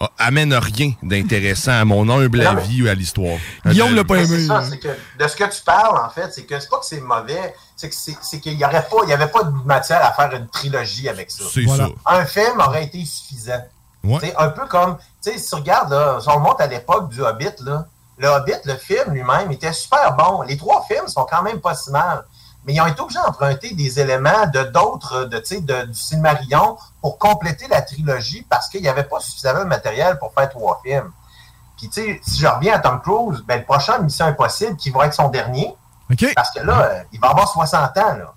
a- 0.00 0.10
amène 0.18 0.52
rien 0.52 0.94
d'intéressant 1.02 1.72
à 1.80 1.84
mon 1.84 2.08
humble 2.10 2.44
avis 2.44 2.82
ou 2.82 2.88
à 2.88 2.94
l'histoire. 2.94 3.38
Guillaume 3.64 3.94
l'a 3.94 4.02
pas 4.04 4.16
aimé. 4.16 4.46
Ça, 4.48 4.64
que 4.76 4.88
de 5.22 5.28
ce 5.28 5.36
que 5.36 5.44
tu 5.56 5.62
parles, 5.64 5.96
en 6.04 6.10
fait, 6.10 6.32
c'est 6.34 6.44
que 6.46 6.58
c'est 6.58 6.68
pas 6.68 6.78
que 6.80 6.86
c'est 6.86 7.00
mauvais, 7.00 7.54
c'est 7.76 8.40
qu'il 8.40 8.54
y 8.54 8.64
aurait 8.64 8.86
pas, 8.88 8.96
il 9.04 9.08
y 9.10 9.12
avait 9.12 9.26
pas 9.28 9.42
de 9.42 9.50
matière 9.64 10.04
à 10.04 10.12
faire 10.12 10.32
une 10.32 10.48
trilogie 10.48 11.08
avec 11.08 11.30
ça. 11.30 11.44
C'est 11.52 11.64
Voilà. 11.64 11.86
ça. 11.88 11.92
Un 12.06 12.24
film 12.24 12.60
aurait 12.60 12.84
été 12.84 13.04
suffisant. 13.04 13.62
Ouais. 14.04 14.18
C'est 14.20 14.36
un 14.36 14.48
peu 14.50 14.66
comme, 14.66 14.96
tu 15.22 15.32
sais, 15.32 15.38
si 15.38 15.48
tu 15.48 15.54
regardes, 15.56 15.90
là, 15.92 16.18
si 16.20 16.28
on 16.28 16.34
remonte 16.34 16.60
à 16.60 16.66
l'époque 16.66 17.08
du 17.08 17.22
Hobbit, 17.22 17.54
là, 17.60 17.86
le 18.18 18.28
Hobbit, 18.28 18.52
le 18.64 18.76
film 18.76 19.12
lui-même, 19.12 19.50
était 19.50 19.72
super 19.72 20.14
bon. 20.14 20.42
Les 20.42 20.56
trois 20.56 20.84
films 20.86 21.08
sont 21.08 21.24
quand 21.28 21.42
même 21.42 21.60
pas 21.60 21.74
si 21.74 21.90
mal. 21.90 22.24
Mais 22.66 22.74
ils 22.74 22.80
ont 22.80 22.86
été 22.86 23.00
obligés 23.00 23.18
d'emprunter 23.26 23.74
des 23.74 24.00
éléments 24.00 24.46
de 24.52 24.62
d'autres, 24.64 25.24
de, 25.24 25.38
tu 25.38 25.56
sais, 25.56 25.60
de, 25.60 25.82
du 25.86 25.94
Silmarillion 25.98 26.78
pour 27.02 27.18
compléter 27.18 27.66
la 27.68 27.82
trilogie 27.82 28.46
parce 28.48 28.68
qu'il 28.68 28.80
n'y 28.82 28.88
avait 28.88 29.04
pas 29.04 29.20
suffisamment 29.20 29.60
de 29.60 29.68
matériel 29.68 30.18
pour 30.18 30.32
faire 30.32 30.48
trois 30.48 30.80
films. 30.84 31.10
Puis, 31.76 31.88
tu 31.88 32.00
sais, 32.02 32.20
si 32.24 32.38
je 32.40 32.46
reviens 32.46 32.74
à 32.74 32.78
Tom 32.78 33.00
Cruise, 33.02 33.42
ben, 33.46 33.58
le 33.58 33.64
prochain 33.64 33.98
Mission 33.98 34.26
Impossible, 34.26 34.76
qui 34.76 34.90
va 34.90 35.06
être 35.06 35.14
son 35.14 35.28
dernier, 35.28 35.74
parce 36.34 36.50
que 36.50 36.60
là, 36.60 36.82
euh, 36.82 37.02
il 37.12 37.20
va 37.20 37.28
avoir 37.28 37.48
60 37.48 37.96
ans, 37.98 38.16
là. 38.18 38.34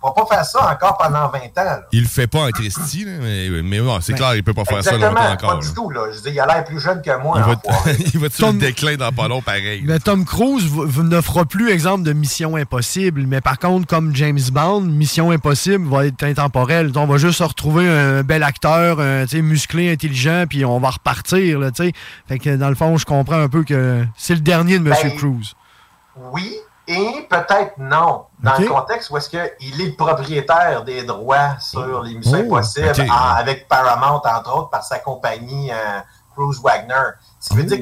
pourra 0.00 0.14
pas 0.14 0.26
faire 0.36 0.44
ça 0.44 0.70
encore 0.72 0.98
pendant 0.98 1.28
20 1.28 1.38
ans. 1.38 1.40
là. 1.56 1.80
Il 1.92 2.02
le 2.02 2.08
fait 2.08 2.26
pas 2.26 2.40
en 2.40 2.50
Christie, 2.50 3.06
mais, 3.06 3.48
mais 3.62 3.80
bon, 3.80 4.00
c'est 4.00 4.12
Ben, 4.12 4.18
clair, 4.18 4.34
il 4.34 4.44
peut 4.44 4.52
pas 4.54 4.64
faire 4.64 4.84
ça 4.84 4.92
longtemps 4.92 5.32
encore. 5.32 5.58
pas 5.58 5.66
du 5.66 5.72
tout. 5.72 5.90
Là. 5.90 6.06
Je 6.12 6.20
dis, 6.20 6.30
il 6.30 6.40
a 6.40 6.46
l'air 6.46 6.64
plus 6.64 6.80
jeune 6.80 7.00
que 7.00 7.16
moi. 7.22 7.38
Il 7.38 7.44
va, 7.44 7.92
il 8.14 8.20
va 8.20 8.28
sur 8.30 8.52
le 8.52 8.58
déclin 8.58 8.96
dans 8.96 9.12
pas 9.12 9.28
long, 9.28 9.40
pareil. 9.40 9.82
Mais 9.86 9.98
Tom 9.98 10.24
Cruise 10.24 10.70
ne 10.74 11.20
fera 11.20 11.44
plus 11.44 11.70
exemple 11.70 12.02
de 12.02 12.12
Mission 12.12 12.56
Impossible. 12.56 13.26
Mais 13.26 13.40
par 13.40 13.58
contre, 13.58 13.86
comme 13.86 14.14
James 14.14 14.40
Bond, 14.52 14.82
Mission 14.82 15.30
Impossible 15.30 15.88
va 15.88 16.06
être 16.06 16.22
intemporelle. 16.22 16.92
On 16.96 17.06
va 17.06 17.16
juste 17.16 17.38
se 17.38 17.44
retrouver 17.44 17.88
un 17.88 18.22
bel 18.22 18.42
acteur, 18.42 19.00
un, 19.00 19.24
musclé, 19.42 19.90
intelligent, 19.90 20.44
puis 20.48 20.64
on 20.64 20.78
va 20.80 20.90
repartir. 20.90 21.58
Là, 21.58 21.70
fait 21.74 22.38
que 22.38 22.56
dans 22.56 22.68
le 22.68 22.74
fond, 22.74 22.96
je 22.96 23.04
comprends 23.04 23.40
un 23.40 23.48
peu 23.48 23.64
que 23.64 24.04
c'est 24.16 24.34
le 24.34 24.40
dernier 24.40 24.78
de 24.78 24.86
M. 24.86 24.94
Ben, 25.02 25.16
Cruise. 25.16 25.54
Oui 26.32 26.56
et 26.86 27.26
peut-être 27.30 27.78
non. 27.78 28.24
Dans 28.40 28.58
le 28.58 28.66
contexte 28.68 29.10
où 29.10 29.16
est-ce 29.16 29.28
qu'il 29.30 29.40
est 29.40 29.86
le 29.86 29.96
propriétaire 29.96 30.84
des 30.84 31.02
droits 31.04 31.58
sur 31.60 32.02
les 32.02 32.14
Missions 32.14 32.38
Oh, 32.42 32.56
Impossibles, 32.56 32.90
ok. 32.90 33.08
en- 33.10 33.34
avec 33.36 33.68
Paramount, 33.68 34.20
entre 34.24 34.56
autres, 34.58 34.70
par 34.70 34.84
sa 34.84 34.98
compagnie 34.98 35.70
euh, 35.72 36.00
Cruise 36.36 36.60
Wagner. 36.62 36.94
Ce 37.40 37.48
qui 37.50 37.56
veut 37.56 37.64
dire 37.64 37.80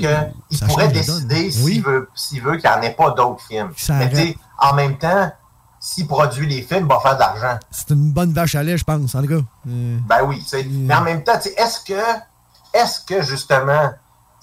qu'il 0.51 0.67
pourrait 0.69 0.89
décider 0.89 1.51
s'il 1.51 1.83
veut, 1.83 2.09
s'il 2.15 2.43
veut 2.43 2.57
qu'il 2.59 2.69
n'y 2.71 2.77
en 2.77 2.83
ait 2.83 2.91
pas 2.95 3.11
d'autres 3.11 3.43
films. 3.43 3.73
Ça 3.77 3.95
Mais 3.95 4.05
arrête. 4.05 4.11
tu 4.17 4.27
sais, 4.33 4.37
en 4.59 4.75
même 4.75 4.99
temps, 4.99 5.33
s'il 5.81 6.07
produit 6.07 6.47
les 6.47 6.63
films, 6.63 6.87
il 6.89 6.89
va 6.95 7.01
faire 7.01 7.15
de 7.15 7.21
l'argent. 7.21 7.59
C'est 7.71 7.91
une 7.91 8.13
bonne 8.13 8.33
vache 8.33 8.55
à 8.55 8.63
lait, 8.63 8.77
je 8.77 8.85
pense, 8.85 9.15
en 9.15 9.23
tout 9.23 9.29
cas. 9.29 9.35
Euh, 9.69 9.99
Ben 10.07 10.23
oui, 10.25 10.45
mais 10.71 10.95
en 10.95 11.01
même 11.01 11.25
temps, 11.25 11.37
tu 11.43 11.49
sais, 11.49 11.55
est-ce 11.57 11.81
que, 11.81 12.01
est-ce 12.75 13.01
que 13.01 13.23
justement, 13.23 13.91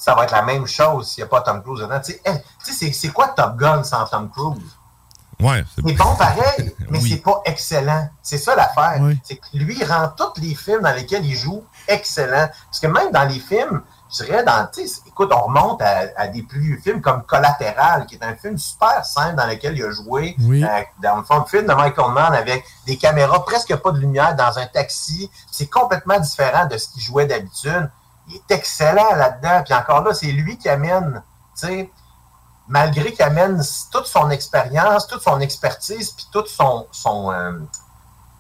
ça 0.09 0.15
va 0.15 0.23
être 0.23 0.31
la 0.31 0.41
même 0.41 0.65
chose 0.65 1.07
s'il 1.09 1.23
n'y 1.23 1.27
a 1.27 1.29
pas 1.29 1.41
Tom 1.41 1.61
Cruise 1.61 1.81
dedans? 1.81 1.99
Tu 2.03 2.13
sais, 2.13 2.43
c'est- 2.73 2.91
c'est 2.93 3.09
quoi 3.09 3.27
Top 3.29 3.55
Gun 3.57 3.83
sans 3.83 4.05
Tom 4.05 4.29
Cruise? 4.29 4.75
Ouais, 5.39 5.63
C'est 5.73 5.81
bon 5.95 6.15
pareil, 6.17 6.75
mais 6.89 6.99
c'est 6.99 7.17
pas 7.23 7.41
excellent. 7.45 8.09
C'est 8.21 8.37
ça 8.37 8.55
l'affaire. 8.55 8.99
C'est 9.23 9.37
que 9.37 9.45
lui, 9.53 9.77
il 9.79 9.85
rend 9.85 10.09
tous 10.17 10.41
les 10.41 10.53
films 10.53 10.81
dans 10.81 10.91
lesquels 10.93 11.25
il 11.25 11.35
joue 11.35 11.63
excellents. 11.87 12.49
Parce 12.65 12.79
que 12.81 12.87
même 12.87 13.11
dans 13.13 13.23
les 13.23 13.39
films, 13.39 13.81
je 14.11 14.25
dirais, 14.25 14.43
dans, 14.43 14.67
écoute, 15.07 15.31
on 15.33 15.41
remonte 15.43 15.81
à, 15.81 16.07
à 16.17 16.27
des 16.27 16.43
plus 16.43 16.59
vieux 16.59 16.77
films 16.83 16.99
comme 16.99 17.23
Collatéral, 17.23 18.05
qui 18.05 18.15
est 18.15 18.23
un 18.25 18.35
film 18.35 18.57
super 18.57 19.05
simple 19.05 19.35
dans 19.35 19.45
lequel 19.45 19.77
il 19.77 19.83
a 19.85 19.91
joué. 19.91 20.35
Oui. 20.41 20.61
euh, 20.63 20.67
dans 21.01 21.15
le 21.17 21.23
fond, 21.23 21.35
un 21.41 21.45
film 21.45 21.67
de 21.67 21.73
Michael 21.73 22.11
Mann 22.11 22.33
avec 22.33 22.65
des 22.85 22.97
caméras, 22.97 23.45
presque 23.45 23.73
pas 23.77 23.91
de 23.91 23.99
lumière 23.99 24.35
dans 24.35 24.57
un 24.59 24.65
taxi. 24.67 25.31
C'est 25.49 25.67
complètement 25.67 26.19
différent 26.19 26.65
de 26.65 26.77
ce 26.77 26.89
qu'il 26.89 27.01
jouait 27.01 27.27
d'habitude. 27.27 27.89
Il 28.29 28.35
est 28.35 28.51
excellent 28.51 29.15
là-dedans. 29.15 29.63
Puis 29.63 29.73
encore 29.73 30.03
là, 30.03 30.13
c'est 30.13 30.31
lui 30.31 30.57
qui 30.57 30.69
amène, 30.69 31.21
tu 31.59 31.67
sais, 31.67 31.91
malgré 32.67 33.11
qu'il 33.11 33.23
amène 33.23 33.61
toute 33.91 34.05
son 34.05 34.29
expérience, 34.29 35.07
toute 35.07 35.21
son 35.21 35.39
expertise, 35.39 36.11
puis 36.11 36.27
tout 36.31 36.45
son, 36.45 36.87
son, 36.91 37.31
euh, 37.31 37.59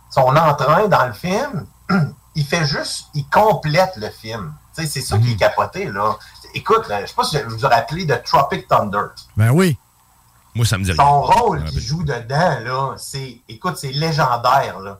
son 0.09 0.35
entrain 0.35 0.87
dans 0.87 1.07
le 1.07 1.13
film, 1.13 1.65
il 2.35 2.45
fait 2.45 2.65
juste, 2.65 3.07
il 3.13 3.27
complète 3.27 3.95
le 3.97 4.09
film. 4.09 4.53
Tu 4.75 4.83
sais, 4.83 4.87
c'est 4.87 5.01
ça 5.01 5.17
qui 5.17 5.33
est 5.33 5.35
capoté, 5.35 5.85
là. 5.85 6.17
Écoute, 6.53 6.87
là, 6.87 7.01
je 7.01 7.07
sais 7.07 7.15
pas 7.15 7.23
si 7.23 7.41
vous 7.43 7.57
vous 7.57 7.67
rappelez 7.67 8.05
de 8.05 8.15
Tropic 8.15 8.67
Thunder. 8.67 9.07
Ben 9.35 9.51
oui. 9.51 9.77
Moi, 10.55 10.65
ça 10.65 10.77
me 10.77 10.83
dit 10.83 10.91
rien. 10.91 11.03
Son 11.03 11.21
rôle 11.21 11.63
qu'il 11.65 11.79
joue 11.79 12.03
dedans, 12.03 12.59
là, 12.63 12.95
c'est, 12.97 13.41
écoute, 13.47 13.77
c'est 13.77 13.91
légendaire, 13.91 14.79
là. 14.79 14.99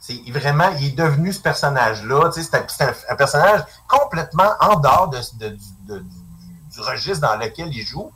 C'est 0.00 0.18
vraiment, 0.30 0.70
il 0.78 0.86
est 0.86 0.90
devenu 0.96 1.32
ce 1.32 1.40
personnage-là. 1.40 2.30
C'est 2.32 2.54
un, 2.54 3.16
personnage 3.16 3.64
complètement 3.86 4.50
en 4.58 4.76
dehors 4.76 5.08
de, 5.08 5.18
de- 5.34 5.98
du, 5.98 6.80
registre 6.80 7.20
dans 7.20 7.36
lequel 7.36 7.68
il 7.68 7.84
joue. 7.84 8.10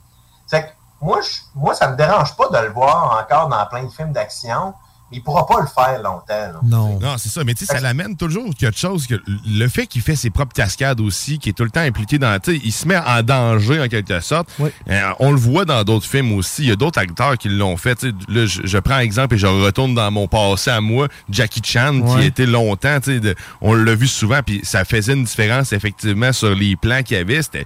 Que 0.51 0.57
moi, 0.99 1.21
je, 1.21 1.41
moi, 1.53 1.75
ça 1.75 1.89
me 1.89 1.95
dérange 1.95 2.35
pas 2.35 2.47
de 2.49 2.57
le 2.57 2.73
voir 2.73 3.19
encore 3.21 3.49
dans 3.49 3.65
plein 3.67 3.83
de 3.83 3.89
films 3.89 4.11
d'action, 4.11 4.73
il 5.15 5.23
pourra 5.23 5.45
pas 5.47 5.61
le 5.61 5.67
faire 5.67 6.01
longtemps. 6.03 6.23
là. 6.29 6.59
Non. 6.63 6.99
Non, 6.99 7.15
c'est 7.17 7.29
ça. 7.29 7.43
Mais 7.43 7.53
tu 7.53 7.65
sais, 7.65 7.73
ça 7.73 7.79
l'amène 7.79 8.15
toujours 8.15 8.53
quelque 8.55 8.77
chose 8.77 9.07
que 9.07 9.15
le 9.47 9.67
fait 9.67 9.87
qu'il 9.87 10.01
fait 10.01 10.15
ses 10.15 10.29
propres 10.29 10.53
cascades 10.53 10.99
aussi, 10.99 11.39
qui 11.39 11.49
est 11.49 11.53
tout 11.53 11.63
le 11.63 11.69
temps 11.69 11.81
impliqué 11.81 12.17
dans. 12.19 12.37
Tu 12.39 12.53
sais, 12.55 12.61
il 12.63 12.71
se 12.71 12.87
met 12.87 12.97
en 12.97 13.23
danger 13.23 13.81
en 13.81 13.87
quelque 13.87 14.19
sorte. 14.19 14.49
Euh, 14.89 15.01
on 15.19 15.31
le 15.31 15.37
voit 15.37 15.65
dans 15.65 15.83
d'autres 15.83 16.05
films 16.07 16.33
aussi. 16.33 16.63
Il 16.63 16.69
y 16.69 16.71
a 16.71 16.75
d'autres 16.75 16.99
acteurs 16.99 17.37
qui 17.37 17.49
l'ont 17.49 17.77
fait. 17.77 17.95
Tu 17.95 18.09
sais, 18.09 18.15
là, 18.27 18.45
je, 18.45 18.61
je 18.63 18.77
prends 18.77 18.99
exemple 18.99 19.35
et 19.35 19.37
je 19.37 19.47
retourne 19.47 19.95
dans 19.95 20.11
mon 20.11 20.27
passé 20.27 20.69
à 20.71 20.81
moi, 20.81 21.07
Jackie 21.29 21.61
Chan, 21.63 22.01
qui 22.01 22.25
était 22.25 22.45
longtemps. 22.45 22.99
tu 22.99 23.21
sais, 23.21 23.35
on 23.61 23.73
l'a 23.73 23.95
vu 23.95 24.07
souvent, 24.07 24.41
puis 24.45 24.59
ça 24.63 24.85
faisait 24.85 25.13
une 25.13 25.23
différence 25.23 25.73
effectivement 25.73 26.33
sur 26.33 26.53
les 26.53 26.75
plans 26.75 27.01
qu'il 27.03 27.17
y 27.17 27.19
avait. 27.19 27.41
C'était 27.41 27.65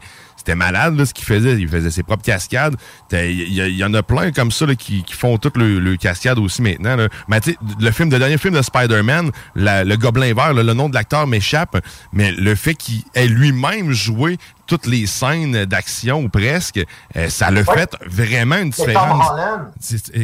c'était 0.50 0.56
malade 0.58 0.98
là, 0.98 1.06
ce 1.06 1.14
qu'il 1.14 1.26
faisait. 1.26 1.54
Il 1.60 1.68
faisait 1.70 1.92
ses 1.92 2.02
propres 2.02 2.24
cascades. 2.24 2.76
Il 3.12 3.54
y, 3.54 3.84
en 3.84 3.94
a 3.94 4.02
plein 4.02 4.32
comme 4.32 4.52
ça 4.52 4.66
là, 4.66 4.74
qui, 4.74 5.04
qui 5.04 5.14
font 5.14 5.38
toutes 5.38 5.58
le, 5.58 5.80
le 5.80 5.96
cascade 5.96 6.40
aussi 6.40 6.64
maintenant. 6.64 6.96
là. 6.96 7.08
Mais 7.28 7.40
le 7.80 7.92
film, 7.92 8.10
le 8.10 8.18
dernier 8.18 8.40
film 8.40 8.56
de 8.56 8.62
Spider-Man, 8.64 9.30
le 9.56 9.96
Gobelin 9.96 10.34
Vert, 10.34 10.54
là, 10.54 10.64
le 10.64 10.74
nom 10.74 10.90
de 10.90 10.96
l'acteur 10.96 11.28
m'échappe, 11.28 11.78
mais 12.14 12.32
le 12.32 12.56
fait 12.56 12.74
qu'il 12.74 13.04
ait 13.14 13.28
lui-même 13.28 13.92
joué 13.92 14.38
toutes 14.66 14.88
les 14.88 15.06
scènes 15.06 15.66
d'action 15.66 16.24
ou 16.24 16.30
presque, 16.30 16.80
euh, 17.16 17.30
ça 17.30 17.50
Ouais. 17.52 17.64
fait 17.64 17.96
vraiment 18.08 18.58
une 18.58 18.72
C'est 18.72 18.86
Tom 18.86 18.94
différence. 18.94 19.30
Holland. 19.32 19.72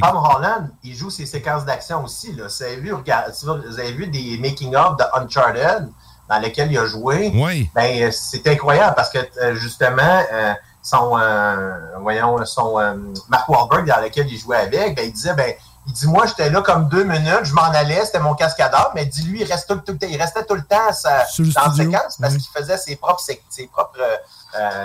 Tom 0.01 0.17
Holland, 0.17 0.69
il 0.83 0.95
joue 0.95 1.09
ses 1.09 1.25
séquences 1.25 1.65
d'action 1.65 2.03
aussi. 2.03 2.33
Là. 2.33 2.45
Vous, 2.47 2.63
avez 2.63 2.77
vu, 2.77 2.91
si 3.33 3.45
vous 3.45 3.79
avez 3.79 3.91
vu 3.93 4.07
des 4.07 4.37
making-of 4.39 4.97
de 4.97 5.03
Uncharted? 5.19 5.89
Dans 6.29 6.39
lesquels 6.39 6.71
il 6.71 6.77
a 6.77 6.85
joué. 6.85 7.31
Oui. 7.35 7.69
Ben, 7.75 8.03
euh, 8.03 8.11
c'est 8.11 8.45
incroyable 8.47 8.95
parce 8.95 9.09
que 9.09 9.19
euh, 9.41 9.55
justement, 9.55 10.23
euh, 10.33 10.53
son, 10.81 11.17
euh, 11.17 11.77
voyons, 11.99 12.43
son 12.45 12.79
euh, 12.79 12.93
Mark 13.29 13.47
Wahlberg 13.49 13.87
dans 13.87 14.01
lequel 14.01 14.27
il 14.31 14.37
jouait 14.37 14.57
avec, 14.57 14.95
ben, 14.95 15.05
il 15.05 15.11
disait, 15.13 15.33
ben, 15.33 15.53
il 15.87 15.93
dit, 15.93 16.07
moi, 16.07 16.25
j'étais 16.25 16.49
là 16.49 16.61
comme 16.61 16.89
deux 16.89 17.03
minutes, 17.03 17.43
je 17.43 17.53
m'en 17.53 17.61
allais, 17.63 18.03
c'était 18.05 18.19
mon 18.19 18.33
cascadeur, 18.33 18.91
mais 18.95 19.05
dis-lui, 19.05 19.41
il, 19.41 19.51
reste 19.51 19.67
tout, 19.67 19.75
le 19.75 19.97
temps- 19.97 20.07
il 20.09 20.19
restait 20.19 20.43
tout 20.43 20.55
le 20.55 20.63
temps 20.63 20.91
sa- 20.93 21.25
dans 21.53 21.61
la 21.61 21.67
séquence 21.85 22.17
parce 22.19 22.33
oui. 22.33 22.39
qu'il 22.39 22.51
faisait 22.61 22.77
ses 22.77 22.95
propres, 22.95 23.19
sé- 23.21 23.41
ses 23.49 23.67
propres 23.67 23.99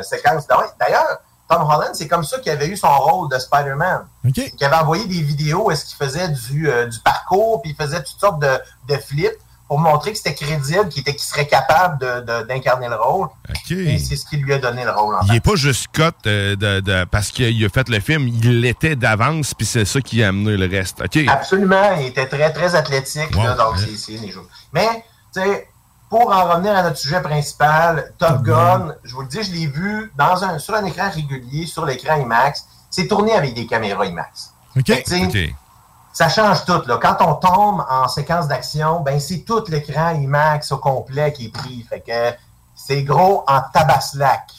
séquences. 0.03 0.47
D'ailleurs, 0.79 1.21
Tom 1.49 1.62
Holland, 1.62 1.91
c'est 1.95 2.07
comme 2.07 2.23
ça 2.25 2.39
qu'il 2.39 2.53
avait 2.53 2.67
eu 2.69 2.77
son 2.77 2.89
rôle 2.99 3.29
de 3.31 3.39
Spider-Man. 3.39 4.07
Qui 4.57 4.65
avait 4.65 4.77
envoyé 4.77 5.07
des 5.07 5.21
vidéos 5.23 5.65
où 5.67 5.71
est-ce 5.71 5.85
qu'il 5.85 5.97
faisait 5.97 6.29
du, 6.29 6.71
euh, 6.71 6.87
du 6.87 6.99
parcours, 7.01 7.61
puis 7.62 7.71
il 7.73 7.77
faisait 7.77 8.03
toutes 8.03 8.21
sortes 8.21 8.39
de, 8.41 8.61
de 8.89 8.97
flips 8.97 9.33
pour 9.71 9.79
montrer 9.79 10.11
que 10.11 10.19
c'était 10.19 10.35
crédible, 10.35 10.89
qu'il 10.89 11.05
serait 11.21 11.47
capable 11.47 12.01
de- 12.01 12.21
de- 12.23 12.43
d'incarner 12.49 12.89
le 12.89 12.97
rôle. 12.97 13.29
Et 13.71 13.99
c'est 14.01 14.17
ce 14.17 14.27
qui 14.27 14.37
lui 14.39 14.53
a 14.53 14.59
donné 14.59 14.83
le 14.85 14.91
rôle. 14.91 15.15
en 15.15 15.21
Il 15.29 15.37
est 15.37 15.41
pas 15.41 15.55
juste 15.55 15.85
Scott 15.95 16.17
euh, 16.27 16.57
de, 16.57 17.05
parce 17.05 17.31
qu'il 17.31 17.65
a 17.65 17.69
fait 17.69 17.89
le 17.89 18.01
film, 18.01 18.27
il 18.27 18.63
l'était 18.63 18.97
d'avance, 18.97 19.55
puis 19.55 19.65
c'est 19.65 19.85
ça 19.85 20.01
qui 20.01 20.25
a 20.25 20.31
amené 20.31 20.57
le 20.57 20.69
reste. 20.69 21.01
Absolument, 21.29 21.93
il 22.01 22.07
était 22.07 22.27
très, 22.27 22.53
très 22.53 22.75
athlétique. 22.75 23.31
Wow, 23.37 23.45
là, 23.45 23.55
donc, 23.55 23.77
ouais. 23.77 23.85
c'est-. 23.97 24.19
Mais, 24.73 24.89
tu 25.33 25.41
sais, 25.41 25.69
pour 26.09 26.33
en 26.33 26.51
revenir 26.53 26.77
à 26.77 26.83
notre 26.83 26.99
sujet 26.99 27.23
principal, 27.23 28.13
Top 28.19 28.43
Gun, 28.43 28.97
je 29.05 29.15
vous 29.15 29.23
le 29.23 29.29
dis, 29.29 29.41
je 29.45 29.53
l'ai 29.53 29.67
vu 29.69 30.11
dans 30.17 30.43
un, 30.43 30.59
sur 30.59 30.75
un 30.75 30.85
écran 30.85 31.09
régulier, 31.15 31.67
sur 31.67 31.87
l'écran 31.87 32.17
IMAX. 32.21 32.65
C'est 32.91 33.07
tourné 33.07 33.35
avec 33.35 33.55
des 33.55 33.67
caméras 33.67 34.05
IMAX. 34.07 34.53
OK. 34.77 34.85
Fait 34.87 35.53
Ça 36.12 36.28
change 36.28 36.65
tout. 36.65 36.82
Là. 36.87 36.99
Quand 37.01 37.16
on 37.20 37.35
tombe 37.35 37.85
en 37.89 38.09
séquence 38.09 38.49
d'action, 38.49 39.01
ben 39.01 39.20
c'est 39.20 39.41
tout 39.41 39.65
l'écran 39.69 40.11
IMAX 40.11 40.73
au 40.73 40.78
complet 40.78 41.32
qui 41.32 41.47
est 41.47 41.53
pris. 41.53 41.87
Fait 41.89 42.01
que 42.01 42.37
c'est 42.74 43.03
gros 43.05 43.45
en 43.47 43.61
tabaslac. 43.73 44.51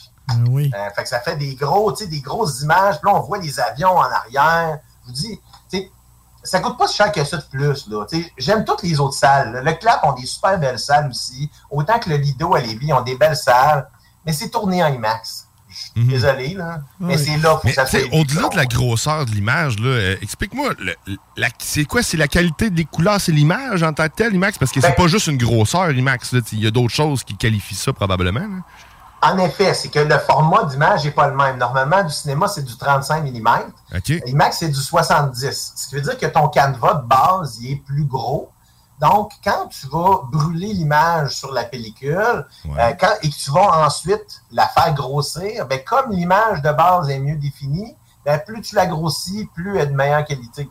oui. 0.48 0.70
Euh, 0.74 0.90
fait 0.94 1.02
que 1.02 1.08
ça 1.08 1.20
fait 1.20 1.36
des 1.36 1.54
gros, 1.54 1.92
des 1.92 2.20
grosses 2.20 2.62
images. 2.62 3.00
Puis 3.00 3.10
là, 3.10 3.18
on 3.18 3.20
voit 3.20 3.38
les 3.38 3.60
avions 3.60 3.96
en 3.96 4.10
arrière. 4.10 4.78
Je 5.02 5.06
vous 5.08 5.12
dis, 5.12 5.40
ça 6.42 6.60
coûte 6.60 6.76
pas 6.76 6.88
si 6.88 6.96
cher 6.96 7.12
que 7.12 7.22
ça 7.22 7.36
de 7.36 7.42
plus. 7.44 7.86
Là. 7.88 8.04
J'aime 8.36 8.64
toutes 8.64 8.82
les 8.82 8.98
autres 8.98 9.14
salles. 9.14 9.52
là. 9.52 9.62
Le 9.62 9.72
Clap 9.74 10.02
ont 10.04 10.12
des 10.12 10.26
super 10.26 10.58
belles 10.58 10.78
salles 10.78 11.08
aussi. 11.08 11.50
Autant 11.70 11.98
que 11.98 12.10
le 12.10 12.16
Lido 12.16 12.54
à 12.54 12.60
Lévis 12.60 12.92
ont 12.92 13.02
des 13.02 13.16
belles 13.16 13.36
salles. 13.36 13.88
Mais 14.26 14.32
c'est 14.32 14.50
tourné 14.50 14.82
en 14.82 14.88
IMAX. 14.88 15.48
Suis 15.72 16.06
désolé, 16.06 16.54
là. 16.54 16.80
Mais 17.00 17.16
c'est 17.18 17.36
là 17.38 17.60
que 17.62 17.72
ça 17.72 17.86
soit. 17.86 18.00
au-delà 18.12 18.48
de 18.48 18.56
la 18.56 18.66
grosseur 18.66 19.26
de 19.26 19.30
l'image, 19.30 19.78
là, 19.78 19.88
euh, 19.88 20.16
explique-moi, 20.22 20.70
c'est 21.58 21.84
quoi? 21.84 22.02
C'est 22.02 22.16
la 22.16 22.28
qualité 22.28 22.70
des 22.70 22.84
couleurs, 22.84 23.20
c'est 23.20 23.32
l'image 23.32 23.82
en 23.82 23.92
tant 23.92 24.08
que 24.08 24.14
telle, 24.14 24.34
IMAX? 24.34 24.58
Parce 24.58 24.72
que 24.72 24.80
Ben 24.80 24.88
c'est 24.88 25.02
pas 25.02 25.08
juste 25.08 25.26
une 25.26 25.38
grosseur, 25.38 25.90
IMAX. 25.90 26.34
Il 26.52 26.60
y 26.60 26.66
a 26.66 26.70
d'autres 26.70 26.94
choses 26.94 27.24
qui 27.24 27.36
qualifient 27.36 27.74
ça, 27.74 27.92
probablement. 27.92 28.40
là. 28.40 28.62
En 29.24 29.38
effet, 29.38 29.72
c'est 29.72 29.88
que 29.88 30.00
le 30.00 30.18
format 30.18 30.64
d'image 30.64 31.04
n'est 31.04 31.12
pas 31.12 31.28
le 31.28 31.36
même. 31.36 31.56
Normalement, 31.56 32.02
du 32.02 32.12
cinéma, 32.12 32.48
c'est 32.48 32.64
du 32.64 32.76
35 32.76 33.22
mm. 33.22 33.48
OK. 33.96 34.22
IMAX, 34.26 34.58
c'est 34.58 34.68
du 34.68 34.80
70. 34.80 35.72
Ce 35.76 35.88
qui 35.88 35.94
veut 35.94 36.00
dire 36.00 36.18
que 36.18 36.26
ton 36.26 36.48
canevas 36.48 36.94
de 36.94 37.06
base, 37.06 37.58
il 37.62 37.72
est 37.72 37.76
plus 37.76 38.04
gros. 38.04 38.50
Donc, 39.02 39.32
quand 39.44 39.66
tu 39.68 39.88
vas 39.88 40.20
brûler 40.30 40.72
l'image 40.72 41.36
sur 41.36 41.52
la 41.52 41.64
pellicule 41.64 42.46
euh, 42.78 42.92
quand- 43.00 43.16
et 43.22 43.28
que 43.28 43.34
tu 43.34 43.50
vas 43.50 43.84
ensuite 43.84 44.42
la 44.52 44.66
faire 44.68 44.94
grossir, 44.94 45.66
ben, 45.66 45.80
comme 45.84 46.12
l'image 46.12 46.62
de 46.62 46.70
base 46.70 47.10
est 47.10 47.18
mieux 47.18 47.36
définie, 47.36 47.96
ben, 48.24 48.38
plus 48.38 48.60
tu 48.62 48.76
la 48.76 48.86
grossis, 48.86 49.48
plus 49.54 49.76
elle 49.78 49.82
est 49.88 49.90
de 49.90 49.96
meilleure 49.96 50.24
qualité 50.24 50.70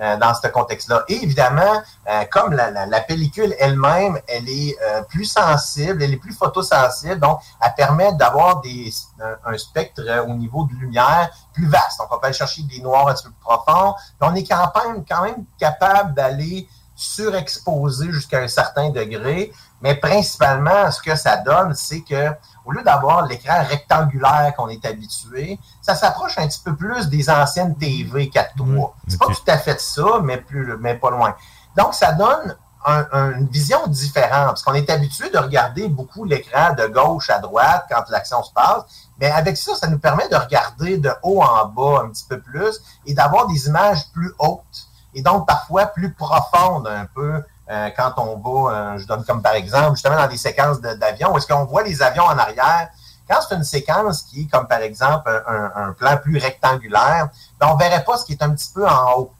euh, 0.00 0.16
dans 0.16 0.32
ce 0.34 0.48
contexte-là. 0.48 1.04
Et 1.08 1.22
évidemment, 1.22 1.82
euh, 2.08 2.24
comme 2.32 2.54
la, 2.54 2.70
la- 2.70 2.86
la 2.86 3.00
pellicule 3.02 3.54
elle-même, 3.60 4.18
elle 4.28 4.48
est 4.48 4.74
plus 5.08 5.26
sensible, 5.26 6.02
elle 6.02 6.12
est 6.14 6.16
plus 6.16 6.32
photosensible, 6.32 7.20
donc 7.20 7.38
elle 7.62 7.74
permet 7.74 8.12
d'avoir 8.14 8.62
des, 8.62 8.90
un, 9.22 9.52
un 9.52 9.58
spectre 9.58 10.02
au 10.26 10.32
niveau 10.34 10.64
de 10.64 10.72
lumière 10.74 11.30
plus 11.52 11.68
vaste. 11.68 11.98
Donc, 12.00 12.08
on 12.12 12.18
peut 12.18 12.26
aller 12.26 12.32
chercher 12.34 12.62
des 12.62 12.80
noirs 12.80 13.08
un 13.08 13.14
petit 13.14 13.24
peu 13.24 13.30
plus 13.30 13.40
profonds. 13.44 13.94
Mais 14.20 14.26
on 14.28 14.34
est 14.34 14.44
quand 14.44 14.72
même, 14.86 15.04
quand 15.08 15.22
même 15.22 15.44
capable 15.58 16.14
d'aller 16.14 16.66
surexposé 17.00 18.12
jusqu'à 18.12 18.40
un 18.40 18.48
certain 18.48 18.90
degré. 18.90 19.52
Mais 19.80 19.94
principalement, 19.94 20.90
ce 20.90 21.00
que 21.00 21.16
ça 21.16 21.38
donne, 21.38 21.74
c'est 21.74 22.02
que 22.02 22.30
au 22.66 22.72
lieu 22.72 22.82
d'avoir 22.82 23.26
l'écran 23.26 23.64
rectangulaire 23.66 24.52
qu'on 24.56 24.68
est 24.68 24.84
habitué, 24.84 25.58
ça 25.80 25.94
s'approche 25.94 26.36
un 26.36 26.46
petit 26.46 26.60
peu 26.62 26.76
plus 26.76 27.08
des 27.08 27.30
anciennes 27.30 27.74
TV 27.76 28.26
4.3. 28.26 28.92
C'est 29.08 29.18
pas 29.18 29.26
tout 29.26 29.34
à 29.46 29.56
fait 29.56 29.80
ça, 29.80 30.20
mais, 30.22 30.36
plus, 30.36 30.76
mais 30.78 30.94
pas 30.94 31.10
loin. 31.10 31.34
Donc, 31.76 31.94
ça 31.94 32.12
donne 32.12 32.56
une 32.86 33.46
vision 33.48 33.86
différente, 33.86 34.48
parce 34.48 34.62
qu'on 34.62 34.74
est 34.74 34.88
habitué 34.88 35.30
de 35.30 35.38
regarder 35.38 35.88
beaucoup 35.88 36.24
l'écran 36.24 36.74
de 36.74 36.86
gauche 36.86 37.30
à 37.30 37.38
droite 37.38 37.86
quand 37.90 38.04
l'action 38.10 38.42
se 38.42 38.52
passe, 38.52 38.84
mais 39.18 39.30
avec 39.30 39.56
ça, 39.56 39.74
ça 39.74 39.86
nous 39.86 39.98
permet 39.98 40.28
de 40.28 40.36
regarder 40.36 40.98
de 40.98 41.10
haut 41.22 41.42
en 41.42 41.66
bas 41.66 42.02
un 42.04 42.08
petit 42.08 42.24
peu 42.28 42.40
plus 42.40 42.80
et 43.04 43.12
d'avoir 43.12 43.46
des 43.48 43.66
images 43.66 44.10
plus 44.12 44.32
hautes 44.38 44.89
et 45.14 45.22
donc 45.22 45.46
parfois 45.46 45.86
plus 45.86 46.12
profondes 46.12 46.86
un 46.86 47.06
peu 47.06 47.42
euh, 47.70 47.90
quand 47.96 48.14
on 48.16 48.36
va, 48.36 48.72
euh, 48.72 48.98
je 48.98 49.06
donne 49.06 49.24
comme 49.24 49.42
par 49.42 49.54
exemple, 49.54 49.94
justement 49.94 50.16
dans 50.16 50.26
des 50.26 50.36
séquences 50.36 50.80
d'avions, 50.80 51.36
est-ce 51.36 51.46
qu'on 51.46 51.64
voit 51.64 51.82
les 51.82 52.02
avions 52.02 52.24
en 52.24 52.36
arrière? 52.36 52.88
Quand 53.28 53.38
c'est 53.48 53.54
une 53.54 53.64
séquence 53.64 54.22
qui 54.22 54.42
est 54.42 54.50
comme 54.50 54.66
par 54.66 54.80
exemple 54.80 55.30
un, 55.46 55.92
plan 55.92 56.16
plus 56.16 56.38
rectangulaire, 56.38 57.28
ben, 57.60 57.68
on 57.70 57.74
ne 57.74 57.78
verrait 57.78 58.02
pas 58.02 58.16
ce 58.16 58.24
qui 58.24 58.32
est 58.32 58.42
un 58.42 58.50
petit 58.50 58.70
peu 58.74 58.88
en 58.88 59.18
haut. 59.18 59.32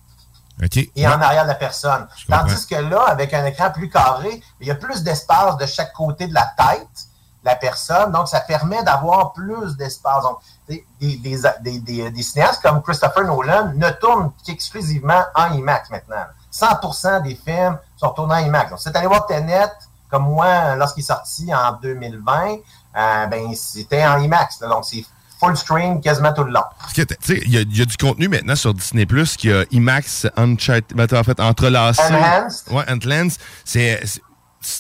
Et 0.95 1.09
en 1.09 1.21
arrière 1.21 1.45
de 1.45 1.49
la 1.49 1.55
personne. 1.55 2.07
Tandis 2.29 2.67
que 2.67 2.77
là, 2.77 3.03
avec 3.09 3.33
un 3.35 3.45
écran 3.47 3.71
plus 3.71 3.89
carré, 3.89 4.43
il 4.61 4.69
y 4.69 4.71
a 4.71 4.75
plus 4.75 5.03
d'espace 5.03 5.57
de 5.57 5.67
chaque 5.67 5.93
côté 5.93 6.29
de 6.29 6.35
la 6.35 6.53
tête 6.57 7.10
la 7.45 7.57
personne. 7.57 8.13
Donc, 8.13 8.29
ça 8.29 8.41
permet 8.41 8.83
d'avoir 8.83 9.33
plus 9.33 9.77
d'espace. 9.77 10.25
Des, 10.69 10.85
des, 11.01 12.23
cinéastes 12.23 12.63
comme 12.63 12.81
Christopher 12.83 13.25
Nolan 13.25 13.73
ne 13.75 13.91
tournent 13.91 14.31
qu'exclusivement 14.47 15.25
en 15.35 15.53
IMAX 15.53 15.91
maintenant. 15.91 16.27
100% 16.53 17.23
des 17.23 17.35
films 17.35 17.79
sont 17.97 18.11
tournés 18.11 18.35
en 18.35 18.47
IMAX. 18.47 18.71
Donc, 18.71 18.79
c'est 18.81 18.95
allé 18.95 19.07
voir 19.07 19.27
Tenet, 19.27 19.71
comme 20.11 20.25
moi, 20.25 20.77
lorsqu'il 20.77 21.03
est 21.03 21.07
sorti 21.07 21.53
en 21.53 21.73
2020, 21.81 22.57
euh, 22.97 23.27
ben, 23.27 23.55
c'était 23.55 24.07
en 24.07 24.19
IMAX. 24.19 24.61
donc, 24.61 24.85
c'est 24.85 25.05
full 25.41 25.57
screen 25.57 26.01
quasiment 26.01 26.33
tout 26.33 26.45
le 26.45 26.53
long. 26.53 26.63
Il 26.97 27.51
y, 27.51 27.83
a 27.83 27.85
du 27.85 27.97
contenu 27.97 28.29
maintenant 28.29 28.55
sur 28.55 28.75
Disney 28.75 29.07
Plus 29.07 29.37
qui 29.37 29.51
a 29.51 29.65
IMAX 29.71 30.27
Uncharted, 30.37 30.95
ben, 30.95 31.09
en 31.13 31.25
fait, 31.25 31.41
entrelacé. 31.41 32.03
Enhanced. 32.03 32.71
Ouais, 32.71 32.85
Enhanced. 32.89 33.41
C'est 33.65 34.03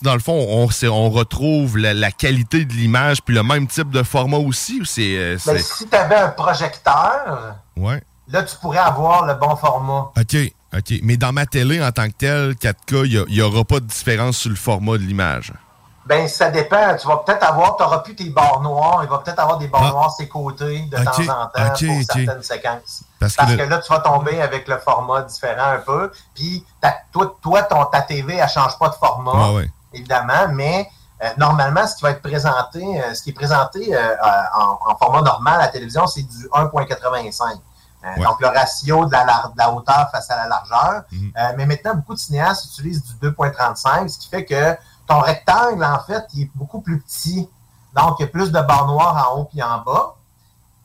dans 0.03 0.15
le 0.15 0.21
fond, 0.21 0.47
on, 0.49 0.69
on 0.89 1.11
retrouve 1.11 1.79
la, 1.79 2.11
qualité 2.13 2.65
de 2.65 2.73
l'image 2.73 3.23
puis 3.23 3.35
le 3.35 3.43
même 3.43 3.67
type 3.67 3.91
de 3.91 4.03
format 4.03 4.37
aussi? 4.37 4.81
Ou 4.81 4.85
c'est, 4.85 5.17
euh, 5.17 5.39
ben, 5.47 5.59
si 5.59 5.89
tu 5.89 5.97
avais 5.97 6.17
un 6.17 6.29
projecteur, 6.29 7.57
ouais. 7.77 8.03
là, 8.29 8.43
tu 8.43 8.57
pourrais 8.57 8.79
avoir 8.79 9.25
le 9.25 9.35
bon 9.35 9.57
format. 9.57 10.13
OK, 10.19 10.37
OK. 10.75 11.01
Mais 11.03 11.17
dans 11.17 11.33
ma 11.33 11.47
télé, 11.47 11.83
en 11.83 11.93
tant 11.93 12.09
que 12.09 12.17
telle, 12.19 12.53
4K, 12.53 13.07
il 13.07 13.35
n'y 13.35 13.41
aura 13.41 13.65
pas 13.65 13.81
de 13.81 13.87
différence 13.87 14.37
sur 14.39 14.51
le 14.51 14.57
format 14.57 14.99
de 14.99 15.03
l'image. 15.03 15.53
Ben, 16.07 16.27
ça 16.29 16.51
dépend. 16.51 16.97
Tu 16.97 17.07
vas 17.07 17.19
peut-être 17.19 17.45
avoir, 17.45 17.77
tu 17.77 17.83
n'auras 17.83 17.99
plus 17.99 18.17
tes 18.17 18.31
barres 18.31 18.61
noires. 18.61 19.01
Il 19.05 19.09
va 19.09 19.19
peut-être 19.19 19.39
avoir 19.39 19.59
des 19.59 19.69
barres 19.69 19.87
ah. 19.89 19.91
noires 19.91 20.11
ses 20.11 20.29
côtés 20.29 20.81
de 20.81 20.97
temps 20.97 21.11
en 21.11 21.47
temps 21.47 21.71
pour 21.71 22.03
certaines 22.05 22.43
séquences. 22.43 23.05
Parce, 23.19 23.37
que, 23.37 23.69
là, 23.69 23.79
tu 23.79 23.93
vas 23.93 24.01
tomber 24.01 24.41
avec 24.41 24.67
le 24.67 24.79
format 24.79 25.23
différent 25.23 25.73
un 25.75 25.79
peu. 25.79 26.11
Puis, 26.35 26.65
toi, 27.13 27.37
toi 27.43 27.63
ton, 27.65 27.85
ta 27.85 28.01
TV, 28.01 28.37
elle 28.37 28.45
ne 28.45 28.49
change 28.49 28.79
pas 28.79 28.89
de 28.89 28.95
format, 28.95 29.33
ah 29.35 29.61
évidemment, 29.93 30.49
mais 30.53 30.89
euh, 31.23 31.29
normalement, 31.37 31.87
ce 31.87 31.97
qui 31.97 32.03
va 32.03 32.11
être 32.13 32.23
présenté, 32.23 32.83
euh, 32.83 33.13
ce 33.13 33.23
qui 33.23 33.31
est 33.31 33.35
présenté 33.35 33.95
euh, 33.95 34.15
en, 34.55 34.97
format 34.97 35.21
normal 35.21 35.61
à 35.61 35.65
la 35.65 35.69
télévision, 35.69 36.07
c'est 36.07 36.23
du 36.23 36.49
1.85. 36.49 37.59
Donc, 38.23 38.41
le 38.41 38.47
ratio 38.47 39.05
de 39.05 39.13
la, 39.13 39.25
de 39.25 39.59
la, 39.59 39.71
hauteur 39.71 40.09
face 40.11 40.31
à 40.31 40.37
la 40.37 40.49
largeur. 40.49 41.03
Mhm. 41.13 41.33
mais 41.59 41.67
maintenant, 41.67 41.95
beaucoup 41.97 42.15
de 42.15 42.19
cinéastes 42.19 42.65
utilisent 42.65 43.05
du 43.05 43.29
2.35, 43.29 44.09
ce 44.09 44.19
qui 44.19 44.29
fait 44.31 44.47
que 44.47 44.75
ton 45.11 45.21
rectangle, 45.21 45.85
en 45.85 46.01
fait, 46.05 46.25
il 46.35 46.43
est 46.43 46.51
beaucoup 46.55 46.81
plus 46.81 47.01
petit. 47.01 47.49
Donc, 47.97 48.17
il 48.19 48.23
y 48.23 48.25
a 48.25 48.29
plus 48.29 48.53
de 48.53 48.61
barres 48.61 48.87
noires 48.87 49.29
en 49.29 49.41
haut 49.41 49.51
et 49.57 49.63
en 49.63 49.79
bas. 49.79 50.15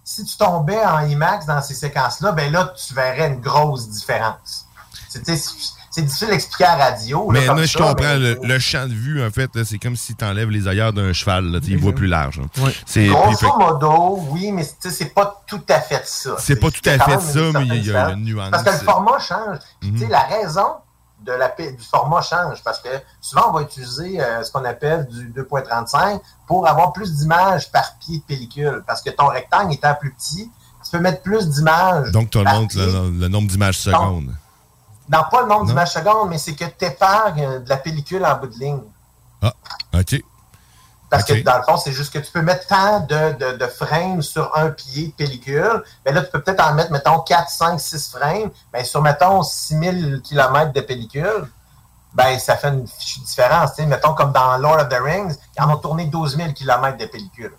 Si 0.04 0.26
tu 0.26 0.36
tombais 0.38 0.84
en 0.84 1.02
IMAX 1.02 1.46
dans 1.46 1.62
ces 1.62 1.76
séquences-là, 1.76 2.32
ben 2.32 2.52
là, 2.52 2.74
tu 2.76 2.94
verrais 2.96 3.28
une 3.28 3.40
grosse 3.40 3.88
différence. 3.90 4.66
C'est 5.10 6.02
difficile 6.02 6.28
d'expliquer 6.28 6.66
à 6.66 6.78
la 6.78 6.86
radio. 6.86 7.30
mais 7.32 7.46
là, 7.46 7.66
je 7.66 7.78
comprends. 7.78 8.16
le, 8.16 8.60
champ 8.60 8.88
de 8.88 8.94
vue, 8.94 9.24
en 9.24 9.30
fait, 9.30 9.50
c'est 9.64 9.78
comme 9.78 9.96
si 9.96 10.16
tu 10.16 10.26
enlèves 10.26 10.50
les 10.50 10.68
ailleurs 10.68 10.92
d'un 10.92 11.14
cheval. 11.14 11.46
Là, 11.46 11.60
il 11.64 11.78
voit 11.78 11.94
plus 11.94 12.08
large. 12.08 12.42
Ouais. 12.58 13.08
Grosso 13.08 13.58
modo, 13.58 14.26
oui, 14.32 14.52
mais 14.52 14.68
c'est 14.80 15.14
pas 15.14 15.44
tout 15.46 15.64
à 15.70 15.80
fait 15.80 16.06
ça. 16.06 16.36
C'est 16.40 16.58
pas 16.58 16.72
tout 16.72 16.90
à 16.90 16.98
fait 16.98 17.22
ça, 17.22 17.52
mais 17.54 17.78
il 17.78 17.86
y, 17.86 17.96
a 17.96 18.10
une 18.10 18.26
nuance. 18.26 18.50
Parce 18.50 18.64
que 18.64 18.72
le 18.72 18.78
format 18.78 19.20
change. 19.20 19.60
Tu 19.82 19.98
sais, 19.98 20.06
mhm. 20.06 20.12
la 20.12 20.24
raison 20.24 20.68
de 21.26 21.32
la, 21.32 21.50
du 21.50 21.84
format 21.84 22.22
change 22.22 22.64
parce 22.64 22.80
que 22.80 22.90
souvent 23.20 23.50
on 23.50 23.54
va 23.54 23.62
utiliser 23.64 24.22
euh, 24.22 24.44
ce 24.44 24.52
qu'on 24.52 24.64
appelle 24.64 25.08
du 25.08 25.32
2.35 25.32 26.22
pour 26.48 26.68
avoir 26.68 26.94
plus 26.94 27.14
d'images 27.16 27.72
par 27.72 27.98
pied 27.98 28.20
de 28.20 28.24
pellicule 28.24 28.84
parce 28.86 29.02
que 29.02 29.10
ton 29.10 29.28
rectangle 29.28 29.74
étant 29.74 29.96
plus 29.96 30.14
petit, 30.14 30.52
tu 30.84 30.92
peux 30.92 31.00
mettre 31.00 31.22
plus 31.22 31.50
d'images. 31.50 32.12
Donc 32.12 32.30
tu 32.30 32.38
augmentes 32.38 32.76
le, 32.76 33.28
nombre 33.28 33.48
d'images 33.48 33.80
secondes. 33.80 34.36
Non, 35.12 35.20
pas 35.30 35.42
le 35.42 35.48
nombre 35.48 35.66
d'images 35.66 35.94
secondes, 35.94 36.30
mais 36.30 36.38
c'est 36.38 36.56
que 36.56 36.66
tu 36.66 36.86
épargnes 36.86 37.64
de 37.64 37.70
la 37.70 37.78
pellicule 37.78 38.26
en 38.26 38.38
bout 38.38 38.48
de 38.48 38.60
ligne. 38.60 38.82
Ah, 39.42 39.54
OK. 39.94 40.22
Parce 41.10 41.24
que 41.24 41.34
dans 41.42 41.58
le 41.58 41.64
fond, 41.64 41.78
c'est 41.78 41.92
juste 41.92 42.12
que 42.12 42.20
tu 42.20 42.32
peux 42.32 42.42
mettre 42.42 42.68
tant 42.68 43.02
de, 43.02 43.58
de, 43.58 43.68
frames 43.68 44.22
sur 44.22 44.52
un 44.58 44.70
pied 44.70 45.08
de 45.08 45.12
pellicule. 45.14 45.84
Mais 46.06 46.12
là, 46.12 46.22
tu 46.22 46.32
peux 46.32 46.42
peut-être 46.42 46.68
en 46.68 46.74
mettre, 46.74 46.92
mettons, 46.92 47.20
4, 47.20 47.50
5, 47.50 47.80
6 47.80 48.10
frames. 48.10 48.50
Mais 48.74 48.84
sur, 48.84 49.02
mettons, 49.02 49.44
6000 49.44 50.22
km 50.24 50.74
de 50.74 50.82
pellicule, 50.82 51.48
ben, 52.14 52.40
ça 52.40 52.56
fait 52.56 52.70
une 52.70 52.86
différence. 53.26 53.78
Mettons, 53.78 54.14
comme 54.14 54.32
dans 54.32 54.58
Lord 54.58 54.80
of 54.80 54.90
the 54.90 55.00
Rings, 55.00 55.36
ils 55.58 55.62
en 55.62 55.70
ont 55.72 55.78
tourné 55.78 56.06
12 56.06 56.38
000 56.38 56.54
km 56.54 56.98
de 56.98 57.06
pellicule. 57.06 57.54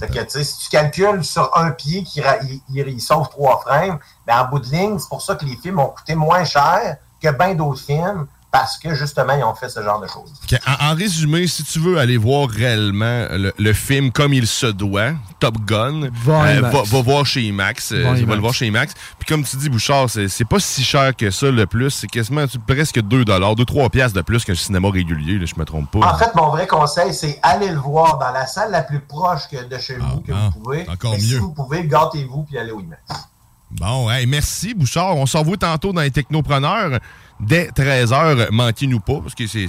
que, 0.00 0.42
si 0.42 0.58
tu 0.58 0.68
calcules 0.70 1.24
sur 1.24 1.56
un 1.56 1.70
pied 1.70 2.04
qu'il 2.04 2.24
il, 2.70 2.88
il, 2.88 3.00
sauve 3.00 3.28
3 3.30 3.60
frames, 3.60 3.98
ben, 4.26 4.40
en 4.40 4.48
bout 4.48 4.60
de 4.60 4.66
ligne, 4.66 4.98
c'est 4.98 5.08
pour 5.08 5.22
ça 5.22 5.34
que 5.34 5.44
les 5.44 5.56
films 5.56 5.80
ont 5.80 5.88
coûté 5.88 6.14
moins 6.14 6.44
cher 6.44 6.96
que 7.20 7.30
bien 7.30 7.54
d'autres 7.54 7.80
films 7.80 8.26
parce 8.58 8.78
que 8.78 8.94
justement, 8.94 9.34
ils 9.34 9.44
ont 9.44 9.54
fait 9.54 9.68
ce 9.68 9.82
genre 9.82 10.00
de 10.00 10.06
choses. 10.06 10.32
En, 10.80 10.94
résumé, 10.94 11.46
si 11.46 11.62
tu 11.62 11.78
veux 11.78 11.98
aller 11.98 12.16
voir 12.16 12.48
réellement 12.48 13.26
le, 13.30 13.72
film 13.74 14.10
comme 14.10 14.32
il 14.32 14.46
se 14.46 14.66
doit, 14.66 15.12
Top 15.40 15.58
Gun, 15.66 16.08
va, 16.24 16.46
euh, 16.46 16.82
voir 17.02 17.26
chez 17.26 17.42
IMAX. 17.42 17.92
Euh, 17.92 18.14
va, 18.26 18.34
le 18.34 18.40
voir 18.40 18.54
chez 18.54 18.66
IMAX. 18.66 18.94
Puis 19.18 19.28
comme 19.28 19.44
tu 19.44 19.58
dis, 19.58 19.68
Bouchard, 19.68 20.08
c'est 20.08 20.48
pas 20.48 20.58
si 20.58 20.82
cher 20.82 21.14
que 21.14 21.30
ça 21.30 21.50
le 21.50 21.66
plus. 21.66 21.90
C'est 21.90 22.06
quasiment 22.06 22.46
presque 22.66 23.00
2 23.00 23.24
2-3 23.24 23.90
piastres 23.90 24.16
de 24.16 24.22
plus 24.22 24.42
qu'un 24.44 24.54
cinéma 24.54 24.90
régulier, 24.90 25.44
je 25.44 25.54
me 25.58 25.64
trompe 25.64 25.90
pas. 25.90 26.14
En 26.14 26.16
fait, 26.16 26.34
mon 26.34 26.48
vrai 26.48 26.66
conseil, 26.66 27.12
c'est 27.12 27.38
aller 27.42 27.68
le 27.68 27.78
voir 27.78 28.18
dans 28.18 28.32
la 28.32 28.46
salle 28.46 28.70
la 28.70 28.82
plus 28.82 29.00
proche 29.00 29.48
que 29.50 29.68
de 29.68 29.78
chez 29.78 29.96
vous 29.96 30.20
que 30.20 30.32
vous 30.32 30.38
ah, 30.38 30.50
pouvez. 30.50 30.88
Encore 30.88 31.12
mieux. 31.12 31.20
Si 31.20 31.34
vous 31.34 31.52
pouvez, 31.52 31.84
gâtez-vous 31.84 32.44
puis 32.44 32.56
allez 32.56 32.72
au 32.72 32.80
IMAX. 32.80 33.28
Bon, 33.72 34.08
merci 34.26 34.72
Bouchard. 34.72 35.16
On 35.16 35.26
s'en 35.26 35.42
va 35.42 35.56
tantôt 35.58 35.92
dans 35.92 36.00
les 36.00 36.10
technopreneurs 36.10 37.00
dès 37.40 37.68
13h. 37.68 38.50
Manquez-nous 38.50 39.00
pas, 39.00 39.20
parce 39.20 39.34
que 39.34 39.46
c'est 39.46 39.66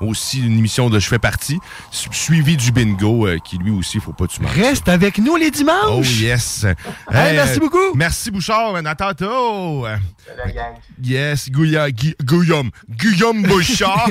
aussi 0.00 0.40
une 0.40 0.58
émission 0.58 0.90
de 0.90 0.98
Je 0.98 1.08
fais 1.08 1.18
partie, 1.18 1.58
suivi 1.90 2.56
du 2.56 2.70
bingo, 2.72 3.26
euh, 3.26 3.38
qui 3.38 3.58
lui 3.58 3.70
aussi, 3.70 3.96
il 3.98 4.00
faut 4.00 4.12
pas 4.12 4.26
que 4.26 4.32
tu 4.32 4.42
manques. 4.42 4.52
Reste 4.52 4.88
avec 4.88 5.18
nous 5.18 5.36
les 5.36 5.50
dimanches. 5.50 6.06
Oh 6.18 6.22
yes. 6.22 6.66
merci 7.10 7.58
beaucoup. 7.58 7.94
Merci 7.94 8.30
Bouchard. 8.30 8.74
À 8.76 8.94
tantôt. 8.94 9.82
Gang. 9.82 10.74
Yes, 11.02 11.50
Guillaume. 11.50 12.70
Guillaume 12.88 13.42
Bouchard. 13.42 14.10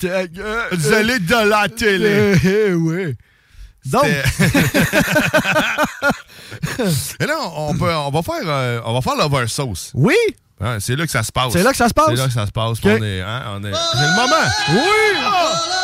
Vous 0.72 0.92
allez 0.92 1.18
dans 1.20 1.48
la 1.48 1.68
télé. 1.68 2.34
Eh, 2.44 2.72
oui. 2.72 3.16
Donc. 3.86 4.04
Et 7.20 7.26
là, 7.26 7.36
on, 7.56 7.74
peut, 7.74 7.92
on 7.92 8.10
va 8.10 8.22
faire, 8.22 8.42
euh, 8.44 8.80
on 8.84 8.92
va 8.94 9.00
faire 9.00 9.16
l'over 9.16 9.46
sauce. 9.48 9.92
Oui. 9.94 10.14
Hein, 10.62 10.76
c'est 10.78 10.94
là 10.94 11.06
que 11.06 11.10
ça 11.10 11.22
se 11.22 11.32
passe. 11.32 11.52
C'est 11.52 11.62
là 11.62 11.70
que 11.70 11.76
ça 11.76 11.88
se 11.88 11.94
passe? 11.94 12.08
C'est 12.10 12.16
là 12.16 12.26
que 12.26 12.32
ça 12.32 12.46
se 12.46 12.52
passe. 12.52 12.78
On 12.84 13.02
est, 13.02 13.22
hein, 13.22 13.42
on 13.54 13.64
est... 13.64 13.72
C'est 13.72 14.02
le 14.02 14.14
moment. 14.14 14.46
Oui. 14.68 14.80
Ah! 15.24 15.80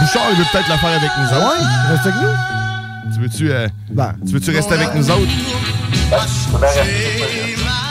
Bouchard, 0.00 0.30
il 0.30 0.38
veut 0.38 0.44
peut-être 0.50 0.68
la 0.68 0.78
faire 0.78 0.96
avec 0.96 1.10
nous 1.18 1.26
autres. 1.36 1.56
Oui, 1.58 1.66
reste 1.90 2.06
avec 2.06 2.22
nous. 2.22 3.14
Tu 3.14 3.20
veux-tu 3.20 3.52
euh, 3.52 3.68
ben. 3.90 4.14
tu 4.26 4.32
veux-tu 4.32 4.50
rester 4.50 4.74
avec 4.74 4.94
nous 4.94 5.10
autres? 5.10 5.30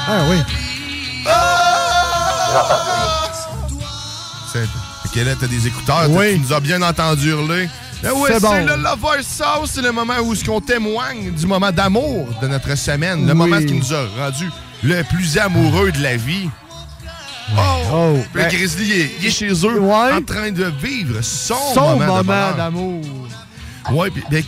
Ah 0.07 0.23
oui. 0.29 0.37
C'est... 4.51 4.63
Ok, 5.05 5.15
là, 5.25 5.35
t'as 5.39 5.47
des 5.47 5.67
écouteurs. 5.67 6.09
Oui. 6.09 6.33
Tu 6.33 6.39
nous 6.39 6.53
as 6.53 6.59
bien 6.59 6.81
entendu 6.81 7.29
hurler. 7.29 7.69
Ben 8.01 8.11
oui, 8.15 8.31
c'est 8.33 8.41
bon. 8.41 8.65
le 8.65 8.77
Lover 8.77 9.21
Sauce, 9.21 9.71
c'est 9.73 9.83
le 9.83 9.91
moment 9.91 10.17
où 10.23 10.33
on 10.49 10.59
témoigne 10.59 11.31
du 11.31 11.45
moment 11.45 11.71
d'amour 11.71 12.27
de 12.41 12.47
notre 12.47 12.75
semaine, 12.75 13.27
le 13.27 13.33
moment 13.35 13.59
qui 13.59 13.73
nous 13.73 13.93
a 13.93 14.07
rendu 14.17 14.49
le 14.83 15.03
plus 15.03 15.37
amoureux 15.37 15.91
de 15.91 16.01
la 16.01 16.17
vie. 16.17 16.49
Oh! 17.53 17.61
oh 17.93 18.17
le 18.33 18.41
ben, 18.41 18.49
Grizzly, 18.49 19.09
il 19.19 19.25
est, 19.25 19.29
chez 19.29 19.51
eux 19.51 19.81
en 19.81 20.21
train 20.21 20.51
de 20.51 20.71
vivre 20.81 21.21
son, 21.21 21.55
son 21.73 21.97
moment, 21.97 22.23
d'amour. 22.23 23.01
Ouais, 23.91 24.09
puis, 24.11 24.23
ben, 24.29 24.43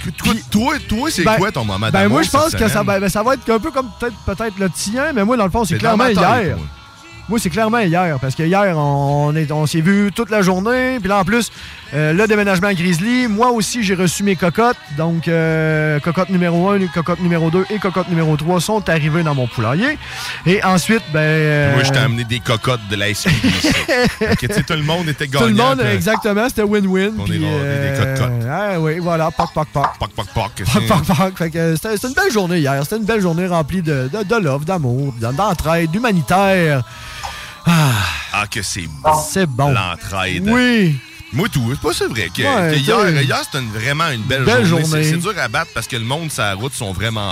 toi, 0.50 0.76
toi, 0.88 1.08
c'est 1.10 1.24
ben, 1.24 1.36
quoi 1.36 1.52
ton 1.52 1.66
moment 1.66 1.90
d'amour? 1.90 1.92
Ben, 1.92 2.08
moi, 2.10 2.22
je 2.22 2.30
pense 2.30 2.56
que 2.56 2.68
ça, 2.68 2.84
ben, 2.84 3.10
ça 3.10 3.24
va 3.24 3.34
être 3.34 3.50
un 3.50 3.60
peu 3.60 3.72
comme 3.72 3.90
peut-être 4.00 4.16
peut 4.26 4.60
le 4.60 4.70
tien, 4.70 5.12
mais 5.14 5.26
moi, 5.26 5.38
dans 5.38 5.46
le 5.46 5.52
fond, 5.52 5.66
c'est 5.66 5.78
clairement 5.78 6.08
hier. 6.08 6.58
Moi, 7.30 7.40
c'est 7.40 7.50
clairement 7.50 7.80
hier, 7.80 8.18
parce 8.20 8.36
que 8.36 8.44
hier, 8.44 8.78
on, 8.78 9.34
est, 9.36 9.50
on 9.52 9.66
s'est 9.66 9.80
vu 9.82 10.12
toute 10.14 10.30
la 10.30 10.42
journée. 10.42 10.98
Puis 11.00 11.08
là, 11.08 11.20
en 11.20 11.24
plus, 11.24 11.52
euh, 11.94 12.12
le 12.12 12.28
déménagement 12.28 12.68
à 12.68 12.74
Grizzly. 12.74 13.28
Moi 13.28 13.50
aussi, 13.52 13.82
j'ai 13.82 13.96
reçu 13.96 14.24
mes 14.24 14.36
cocottes. 14.36 14.76
Donc, 14.98 15.28
euh, 15.28 16.00
cocotte 16.02 16.30
numéro 16.30 16.70
1, 16.72 16.88
cocotte 16.88 17.22
numéro 17.22 17.50
2 17.50 17.66
et 17.70 17.80
cocotte 17.80 18.10
numéro 18.10 18.36
3 18.36 18.60
sont 18.60 18.90
arrivées 18.90 19.24
dans 19.24 19.36
mon 19.36 19.48
poulailler. 19.48 19.98
Et 20.46 20.62
ensuite, 20.64 21.04
ben. 21.14 21.20
euh, 21.22 21.74
Moi, 21.76 21.84
je 21.84 21.92
t'ai 21.92 22.00
amené 22.00 22.24
des 22.26 22.40
cocottes 22.42 22.86
de 22.90 22.96
la 22.98 23.14
SQDC. 23.14 23.74
Ok, 24.34 24.38
tu 24.40 24.48
sais, 24.54 24.64
tout 24.64 24.74
le 24.74 24.84
monde 24.84 25.08
était 25.08 25.28
gagnant. 25.28 25.46
Tout 25.46 25.52
le 25.52 25.56
monde, 25.56 25.82
exactement, 25.82 26.48
c'était 26.50 26.64
win-win. 26.64 27.12
On 27.20 27.26
est 27.26 27.40
des- 27.40 28.00
cocottes. 28.16 28.32
Ah 28.50 28.80
oui, 28.80 29.00
voilà, 29.00 29.30
poc, 29.32 29.48
poc, 29.54 29.68
poc. 29.72 29.86
Poc, 30.00 30.10
poc, 30.14 30.26
poc. 30.34 30.52
Poc, 30.74 30.88
poc, 30.88 31.16
poc. 31.18 31.38
Fait 31.38 31.50
que 31.50 31.76
c'était 31.76 31.96
c'était 31.96 32.08
une 32.10 32.14
belle 32.14 32.32
journée 32.32 32.60
hier. 32.60 32.82
C'était 32.84 32.98
une 32.98 33.06
belle 33.06 33.22
journée 33.22 33.48
remplie 33.48 33.82
de, 33.82 34.10
de, 34.12 34.24
de 34.24 34.36
love, 34.44 34.66
d'amour, 34.66 35.14
d'entraide, 35.20 35.90
d'humanitaire. 35.92 36.84
Ah, 37.66 38.46
que 38.50 38.62
c'est 38.62 38.88
bon. 38.88 39.12
C'est 39.30 39.46
bon. 39.46 39.72
L'entraide. 39.72 40.44
Oui. 40.48 40.96
Moi, 41.32 41.48
tout. 41.50 41.68
C'est 41.72 41.82
pas 41.82 41.94
ça 41.94 42.08
vrai. 42.08 42.30
Que, 42.36 42.44
Ouais, 42.44 42.74
que 42.76 42.80
hier, 42.80 43.22
hier 43.22 43.42
c'était 43.44 43.60
une- 43.64 43.72
vraiment 43.72 44.10
une 44.10 44.22
belle, 44.22 44.44
Belle 44.44 44.66
journée. 44.66 44.86
journée. 44.86 45.04
C'est- 45.04 45.10
dur 45.18 45.34
à 45.40 45.48
battre 45.48 45.72
parce 45.74 45.88
que 45.88 45.96
le 45.96 46.04
monde 46.06 46.32
sur 46.32 46.44
la 46.44 46.54
route 46.54 46.74
sont 46.74 46.94
vraiment 46.94 47.32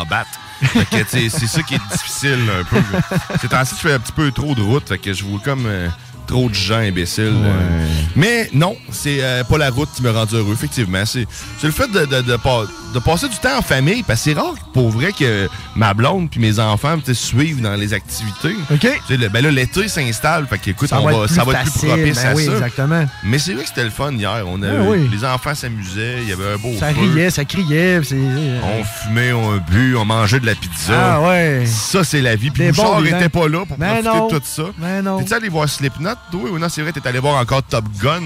que, 0.86 1.04
t'sais, 1.04 1.30
c'est 1.30 1.48
ça 1.48 1.62
qui 1.64 1.76
est 1.76 1.82
difficile 1.92 2.40
un 2.60 2.64
peu. 2.64 2.78
C'est 3.42 3.48
temps-ci, 3.50 3.76
je 3.76 3.82
fais 3.88 3.94
un 3.94 4.00
petit 4.00 4.12
peu 4.12 4.32
trop 4.32 4.54
de 4.56 4.62
route. 4.62 4.88
Fait 4.88 4.98
que 4.98 5.14
je 5.14 5.24
vois 5.24 5.40
comme 5.44 5.66
euh, 5.66 5.88
trop 6.28 6.50
de 6.50 6.54
gens 6.54 6.78
imbéciles. 6.80 7.34
euh. 7.44 7.88
Mais 8.16 8.50
non, 8.54 8.76
c'est 8.92 9.18
euh, 9.22 9.44
pas 9.44 9.58
la 9.58 9.70
route 9.70 9.90
qui 9.96 10.02
me 10.04 10.12
rend 10.12 10.26
heureux, 10.34 10.54
effectivement. 10.54 11.04
C'est 11.06 11.26
le 11.64 11.72
fait 11.72 11.92
de, 11.92 12.06
de, 12.06 12.22
de 12.22 12.36
pas- 12.38 12.66
de 12.94 13.00
passer 13.00 13.30
du 13.30 13.38
temps 13.38 13.58
en 13.58 13.62
famille. 13.62 14.04
Parce 14.04 14.24
que 14.24 14.32
c'est 14.32 14.40
rare, 14.40 14.54
pour 14.74 14.90
vrai, 14.90 15.12
que 15.18 15.48
ma 15.76 15.94
blonde 15.94 16.30
puis 16.30 16.40
mes 16.40 16.60
enfants 16.60 17.00
t'sais, 17.00 17.14
suivent 17.14 17.62
dans 17.62 17.76
les 17.76 17.94
activités. 17.94 18.56
OK. 18.74 18.88
Le- 19.10 19.30
ben 19.30 19.42
là, 19.44 19.52
l'été 19.52 19.88
s'installe. 19.88 20.46
Fait 20.48 20.58
que, 20.58 20.70
écoute, 20.72 20.90
Ça 20.90 21.00
on 21.00 21.06
va 21.06 21.12
va- 21.12 21.18
être 21.20 21.26
plus 21.28 21.36
ça 21.36 21.44
va 21.44 21.54
être 21.54 21.72
plus 21.72 21.88
propice 21.88 22.16
ben 22.24 22.28
à 22.28 22.34
oui, 22.36 22.46
ça. 22.46 22.52
exactement. 22.54 23.06
Mais 23.24 23.40
c'est 23.40 23.54
vrai 23.54 23.64
que 23.64 23.70
c'était 23.70 23.84
le 23.86 23.90
fun 23.92 24.12
hier. 24.14 24.44
On 24.46 24.62
a, 24.64 24.74
oui. 24.82 25.10
Les 25.12 25.24
enfants 25.26 25.56
s'amusaient, 25.56 26.18
il 26.24 26.30
y 26.30 26.34
avait 26.34 26.54
un 26.54 26.58
beau 26.58 26.74
Ça 26.80 26.94
feu. 26.94 27.00
riait, 27.02 27.30
ça 27.30 27.46
criait. 27.46 28.02
c'est- 28.04 28.16
On 28.18 28.84
fumait, 28.84 29.32
on 29.34 29.58
bu, 29.58 29.96
on 29.96 30.04
mangeait 30.06 30.40
de 30.40 30.46
la 30.46 30.56
pizza. 30.56 30.94
Ah 31.16 31.22
ouais. 31.22 31.64
Ça, 31.66 32.04
c'est 32.04 32.22
la 32.22 32.36
vie. 32.36 32.52
Puis 32.52 32.68
Bouchard 32.72 32.94
bons 32.96 33.02
vivants. 33.02 33.18
était 33.18 33.30
pas 33.30 33.48
là 33.48 33.66
pour 33.66 33.80
Mais 33.80 33.88
profiter 33.88 34.10
non. 34.10 34.28
de 34.28 34.36
tout 34.38 34.42
ça. 34.44 34.64
Non. 35.04 35.20
T'es-tu 35.20 35.34
allé 35.34 35.50
voir 35.50 35.70
Slipknot, 35.70 36.10
toi? 36.32 36.50
Ou 36.50 36.60
non, 36.60 36.70
c'est 36.70 36.82
vrai, 36.82 36.92
t'es 36.92 37.06
allé 37.08 37.20
voir 37.20 37.36
encore 37.42 37.64
Top 37.64 37.86
Gun? 38.02 38.22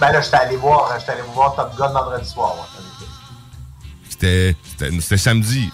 Ben 0.00 0.12
là, 0.12 0.20
j'étais 0.20 0.36
allé 0.36 0.56
voir, 0.56 0.90
j'étais 0.98 1.12
allé 1.12 1.22
voir 1.34 1.54
Top 1.54 1.76
Gun 1.78 1.88
vendredi 1.88 2.28
soir. 2.28 2.54
ouais. 2.54 3.06
C'était 4.08 4.56
c'était- 4.64 5.00
c'était 5.00 5.16
samedi. 5.16 5.70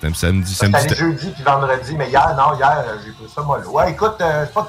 C'était 0.00 0.14
samedi. 0.14 0.54
Samedi 0.54 0.80
c'était- 0.82 0.94
jeudi 0.94 1.30
puis 1.30 1.42
vendredi, 1.42 1.94
mais 1.96 2.08
hier, 2.08 2.34
non, 2.36 2.56
hier, 2.56 2.84
euh, 2.86 2.96
j'ai 3.04 3.10
pris 3.12 3.32
ça 3.34 3.42
mollo. 3.42 3.70
Ouais, 3.70 3.90
écoute, 3.90 4.14
euh, 4.20 4.46
pas 4.46 4.68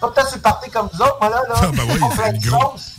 tout 0.00 0.08
à 0.16 0.24
fait 0.24 0.38
parti 0.40 0.70
comme 0.70 0.88
vous 0.92 1.02
autres, 1.02 1.18
moi, 1.20 1.28
là. 1.30 1.42
là. 1.48 1.54
Ah, 1.56 1.66
ben 1.74 1.82
oui, 1.88 1.98
On 2.02 2.10
c'est 2.10 2.16
fait 2.22 2.30
une 2.30 2.36
une 2.36 2.50
gros- 2.50 2.60
sauce. 2.72 2.92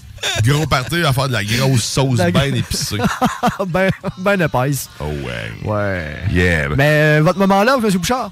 Gros 0.43 0.65
party 0.65 1.03
à 1.05 1.13
faire 1.13 1.27
de 1.27 1.33
la 1.33 1.43
grosse 1.43 1.83
sauce 1.83 2.17
La- 2.17 2.31
bien 2.31 2.53
épicée. 2.53 2.97
ben, 3.67 3.89
ben 4.17 4.41
épaisse. 4.41 4.89
Oh 4.99 5.05
ouais. 5.05 5.51
Ouais. 5.63 6.23
Yeah. 6.31 6.69
Mais 6.75 7.19
euh, 7.19 7.21
votre 7.23 7.37
moment-là, 7.39 7.77
M. 7.83 7.89
Bouchard? 7.97 8.31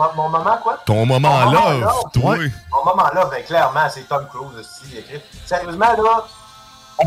Mon, 0.00 0.22
mon 0.22 0.28
moment, 0.30 0.56
quoi? 0.62 0.78
Ton 0.86 1.04
moment 1.04 1.30
Mon 1.30 1.50
moment 1.50 2.02
toi. 2.12 2.36
Mon 2.72 2.84
moment 2.84 3.08
là, 3.14 3.24
ben 3.30 3.44
clairement, 3.44 3.88
c'est 3.92 4.08
Tom 4.08 4.26
Cruise 4.28 4.58
aussi. 4.58 4.96
écrit. 4.96 5.20
Sérieusement, 5.44 5.92
là, 5.92 6.24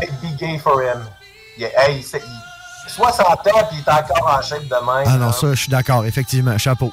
hey, 0.00 0.08
be 0.22 0.36
gay 0.38 0.58
for 0.58 0.80
him. 0.80 1.04
Il, 1.58 1.64
hey, 1.64 2.00
il- 2.00 2.20
60 2.86 3.26
ans, 3.28 3.34
puis 3.68 3.78
il 3.78 3.80
est 3.80 3.88
encore 3.88 4.36
en 4.38 4.42
shape 4.42 4.64
de 4.64 4.74
même. 4.74 5.04
Ah 5.06 5.16
non, 5.16 5.26
là. 5.26 5.32
ça, 5.32 5.48
je 5.50 5.54
suis 5.54 5.70
d'accord, 5.70 6.04
effectivement. 6.04 6.56
Chapeau. 6.58 6.92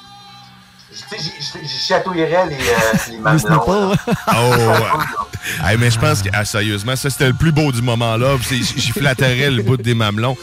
J'ai 1.10 1.68
chatouillerais 1.68 2.46
les, 2.48 2.56
euh, 2.56 3.18
mamelons. 3.20 3.62
Oh, 4.34 4.50
ouais. 4.54 5.64
Hey, 5.64 5.76
mais 5.78 5.90
je 5.90 5.98
pense 5.98 6.22
que, 6.22 6.28
ah, 6.32 6.44
sérieusement, 6.44 6.94
ça 6.96 7.10
c'était 7.10 7.26
le 7.28 7.32
plus 7.34 7.50
beau 7.52 7.72
du 7.72 7.82
moment-là. 7.82 8.36
J'y 8.50 8.92
flatterais 8.92 9.50
le 9.50 9.62
bout 9.62 9.76
des 9.76 9.94
mamelons. 9.94 10.36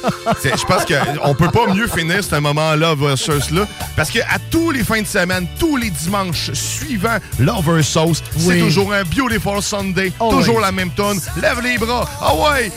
Je 0.43 0.65
pense 0.65 0.83
qu'on 0.85 1.35
peut 1.35 1.49
pas 1.49 1.67
mieux 1.73 1.87
finir 1.87 2.23
ce 2.23 2.35
moment-là 2.35 2.95
versus 2.95 3.49
là. 3.51 3.65
Parce 3.95 4.11
que 4.11 4.19
à 4.19 4.37
tous 4.51 4.71
les 4.71 4.83
fins 4.83 5.01
de 5.01 5.07
semaine, 5.07 5.47
tous 5.59 5.77
les 5.77 5.89
dimanches 5.89 6.51
suivants, 6.53 7.17
Lover 7.39 7.81
Sauce, 7.83 8.21
c'est 8.37 8.47
Oui. 8.47 8.59
toujours 8.59 8.91
un 8.93 9.03
Beautiful 9.03 9.61
Sunday. 9.61 10.11
Oh, 10.19 10.31
toujours 10.31 10.57
oui. 10.57 10.61
la 10.63 10.71
même 10.71 10.91
tonne. 10.91 11.19
Lève 11.41 11.61
les 11.61 11.77
bras. 11.77 12.07
Ah 12.21 12.33
ouais! 12.35 12.71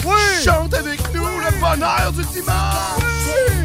Chante 0.45 0.75
avec 0.75 1.01
nous 1.15 1.23
le 1.25 1.61
bonheur 1.61 2.13
du 2.13 2.25
dimanche! 2.27 3.62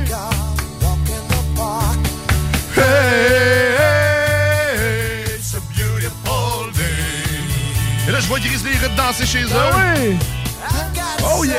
It's 5.35 5.53
a 5.55 5.59
beautiful 5.75 6.71
day. 6.73 8.07
Et 8.07 8.11
là, 8.11 8.19
je 8.19 8.27
vois 8.27 8.39
Grizzly 8.39 8.71
Rude 8.81 8.95
danser 8.95 9.25
chez 9.25 9.43
eux. 9.43 9.47
oui! 9.75 10.17
Oh 11.23 11.43
yeah! 11.43 11.55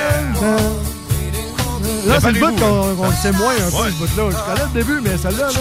Là, 2.07 2.19
c'est 2.21 2.33
le 2.33 2.41
bout 2.41 2.53
qu'on 2.57 3.13
sait 3.23 3.33
moins 3.33 3.53
un 3.55 3.71
ce 3.71 3.93
bout-là. 3.99 4.31
Je 4.31 4.37
connais 4.37 4.63
le 4.73 4.75
début, 4.81 5.01
mais 5.03 5.17
celle-là, 5.19 5.49
là. 5.49 5.61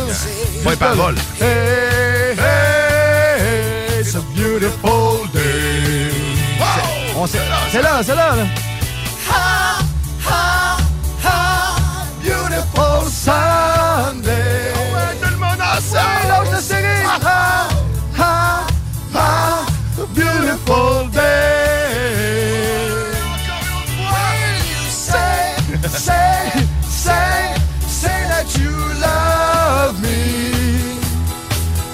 Pas 0.76 0.96
là, 0.96 1.12
là. 1.12 1.22
Hey, 1.42 2.36
hey, 2.38 4.02
it's 4.02 4.16
a 4.16 4.20
beautiful 4.36 5.28
day. 5.34 6.12
Sait- 7.28 7.40
C'est 7.72 7.82
là, 7.82 8.02
c'est 8.04 8.16
là, 8.16 8.36
là. 8.36 8.46
Beautiful 12.24 13.10
Sunday. 13.12 13.67
Beautiful 20.48 21.08
day. 21.10 22.00
Say, 24.90 25.56
say, 25.90 26.52
say, 26.84 27.56
say 27.88 28.20
that 28.32 28.48
you 28.58 28.72
love 29.02 30.02
me. 30.02 31.00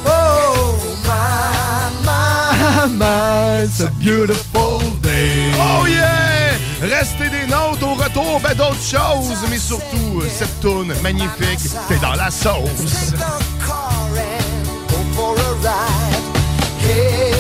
Oh, 0.05 0.77
my, 1.07 1.89
my, 2.05 2.87
my, 2.93 3.63
it's 3.63 3.79
a 3.79 3.91
beautiful 3.99 4.79
day. 5.01 5.51
Oh 5.55 5.87
yeah! 5.87 6.57
Restez 6.81 7.29
des 7.29 7.47
notes 7.47 7.81
au 7.81 7.95
retour, 7.95 8.39
ben 8.39 8.53
d'autres 8.55 8.75
choses, 8.75 9.43
mais 9.49 9.57
surtout 9.57 10.21
euh, 10.21 10.29
cette 10.29 10.59
tourne 10.59 10.93
magnifique, 11.01 11.71
t'es 11.87 11.97
dans 11.97 12.13
la 12.13 12.29
sauce. 12.29 13.13
hey, 16.85 17.32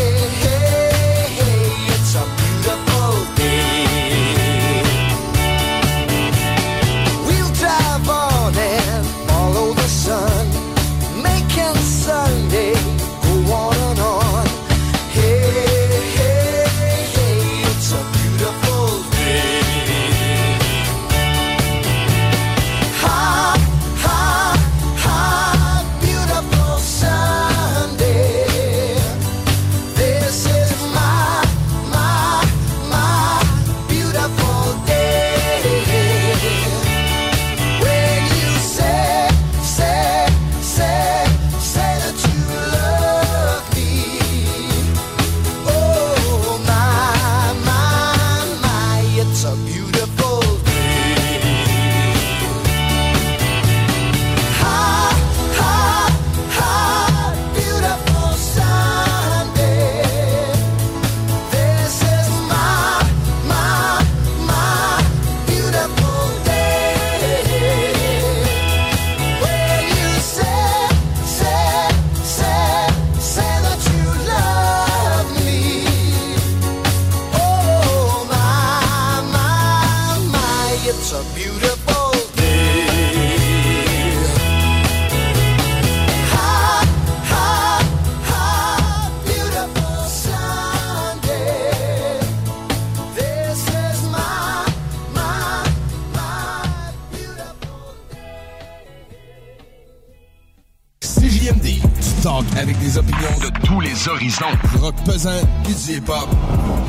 les 104.03 104.09
horizons. 104.09 104.45
Du 104.71 104.77
rock 104.81 104.95
pesant, 105.05 105.41
du 105.65 105.73
hip-hop. 105.91 106.29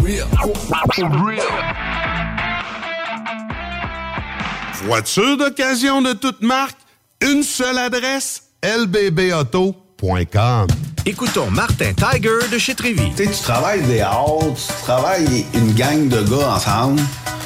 Real. 0.03 0.27
Real. 1.25 1.43
Voiture 4.85 5.37
d'occasion 5.37 6.03
de 6.03 6.13
toute 6.13 6.43
marque, 6.43 6.77
une 7.23 7.43
seule 7.43 7.79
adresse, 7.79 8.45
lbbauto.com. 8.63 10.67
Écoutons 11.07 11.51
Martin 11.51 11.93
Tiger 11.95 12.49
de 12.51 12.59
chez 12.59 12.75
Trévy. 12.75 13.11
Tu 13.17 13.25
sais, 13.25 13.31
tu 13.31 13.43
travailles 13.43 13.83
des 13.83 14.01
heures, 14.01 14.39
tu 14.55 14.83
travailles 14.83 15.47
une 15.55 15.73
gang 15.73 16.09
de 16.09 16.23
gars 16.23 16.55
ensemble, 16.55 17.01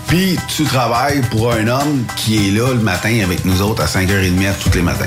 puis 0.07 0.39
tu 0.57 0.65
travailles 0.65 1.21
pour 1.31 1.53
un 1.53 1.69
homme 1.69 2.05
qui 2.17 2.49
est 2.49 2.53
là 2.53 2.73
le 2.73 2.81
matin 2.81 3.21
avec 3.23 3.45
nous 3.45 3.61
autres 3.63 3.83
à 3.83 3.87
5h30 3.87 4.55
tous 4.63 4.75
les 4.75 4.83
matins. 4.83 5.07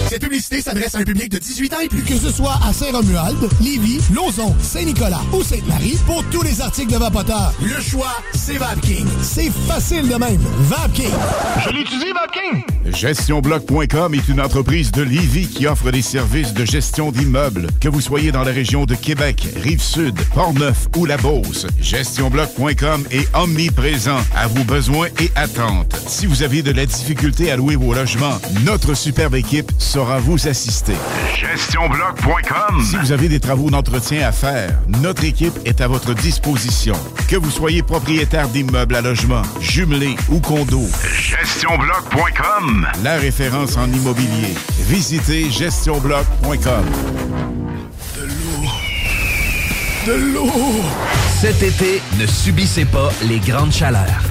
Cette 0.11 0.23
publicité 0.23 0.59
s'adresse 0.59 0.93
à 0.93 0.97
un 0.97 1.03
public 1.03 1.29
de 1.29 1.37
18 1.37 1.73
ans 1.73 1.79
et 1.79 1.87
plus. 1.87 2.03
Que 2.03 2.17
ce 2.17 2.33
soit 2.33 2.59
à 2.67 2.73
Saint-Romuald, 2.73 3.37
Lévis, 3.61 4.01
Lauson, 4.13 4.53
Saint-Nicolas 4.61 5.21
ou 5.31 5.41
Sainte-Marie, 5.41 5.97
pour 6.05 6.21
tous 6.25 6.41
les 6.41 6.59
articles 6.59 6.91
de 6.91 6.97
Vapoteur, 6.97 7.53
le 7.61 7.81
choix, 7.81 8.11
c'est 8.33 8.57
VapKing. 8.57 9.07
C'est 9.21 9.49
facile 9.69 10.09
de 10.09 10.15
même. 10.15 10.41
VapKing. 10.63 11.13
Je 11.63 11.69
l'utilise, 11.69 12.13
VapKing. 12.13 12.61
GestionBloc.com 12.91 14.13
est 14.15 14.27
une 14.27 14.41
entreprise 14.41 14.91
de 14.91 15.01
Lévis 15.01 15.47
qui 15.47 15.65
offre 15.65 15.91
des 15.91 16.01
services 16.01 16.53
de 16.53 16.65
gestion 16.65 17.13
d'immeubles, 17.13 17.67
que 17.79 17.87
vous 17.87 18.01
soyez 18.01 18.33
dans 18.33 18.43
la 18.43 18.51
région 18.51 18.83
de 18.83 18.95
Québec, 18.95 19.47
Rive-Sud, 19.63 20.19
Portneuf 20.33 20.89
ou 20.97 21.05
La 21.05 21.15
Beauce. 21.15 21.67
GestionBloc.com 21.79 23.05
est 23.11 23.33
omniprésent 23.33 24.19
à 24.35 24.47
vos 24.47 24.65
besoins 24.65 25.07
et 25.21 25.31
attentes. 25.35 25.95
Si 26.07 26.25
vous 26.25 26.43
avez 26.43 26.63
de 26.63 26.71
la 26.71 26.85
difficulté 26.85 27.49
à 27.49 27.55
louer 27.55 27.77
vos 27.77 27.93
logements, 27.93 28.41
notre 28.65 28.93
superbe 28.93 29.35
équipe 29.35 29.71
saura 30.01 30.17
vous 30.19 30.47
assister. 30.47 30.95
GestionBloc.com 31.35 32.83
Si 32.83 32.95
vous 32.97 33.11
avez 33.11 33.29
des 33.29 33.39
travaux 33.39 33.69
d'entretien 33.69 34.27
à 34.27 34.31
faire, 34.31 34.71
notre 34.87 35.23
équipe 35.23 35.53
est 35.63 35.79
à 35.79 35.87
votre 35.87 36.15
disposition. 36.15 36.95
Que 37.27 37.35
vous 37.35 37.51
soyez 37.51 37.83
propriétaire 37.83 38.47
d'immeubles 38.47 38.95
à 38.95 39.01
logement, 39.01 39.43
jumelés 39.59 40.15
ou 40.29 40.39
condos. 40.39 40.89
GestionBloc.com 41.19 42.87
la 43.03 43.17
référence 43.17 43.77
en 43.77 43.91
immobilier. 43.91 44.55
Visitez 44.87 45.51
gestionbloc.com. 45.51 46.85
De 48.17 48.23
l'eau. 48.25 48.69
De 50.07 50.33
l'eau. 50.33 50.81
Cet 51.39 51.61
été, 51.61 52.01
ne 52.19 52.25
subissez 52.25 52.85
pas 52.85 53.11
les 53.27 53.37
grandes 53.37 53.71
chaleurs. 53.71 54.30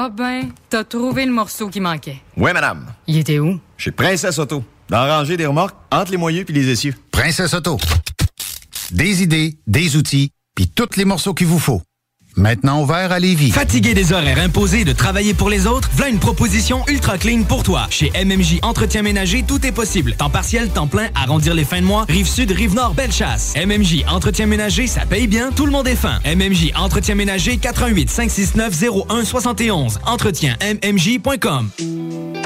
Ah 0.00 0.10
ben, 0.10 0.52
t'as 0.70 0.84
trouvé 0.84 1.26
le 1.26 1.32
morceau 1.32 1.68
qui 1.68 1.80
manquait. 1.80 2.22
Ouais, 2.36 2.52
madame. 2.52 2.86
Il 3.08 3.18
était 3.18 3.40
où? 3.40 3.58
Chez 3.76 3.90
Princesse 3.90 4.38
Auto. 4.38 4.62
Dans 4.88 5.04
la 5.04 5.18
rangée 5.18 5.36
des 5.36 5.44
remorques, 5.44 5.74
entre 5.90 6.12
les 6.12 6.16
moyeux 6.16 6.44
puis 6.44 6.54
les 6.54 6.68
essieux. 6.70 6.94
Princesse 7.10 7.52
Auto. 7.52 7.78
Des 8.92 9.24
idées, 9.24 9.58
des 9.66 9.96
outils, 9.96 10.30
puis 10.54 10.68
tous 10.68 10.96
les 10.96 11.04
morceaux 11.04 11.34
qu'il 11.34 11.48
vous 11.48 11.58
faut. 11.58 11.82
Maintenant 12.36 12.82
ouvert 12.82 13.10
à 13.10 13.18
Lévis. 13.18 13.50
Fatigué 13.50 13.94
des 13.94 14.12
horaires 14.12 14.38
imposés 14.38 14.84
de 14.84 14.92
travailler 14.92 15.34
pour 15.34 15.50
les 15.50 15.66
autres, 15.66 15.90
voilà 15.94 16.10
une 16.10 16.18
proposition 16.18 16.84
ultra 16.86 17.18
clean 17.18 17.42
pour 17.42 17.62
toi. 17.62 17.86
Chez 17.90 18.12
MMJ 18.24 18.60
Entretien 18.62 19.02
Ménager, 19.02 19.42
tout 19.46 19.64
est 19.66 19.72
possible. 19.72 20.14
Temps 20.14 20.30
partiel, 20.30 20.68
temps 20.68 20.86
plein, 20.86 21.08
arrondir 21.14 21.54
les 21.54 21.64
fins 21.64 21.80
de 21.80 21.86
mois, 21.86 22.04
rive 22.08 22.28
sud, 22.28 22.52
rive 22.52 22.74
nord, 22.74 22.94
belle 22.94 23.12
chasse. 23.12 23.54
MMJ 23.56 24.04
Entretien 24.08 24.46
Ménager, 24.46 24.86
ça 24.86 25.06
paye 25.06 25.26
bien, 25.26 25.50
tout 25.50 25.66
le 25.66 25.72
monde 25.72 25.88
est 25.88 25.96
fin. 25.96 26.20
MMJ 26.24 26.72
Entretien 26.76 27.14
Ménager, 27.14 27.56
88 27.56 28.08
569 28.08 28.84
01 29.08 29.24
71. 29.24 29.98
Entretien 30.06 30.56
MMJ.com. 30.62 31.70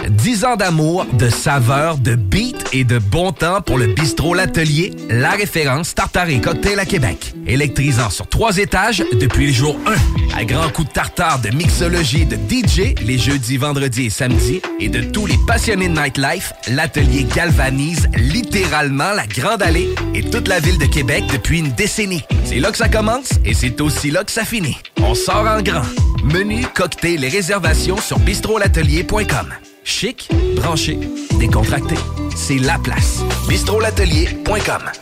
10 0.09 0.44
ans 0.44 0.56
d'amour, 0.56 1.06
de 1.12 1.28
saveur, 1.28 1.96
de 1.96 2.14
beat 2.16 2.64
et 2.72 2.84
de 2.84 2.98
bon 2.98 3.32
temps 3.32 3.60
pour 3.60 3.78
le 3.78 3.86
bistrot 3.86 4.34
L'Atelier, 4.34 4.92
la 5.09 5.30
référence 5.30 5.94
tartare 5.94 6.28
et 6.28 6.40
cocktail 6.40 6.78
à 6.78 6.84
Québec. 6.84 7.34
Électrisant 7.46 8.10
sur 8.10 8.26
trois 8.28 8.59
étages 8.59 9.04
depuis 9.12 9.46
le 9.46 9.52
jour 9.52 9.71
1. 9.86 10.38
À 10.38 10.44
grands 10.44 10.68
coups 10.70 10.88
de 10.88 10.92
tartare, 10.92 11.40
de 11.40 11.50
mixologie, 11.50 12.26
de 12.26 12.36
DJ, 12.36 12.94
les 13.02 13.18
jeudis, 13.18 13.56
vendredis 13.56 14.06
et 14.06 14.10
samedis, 14.10 14.62
et 14.80 14.88
de 14.88 15.02
tous 15.02 15.26
les 15.26 15.38
passionnés 15.46 15.88
de 15.88 15.98
nightlife, 15.98 16.52
L'Atelier 16.68 17.24
galvanise 17.24 18.08
littéralement 18.16 19.12
la 19.12 19.26
Grande 19.26 19.62
Allée 19.62 19.94
et 20.14 20.22
toute 20.22 20.48
la 20.48 20.60
ville 20.60 20.78
de 20.78 20.86
Québec 20.86 21.24
depuis 21.32 21.58
une 21.58 21.72
décennie. 21.72 22.24
C'est 22.44 22.60
là 22.60 22.70
que 22.70 22.78
ça 22.78 22.88
commence 22.88 23.30
et 23.44 23.54
c'est 23.54 23.80
aussi 23.80 24.10
là 24.10 24.24
que 24.24 24.30
ça 24.30 24.44
finit. 24.44 24.76
On 24.98 25.14
sort 25.14 25.46
en 25.46 25.62
grand. 25.62 25.86
Menu, 26.24 26.64
cocktail 26.74 27.24
et 27.24 27.28
réservations 27.28 27.96
sur 27.96 28.18
bistrolatelier.com. 28.20 29.48
Chic, 29.84 30.28
branché, 30.56 30.98
décontracté. 31.38 31.96
C'est 32.36 32.58
la 32.58 32.78
place. 32.78 33.22
bistrolatelier.com. 33.48 35.01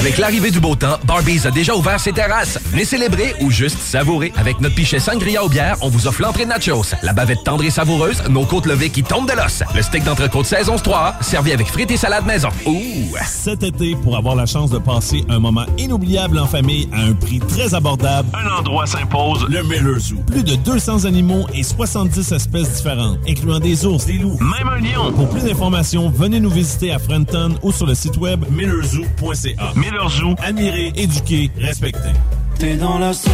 Avec 0.00 0.16
l'arrivée 0.16 0.50
du 0.50 0.60
beau 0.60 0.74
temps, 0.74 0.96
Barbies 1.04 1.46
a 1.46 1.50
déjà 1.50 1.74
ouvert 1.74 2.00
ses 2.00 2.12
terrasses. 2.12 2.58
Venez 2.70 2.84
célébrer 2.84 3.34
ou 3.42 3.50
juste 3.50 3.78
savourer. 3.78 4.32
Avec 4.36 4.58
notre 4.60 4.74
pichet 4.74 4.98
sangria 4.98 5.44
aux 5.44 5.48
bières, 5.48 5.76
on 5.82 5.88
vous 5.88 6.06
offre 6.06 6.22
l'entrée 6.22 6.44
de 6.44 6.48
nachos, 6.48 6.94
la 7.02 7.12
bavette 7.12 7.44
tendre 7.44 7.64
et 7.64 7.70
savoureuse, 7.70 8.22
nos 8.30 8.46
côtes 8.46 8.66
levées 8.66 8.88
qui 8.88 9.02
tombent 9.02 9.28
de 9.28 9.36
l'os, 9.36 9.62
le 9.74 9.82
steak 9.82 10.04
d'entrecôte 10.04 10.46
saison 10.46 10.76
3, 10.76 11.16
servi 11.20 11.52
avec 11.52 11.66
frites 11.66 11.90
et 11.90 11.96
salade 11.98 12.24
maison. 12.24 12.48
Ouh! 12.64 13.14
Cet 13.26 13.62
été, 13.62 13.94
pour 13.96 14.16
avoir 14.16 14.34
la 14.36 14.46
chance 14.46 14.70
de 14.70 14.78
passer 14.78 15.24
un 15.28 15.38
moment 15.38 15.66
inoubliable 15.76 16.38
en 16.38 16.46
famille 16.46 16.88
à 16.92 17.02
un 17.02 17.12
prix 17.12 17.40
très 17.40 17.74
abordable, 17.74 18.28
un 18.32 18.58
endroit 18.58 18.86
s'impose, 18.86 19.46
le 19.48 19.62
Miller 19.64 19.98
Zoo. 19.98 20.16
Plus 20.26 20.44
de 20.44 20.54
200 20.54 21.04
animaux 21.04 21.46
et 21.52 21.62
70 21.62 22.32
espèces 22.32 22.70
différentes, 22.70 23.18
incluant 23.28 23.60
des 23.60 23.84
ours, 23.84 24.06
des 24.06 24.18
loups, 24.18 24.38
même 24.40 24.68
un 24.68 24.80
lion. 24.80 25.12
Pour 25.12 25.28
plus 25.28 25.42
d'informations, 25.42 26.08
venez 26.08 26.40
nous 26.40 26.50
visiter 26.50 26.92
à 26.92 26.98
Frenton 26.98 27.56
ou 27.62 27.70
sur 27.70 27.86
le 27.86 27.94
site 27.94 28.16
web 28.16 28.44
millerzoo.ca. 28.70 29.72
Miller 29.74 30.08
Zoo, 30.08 30.34
admirer, 30.42 30.92
éduquer, 30.96 31.50
respecter. 31.58 32.12
T'es 32.58 32.76
dans 32.76 32.98
la 32.98 33.12
sauce. 33.12 33.30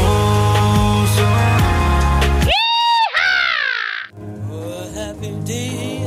Oh, 4.50 4.86
happy 4.96 5.30
day. 5.44 6.00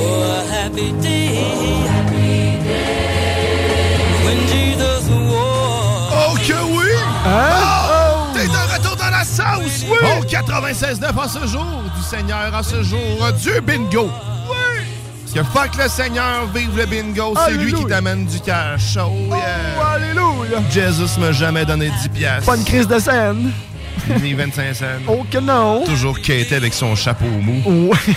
Oh, 0.00 0.42
happy 0.50 0.92
day. 1.00 1.84
When 4.24 4.38
Jesus 4.48 5.08
was. 5.10 6.12
Oh 6.12 6.34
que 6.46 6.58
oui! 6.76 6.90
Hein? 7.26 7.60
Oh! 7.88 8.34
T'es 8.34 8.46
de 8.46 8.72
retour 8.74 8.96
dans 8.96 9.10
la 9.10 9.24
sauce! 9.24 9.84
Oui! 9.88 9.98
Oh, 10.02 10.24
96.9 10.24 11.18
en 11.18 11.28
ce 11.28 11.46
jour 11.46 11.66
du 11.96 12.02
Seigneur, 12.02 12.52
en 12.54 12.62
ce 12.62 12.82
jour 12.82 13.32
du 13.42 13.60
bingo! 13.60 14.10
Oui! 15.34 15.40
Que 15.40 15.44
fuck 15.44 15.76
le 15.82 15.88
Seigneur, 15.88 16.46
vive 16.54 16.76
le 16.76 16.86
bingo, 16.86 17.34
c'est 17.46 17.52
lui 17.54 17.72
qui 17.72 17.84
t'amène 17.86 18.26
du 18.26 18.40
cash. 18.40 18.96
Oh 18.96 19.10
yeah! 19.30 19.38
Oh, 19.78 19.82
alléluia! 19.94 20.62
Jesus 20.70 21.18
m'a 21.18 21.32
jamais 21.32 21.64
donné 21.64 21.90
10 22.02 22.08
piastres. 22.08 22.46
Pas 22.46 22.56
une 22.56 22.64
crise 22.64 22.86
de 22.86 22.98
scène. 22.98 23.50
Ni 24.22 24.34
25 24.34 24.74
cents. 24.74 24.84
Oh 25.08 25.24
que 25.30 25.38
non! 25.38 25.84
Toujours 25.84 26.20
quêté 26.20 26.56
avec 26.56 26.74
son 26.74 26.94
chapeau 26.94 27.26
mou. 27.26 27.90
Ouais. 27.90 28.14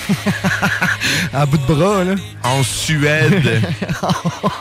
à 1.33 1.45
bout 1.45 1.57
de 1.57 1.73
bras, 1.73 2.03
là. 2.03 2.15
En 2.43 2.61
Suède. 2.63 3.61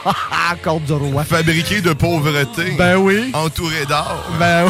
à 0.05 0.55
corde 0.63 0.85
du 0.85 0.93
roi. 0.93 1.23
Fabriqué 1.23 1.81
de 1.81 1.93
pauvreté. 1.93 2.75
Ben 2.77 2.95
oui. 2.97 3.31
Entouré 3.33 3.85
d'or. 3.87 4.23
Ben. 4.39 4.67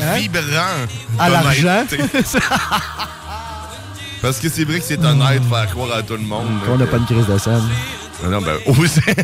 Hein? 0.00 0.16
Vibrant. 0.16 0.86
À 1.18 1.28
l'argent. 1.28 1.84
Parce 4.22 4.38
que 4.38 4.48
c'est 4.48 4.64
vrai 4.64 4.78
que 4.80 4.84
c'est 4.84 4.98
honnête 5.02 5.42
de 5.42 5.48
faire 5.48 5.66
croire 5.70 5.96
à 5.96 6.02
tout 6.02 6.12
le 6.14 6.18
monde. 6.22 6.46
On 6.68 6.76
n'a 6.76 6.86
pas 6.86 6.98
une 6.98 7.06
crise 7.06 7.26
de 7.26 7.38
scène. 7.38 7.62
Ah 8.22 8.28
Non, 8.28 8.40
ben, 8.42 8.56
c'est- 8.86 9.16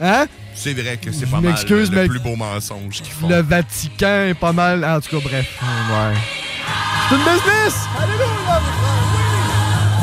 Hein? 0.00 0.26
c'est 0.54 0.72
vrai 0.74 0.96
que 0.96 1.12
c'est 1.12 1.26
pas 1.26 1.40
mal 1.40 1.50
m'excuse, 1.52 1.90
le 1.90 1.96
mais- 2.02 2.08
plus 2.08 2.18
beau 2.20 2.34
mensonge 2.36 3.00
qu'ils 3.02 3.12
font. 3.12 3.28
Le 3.28 3.40
Vatican 3.42 4.24
est 4.28 4.34
pas 4.34 4.52
mal. 4.52 4.84
En 4.84 5.00
tout 5.00 5.10
cas, 5.20 5.28
bref. 5.28 5.46
Ouais. 5.62 6.14
C'est 7.08 7.14
une 7.14 7.20
business! 7.22 7.74
Alléluia! 7.96 8.60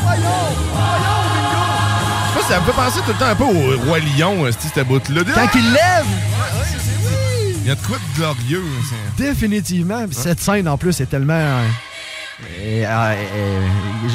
Voyons! 0.03 0.23
Voyons, 2.33 2.47
ça 2.47 2.59
me 2.59 2.65
fait 2.65 2.71
penser 2.71 2.99
tout 3.05 3.11
le 3.11 3.17
temps 3.17 3.25
un 3.27 3.35
peu 3.35 3.43
au 3.43 3.77
Roi 3.85 3.99
Lion, 3.99 4.45
euh, 4.45 4.51
cette 4.57 4.85
bout-là. 4.87 5.21
Quand 5.33 5.49
il 5.55 5.71
lève! 5.73 6.05
Il 7.61 7.67
y 7.67 7.71
a 7.71 7.75
de 7.75 7.81
quoi 7.81 7.97
de 7.97 8.17
glorieux. 8.17 8.63
hein, 8.91 8.95
Définitivement. 9.17 10.05
Cette 10.11 10.39
scène, 10.39 10.67
en 10.67 10.77
plus, 10.77 10.99
est 11.01 11.07
tellement. 11.07 11.61
Euh, 12.43 12.83
euh, 12.85 13.15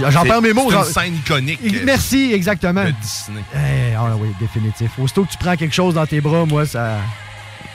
euh, 0.02 0.10
J'en 0.10 0.22
perds 0.24 0.42
mes 0.42 0.52
mots. 0.52 0.70
c'est 0.70 0.76
une 0.76 0.84
scène 0.84 1.14
iconique. 1.16 1.60
Merci, 1.84 2.32
exactement. 2.32 2.84
De 2.84 2.92
Disney. 3.00 3.42
Eh, 3.54 3.94
ah 3.96 4.14
oui, 4.18 4.28
définitif. 4.38 4.90
Aussitôt 4.98 5.24
que 5.24 5.30
tu 5.30 5.38
prends 5.38 5.56
quelque 5.56 5.74
chose 5.74 5.94
dans 5.94 6.06
tes 6.06 6.20
bras, 6.20 6.44
moi, 6.44 6.66
ça. 6.66 6.98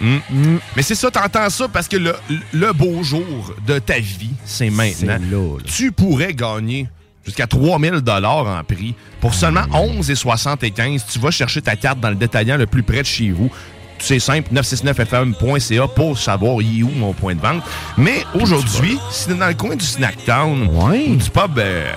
Mm. 0.01 0.17
Mais 0.75 0.81
c'est 0.81 0.95
ça, 0.95 1.09
t'entends 1.09 1.49
ça 1.49 1.67
parce 1.67 1.87
que 1.87 1.97
le, 1.97 2.15
le 2.53 2.73
beau 2.73 3.01
jour 3.01 3.53
de 3.65 3.79
ta 3.79 3.99
vie, 3.99 4.33
c'est 4.43 4.69
maintenant. 4.69 5.17
Tu 5.65 5.91
pourrais 5.91 6.33
gagner 6.33 6.87
jusqu'à 7.25 7.47
3000 7.47 8.01
dollars 8.01 8.45
en 8.45 8.63
prix 8.63 8.93
pour 9.19 9.33
seulement 9.33 9.63
11,75. 9.71 11.01
Tu 11.11 11.19
vas 11.19 11.31
chercher 11.31 11.61
ta 11.61 11.75
carte 11.75 11.99
dans 11.99 12.09
le 12.09 12.15
détaillant 12.15 12.57
le 12.57 12.67
plus 12.67 12.83
près 12.83 13.01
de 13.01 13.07
chez 13.07 13.31
vous. 13.31 13.49
C'est 13.99 14.19
simple, 14.19 14.53
969fm.ca 14.53 15.87
pour 15.87 16.17
savoir 16.17 16.61
il 16.61 16.79
est 16.79 16.83
où 16.83 16.89
mon 16.91 17.13
point 17.13 17.35
de 17.35 17.41
vente. 17.41 17.63
Mais 17.97 18.23
aujourd'hui, 18.33 18.97
si 19.11 19.27
t'es 19.27 19.33
dans 19.33 19.47
le 19.47 19.53
coin 19.53 19.75
du 19.75 19.85
Snacktown 19.85 20.67
ou 20.67 21.15
du 21.15 21.29
pub 21.29 21.57
euh, 21.57 21.91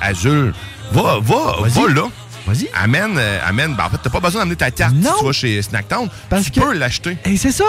Azul, 0.00 0.52
va, 0.92 1.18
va, 1.20 1.56
va 1.62 1.88
là. 1.88 2.02
Vas-y. 2.46 2.68
Amène, 2.74 3.16
euh, 3.18 3.38
amène. 3.46 3.74
Ben, 3.74 3.84
en 3.84 3.90
fait, 3.90 3.98
t'as 4.02 4.10
pas 4.10 4.20
besoin 4.20 4.40
d'amener 4.40 4.56
ta 4.56 4.70
carte 4.70 4.94
si 4.94 5.02
tu 5.18 5.24
vas 5.24 5.32
chez 5.32 5.60
Snacktown. 5.62 6.08
tu 6.42 6.50
peux 6.50 6.72
l'acheter. 6.72 7.16
Et 7.24 7.36
c'est 7.36 7.52
ça. 7.52 7.64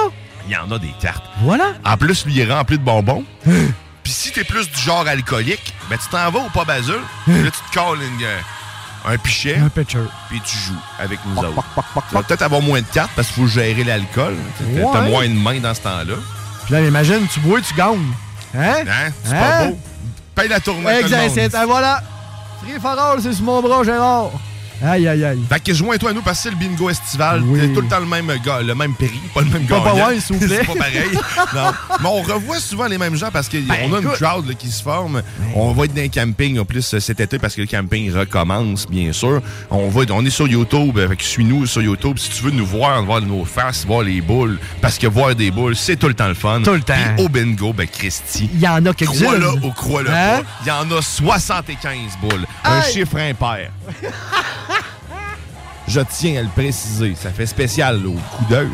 Il 0.48 0.54
y 0.54 0.58
en 0.58 0.72
a 0.72 0.80
des 0.80 0.94
cartes. 1.02 1.24
Voilà. 1.42 1.74
En 1.86 1.98
plus, 1.98 2.26
lui, 2.26 2.34
il 2.36 2.40
est 2.40 2.52
rempli 2.52 2.78
de 2.78 2.84
bonbons. 2.84 3.24
Puis 4.04 4.14
si 4.14 4.32
t'es 4.32 4.44
plus 4.44 4.70
du 4.72 4.80
genre 4.82 5.06
alcoolique, 5.08 5.74
ben 5.90 5.98
tu 5.98 6.08
t'en 6.10 6.32
vas 6.32 6.40
au 6.40 6.50
pub 6.50 6.70
Azul. 6.70 7.02
puis 7.26 7.44
là, 7.44 7.52
tu 7.52 7.60
te 7.60 7.78
colles 7.80 8.00
une, 8.02 8.26
euh, 8.26 8.40
un 9.06 9.18
pichet. 9.18 9.58
Un 9.58 9.70
pitcher. 9.70 10.00
Puis 10.30 10.42
tu 10.42 10.58
joues 10.58 10.74
avec 11.00 11.20
nous 11.26 11.38
autres. 11.42 11.64
Tu 12.10 12.16
vas 12.16 12.24
peut-être 12.24 12.42
avoir 12.42 12.62
moins 12.62 12.82
de 12.82 12.86
cartes 12.88 13.12
parce 13.16 13.30
qu'il 13.30 13.44
faut 13.44 13.48
gérer 13.50 13.84
l'alcool. 13.84 14.36
T'as 14.58 15.02
Ouais. 15.02 15.10
moins 15.10 15.28
de 15.28 15.34
mains 15.34 15.60
dans 15.60 15.74
ce 15.74 15.82
temps-là. 15.82 16.16
Puis 16.66 16.74
là, 16.74 16.82
imagine, 16.82 17.28
tu 17.34 17.40
bois, 17.40 17.62
tu 17.62 17.74
gagnes. 17.74 18.00
Hein? 18.56 18.84
Hein? 18.88 19.12
C'est 19.24 19.34
Hein? 19.36 19.40
pas 19.40 19.66
beau. 19.68 19.80
Paye 20.36 20.48
la 20.50 20.60
tournée. 20.60 20.88
à 20.88 20.96
tout 20.96 21.00
le 21.00 21.06
Exact, 21.06 21.38
monde. 21.42 21.50
ah, 21.56 21.66
voilà. 21.66 22.04
C'est 23.22 23.34
sur 23.34 23.44
mon 23.46 23.62
bras, 23.62 23.84
Gérard. 23.84 24.32
Aïe, 24.84 25.08
aïe, 25.08 25.24
aïe. 25.26 25.40
Fait 25.50 25.60
que 25.62 25.74
joins-toi 25.74 26.12
à 26.12 26.14
nous 26.14 26.22
parce 26.22 26.38
que 26.38 26.44
c'est 26.44 26.50
le 26.52 26.56
bingo 26.56 26.90
estival. 26.90 27.42
Oui. 27.44 27.60
C'est 27.62 27.74
tout 27.74 27.82
le 27.82 27.88
temps 27.88 28.00
le 28.00 28.06
même 28.06 28.32
gars, 28.46 28.62
le 28.62 28.74
même 28.76 28.94
prix, 28.94 29.10
pas 29.34 29.42
le 29.42 29.48
même 29.48 29.66
Pas- 29.66 29.80
gagnant. 29.80 29.96
pas 29.98 30.08
ouais, 30.08 30.20
s'il 30.20 30.36
vous 30.38 30.48
plaît. 30.48 30.60
c'est 30.62 30.68
pas 30.68 30.76
pareil. 30.76 31.10
non. 31.56 31.72
Mais 32.02 32.08
on 32.10 32.22
revoit 32.22 32.60
souvent 32.60 32.88
les 32.88 32.98
mêmes 32.98 33.16
gens 33.16 33.30
parce 33.32 33.50
qu'on 33.50 33.58
Ben, 33.62 33.94
a 33.94 34.00
une 34.00 34.10
crowd 34.10 34.48
là, 34.48 34.54
qui 34.54 34.70
se 34.70 34.82
forme. 34.82 35.22
On 35.56 35.72
va 35.74 35.86
être 35.86 35.94
dans 35.94 36.02
un 36.02 36.08
camping 36.08 36.60
en 36.60 36.66
plus 36.66 36.98
cet 37.00 37.20
été 37.20 37.40
parce 37.40 37.56
que 37.56 37.62
le 37.62 37.68
camping 37.68 38.12
recommence, 38.14 38.88
bien 38.88 39.12
sûr. 39.12 39.42
On 39.70 39.90
va 39.90 40.02
on 40.12 40.26
est 40.26 40.30
sur 40.30 40.48
YouTube, 40.48 40.98
euh, 40.98 41.08
fait 41.10 41.16
que 41.18 41.24
suis-nous 41.24 41.66
sur 41.66 41.82
YouTube. 41.82 42.18
Si 42.18 42.30
tu 42.30 42.44
veux 42.44 42.52
nous 42.52 42.66
voir, 42.66 43.04
voir 43.04 43.22
nos 43.22 43.44
faces, 43.46 43.86
voir 43.86 44.02
les 44.04 44.22
boules, 44.22 44.58
parce 44.82 44.98
que 44.98 45.08
voir 45.08 45.36
des 45.36 45.52
boules, 45.52 45.76
c'est 45.76 45.98
tout 45.98 46.08
le 46.08 46.14
temps 46.14 46.28
le 46.30 46.34
fun. 46.34 46.62
Tout 46.64 46.72
le 46.72 46.82
temps. 46.82 46.94
Puis 47.18 47.26
au 47.26 47.30
bingo, 47.30 47.74
ben 47.74 47.88
Christy. 47.88 48.50
Il 48.54 48.60
y 48.62 48.68
en 48.68 48.86
a 48.86 48.94
quelques-unes. 48.94 49.24
Crois-le 49.26 49.50
ou 49.66 49.72
crois-le 49.72 50.10
Hein? 50.10 50.42
pas. 50.42 50.44
Il 50.64 50.68
y 50.68 50.72
en 50.72 50.98
a 50.98 51.02
75 51.02 51.96
boules. 52.22 52.46
Un 52.64 52.80
Aïe. 52.80 52.94
chiffre 52.94 53.18
impair. 53.18 53.72
Je 55.88 56.02
tiens 56.02 56.40
à 56.40 56.44
le 56.44 56.50
préciser. 56.50 57.16
Ça 57.20 57.32
fait 57.32 57.48
spécial 57.48 58.02
là, 58.04 58.10
au 58.10 58.12
coup 58.14 58.46
d'œil. 58.48 58.68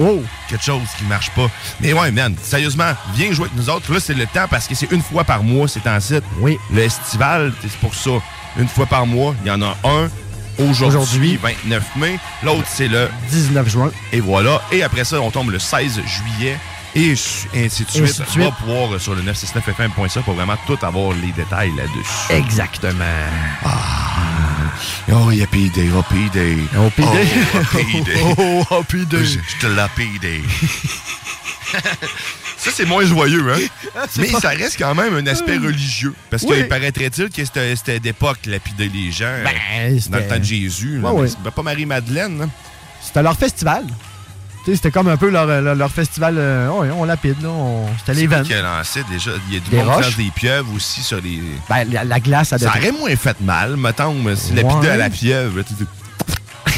Oh. 0.00 0.22
Quelque 0.48 0.64
chose 0.64 0.80
qui 0.96 1.04
marche 1.04 1.30
pas. 1.32 1.50
Mais 1.80 1.92
ouais, 1.92 2.10
man, 2.10 2.34
sérieusement, 2.42 2.92
viens 3.14 3.30
jouer 3.32 3.44
avec 3.46 3.56
nous 3.58 3.68
autres. 3.68 3.92
Là, 3.92 4.00
c'est 4.00 4.14
le 4.14 4.24
temps 4.26 4.46
parce 4.48 4.66
que 4.66 4.74
c'est 4.74 4.90
une 4.90 5.02
fois 5.02 5.22
par 5.24 5.42
mois, 5.42 5.68
c'est 5.68 5.86
en 5.86 6.00
site. 6.00 6.24
Oui. 6.38 6.58
Le 6.72 6.82
estival, 6.82 7.52
c'est 7.60 7.72
pour 7.72 7.94
ça. 7.94 8.12
Une 8.58 8.68
fois 8.68 8.86
par 8.86 9.04
mois, 9.06 9.34
il 9.44 9.48
y 9.48 9.50
en 9.50 9.60
a 9.60 9.76
un. 9.84 10.08
Aujourd'hui, 10.58 10.86
Aujourd'hui. 10.86 11.36
29 11.42 11.96
mai. 11.96 12.18
L'autre, 12.42 12.66
c'est 12.66 12.88
le 12.88 13.08
19 13.30 13.68
juin. 13.68 13.90
Et 14.12 14.20
voilà. 14.20 14.62
Et 14.70 14.82
après 14.82 15.04
ça, 15.04 15.20
on 15.20 15.30
tombe 15.30 15.50
le 15.50 15.58
16 15.58 16.00
juillet. 16.06 16.56
Et 16.94 17.12
ainsi 17.12 17.46
de 17.54 17.58
Ainsi 17.64 17.84
suite. 17.84 18.06
de 18.20 18.30
suite. 18.30 18.44
Va 18.44 18.50
pouvoir 18.50 18.94
euh, 18.94 18.98
sur 18.98 19.14
le 19.14 19.22
969fm.ca 19.22 20.20
pour 20.22 20.34
vraiment 20.34 20.56
tout 20.66 20.78
avoir 20.82 21.12
les 21.14 21.32
détails 21.32 21.72
là-dessus. 21.76 22.30
Exactement. 22.32 23.04
Oh, 25.12 25.30
il 25.32 25.38
y 25.38 25.42
a 25.42 25.46
P-Day, 25.46 25.88
oh, 25.96 26.02
P-Day. 26.02 26.58
Oh, 26.78 26.90
P-Day. 26.94 27.28
Oh, 27.54 27.58
P-Day. 27.76 28.20
Oh, 28.38 28.64
oh, 28.70 28.82
P-Day. 28.84 29.24
Je 29.24 29.38
je 29.38 29.56
te 29.60 29.88
P-Day. 29.96 30.42
Ça, 32.58 32.70
c'est 32.72 32.84
moins 32.84 33.04
joyeux, 33.04 33.44
hein? 33.52 33.58
Mais 34.18 34.28
pas- 34.28 34.40
ça 34.40 34.50
reste 34.50 34.78
quand 34.78 34.94
même 34.94 35.14
un 35.16 35.26
aspect 35.26 35.56
religieux. 35.56 36.14
Parce 36.30 36.44
Oui. 36.44 36.56
qu'il 36.58 36.68
paraîtrait-il 36.68 37.28
que 37.30 37.44
c'était 37.44 37.98
d'époque, 37.98 38.38
lapider 38.46 38.88
les 38.88 39.10
gens. 39.10 39.24
euh, 39.24 39.42
Ben, 39.44 39.98
dans 40.10 40.18
le 40.18 40.28
temps 40.28 40.38
de 40.38 40.44
Jésus. 40.44 41.00
Ouais, 41.00 41.28
pas 41.50 41.62
Marie-Madeleine, 41.62 42.42
hein? 42.42 42.48
C'était 43.00 43.22
leur 43.22 43.36
festival. 43.36 43.84
C'était 44.64 44.90
comme 44.90 45.08
un 45.08 45.16
peu 45.16 45.28
leur, 45.30 45.46
leur, 45.46 45.74
leur 45.74 45.90
festival. 45.90 46.36
euh, 46.38 46.68
on 46.92 47.04
lapide, 47.04 47.42
là. 47.42 47.48
on- 47.48 47.86
C'était 47.98 48.12
a 48.54 48.62
lancé 48.62 49.02
déjà. 49.10 49.30
Il 49.48 49.54
y 49.54 49.56
a 49.56 49.60
du 49.60 49.70
Des 49.70 49.76
monde 49.78 49.86
qui 49.86 49.92
roches? 49.94 50.04
lance 50.06 50.16
des 50.16 50.30
pieuvres 50.34 50.72
aussi 50.74 51.02
sur 51.02 51.20
les. 51.20 51.40
Ben, 51.68 51.84
la, 51.90 52.04
la 52.04 52.20
glace, 52.20 52.48
ça 52.50 52.58
Ça 52.58 52.68
aurait 52.68 52.92
moins 52.92 53.14
fait 53.16 53.40
mal, 53.40 53.76
mettons, 53.76 54.14
mais 54.14 54.36
si 54.36 54.52
à 54.90 54.96
la 54.96 55.10
pieuvre, 55.10 55.62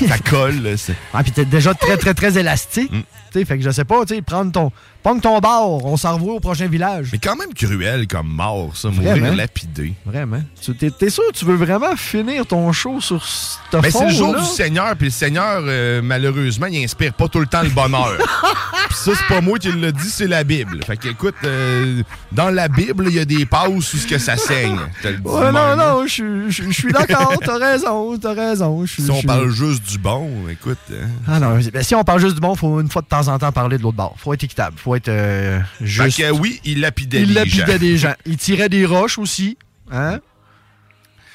ça 0.09 0.19
colle. 0.19 0.62
là, 0.62 0.77
c'est- 0.77 0.94
Ah, 1.12 1.23
puis 1.23 1.32
t'es 1.32 1.44
déjà 1.44 1.74
très, 1.74 1.97
très, 1.97 2.15
très 2.15 2.39
élastique. 2.39 2.90
Mm. 2.90 3.02
Fait 3.44 3.59
que 3.59 3.65
je 3.65 3.70
sais 3.70 3.85
pas, 3.85 4.05
tu 4.05 4.15
sais, 4.15 4.23
prendre 4.23 4.52
ton. 4.52 4.70
Pogne 5.02 5.20
ton 5.20 5.39
bord, 5.39 5.85
on 5.85 5.98
s'en 5.98 6.15
revoit 6.15 6.32
au 6.35 6.40
prochain 6.40 6.66
village. 6.66 7.11
Mais 7.12 7.19
quand 7.19 7.36
même 7.36 7.52
cruel 7.52 8.06
comme 8.06 8.28
mort, 8.28 8.74
ça, 8.74 8.89
Vraiment? 8.89 9.16
mourir 9.16 9.35
lapidé. 9.36 9.93
Vraiment. 10.06 10.40
Tu- 10.62 10.74
T'es 10.74 10.90
t'es 10.90 11.11
sûr 11.11 11.24
que 11.31 11.36
tu 11.36 11.44
veux 11.44 11.56
vraiment 11.56 11.94
finir 11.94 12.47
ton 12.47 12.73
show 12.73 13.02
sur 13.02 13.23
ce 13.23 13.56
Ben, 13.70 13.82
c'est 13.90 14.05
le 14.06 14.11
jour 14.11 14.35
du 14.35 14.44
Seigneur, 14.47 14.97
puis 14.97 15.09
le 15.09 15.12
Seigneur, 15.12 15.61
euh, 15.66 16.01
malheureusement, 16.02 16.66
il 16.69 16.82
inspire 16.82 17.12
pas 17.12 17.28
tout 17.28 17.39
le 17.40 17.47
temps 17.47 17.61
le 17.62 17.69
bonheur. 17.69 18.16
puis 18.89 18.97
ça, 18.97 19.11
c'est 19.15 19.35
pas 19.35 19.43
moi 19.43 19.59
qui 19.59 19.70
le 19.73 19.93
dis, 19.93 20.09
c'est 20.09 20.27
la 20.27 20.43
Bible. 20.43 20.82
Fait 20.86 20.97
que, 20.97 21.09
écoute, 21.09 21.35
euh, 21.44 22.02
dans 22.32 22.48
la 22.48 22.69
Bible, 22.69 23.05
il 23.09 23.15
y 23.15 23.19
a 23.20 23.27
des 23.27 23.44
passes 23.44 23.69
où 23.69 23.82
ce 23.82 24.06
que 24.06 24.16
ça 24.16 24.39
saigne. 24.39 24.78
Ouais, 25.05 25.12
non, 25.23 25.52
même. 25.52 25.78
non, 25.78 26.06
je 26.06 26.12
suis- 26.12 26.51
je 26.51 26.70
suis 26.73 26.93
d'accord, 26.93 27.35
t'as 27.44 27.59
raison, 27.59 28.16
t'as 28.16 28.32
raison. 28.32 28.86
Si 28.86 29.11
on 29.11 29.20
parle 29.20 29.51
juste 29.51 29.82
du 29.86 29.98
bon, 29.98 30.31
écoute. 30.51 30.78
euh, 30.93 31.05
Ah 31.28 31.39
non, 31.40 31.59
ben, 31.73 31.82
si 31.82 31.94
on 31.94 32.05
parle 32.05 32.20
juste 32.20 32.36
du 32.36 32.40
bon, 32.40 32.55
faut 32.55 32.81
une 32.81 32.89
fois 32.90 33.02
de 33.02 33.06
temps 33.09 33.23
en 33.28 33.38
temps 33.38 33.52
parler 33.52 33.78
de 33.78 33.82
l'autre 33.82 33.96
bord. 33.96 34.14
Faut 34.18 34.32
être 34.34 34.44
équitable, 34.44 34.76
faut 34.78 34.94
être 34.94 35.09
euh, 35.09 35.60
juste. 35.80 36.16
Fait 36.16 36.22
que 36.24 36.30
oui, 36.32 36.60
il 36.64 36.80
lapidait 36.80 37.22
Il 37.22 37.34
lapidait 37.34 37.72
gens. 37.72 37.78
des 37.78 37.96
gens. 37.96 38.14
Il 38.26 38.36
tirait 38.36 38.68
des 38.68 38.86
roches 38.86 39.18
aussi. 39.18 39.56
Hein? 39.90 40.20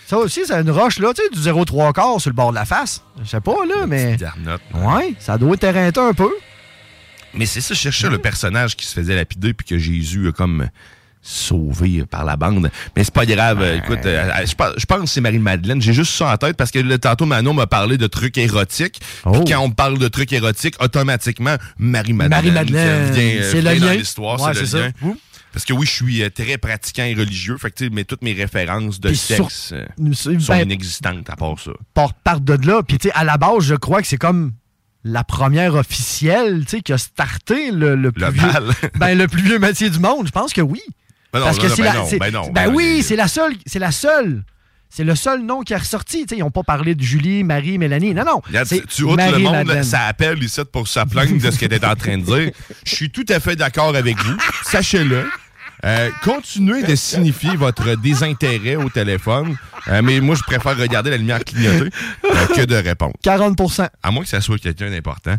Ça 0.08 0.18
aussi, 0.18 0.42
c'est 0.46 0.60
une 0.60 0.72
roche, 0.72 0.98
là, 1.00 1.14
tu 1.14 1.22
sais, 1.22 1.30
du 1.30 1.40
0,3 1.40 1.94
quart 1.94 2.20
sur 2.20 2.32
le 2.32 2.36
bord 2.36 2.50
de 2.50 2.56
la 2.56 2.66
face. 2.66 3.04
Je 3.24 3.30
sais 3.30 3.42
pas, 3.42 3.66
là, 3.68 3.86
mais. 3.88 4.18
Garnotte. 4.18 4.62
Ouais, 4.74 5.14
ça 5.20 5.38
doit 5.38 5.56
être 5.62 6.00
un 6.00 6.14
peu. 6.14 6.32
Mais 7.36 7.46
c'est 7.46 7.62
ça, 7.62 7.76
je 7.76 7.80
cherchais 7.80 8.10
le 8.10 8.18
personnage 8.18 8.76
qui 8.76 8.88
se 8.88 8.94
faisait 8.94 9.16
lapider 9.16 9.54
puis 9.54 9.68
que 9.68 9.78
Jésus 9.78 10.28
a 10.28 10.32
comme 10.32 10.68
sauvé 11.22 12.04
par 12.06 12.24
la 12.26 12.38
bande. 12.38 12.70
Mais 12.96 13.04
c'est 13.04 13.14
pas 13.14 13.26
grave. 13.26 13.62
euh, 13.62 13.78
Écoute, 13.78 14.06
euh, 14.06 14.32
je 14.46 14.56
pense 14.56 14.74
je 14.78 14.86
pense 14.86 15.02
que 15.02 15.06
c'est 15.08 15.22
Marie-Madeleine. 15.22 15.82
J'ai 15.82 15.94
juste 15.94 16.14
ça 16.14 16.32
en 16.34 16.38
tête 16.38 16.56
parce 16.58 16.72
que 16.72 16.80
là, 16.80 16.98
tantôt, 16.98 17.26
Manon 17.26 17.54
m'a 17.54 17.68
parlé 17.68 17.98
de 17.98 18.08
trucs 18.08 18.38
érotiques. 18.38 19.00
Puis 19.32 19.42
quand 19.48 19.60
on 19.60 19.70
me 19.70 19.74
parle 19.74 19.98
de 20.00 20.08
trucs 20.08 20.32
érotiques, 20.34 20.76
automatiquement, 20.82 21.56
Marie-Madeleine. 21.78 22.54
Ça 22.54 23.12
vient, 23.12 23.22
euh, 23.22 23.52
c'est 23.52 23.62
le 23.62 23.70
vient 23.72 23.80
dans 23.80 23.86
lien. 23.88 23.94
l'histoire, 23.96 24.42
Ouais, 24.42 24.54
c'est 24.54 24.62
le 24.62 24.66
ça. 24.66 24.80
lien. 24.80 24.92
Parce 25.52 25.66
que 25.66 25.74
oui, 25.74 25.86
je 25.88 25.92
suis 25.92 26.22
euh, 26.24 26.30
très 26.30 26.58
pratiquant 26.60 27.04
et 27.04 27.16
religieux. 27.16 27.58
Fait 27.58 27.72
que, 27.72 27.90
mais 27.92 28.04
toutes 28.04 28.22
mes 28.22 28.34
références 28.34 29.00
de 29.00 29.12
sexe 29.14 29.54
sur- 29.70 29.78
euh, 29.78 30.14
sont 30.14 30.54
ben- 30.54 30.62
inexistantes 30.70 31.28
à 31.30 31.36
part 31.36 31.56
ça. 31.60 31.72
Part 31.96 32.40
de 32.42 32.54
là. 32.68 32.84
Puis, 32.84 33.00
à 33.16 33.24
la 33.24 33.38
base, 33.38 33.64
je 33.64 33.74
crois 33.76 34.02
que 34.02 34.08
c'est 34.08 34.18
comme 34.20 34.54
la 35.04 35.24
première 35.24 35.74
officielle, 35.74 36.66
qui 36.66 36.94
a 36.94 36.98
starté 37.00 37.72
le, 37.72 37.96
le 37.96 38.12
plus 38.12 38.26
Le 38.26 38.32
vieux. 38.32 38.50
ben, 39.00 39.18
le 39.18 39.28
plus 39.28 39.42
vieux 39.42 39.58
métier 39.58 39.90
du 39.90 39.98
monde. 40.00 40.28
Je 40.28 40.32
pense 40.32 40.54
que 40.54 40.62
oui. 40.62 40.82
Ben 41.34 41.40
non, 41.40 41.46
Parce 41.46 41.60
que 41.60 41.70
c'est 41.70 41.82
ben 41.84 41.94
la. 41.94 42.32
non, 42.32 42.50
ben 42.52 42.68
non, 42.68 42.76
oui, 42.76 43.04
c'est 43.04 43.16
la 43.16 43.28
seule. 43.28 43.54
C'est 43.66 43.80
la 43.80 43.92
seule. 43.92 44.44
C'est 44.90 45.04
le 45.04 45.16
seul 45.16 45.42
nom 45.44 45.62
qui 45.62 45.74
est 45.74 45.78
ressorti. 45.78 46.26
Ils 46.32 46.40
n'ont 46.40 46.50
pas 46.50 46.64
parlé 46.64 46.96
de 46.96 47.04
Julie, 47.04 47.44
Marie, 47.44 47.78
Mélanie. 47.78 48.16
Non, 48.16 48.24
non. 48.26 48.42
Tu, 48.68 48.82
tu 48.88 49.04
ôtes 49.04 49.20
le 49.20 49.38
monde, 49.38 49.84
ça 49.84 50.06
appelle 50.06 50.42
ici 50.42 50.62
pour 50.72 50.88
se 50.88 51.00
plaindre 51.06 51.40
de 51.40 51.52
ce 51.52 51.60
qu'elle 51.60 51.74
est 51.74 51.86
en 51.86 51.96
train 51.96 52.18
de 52.18 52.24
dire. 52.24 52.52
Je 52.86 52.96
suis 52.96 53.12
tout 53.12 53.26
à 53.30 53.40
fait 53.40 53.56
d'accord 53.56 53.96
avec 53.96 54.18
vous. 54.18 54.36
Sachez-le. 54.64 55.30
Euh, 55.86 56.10
continuez 56.24 56.84
de 56.84 56.94
signifier 56.96 57.56
votre 57.56 57.96
désintérêt 57.96 58.76
au 58.76 58.90
téléphone, 58.90 59.56
Euh, 59.88 60.02
mais 60.04 60.20
moi, 60.20 60.36
je 60.36 60.44
préfère 60.44 60.78
regarder 60.78 61.10
la 61.10 61.16
lumière 61.18 61.42
clignoter 61.44 61.90
euh, 62.26 62.46
que 62.48 62.66
de 62.66 62.76
répondre. 62.76 63.14
40% 63.24 63.88
À 64.04 64.12
moins 64.12 64.24
que 64.24 64.30
ça 64.30 64.42
soit 64.42 64.58
quelqu'un 64.58 64.90
d'important. 64.90 65.36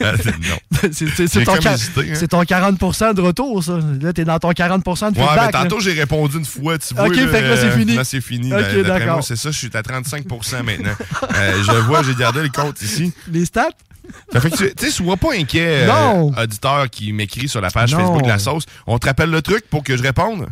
Euh, 0.00 0.16
non. 0.26 0.88
C'est- 0.92 1.26
c'est- 1.28 1.44
ton, 1.44 1.54
hein. 1.54 2.26
ton 2.28 2.42
40 2.44 3.14
de 3.14 3.20
retour, 3.20 3.62
ça. 3.62 3.78
Là, 4.00 4.12
t'es 4.12 4.24
dans 4.24 4.38
ton 4.38 4.50
40% 4.50 5.12
de 5.12 5.18
Ouais, 5.18 5.26
feedback. 5.26 5.46
mais 5.46 5.52
tantôt, 5.52 5.80
j'ai 5.80 5.92
répondu 5.92 6.38
une 6.38 6.44
fois, 6.44 6.78
tu 6.78 6.94
vois. 6.94 7.06
Ok, 7.06 7.14
fait 7.14 7.24
que 7.26 7.46
là, 7.48 7.56
c'est 7.56 7.66
euh, 7.66 7.78
fini. 7.78 7.94
Là, 7.94 8.04
c'est 8.04 8.20
fini. 8.20 8.52
Ok, 8.52 8.58
D'après 8.60 8.82
d'accord. 8.82 9.22
c'est 9.24 9.36
ça, 9.36 9.50
je 9.50 9.58
suis 9.58 9.70
à 9.74 9.82
35% 9.82 10.62
maintenant. 10.64 10.90
Euh, 11.36 11.62
je 11.62 11.72
vois, 11.86 12.02
j'ai 12.02 12.14
gardé 12.14 12.42
le 12.42 12.48
compte 12.48 12.82
ici. 12.82 13.12
Les 13.30 13.44
stats? 13.44 13.68
Ça 14.32 14.40
fait 14.40 14.50
que 14.50 14.56
tu 14.56 14.74
tu 14.74 14.86
sais, 14.86 14.90
sois 14.90 15.16
pas 15.16 15.32
inquiet, 15.34 15.86
euh, 15.88 16.30
auditeur 16.42 16.90
qui 16.90 17.12
m'écrit 17.12 17.48
sur 17.48 17.60
la 17.60 17.70
page 17.70 17.92
Non. 17.92 18.00
Facebook 18.00 18.22
de 18.24 18.28
la 18.28 18.38
sauce. 18.40 18.64
On 18.86 18.98
te 18.98 19.06
rappelle 19.06 19.30
le 19.30 19.40
truc 19.42 19.64
pour 19.70 19.84
que 19.84 19.96
je 19.96 20.02
réponde? 20.02 20.48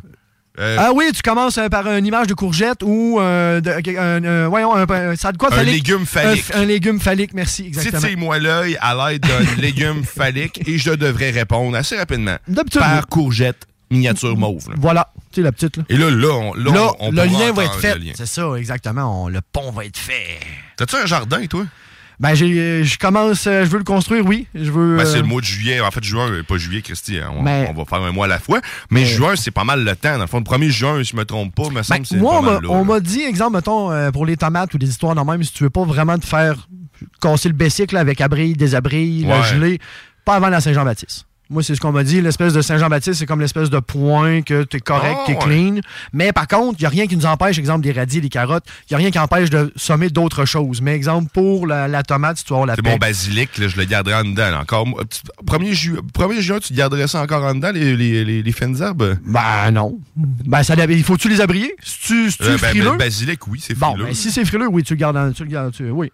Euh, 0.60 0.76
Ah 0.78 0.90
oui, 0.94 1.10
tu 1.14 1.22
commences 1.22 1.56
euh, 1.58 1.68
par 1.68 1.86
une 1.90 2.04
image 2.04 2.26
de 2.26 2.34
courgette 2.34 2.82
ou 2.82 3.18
euh, 3.20 3.60
de- 3.60 3.70
un, 3.98 4.24
un- 4.24 4.48
voyons, 4.48 4.74
un, 4.76 5.16
ça 5.16 5.28
a 5.28 5.32
de 5.32 5.38
quoi 5.38 5.48
Un 5.52 5.56
phallique? 5.56 5.72
légume 5.74 6.04
phallique. 6.06 6.44
Un, 6.54 6.64
légume 6.66 7.00
phallique, 7.00 7.32
merci, 7.34 7.66
exactement. 7.68 8.00
Titille-moi 8.02 8.38
l'œil 8.38 8.76
à 8.80 8.94
l'aide 8.94 9.22
d'un 9.22 9.40
légume 9.60 10.04
phallique 10.04 10.60
et 10.68 10.76
je 10.78 10.90
devrais 10.90 11.30
répondre 11.30 11.76
assez 11.76 11.96
rapidement. 11.96 12.36
Par 12.78 13.06
courgette 13.08 13.66
miniature 13.90 14.36
mauve. 14.36 14.68
là. 14.68 14.74
Voilà, 14.78 15.12
tu 15.32 15.36
sais, 15.40 15.42
la 15.42 15.50
petite. 15.52 15.78
Là, 15.78 15.82
Et 15.88 15.96
là, 15.96 16.10
là, 16.10 16.28
on, 16.28 16.54
là, 16.54 16.72
Là, 16.72 16.92
on, 17.00 17.08
on 17.08 17.10
le 17.10 17.24
lien 17.24 17.52
va 17.52 17.64
être 17.64 17.80
fait. 17.80 17.96
C'est 18.14 18.26
ça, 18.26 18.54
exactement. 18.56 19.24
on- 19.24 19.28
le 19.28 19.40
pont 19.52 19.72
va 19.72 19.84
être 19.86 19.98
fait. 19.98 20.38
T'as-tu 20.76 20.96
un 20.96 21.06
jardin, 21.06 21.44
toi? 21.46 21.64
Ben, 22.20 22.34
je 22.34 22.98
commence, 22.98 23.46
euh, 23.46 23.64
je 23.64 23.70
veux 23.70 23.78
le 23.78 23.84
construire, 23.84 24.26
oui. 24.26 24.46
Je 24.54 24.70
veux. 24.70 24.98
Ben, 24.98 25.06
c'est 25.06 25.16
euh, 25.18 25.22
le 25.22 25.26
mois 25.26 25.40
de 25.40 25.46
juillet. 25.46 25.80
En 25.80 25.90
fait, 25.90 26.04
juin, 26.04 26.30
euh, 26.30 26.42
pas 26.42 26.58
juillet, 26.58 26.82
Christy. 26.82 27.16
hein, 27.18 27.30
On, 27.34 27.42
Mais- 27.42 27.66
on 27.68 27.72
va 27.72 27.86
faire 27.86 28.02
un 28.02 28.12
mois 28.12 28.26
à 28.26 28.28
la 28.28 28.38
fois. 28.38 28.60
Mais 28.90 29.06
juin, 29.06 29.36
c'est 29.36 29.50
pas 29.50 29.64
mal 29.64 29.82
le 29.84 29.96
temps. 29.96 30.14
Dans 30.16 30.20
le 30.20 30.26
fond, 30.26 30.36
le 30.38 30.44
1er 30.44 30.68
juin, 30.70 31.02
si 31.02 31.12
je 31.12 31.16
me 31.16 31.24
trompe 31.24 31.54
pas, 31.54 31.70
me 31.70 31.82
semble 31.82 32.00
Ben, 32.00 32.02
que 32.02 32.08
c'est 32.08 32.16
moi, 32.18 32.32
pas 32.34 32.38
on 32.68 32.84
mal 32.84 32.84
m'a- 32.94 33.00
dit, 33.00 33.22
exemple, 33.22 33.56
mettons, 33.56 34.12
pour 34.12 34.26
les 34.26 34.36
tomates 34.36 34.74
ou 34.74 34.78
des 34.78 34.88
histoires 34.90 35.14
de 35.14 35.20
même, 35.22 35.42
si 35.42 35.52
tu 35.54 35.64
veux 35.64 35.70
pas 35.70 35.84
vraiment 35.84 36.18
te 36.18 36.26
faire 36.26 36.68
casser 37.22 37.48
le 37.48 37.54
là, 37.92 38.00
avec 38.00 38.20
abril, 38.20 38.54
désabris, 38.56 39.22
la 39.24 39.38
Ouais. 39.40 39.46
gelée, 39.46 39.78
pas 40.26 40.34
avant 40.34 40.50
la 40.50 40.60
Saint-Jean-Baptiste. 40.60 41.24
Moi, 41.50 41.64
c'est 41.64 41.74
ce 41.74 41.80
qu'on 41.80 41.90
m'a 41.90 42.04
dit. 42.04 42.20
L'espèce 42.20 42.52
de 42.52 42.62
Saint-Jean-Baptiste, 42.62 43.18
c'est 43.18 43.26
comme 43.26 43.40
l'espèce 43.40 43.70
de 43.70 43.80
point 43.80 44.42
que 44.42 44.62
tu 44.62 44.76
es 44.76 44.80
correct, 44.80 45.16
Ah, 45.18 45.22
tu 45.26 45.32
es 45.32 45.36
ouais. 45.36 45.42
clean. 45.42 45.80
Mais 46.12 46.32
par 46.32 46.46
contre, 46.46 46.76
il 46.78 46.82
n'y 46.82 46.86
a 46.86 46.90
rien 46.90 47.06
qui 47.08 47.16
nous 47.16 47.26
empêche, 47.26 47.58
exemple, 47.58 47.82
des 47.84 47.90
radis, 47.90 48.20
des 48.20 48.28
carottes, 48.28 48.64
il 48.88 48.92
n'y 48.92 48.94
a 48.94 48.98
rien 48.98 49.10
qui 49.10 49.18
empêche 49.18 49.50
de 49.50 49.72
sommer 49.74 50.10
d'autres 50.10 50.44
choses. 50.44 50.80
Mais 50.80 50.94
exemple, 50.94 51.28
pour 51.34 51.66
la, 51.66 51.88
la 51.88 52.04
tomate, 52.04 52.38
si 52.38 52.44
tu 52.44 52.52
avoir 52.52 52.66
la 52.66 52.76
C'est 52.76 52.84
mon 52.84 52.96
basilic, 52.98 53.58
là, 53.58 53.66
je 53.66 53.76
le 53.76 53.84
garderai 53.84 54.14
en 54.14 54.24
dedans. 54.24 54.50
là, 54.50 54.60
encore. 54.60 54.86
Moi, 54.86 55.02
tu- 55.10 55.20
1er, 55.44 55.72
ju 55.74 55.96
1er 56.14 56.40
juin, 56.40 56.58
tu 56.60 56.72
garderais 56.72 57.08
ça 57.08 57.20
encore 57.20 57.42
en 57.44 57.54
dedans, 57.56 57.72
les, 57.72 57.96
les, 57.96 58.24
les, 58.24 58.42
les 58.44 58.52
fines 58.52 58.80
herbes? 58.80 59.16
Ben 59.26 59.72
non. 59.72 59.98
Ben, 60.16 60.62
ça, 60.62 60.74
il 60.88 61.02
faut-tu 61.04 61.28
les 61.28 61.40
abrier? 61.40 61.74
Si 61.82 61.98
tu, 62.06 62.30
si 62.30 62.38
tu 62.38 62.44
Euh, 62.44 62.58
ben, 62.60 62.68
frileux? 62.68 62.84
ben, 62.84 62.92
le 62.92 62.98
basilic, 62.98 63.46
oui, 63.48 63.58
c'est 63.60 63.76
Bon, 63.76 63.88
frileux. 63.90 64.04
ben, 64.06 64.14
si 64.14 64.30
c'est 64.30 64.44
frileux, 64.44 64.68
oui, 64.68 64.84
tu 64.84 64.94
le 64.94 64.98
gardes. 65.00 65.16
en- 65.16 65.32
Tu 65.32 65.42
le 65.42 65.50
gardes 65.50 65.72
tu- 65.72 65.90
oui. 65.90 66.12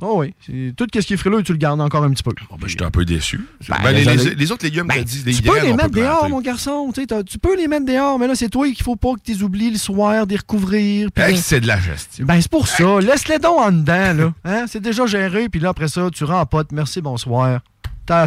Oh 0.00 0.20
oui. 0.22 0.32
Tout 0.76 0.86
ce 0.94 1.00
qui 1.00 1.14
est 1.14 1.16
frileux, 1.16 1.42
tu 1.42 1.50
le 1.52 1.58
gardes 1.58 1.80
encore 1.80 2.04
un 2.04 2.10
petit 2.10 2.22
peu. 2.22 2.30
Ben, 2.50 2.68
J'étais 2.68 2.84
un 2.84 2.90
peu 2.90 3.04
déçu. 3.04 3.40
Ben, 3.68 3.76
Ben, 3.82 3.90
les, 3.90 4.04
désolé. 4.04 4.30
les- 4.30 4.34
les 4.36 4.52
autres 4.52 4.64
légumes, 4.64 4.86
t'as 4.88 5.02
dit, 5.02 5.22
les 5.26 5.34
tu 5.34 5.42
peux 5.42 5.60
les 5.60 5.72
mettre 5.72 5.90
peut 5.90 6.00
dehors, 6.00 6.18
planter. 6.20 6.32
mon 6.32 6.40
garçon. 6.40 6.92
Tu 6.94 7.38
peux 7.38 7.56
les 7.56 7.66
mettre 7.66 7.84
dehors, 7.86 8.16
mais 8.18 8.28
là, 8.28 8.34
c'est 8.36 8.48
toi 8.48 8.66
qu'il 8.70 8.82
faut 8.84 8.94
pas 8.96 9.14
que 9.14 9.20
tu 9.24 9.32
les 9.32 9.42
oublies 9.42 9.70
le 9.72 9.78
soir, 9.78 10.26
d'y 10.26 10.36
recouvrir. 10.36 11.08
Hey, 11.16 11.36
c'est 11.36 11.60
de 11.60 11.66
la 11.66 11.80
gestion. 11.80 12.24
Ben, 12.26 12.40
c'est 12.40 12.50
pour 12.50 12.68
ça. 12.68 13.00
Laisse-les 13.00 13.38
donc 13.40 13.58
en 13.58 13.72
dedans, 13.72 14.12
là. 14.14 14.32
Hein? 14.44 14.64
C'est 14.68 14.80
déjà 14.80 15.04
géré, 15.06 15.48
puis 15.48 15.60
là, 15.60 15.70
après 15.70 15.88
ça, 15.88 16.08
tu 16.14 16.22
rempotes. 16.24 16.70
Merci, 16.70 17.00
bonsoir. 17.00 17.60
T'as. 18.08 18.26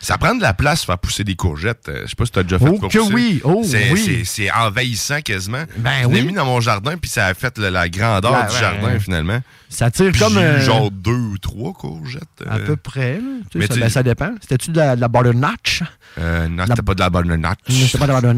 Ça 0.00 0.16
prend 0.18 0.36
de 0.36 0.40
la 0.42 0.54
place 0.54 0.80
pour 0.84 0.92
faire 0.94 0.98
pousser 0.98 1.24
des 1.24 1.34
courgettes. 1.34 1.88
Euh, 1.88 2.02
Je 2.04 2.10
sais 2.10 2.14
pas 2.16 2.24
si 2.26 2.30
tu 2.30 2.38
as 2.38 2.42
déjà 2.44 2.58
fait 2.60 2.66
Oh 2.68 2.78
pour 2.78 2.88
que 2.88 2.98
pousser. 2.98 3.12
oui, 3.12 3.40
oh 3.42 3.62
c'est, 3.64 3.90
oui. 3.92 4.00
c'est- 4.04 4.24
c'est 4.24 4.50
envahissant 4.52 5.20
quasiment. 5.20 5.64
Ben 5.78 6.02
je 6.04 6.08
l'ai 6.08 6.20
oui. 6.20 6.26
mis 6.28 6.32
dans 6.32 6.44
mon 6.44 6.60
jardin, 6.60 6.96
puis 6.96 7.10
ça 7.10 7.26
a 7.26 7.34
fait 7.34 7.58
la, 7.58 7.70
la 7.72 7.88
grandeur 7.88 8.30
Ben, 8.32 8.46
du 8.46 8.52
ben, 8.54 8.60
jardin, 8.60 8.98
finalement. 9.00 9.40
Ça 9.68 9.90
tire 9.90 10.12
Puis 10.12 10.20
comme. 10.20 10.34
j'ai 10.34 10.40
eu 10.40 10.44
euh, 10.44 10.60
genre 10.60 10.90
deux 10.92 11.10
ou 11.10 11.38
trois 11.38 11.72
courgettes. 11.72 12.22
À 12.48 12.56
euh, 12.56 12.66
peu 12.66 12.76
près, 12.76 13.14
là. 13.14 13.20
Tu 13.50 13.52
sais, 13.52 13.58
mais 13.58 13.66
ça, 13.66 13.80
ben, 13.80 13.88
ça 13.88 14.02
dépend. 14.04 14.30
C'était-tu 14.40 14.70
de 14.70 14.76
la, 14.76 14.94
de 14.96 15.00
la 15.00 15.08
butternutch? 15.08 15.82
Euh, 16.18 16.48
non, 16.48 16.64
c'était 16.68 16.82
pas 16.82 16.94
de 16.94 17.00
la 17.00 17.10
butternut. 17.10 17.38
Non, 17.46 17.54
c'était 17.68 17.98
pas 17.98 18.06
de 18.06 18.12
la? 18.26 18.34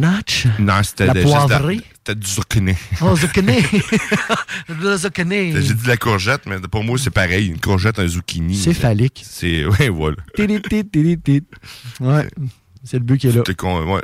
Non, 0.59 0.82
c'était 0.82 1.07
La 1.07 1.15
de- 1.15 1.23
poivrée? 1.23 1.81
C'était 2.05 2.15
du 2.16 2.27
zucchini. 2.27 2.74
Oh, 3.01 3.16
zucchini! 3.16 3.57
le 4.69 4.97
zucchini! 4.99 5.53
J'ai 5.53 5.74
dit 5.74 5.82
de 5.82 5.89
la 5.89 5.97
courgette, 5.97 6.43
mais 6.47 6.59
pour 6.61 6.85
moi, 6.85 6.99
c'est 6.99 7.11
pareil. 7.11 7.47
Une 7.49 7.61
courgette, 7.61 7.99
un 7.99 8.07
zucchini. 8.07 8.57
C'est 8.57 8.74
phallique. 8.74 9.23
C'est. 9.28 9.65
Ouais, 9.78 9.89
voilà. 9.89 10.16
Ouais. 12.01 12.28
C'est 12.85 12.99
le 12.99 13.05
but 13.05 13.19
qui 13.19 13.28
est 13.28 13.32
là. 13.32 13.43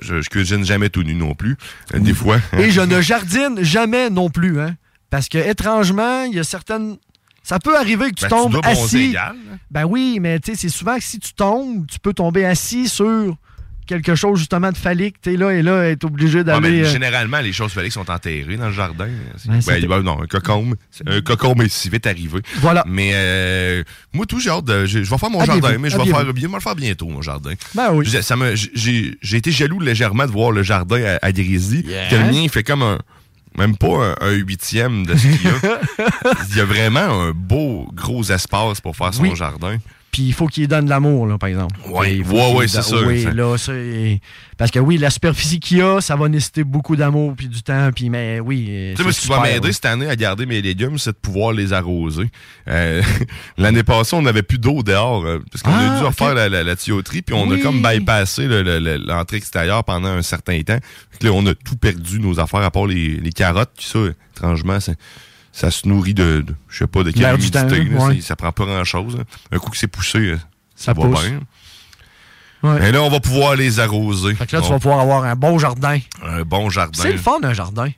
Je, 0.03 0.21
je 0.23 0.29
cuisine 0.31 0.65
jamais 0.65 0.89
tout 0.89 1.03
nu 1.03 1.15
non 1.15 1.35
plus. 1.35 1.57
Euh, 1.95 1.99
Des 1.99 2.15
fois. 2.15 2.39
Et 2.57 2.71
je 2.71 2.81
ne 2.81 3.01
jardine 3.01 3.63
jamais 3.63 4.09
non 4.09 4.31
plus, 4.31 4.61
hein. 4.61 4.77
Parce 5.11 5.29
que, 5.29 5.39
étrangement, 5.39 6.25
il 6.25 6.35
y 6.35 6.39
a 6.39 6.45
certaines. 6.45 6.97
Ça 7.43 7.59
peut 7.59 7.77
arriver 7.77 8.11
que 8.11 8.15
tu 8.17 8.23
Ben, 8.23 8.29
tombes 8.29 8.61
assis. 8.63 8.99
égal, 9.11 9.35
là. 9.51 9.57
Ben 9.71 9.85
oui, 9.85 10.19
mais 10.21 10.39
tu 10.39 10.53
sais, 10.53 10.57
c'est 10.57 10.69
souvent 10.69 10.97
que 10.97 11.03
si 11.03 11.19
tu 11.19 11.33
tombes, 11.33 11.87
tu 11.87 11.99
peux 11.99 12.13
tomber 12.13 12.45
assis 12.45 12.89
sur 12.89 13.35
quelque 13.89 14.15
chose 14.15 14.39
justement 14.39 14.71
de 14.71 14.77
phallique, 14.77 15.17
tu 15.21 15.35
es 15.35 15.37
là 15.37 15.51
et 15.51 15.63
là, 15.63 15.89
est 15.91 16.05
obligé 16.05 16.41
Ah, 16.41 16.45
d'aller. 16.45 16.83
euh, 16.85 16.93
Généralement, 16.93 17.41
les 17.41 17.53
choses 17.53 17.73
phalliques 17.73 17.93
sont 17.93 18.09
enterrées 18.09 18.57
dans 18.57 18.67
le 18.69 18.73
jardin. 18.73 19.09
Ben, 19.47 19.61
ben, 19.67 19.87
ben, 19.89 20.03
non, 20.03 20.23
un 20.23 20.27
cocombe. 20.27 20.77
Un 21.07 21.21
cocombe 21.23 21.63
est 21.63 21.69
si 21.69 21.89
vite 21.89 22.07
arrivé. 22.07 22.41
Voilà. 22.59 22.85
Mais 22.87 23.11
euh, 23.15 23.83
moi, 24.13 24.27
tout, 24.27 24.39
j'ai 24.39 24.51
hâte 24.51 24.67
de. 24.67 24.85
j'ai- 24.87 25.03
Je 25.03 25.11
vais 25.11 25.19
faire 25.19 25.31
mon 25.31 25.45
jardin, 25.45 25.77
mais 25.79 25.91
je 25.91 25.97
vais, 25.97 26.05
faire, 26.05 26.13
bien, 26.25 26.33
je 26.37 26.47
vais 26.47 26.55
le 26.55 26.61
faire 26.61 26.77
bientôt, 26.77 27.09
mon 27.09 27.23
jardin. 27.23 27.55
Ben 27.75 27.93
oui. 27.93 28.07
Ça 28.23 28.37
me- 28.37 28.55
J'ai 28.55 29.17
j'ai 29.21 29.37
été 29.39 29.51
jaloux 29.51 29.81
légèrement 29.81 30.27
de 30.27 30.31
voir 30.31 30.53
le 30.53 30.63
jardin 30.63 31.03
à, 31.23 31.27
à 31.27 31.33
Grésy. 31.33 31.85
Yeah. 31.87 32.09
Que 32.11 32.17
le 32.17 32.25
mien, 32.25 32.41
il 32.45 32.51
fait 32.51 32.63
comme 32.63 32.83
un. 32.83 32.99
Même 33.57 33.77
pas 33.77 34.15
un, 34.21 34.29
un 34.29 34.33
huitième 34.35 35.05
de 35.07 35.17
ce 35.17 35.23
qu'il 35.23 35.43
y 35.43 35.49
a. 35.49 35.81
il 36.51 36.57
y 36.57 36.61
a 36.61 36.65
vraiment 36.65 37.01
un 37.23 37.33
beau, 37.33 37.89
gros 37.93 38.23
espace 38.31 38.81
pour 38.81 38.95
faire 38.97 39.13
son 39.13 39.23
Oui. 39.23 39.35
jardin. 39.35 39.79
Puis 40.11 40.23
il 40.23 40.33
faut 40.33 40.47
qu'il 40.47 40.67
donne 40.67 40.87
de 40.87 40.91
l'amour, 40.91 41.27
là, 41.27 41.37
par 41.39 41.49
exemple. 41.51 41.77
Il 42.07 42.25
faut 42.25 42.55
ouais, 42.55 42.67
c'est 42.67 42.83
sûr. 42.83 43.05
Oui, 43.07 43.23
Ça- 43.25 43.33
là, 43.33 43.57
ça, 43.59 43.75
et- 43.75 44.21
Parce 44.57 44.71
que 44.71 44.79
oui, 44.79 44.97
la 44.99 45.11
superficie 45.11 45.61
qu'il 45.61 45.79
y 45.79 45.83
a, 45.83 46.01
ça 46.01 46.17
va 46.17 46.29
nécessiter 46.29 46.65
beaucoup 46.65 46.97
d'amour 46.97 47.35
puis 47.37 47.47
du 47.47 47.63
temps. 47.63 47.91
Puis, 47.95 48.09
mais 48.11 48.41
oui. 48.41 48.95
Tu 48.97 49.03
sais, 49.03 49.09
c'est 49.09 49.13
ce 49.13 49.21
qui 49.21 49.29
va 49.29 49.41
m'aider 49.43 49.71
cette 49.73 49.85
année 49.85 50.09
à 50.09 50.17
garder 50.17 50.47
mes 50.47 50.61
légumes, 50.63 50.99
c'est 50.99 51.13
de 51.13 51.17
pouvoir 51.17 51.53
les 51.53 51.73
arroser. 51.73 52.31
Euh, 52.69 53.03
L'année 53.59 53.83
passée, 53.85 54.17
on 54.17 54.23
n'avait 54.23 54.43
plus 54.43 54.59
d'eau 54.59 54.83
dehors 54.83 55.25
euh, 55.25 55.39
parce 55.53 55.63
qu'on 55.63 55.71
Ah, 55.73 55.95
a 55.95 55.99
dû 56.01 56.05
refaire 56.07 56.35
la, 56.35 56.49
la- 56.49 56.65
la 56.65 56.75
tuyauterie, 56.77 57.23
puis 57.23 57.35
on 57.35 57.47
Oui. 57.47 57.61
a 57.61 57.63
comme 57.63 57.83
bypassé 57.83 58.47
le- 58.47 58.63
le- 58.63 58.79
le- 58.81 58.97
l'entrée 58.97 59.37
extérieure 59.37 59.85
pendant 59.85 60.09
un 60.09 60.23
certain 60.23 60.61
temps. 60.63 60.79
Là, 61.21 61.31
on 61.33 61.47
a 61.47 61.55
tout 61.55 61.77
perdu, 61.77 62.19
nos 62.19 62.41
affaires, 62.41 62.63
à 62.63 62.71
part 62.71 62.87
les, 62.87 63.17
les 63.17 63.33
carottes. 63.33 63.71
Puis 63.77 63.87
ça, 63.87 63.99
étrangement, 64.35 64.81
ça, 64.81 64.93
ça 65.59 65.71
se 65.71 65.89
nourrit 65.89 66.15
de, 66.15 66.41
de- 66.43 66.55
je 66.69 66.79
sais 66.79 66.87
pas, 66.87 67.03
de 67.03 67.11
quelle 67.11 67.23
humidité. 67.35 67.85
là. 67.85 68.07
ouais. 68.07 68.21
Ça 68.21 68.37
prend 68.37 68.53
pas 68.53 68.65
grand-chose. 68.65 69.17
là. 69.17 69.25
Un 69.53 69.59
coup 69.59 69.71
que 69.71 69.77
c'est 69.77 69.89
poussé, 69.89 70.19
euh, 70.19 70.37
ça, 70.77 70.87
Ça 70.87 70.93
va 70.93 71.03
pousse. 71.03 71.25
bien. 71.27 71.41
Ouais. 72.63 72.89
Et 72.89 72.93
là, 72.93 73.03
on 73.03 73.11
va 73.11 73.21
pouvoir 73.21 73.55
les 73.57 73.79
arroser. 73.81 74.35
Fait 74.35 74.47
que 74.47 74.57
là, 74.57 74.63
tu 74.63 74.69
vas 74.71 74.79
pouvoir 74.79 75.01
avoir 75.01 75.25
un 75.25 75.37
bon 75.37 75.59
jardin. 75.59 75.99
un 76.25 76.43
bon 76.43 76.71
jardin. 76.71 77.03
C'est 77.03 77.13
le 77.13 77.19
fun, 77.19 77.39
un 77.43 77.53
jardin. 77.55 77.89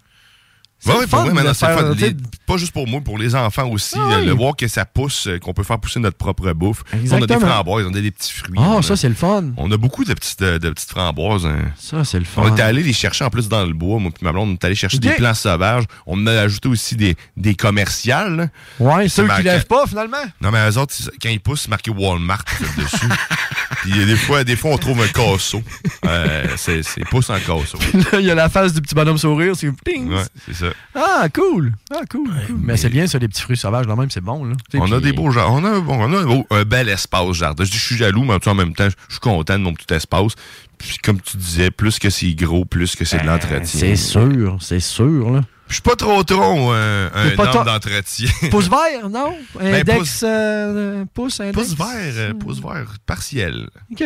Pour 0.84 1.02
fun 1.04 1.26
c'est 1.54 2.00
Les- 2.00 2.16
pas 2.46 2.56
juste 2.56 2.72
pour 2.72 2.86
moi, 2.88 3.00
pour 3.00 3.18
les 3.18 3.34
enfants 3.34 3.68
aussi. 3.68 3.96
Ah 3.98 4.12
euh, 4.14 4.20
oui. 4.20 4.26
Le 4.26 4.32
voir 4.32 4.56
que 4.56 4.66
ça 4.66 4.84
pousse, 4.84 5.26
euh, 5.26 5.38
qu'on 5.38 5.52
peut 5.52 5.62
faire 5.62 5.78
pousser 5.78 6.00
notre 6.00 6.16
propre 6.16 6.52
bouffe. 6.52 6.82
On 6.92 6.96
a 6.96 6.98
des 7.00 7.04
Exactement. 7.14 7.40
framboises, 7.40 7.86
on 7.88 7.94
a 7.94 8.00
des 8.00 8.10
petits 8.10 8.32
fruits. 8.32 8.54
Ah, 8.58 8.78
a- 8.78 8.82
ça, 8.82 8.96
c'est 8.96 9.08
le 9.08 9.14
fun. 9.14 9.44
On 9.56 9.70
a 9.70 9.76
beaucoup 9.76 10.04
de 10.04 10.14
petites, 10.14 10.40
de, 10.40 10.58
de 10.58 10.70
petites 10.70 10.90
framboises. 10.90 11.44
hein. 11.46 11.58
Ça, 11.78 12.04
c'est 12.04 12.18
le 12.18 12.24
fun. 12.24 12.42
On 12.44 12.52
était 12.52 12.62
allé 12.62 12.82
les 12.82 12.92
chercher 12.92 13.24
en 13.24 13.30
plus 13.30 13.48
dans 13.48 13.64
le 13.64 13.72
bois. 13.74 13.98
Moi 13.98 14.10
puis 14.10 14.24
ma 14.24 14.32
blonde, 14.32 14.48
on 14.50 14.52
est 14.54 14.64
allé 14.64 14.74
chercher 14.74 14.98
des 14.98 15.10
plants 15.10 15.34
sauvages. 15.34 15.84
On 16.06 16.26
a 16.26 16.32
ajouté 16.40 16.68
aussi 16.68 16.96
des, 16.96 17.14
des 17.36 17.54
commerciales. 17.54 18.50
Ouais, 18.78 19.08
ceux 19.08 19.28
qui 19.28 19.42
lèvent 19.42 19.66
pas, 19.66 19.86
finalement. 19.86 20.16
Non, 20.40 20.50
mais 20.50 20.68
eux 20.70 20.78
autres, 20.78 20.94
quand 21.22 21.28
ils 21.28 21.40
poussent, 21.40 21.62
c'est 21.62 21.68
marqué 21.70 21.90
Walmart 21.90 22.44
dessus. 22.78 23.06
Puis 23.82 23.92
des 24.06 24.16
fois, 24.16 24.44
des 24.44 24.56
fois, 24.56 24.72
on 24.72 24.78
trouve 24.78 25.00
un 25.02 25.08
casseau. 25.08 25.62
Euh, 26.06 26.46
c'est 26.56 26.82
pousse 27.10 27.30
en 27.30 27.38
casseau. 27.38 27.78
Là, 28.12 28.18
il 28.20 28.26
y 28.26 28.30
a 28.30 28.34
la 28.34 28.48
face 28.48 28.72
du 28.72 28.80
petit 28.80 28.94
bonhomme 28.94 29.18
sourire. 29.18 29.54
C'est. 29.56 29.68
Ouais, 29.68 30.24
c'est 30.46 30.54
ça. 30.54 30.66
Ah, 30.94 31.28
cool. 31.34 31.72
Ah, 31.92 32.00
cool. 32.10 32.28
cool. 32.46 32.56
Mais, 32.62 32.76
c'est 32.76 32.88
bien, 32.88 33.06
ça, 33.06 33.18
les 33.18 33.28
petits 33.28 33.42
fruits 33.42 33.56
sauvages, 33.56 33.86
là 33.86 33.96
même, 33.96 34.10
c'est 34.10 34.20
bon. 34.20 34.44
Là. 34.44 34.54
On 34.74 34.90
a 34.92 35.00
des 35.00 35.12
beaux 35.12 35.30
jardins. 35.30 35.52
On 35.54 35.64
a, 35.64 35.80
bon, 35.80 35.96
on 35.98 36.12
a 36.12 36.18
un, 36.18 36.24
beau- 36.24 36.46
un 36.50 36.64
bel 36.64 36.88
espace 36.88 37.32
jardin. 37.32 37.64
Je 37.64 37.70
dis, 37.70 37.78
je 37.78 37.84
suis 37.84 37.96
jaloux, 37.96 38.24
mais 38.24 38.36
en 38.46 38.54
même 38.54 38.74
temps, 38.74 38.88
je 38.88 39.12
suis 39.14 39.20
content 39.20 39.58
de 39.58 39.62
mon 39.64 39.72
petit 39.74 39.92
espace. 39.94 40.32
Puis, 40.78 40.96
comme 41.02 41.20
tu 41.20 41.36
disais, 41.36 41.70
plus 41.70 41.98
que 41.98 42.10
c'est 42.10 42.32
gros, 42.34 42.64
plus 42.64 42.96
que 42.96 43.04
c'est 43.04 43.18
de 43.20 43.26
l'entretien. 43.26 43.58
Ben, 43.58 43.66
C'est 43.66 43.96
sûr, 43.96 44.56
c'est 44.60 44.80
sûr. 44.80 45.30
Là. 45.30 45.40
Je 45.68 45.74
suis 45.74 45.82
pas 45.82 45.94
trop 45.94 46.24
trop 46.24 46.72
euh, 46.72 47.08
un 47.14 47.36
pas 47.36 47.54
homme 47.56 47.64
d'entretien. 47.64 48.28
Pouce 48.50 48.68
vert, 48.68 49.08
non? 49.08 49.36
Ben, 49.56 49.74
Index, 49.76 49.98
pouce- 49.98 50.24
euh, 50.24 51.04
pouce, 51.14 51.38
index. 51.38 51.56
Pouce 51.56 51.76
vert, 51.78 52.14
euh, 52.16 52.34
pouce 52.34 52.60
vert 52.60 52.94
partiel. 53.06 53.68
OK. 53.92 54.02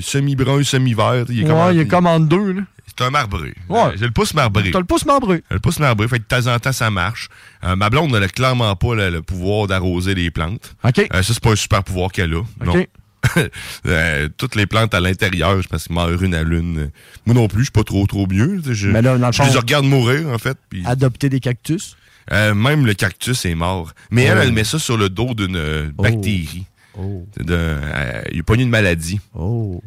Semi-brun, 0.00 0.62
semi-vert. 0.62 1.24
Il 1.28 1.40
est 1.42 1.44
comme, 1.46 1.72
il 1.74 1.80
est 1.80 1.86
comme 1.88 2.06
en 2.06 2.20
deux. 2.20 2.52
Là. 2.52 2.62
C'est 2.86 3.04
un 3.04 3.10
marbré. 3.10 3.54
Ouais. 3.70 3.80
Euh, 3.80 3.90
J'ai 3.98 4.04
le 4.04 4.10
pouce 4.10 4.34
marbré. 4.34 4.70
T'as 4.70 4.78
le 4.78 4.84
pouce 4.84 5.06
marbré. 5.06 5.42
J'ai 5.50 5.54
le 5.54 5.60
pouce 5.60 5.78
marbré. 5.78 6.06
Fait 6.08 6.18
que 6.18 6.24
de 6.24 6.28
temps 6.42 6.52
en 6.52 6.58
temps, 6.58 6.72
ça 6.72 6.90
marche. 6.90 7.28
Euh, 7.64 7.74
ma 7.74 7.88
blonde 7.88 8.10
n'a 8.12 8.28
clairement 8.28 8.74
pas 8.76 8.94
le, 8.94 9.08
le 9.10 9.22
pouvoir 9.22 9.66
d'arroser 9.66 10.14
les 10.14 10.30
plantes. 10.30 10.74
OK. 10.84 10.98
Euh, 10.98 11.22
ça, 11.22 11.32
c'est 11.34 11.40
pas 11.42 11.52
un 11.52 11.56
super 11.56 11.82
pouvoir 11.84 12.10
qu'elle 12.12 12.34
a. 12.34 12.42
Non. 12.64 12.84
Euh, 13.86 14.28
toutes 14.36 14.56
les 14.56 14.66
plantes 14.66 14.94
à 14.94 15.00
l'intérieur, 15.00 15.62
je 15.62 15.68
pense 15.68 15.84
qu'ils 15.86 15.94
meurent 15.94 16.22
une 16.22 16.34
à 16.34 16.42
l'une. 16.42 16.90
Moi 17.24 17.34
non 17.36 17.46
plus, 17.46 17.60
je 17.60 17.64
suis 17.66 17.70
pas 17.72 17.84
trop 17.84 18.04
trop 18.06 18.26
mieux. 18.26 18.60
Je, 18.68 18.88
Mais 18.88 19.00
là, 19.00 19.16
dans 19.16 19.26
le 19.28 19.32
je 19.32 19.42
fond- 19.42 19.48
les 19.48 19.58
regarde 19.58 19.84
mourir, 19.84 20.28
en 20.28 20.38
fait. 20.38 20.58
Adopter 20.84 21.28
des 21.28 21.38
cactus. 21.40 21.96
Même 22.30 22.84
le 22.84 22.94
cactus 22.94 23.44
est 23.46 23.54
mort. 23.54 23.92
Mais 24.10 24.24
elle, 24.24 24.38
Oh. 24.38 24.42
elle 24.42 24.52
met 24.52 24.64
ça 24.64 24.78
sur 24.80 24.96
le 24.96 25.08
dos 25.08 25.34
d'une 25.34 25.92
Oh. 25.96 26.02
bactérie. 26.02 26.64
Oh. 26.98 27.26
De- 27.38 27.54
euh, 27.54 28.22
il 28.32 28.40
a 28.40 28.42
pas 28.42 28.54
eu 28.54 28.58
une 28.58 28.68
maladie. 28.70 29.20
Oh. 29.34 29.82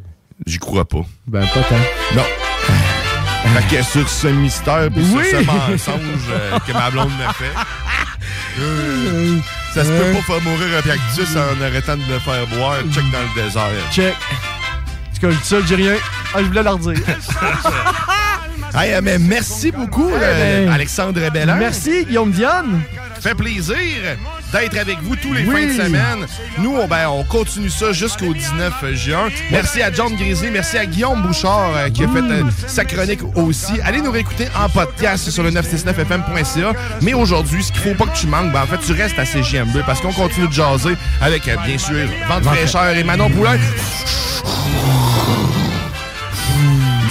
J'y 0.45 0.57
crois 0.57 0.85
pas. 0.87 1.05
Ben, 1.27 1.45
pas 1.47 1.61
tant. 1.61 1.75
Non. 2.15 2.23
Fait 3.61 3.77
que 3.77 3.83
sur 3.83 4.09
ce 4.09 4.27
mystère 4.27 4.89
puis 4.93 5.03
Oui. 5.13 5.23
sur 5.29 5.39
ce 5.39 5.45
mensonge 5.45 6.29
euh, 6.31 6.57
que 6.65 6.73
ma 6.73 6.89
blonde 6.89 7.11
m'a 7.19 7.31
fait, 7.33 7.45
euh, 8.59 9.37
ça 9.73 9.83
se 9.85 9.89
peut 9.89 10.13
pas 10.13 10.21
faire 10.23 10.41
mourir 10.41 10.77
un 10.79 10.81
cactus 10.81 11.35
en 11.35 11.61
arrêtant 11.63 11.95
de 11.95 12.01
le 12.11 12.19
faire 12.19 12.47
boire. 12.47 12.77
Check 12.91 13.03
dans 13.11 13.19
le 13.21 13.43
désert. 13.43 13.69
Check. 13.91 14.15
Tu 15.13 15.19
cas, 15.21 15.29
je 15.29 15.37
dis 15.37 15.43
ça, 15.47 15.59
je 15.61 15.65
dis 15.65 15.75
rien. 15.75 15.95
Ah, 16.33 16.39
je 16.39 16.45
voulais 16.47 16.63
leur 16.63 16.77
dire. 16.79 16.93
Hey, 18.77 18.99
mais 19.01 19.17
merci 19.19 19.71
beaucoup, 19.71 20.09
ben, 20.09 20.67
Alexandre 20.69 21.29
Bellin. 21.31 21.55
Merci, 21.55 22.03
Guillaume 22.05 22.31
Dionne. 22.31 22.81
fait 23.21 23.33
plaisir 23.33 23.77
d'être 24.59 24.77
avec 24.77 24.99
vous 25.01 25.15
tous 25.15 25.33
les 25.33 25.43
Oui. 25.45 25.53
fins 25.67 25.67
de 25.77 25.83
semaine. 25.83 26.27
Nous, 26.59 26.75
on, 26.75 26.87
ben, 26.87 27.07
on 27.09 27.23
continue 27.23 27.69
ça 27.69 27.91
jusqu'au 27.91 28.33
19 28.33 28.93
juin. 28.93 29.27
Merci 29.51 29.81
à 29.81 29.91
John 29.91 30.15
Grizzly, 30.15 30.49
merci 30.51 30.77
à 30.77 30.85
Guillaume 30.85 31.21
Bouchard 31.21 31.71
euh, 31.75 31.89
qui 31.89 32.03
a 32.03 32.07
fait 32.07 32.19
euh, 32.19 32.43
sa 32.67 32.85
chronique 32.85 33.21
aussi. 33.35 33.73
Allez 33.83 34.01
nous 34.01 34.11
réécouter 34.11 34.47
en 34.57 34.69
podcast 34.69 35.29
sur 35.29 35.43
le 35.43 35.51
969fm.ca. 35.51 36.73
Mais 37.01 37.13
aujourd'hui, 37.13 37.63
ce 37.63 37.71
qu'il 37.71 37.81
faut 37.81 37.95
pas 37.95 38.05
que 38.11 38.17
tu 38.17 38.27
manques, 38.27 38.51
ben, 38.51 38.61
en 38.63 38.67
fait, 38.67 38.79
tu 38.85 38.93
restes 38.93 39.19
à 39.19 39.23
CGM2 39.23 39.83
parce 39.85 39.99
qu'on 40.01 40.13
continue 40.13 40.47
de 40.47 40.53
jaser 40.53 40.95
avec, 41.21 41.47
euh, 41.47 41.55
bien 41.65 41.77
sûr, 41.77 41.95
Vente 42.27 42.43
fraîcheur 42.43 42.89
et 42.95 43.03
Manon 43.03 43.29
Poulain. 43.29 43.57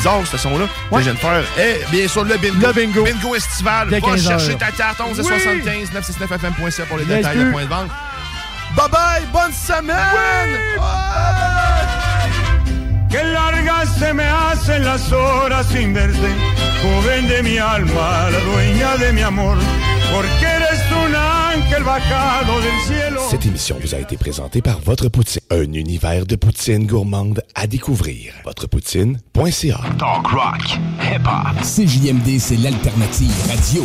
Bizarre, 0.04 0.26
ce 0.30 0.36
son-là. 0.36 0.66
Que 0.90 0.98
je 0.98 1.02
viens 1.04 1.14
de 1.14 1.18
faire. 1.18 1.44
Et 1.58 1.80
bien 1.90 2.06
sûr, 2.06 2.24
le 2.24 2.36
bingo. 2.36 2.66
Le 2.66 2.72
bingo. 2.74 3.04
Bingo 3.04 3.34
estival. 3.34 3.88
Va 3.88 4.00
15 4.02 4.22
chercher 4.22 4.50
heures. 4.50 4.58
ta 4.58 4.70
carte 4.70 5.00
11 5.00 5.18
Oui. 5.18 5.24
75 5.24 5.92
969fm.ca 5.92 6.84
pour 6.86 6.98
les 6.98 7.04
détails 7.06 7.38
de 7.38 7.50
point 7.50 7.62
de 7.64 7.68
vente. 7.68 7.88
Bye 8.76 8.88
bye, 8.90 9.26
bonne 9.32 9.52
semaine! 9.52 10.58
Que 13.08 13.18
largas 13.32 13.88
se 13.98 14.12
me 14.12 14.24
hacen 14.24 14.84
las 14.84 15.10
horas 15.12 15.66
sin 15.72 15.94
verte, 15.94 16.28
joven 16.82 17.28
de 17.28 17.42
mi 17.42 17.56
alma, 17.58 18.28
la 18.30 18.40
dueña 18.40 18.96
de 18.96 19.12
mi 19.12 19.22
amor, 19.22 19.56
porque 20.12 20.44
eres 20.44 20.80
Cette 23.30 23.46
émission 23.46 23.76
vous 23.80 23.94
a 23.94 23.98
été 23.98 24.16
présentée 24.16 24.60
par 24.60 24.80
Votre 24.80 25.08
Poutine, 25.08 25.40
un 25.50 25.72
univers 25.72 26.26
de 26.26 26.34
poutine 26.34 26.84
gourmande 26.84 27.42
à 27.54 27.68
découvrir. 27.68 28.34
Votrepoutine.ca 28.44 29.80
Talk 29.98 30.26
rock, 30.26 30.78
hip-hop. 31.00 31.62
CJMD, 31.62 32.40
c'est 32.40 32.56
l'alternative 32.56 33.32
radio. 33.48 33.84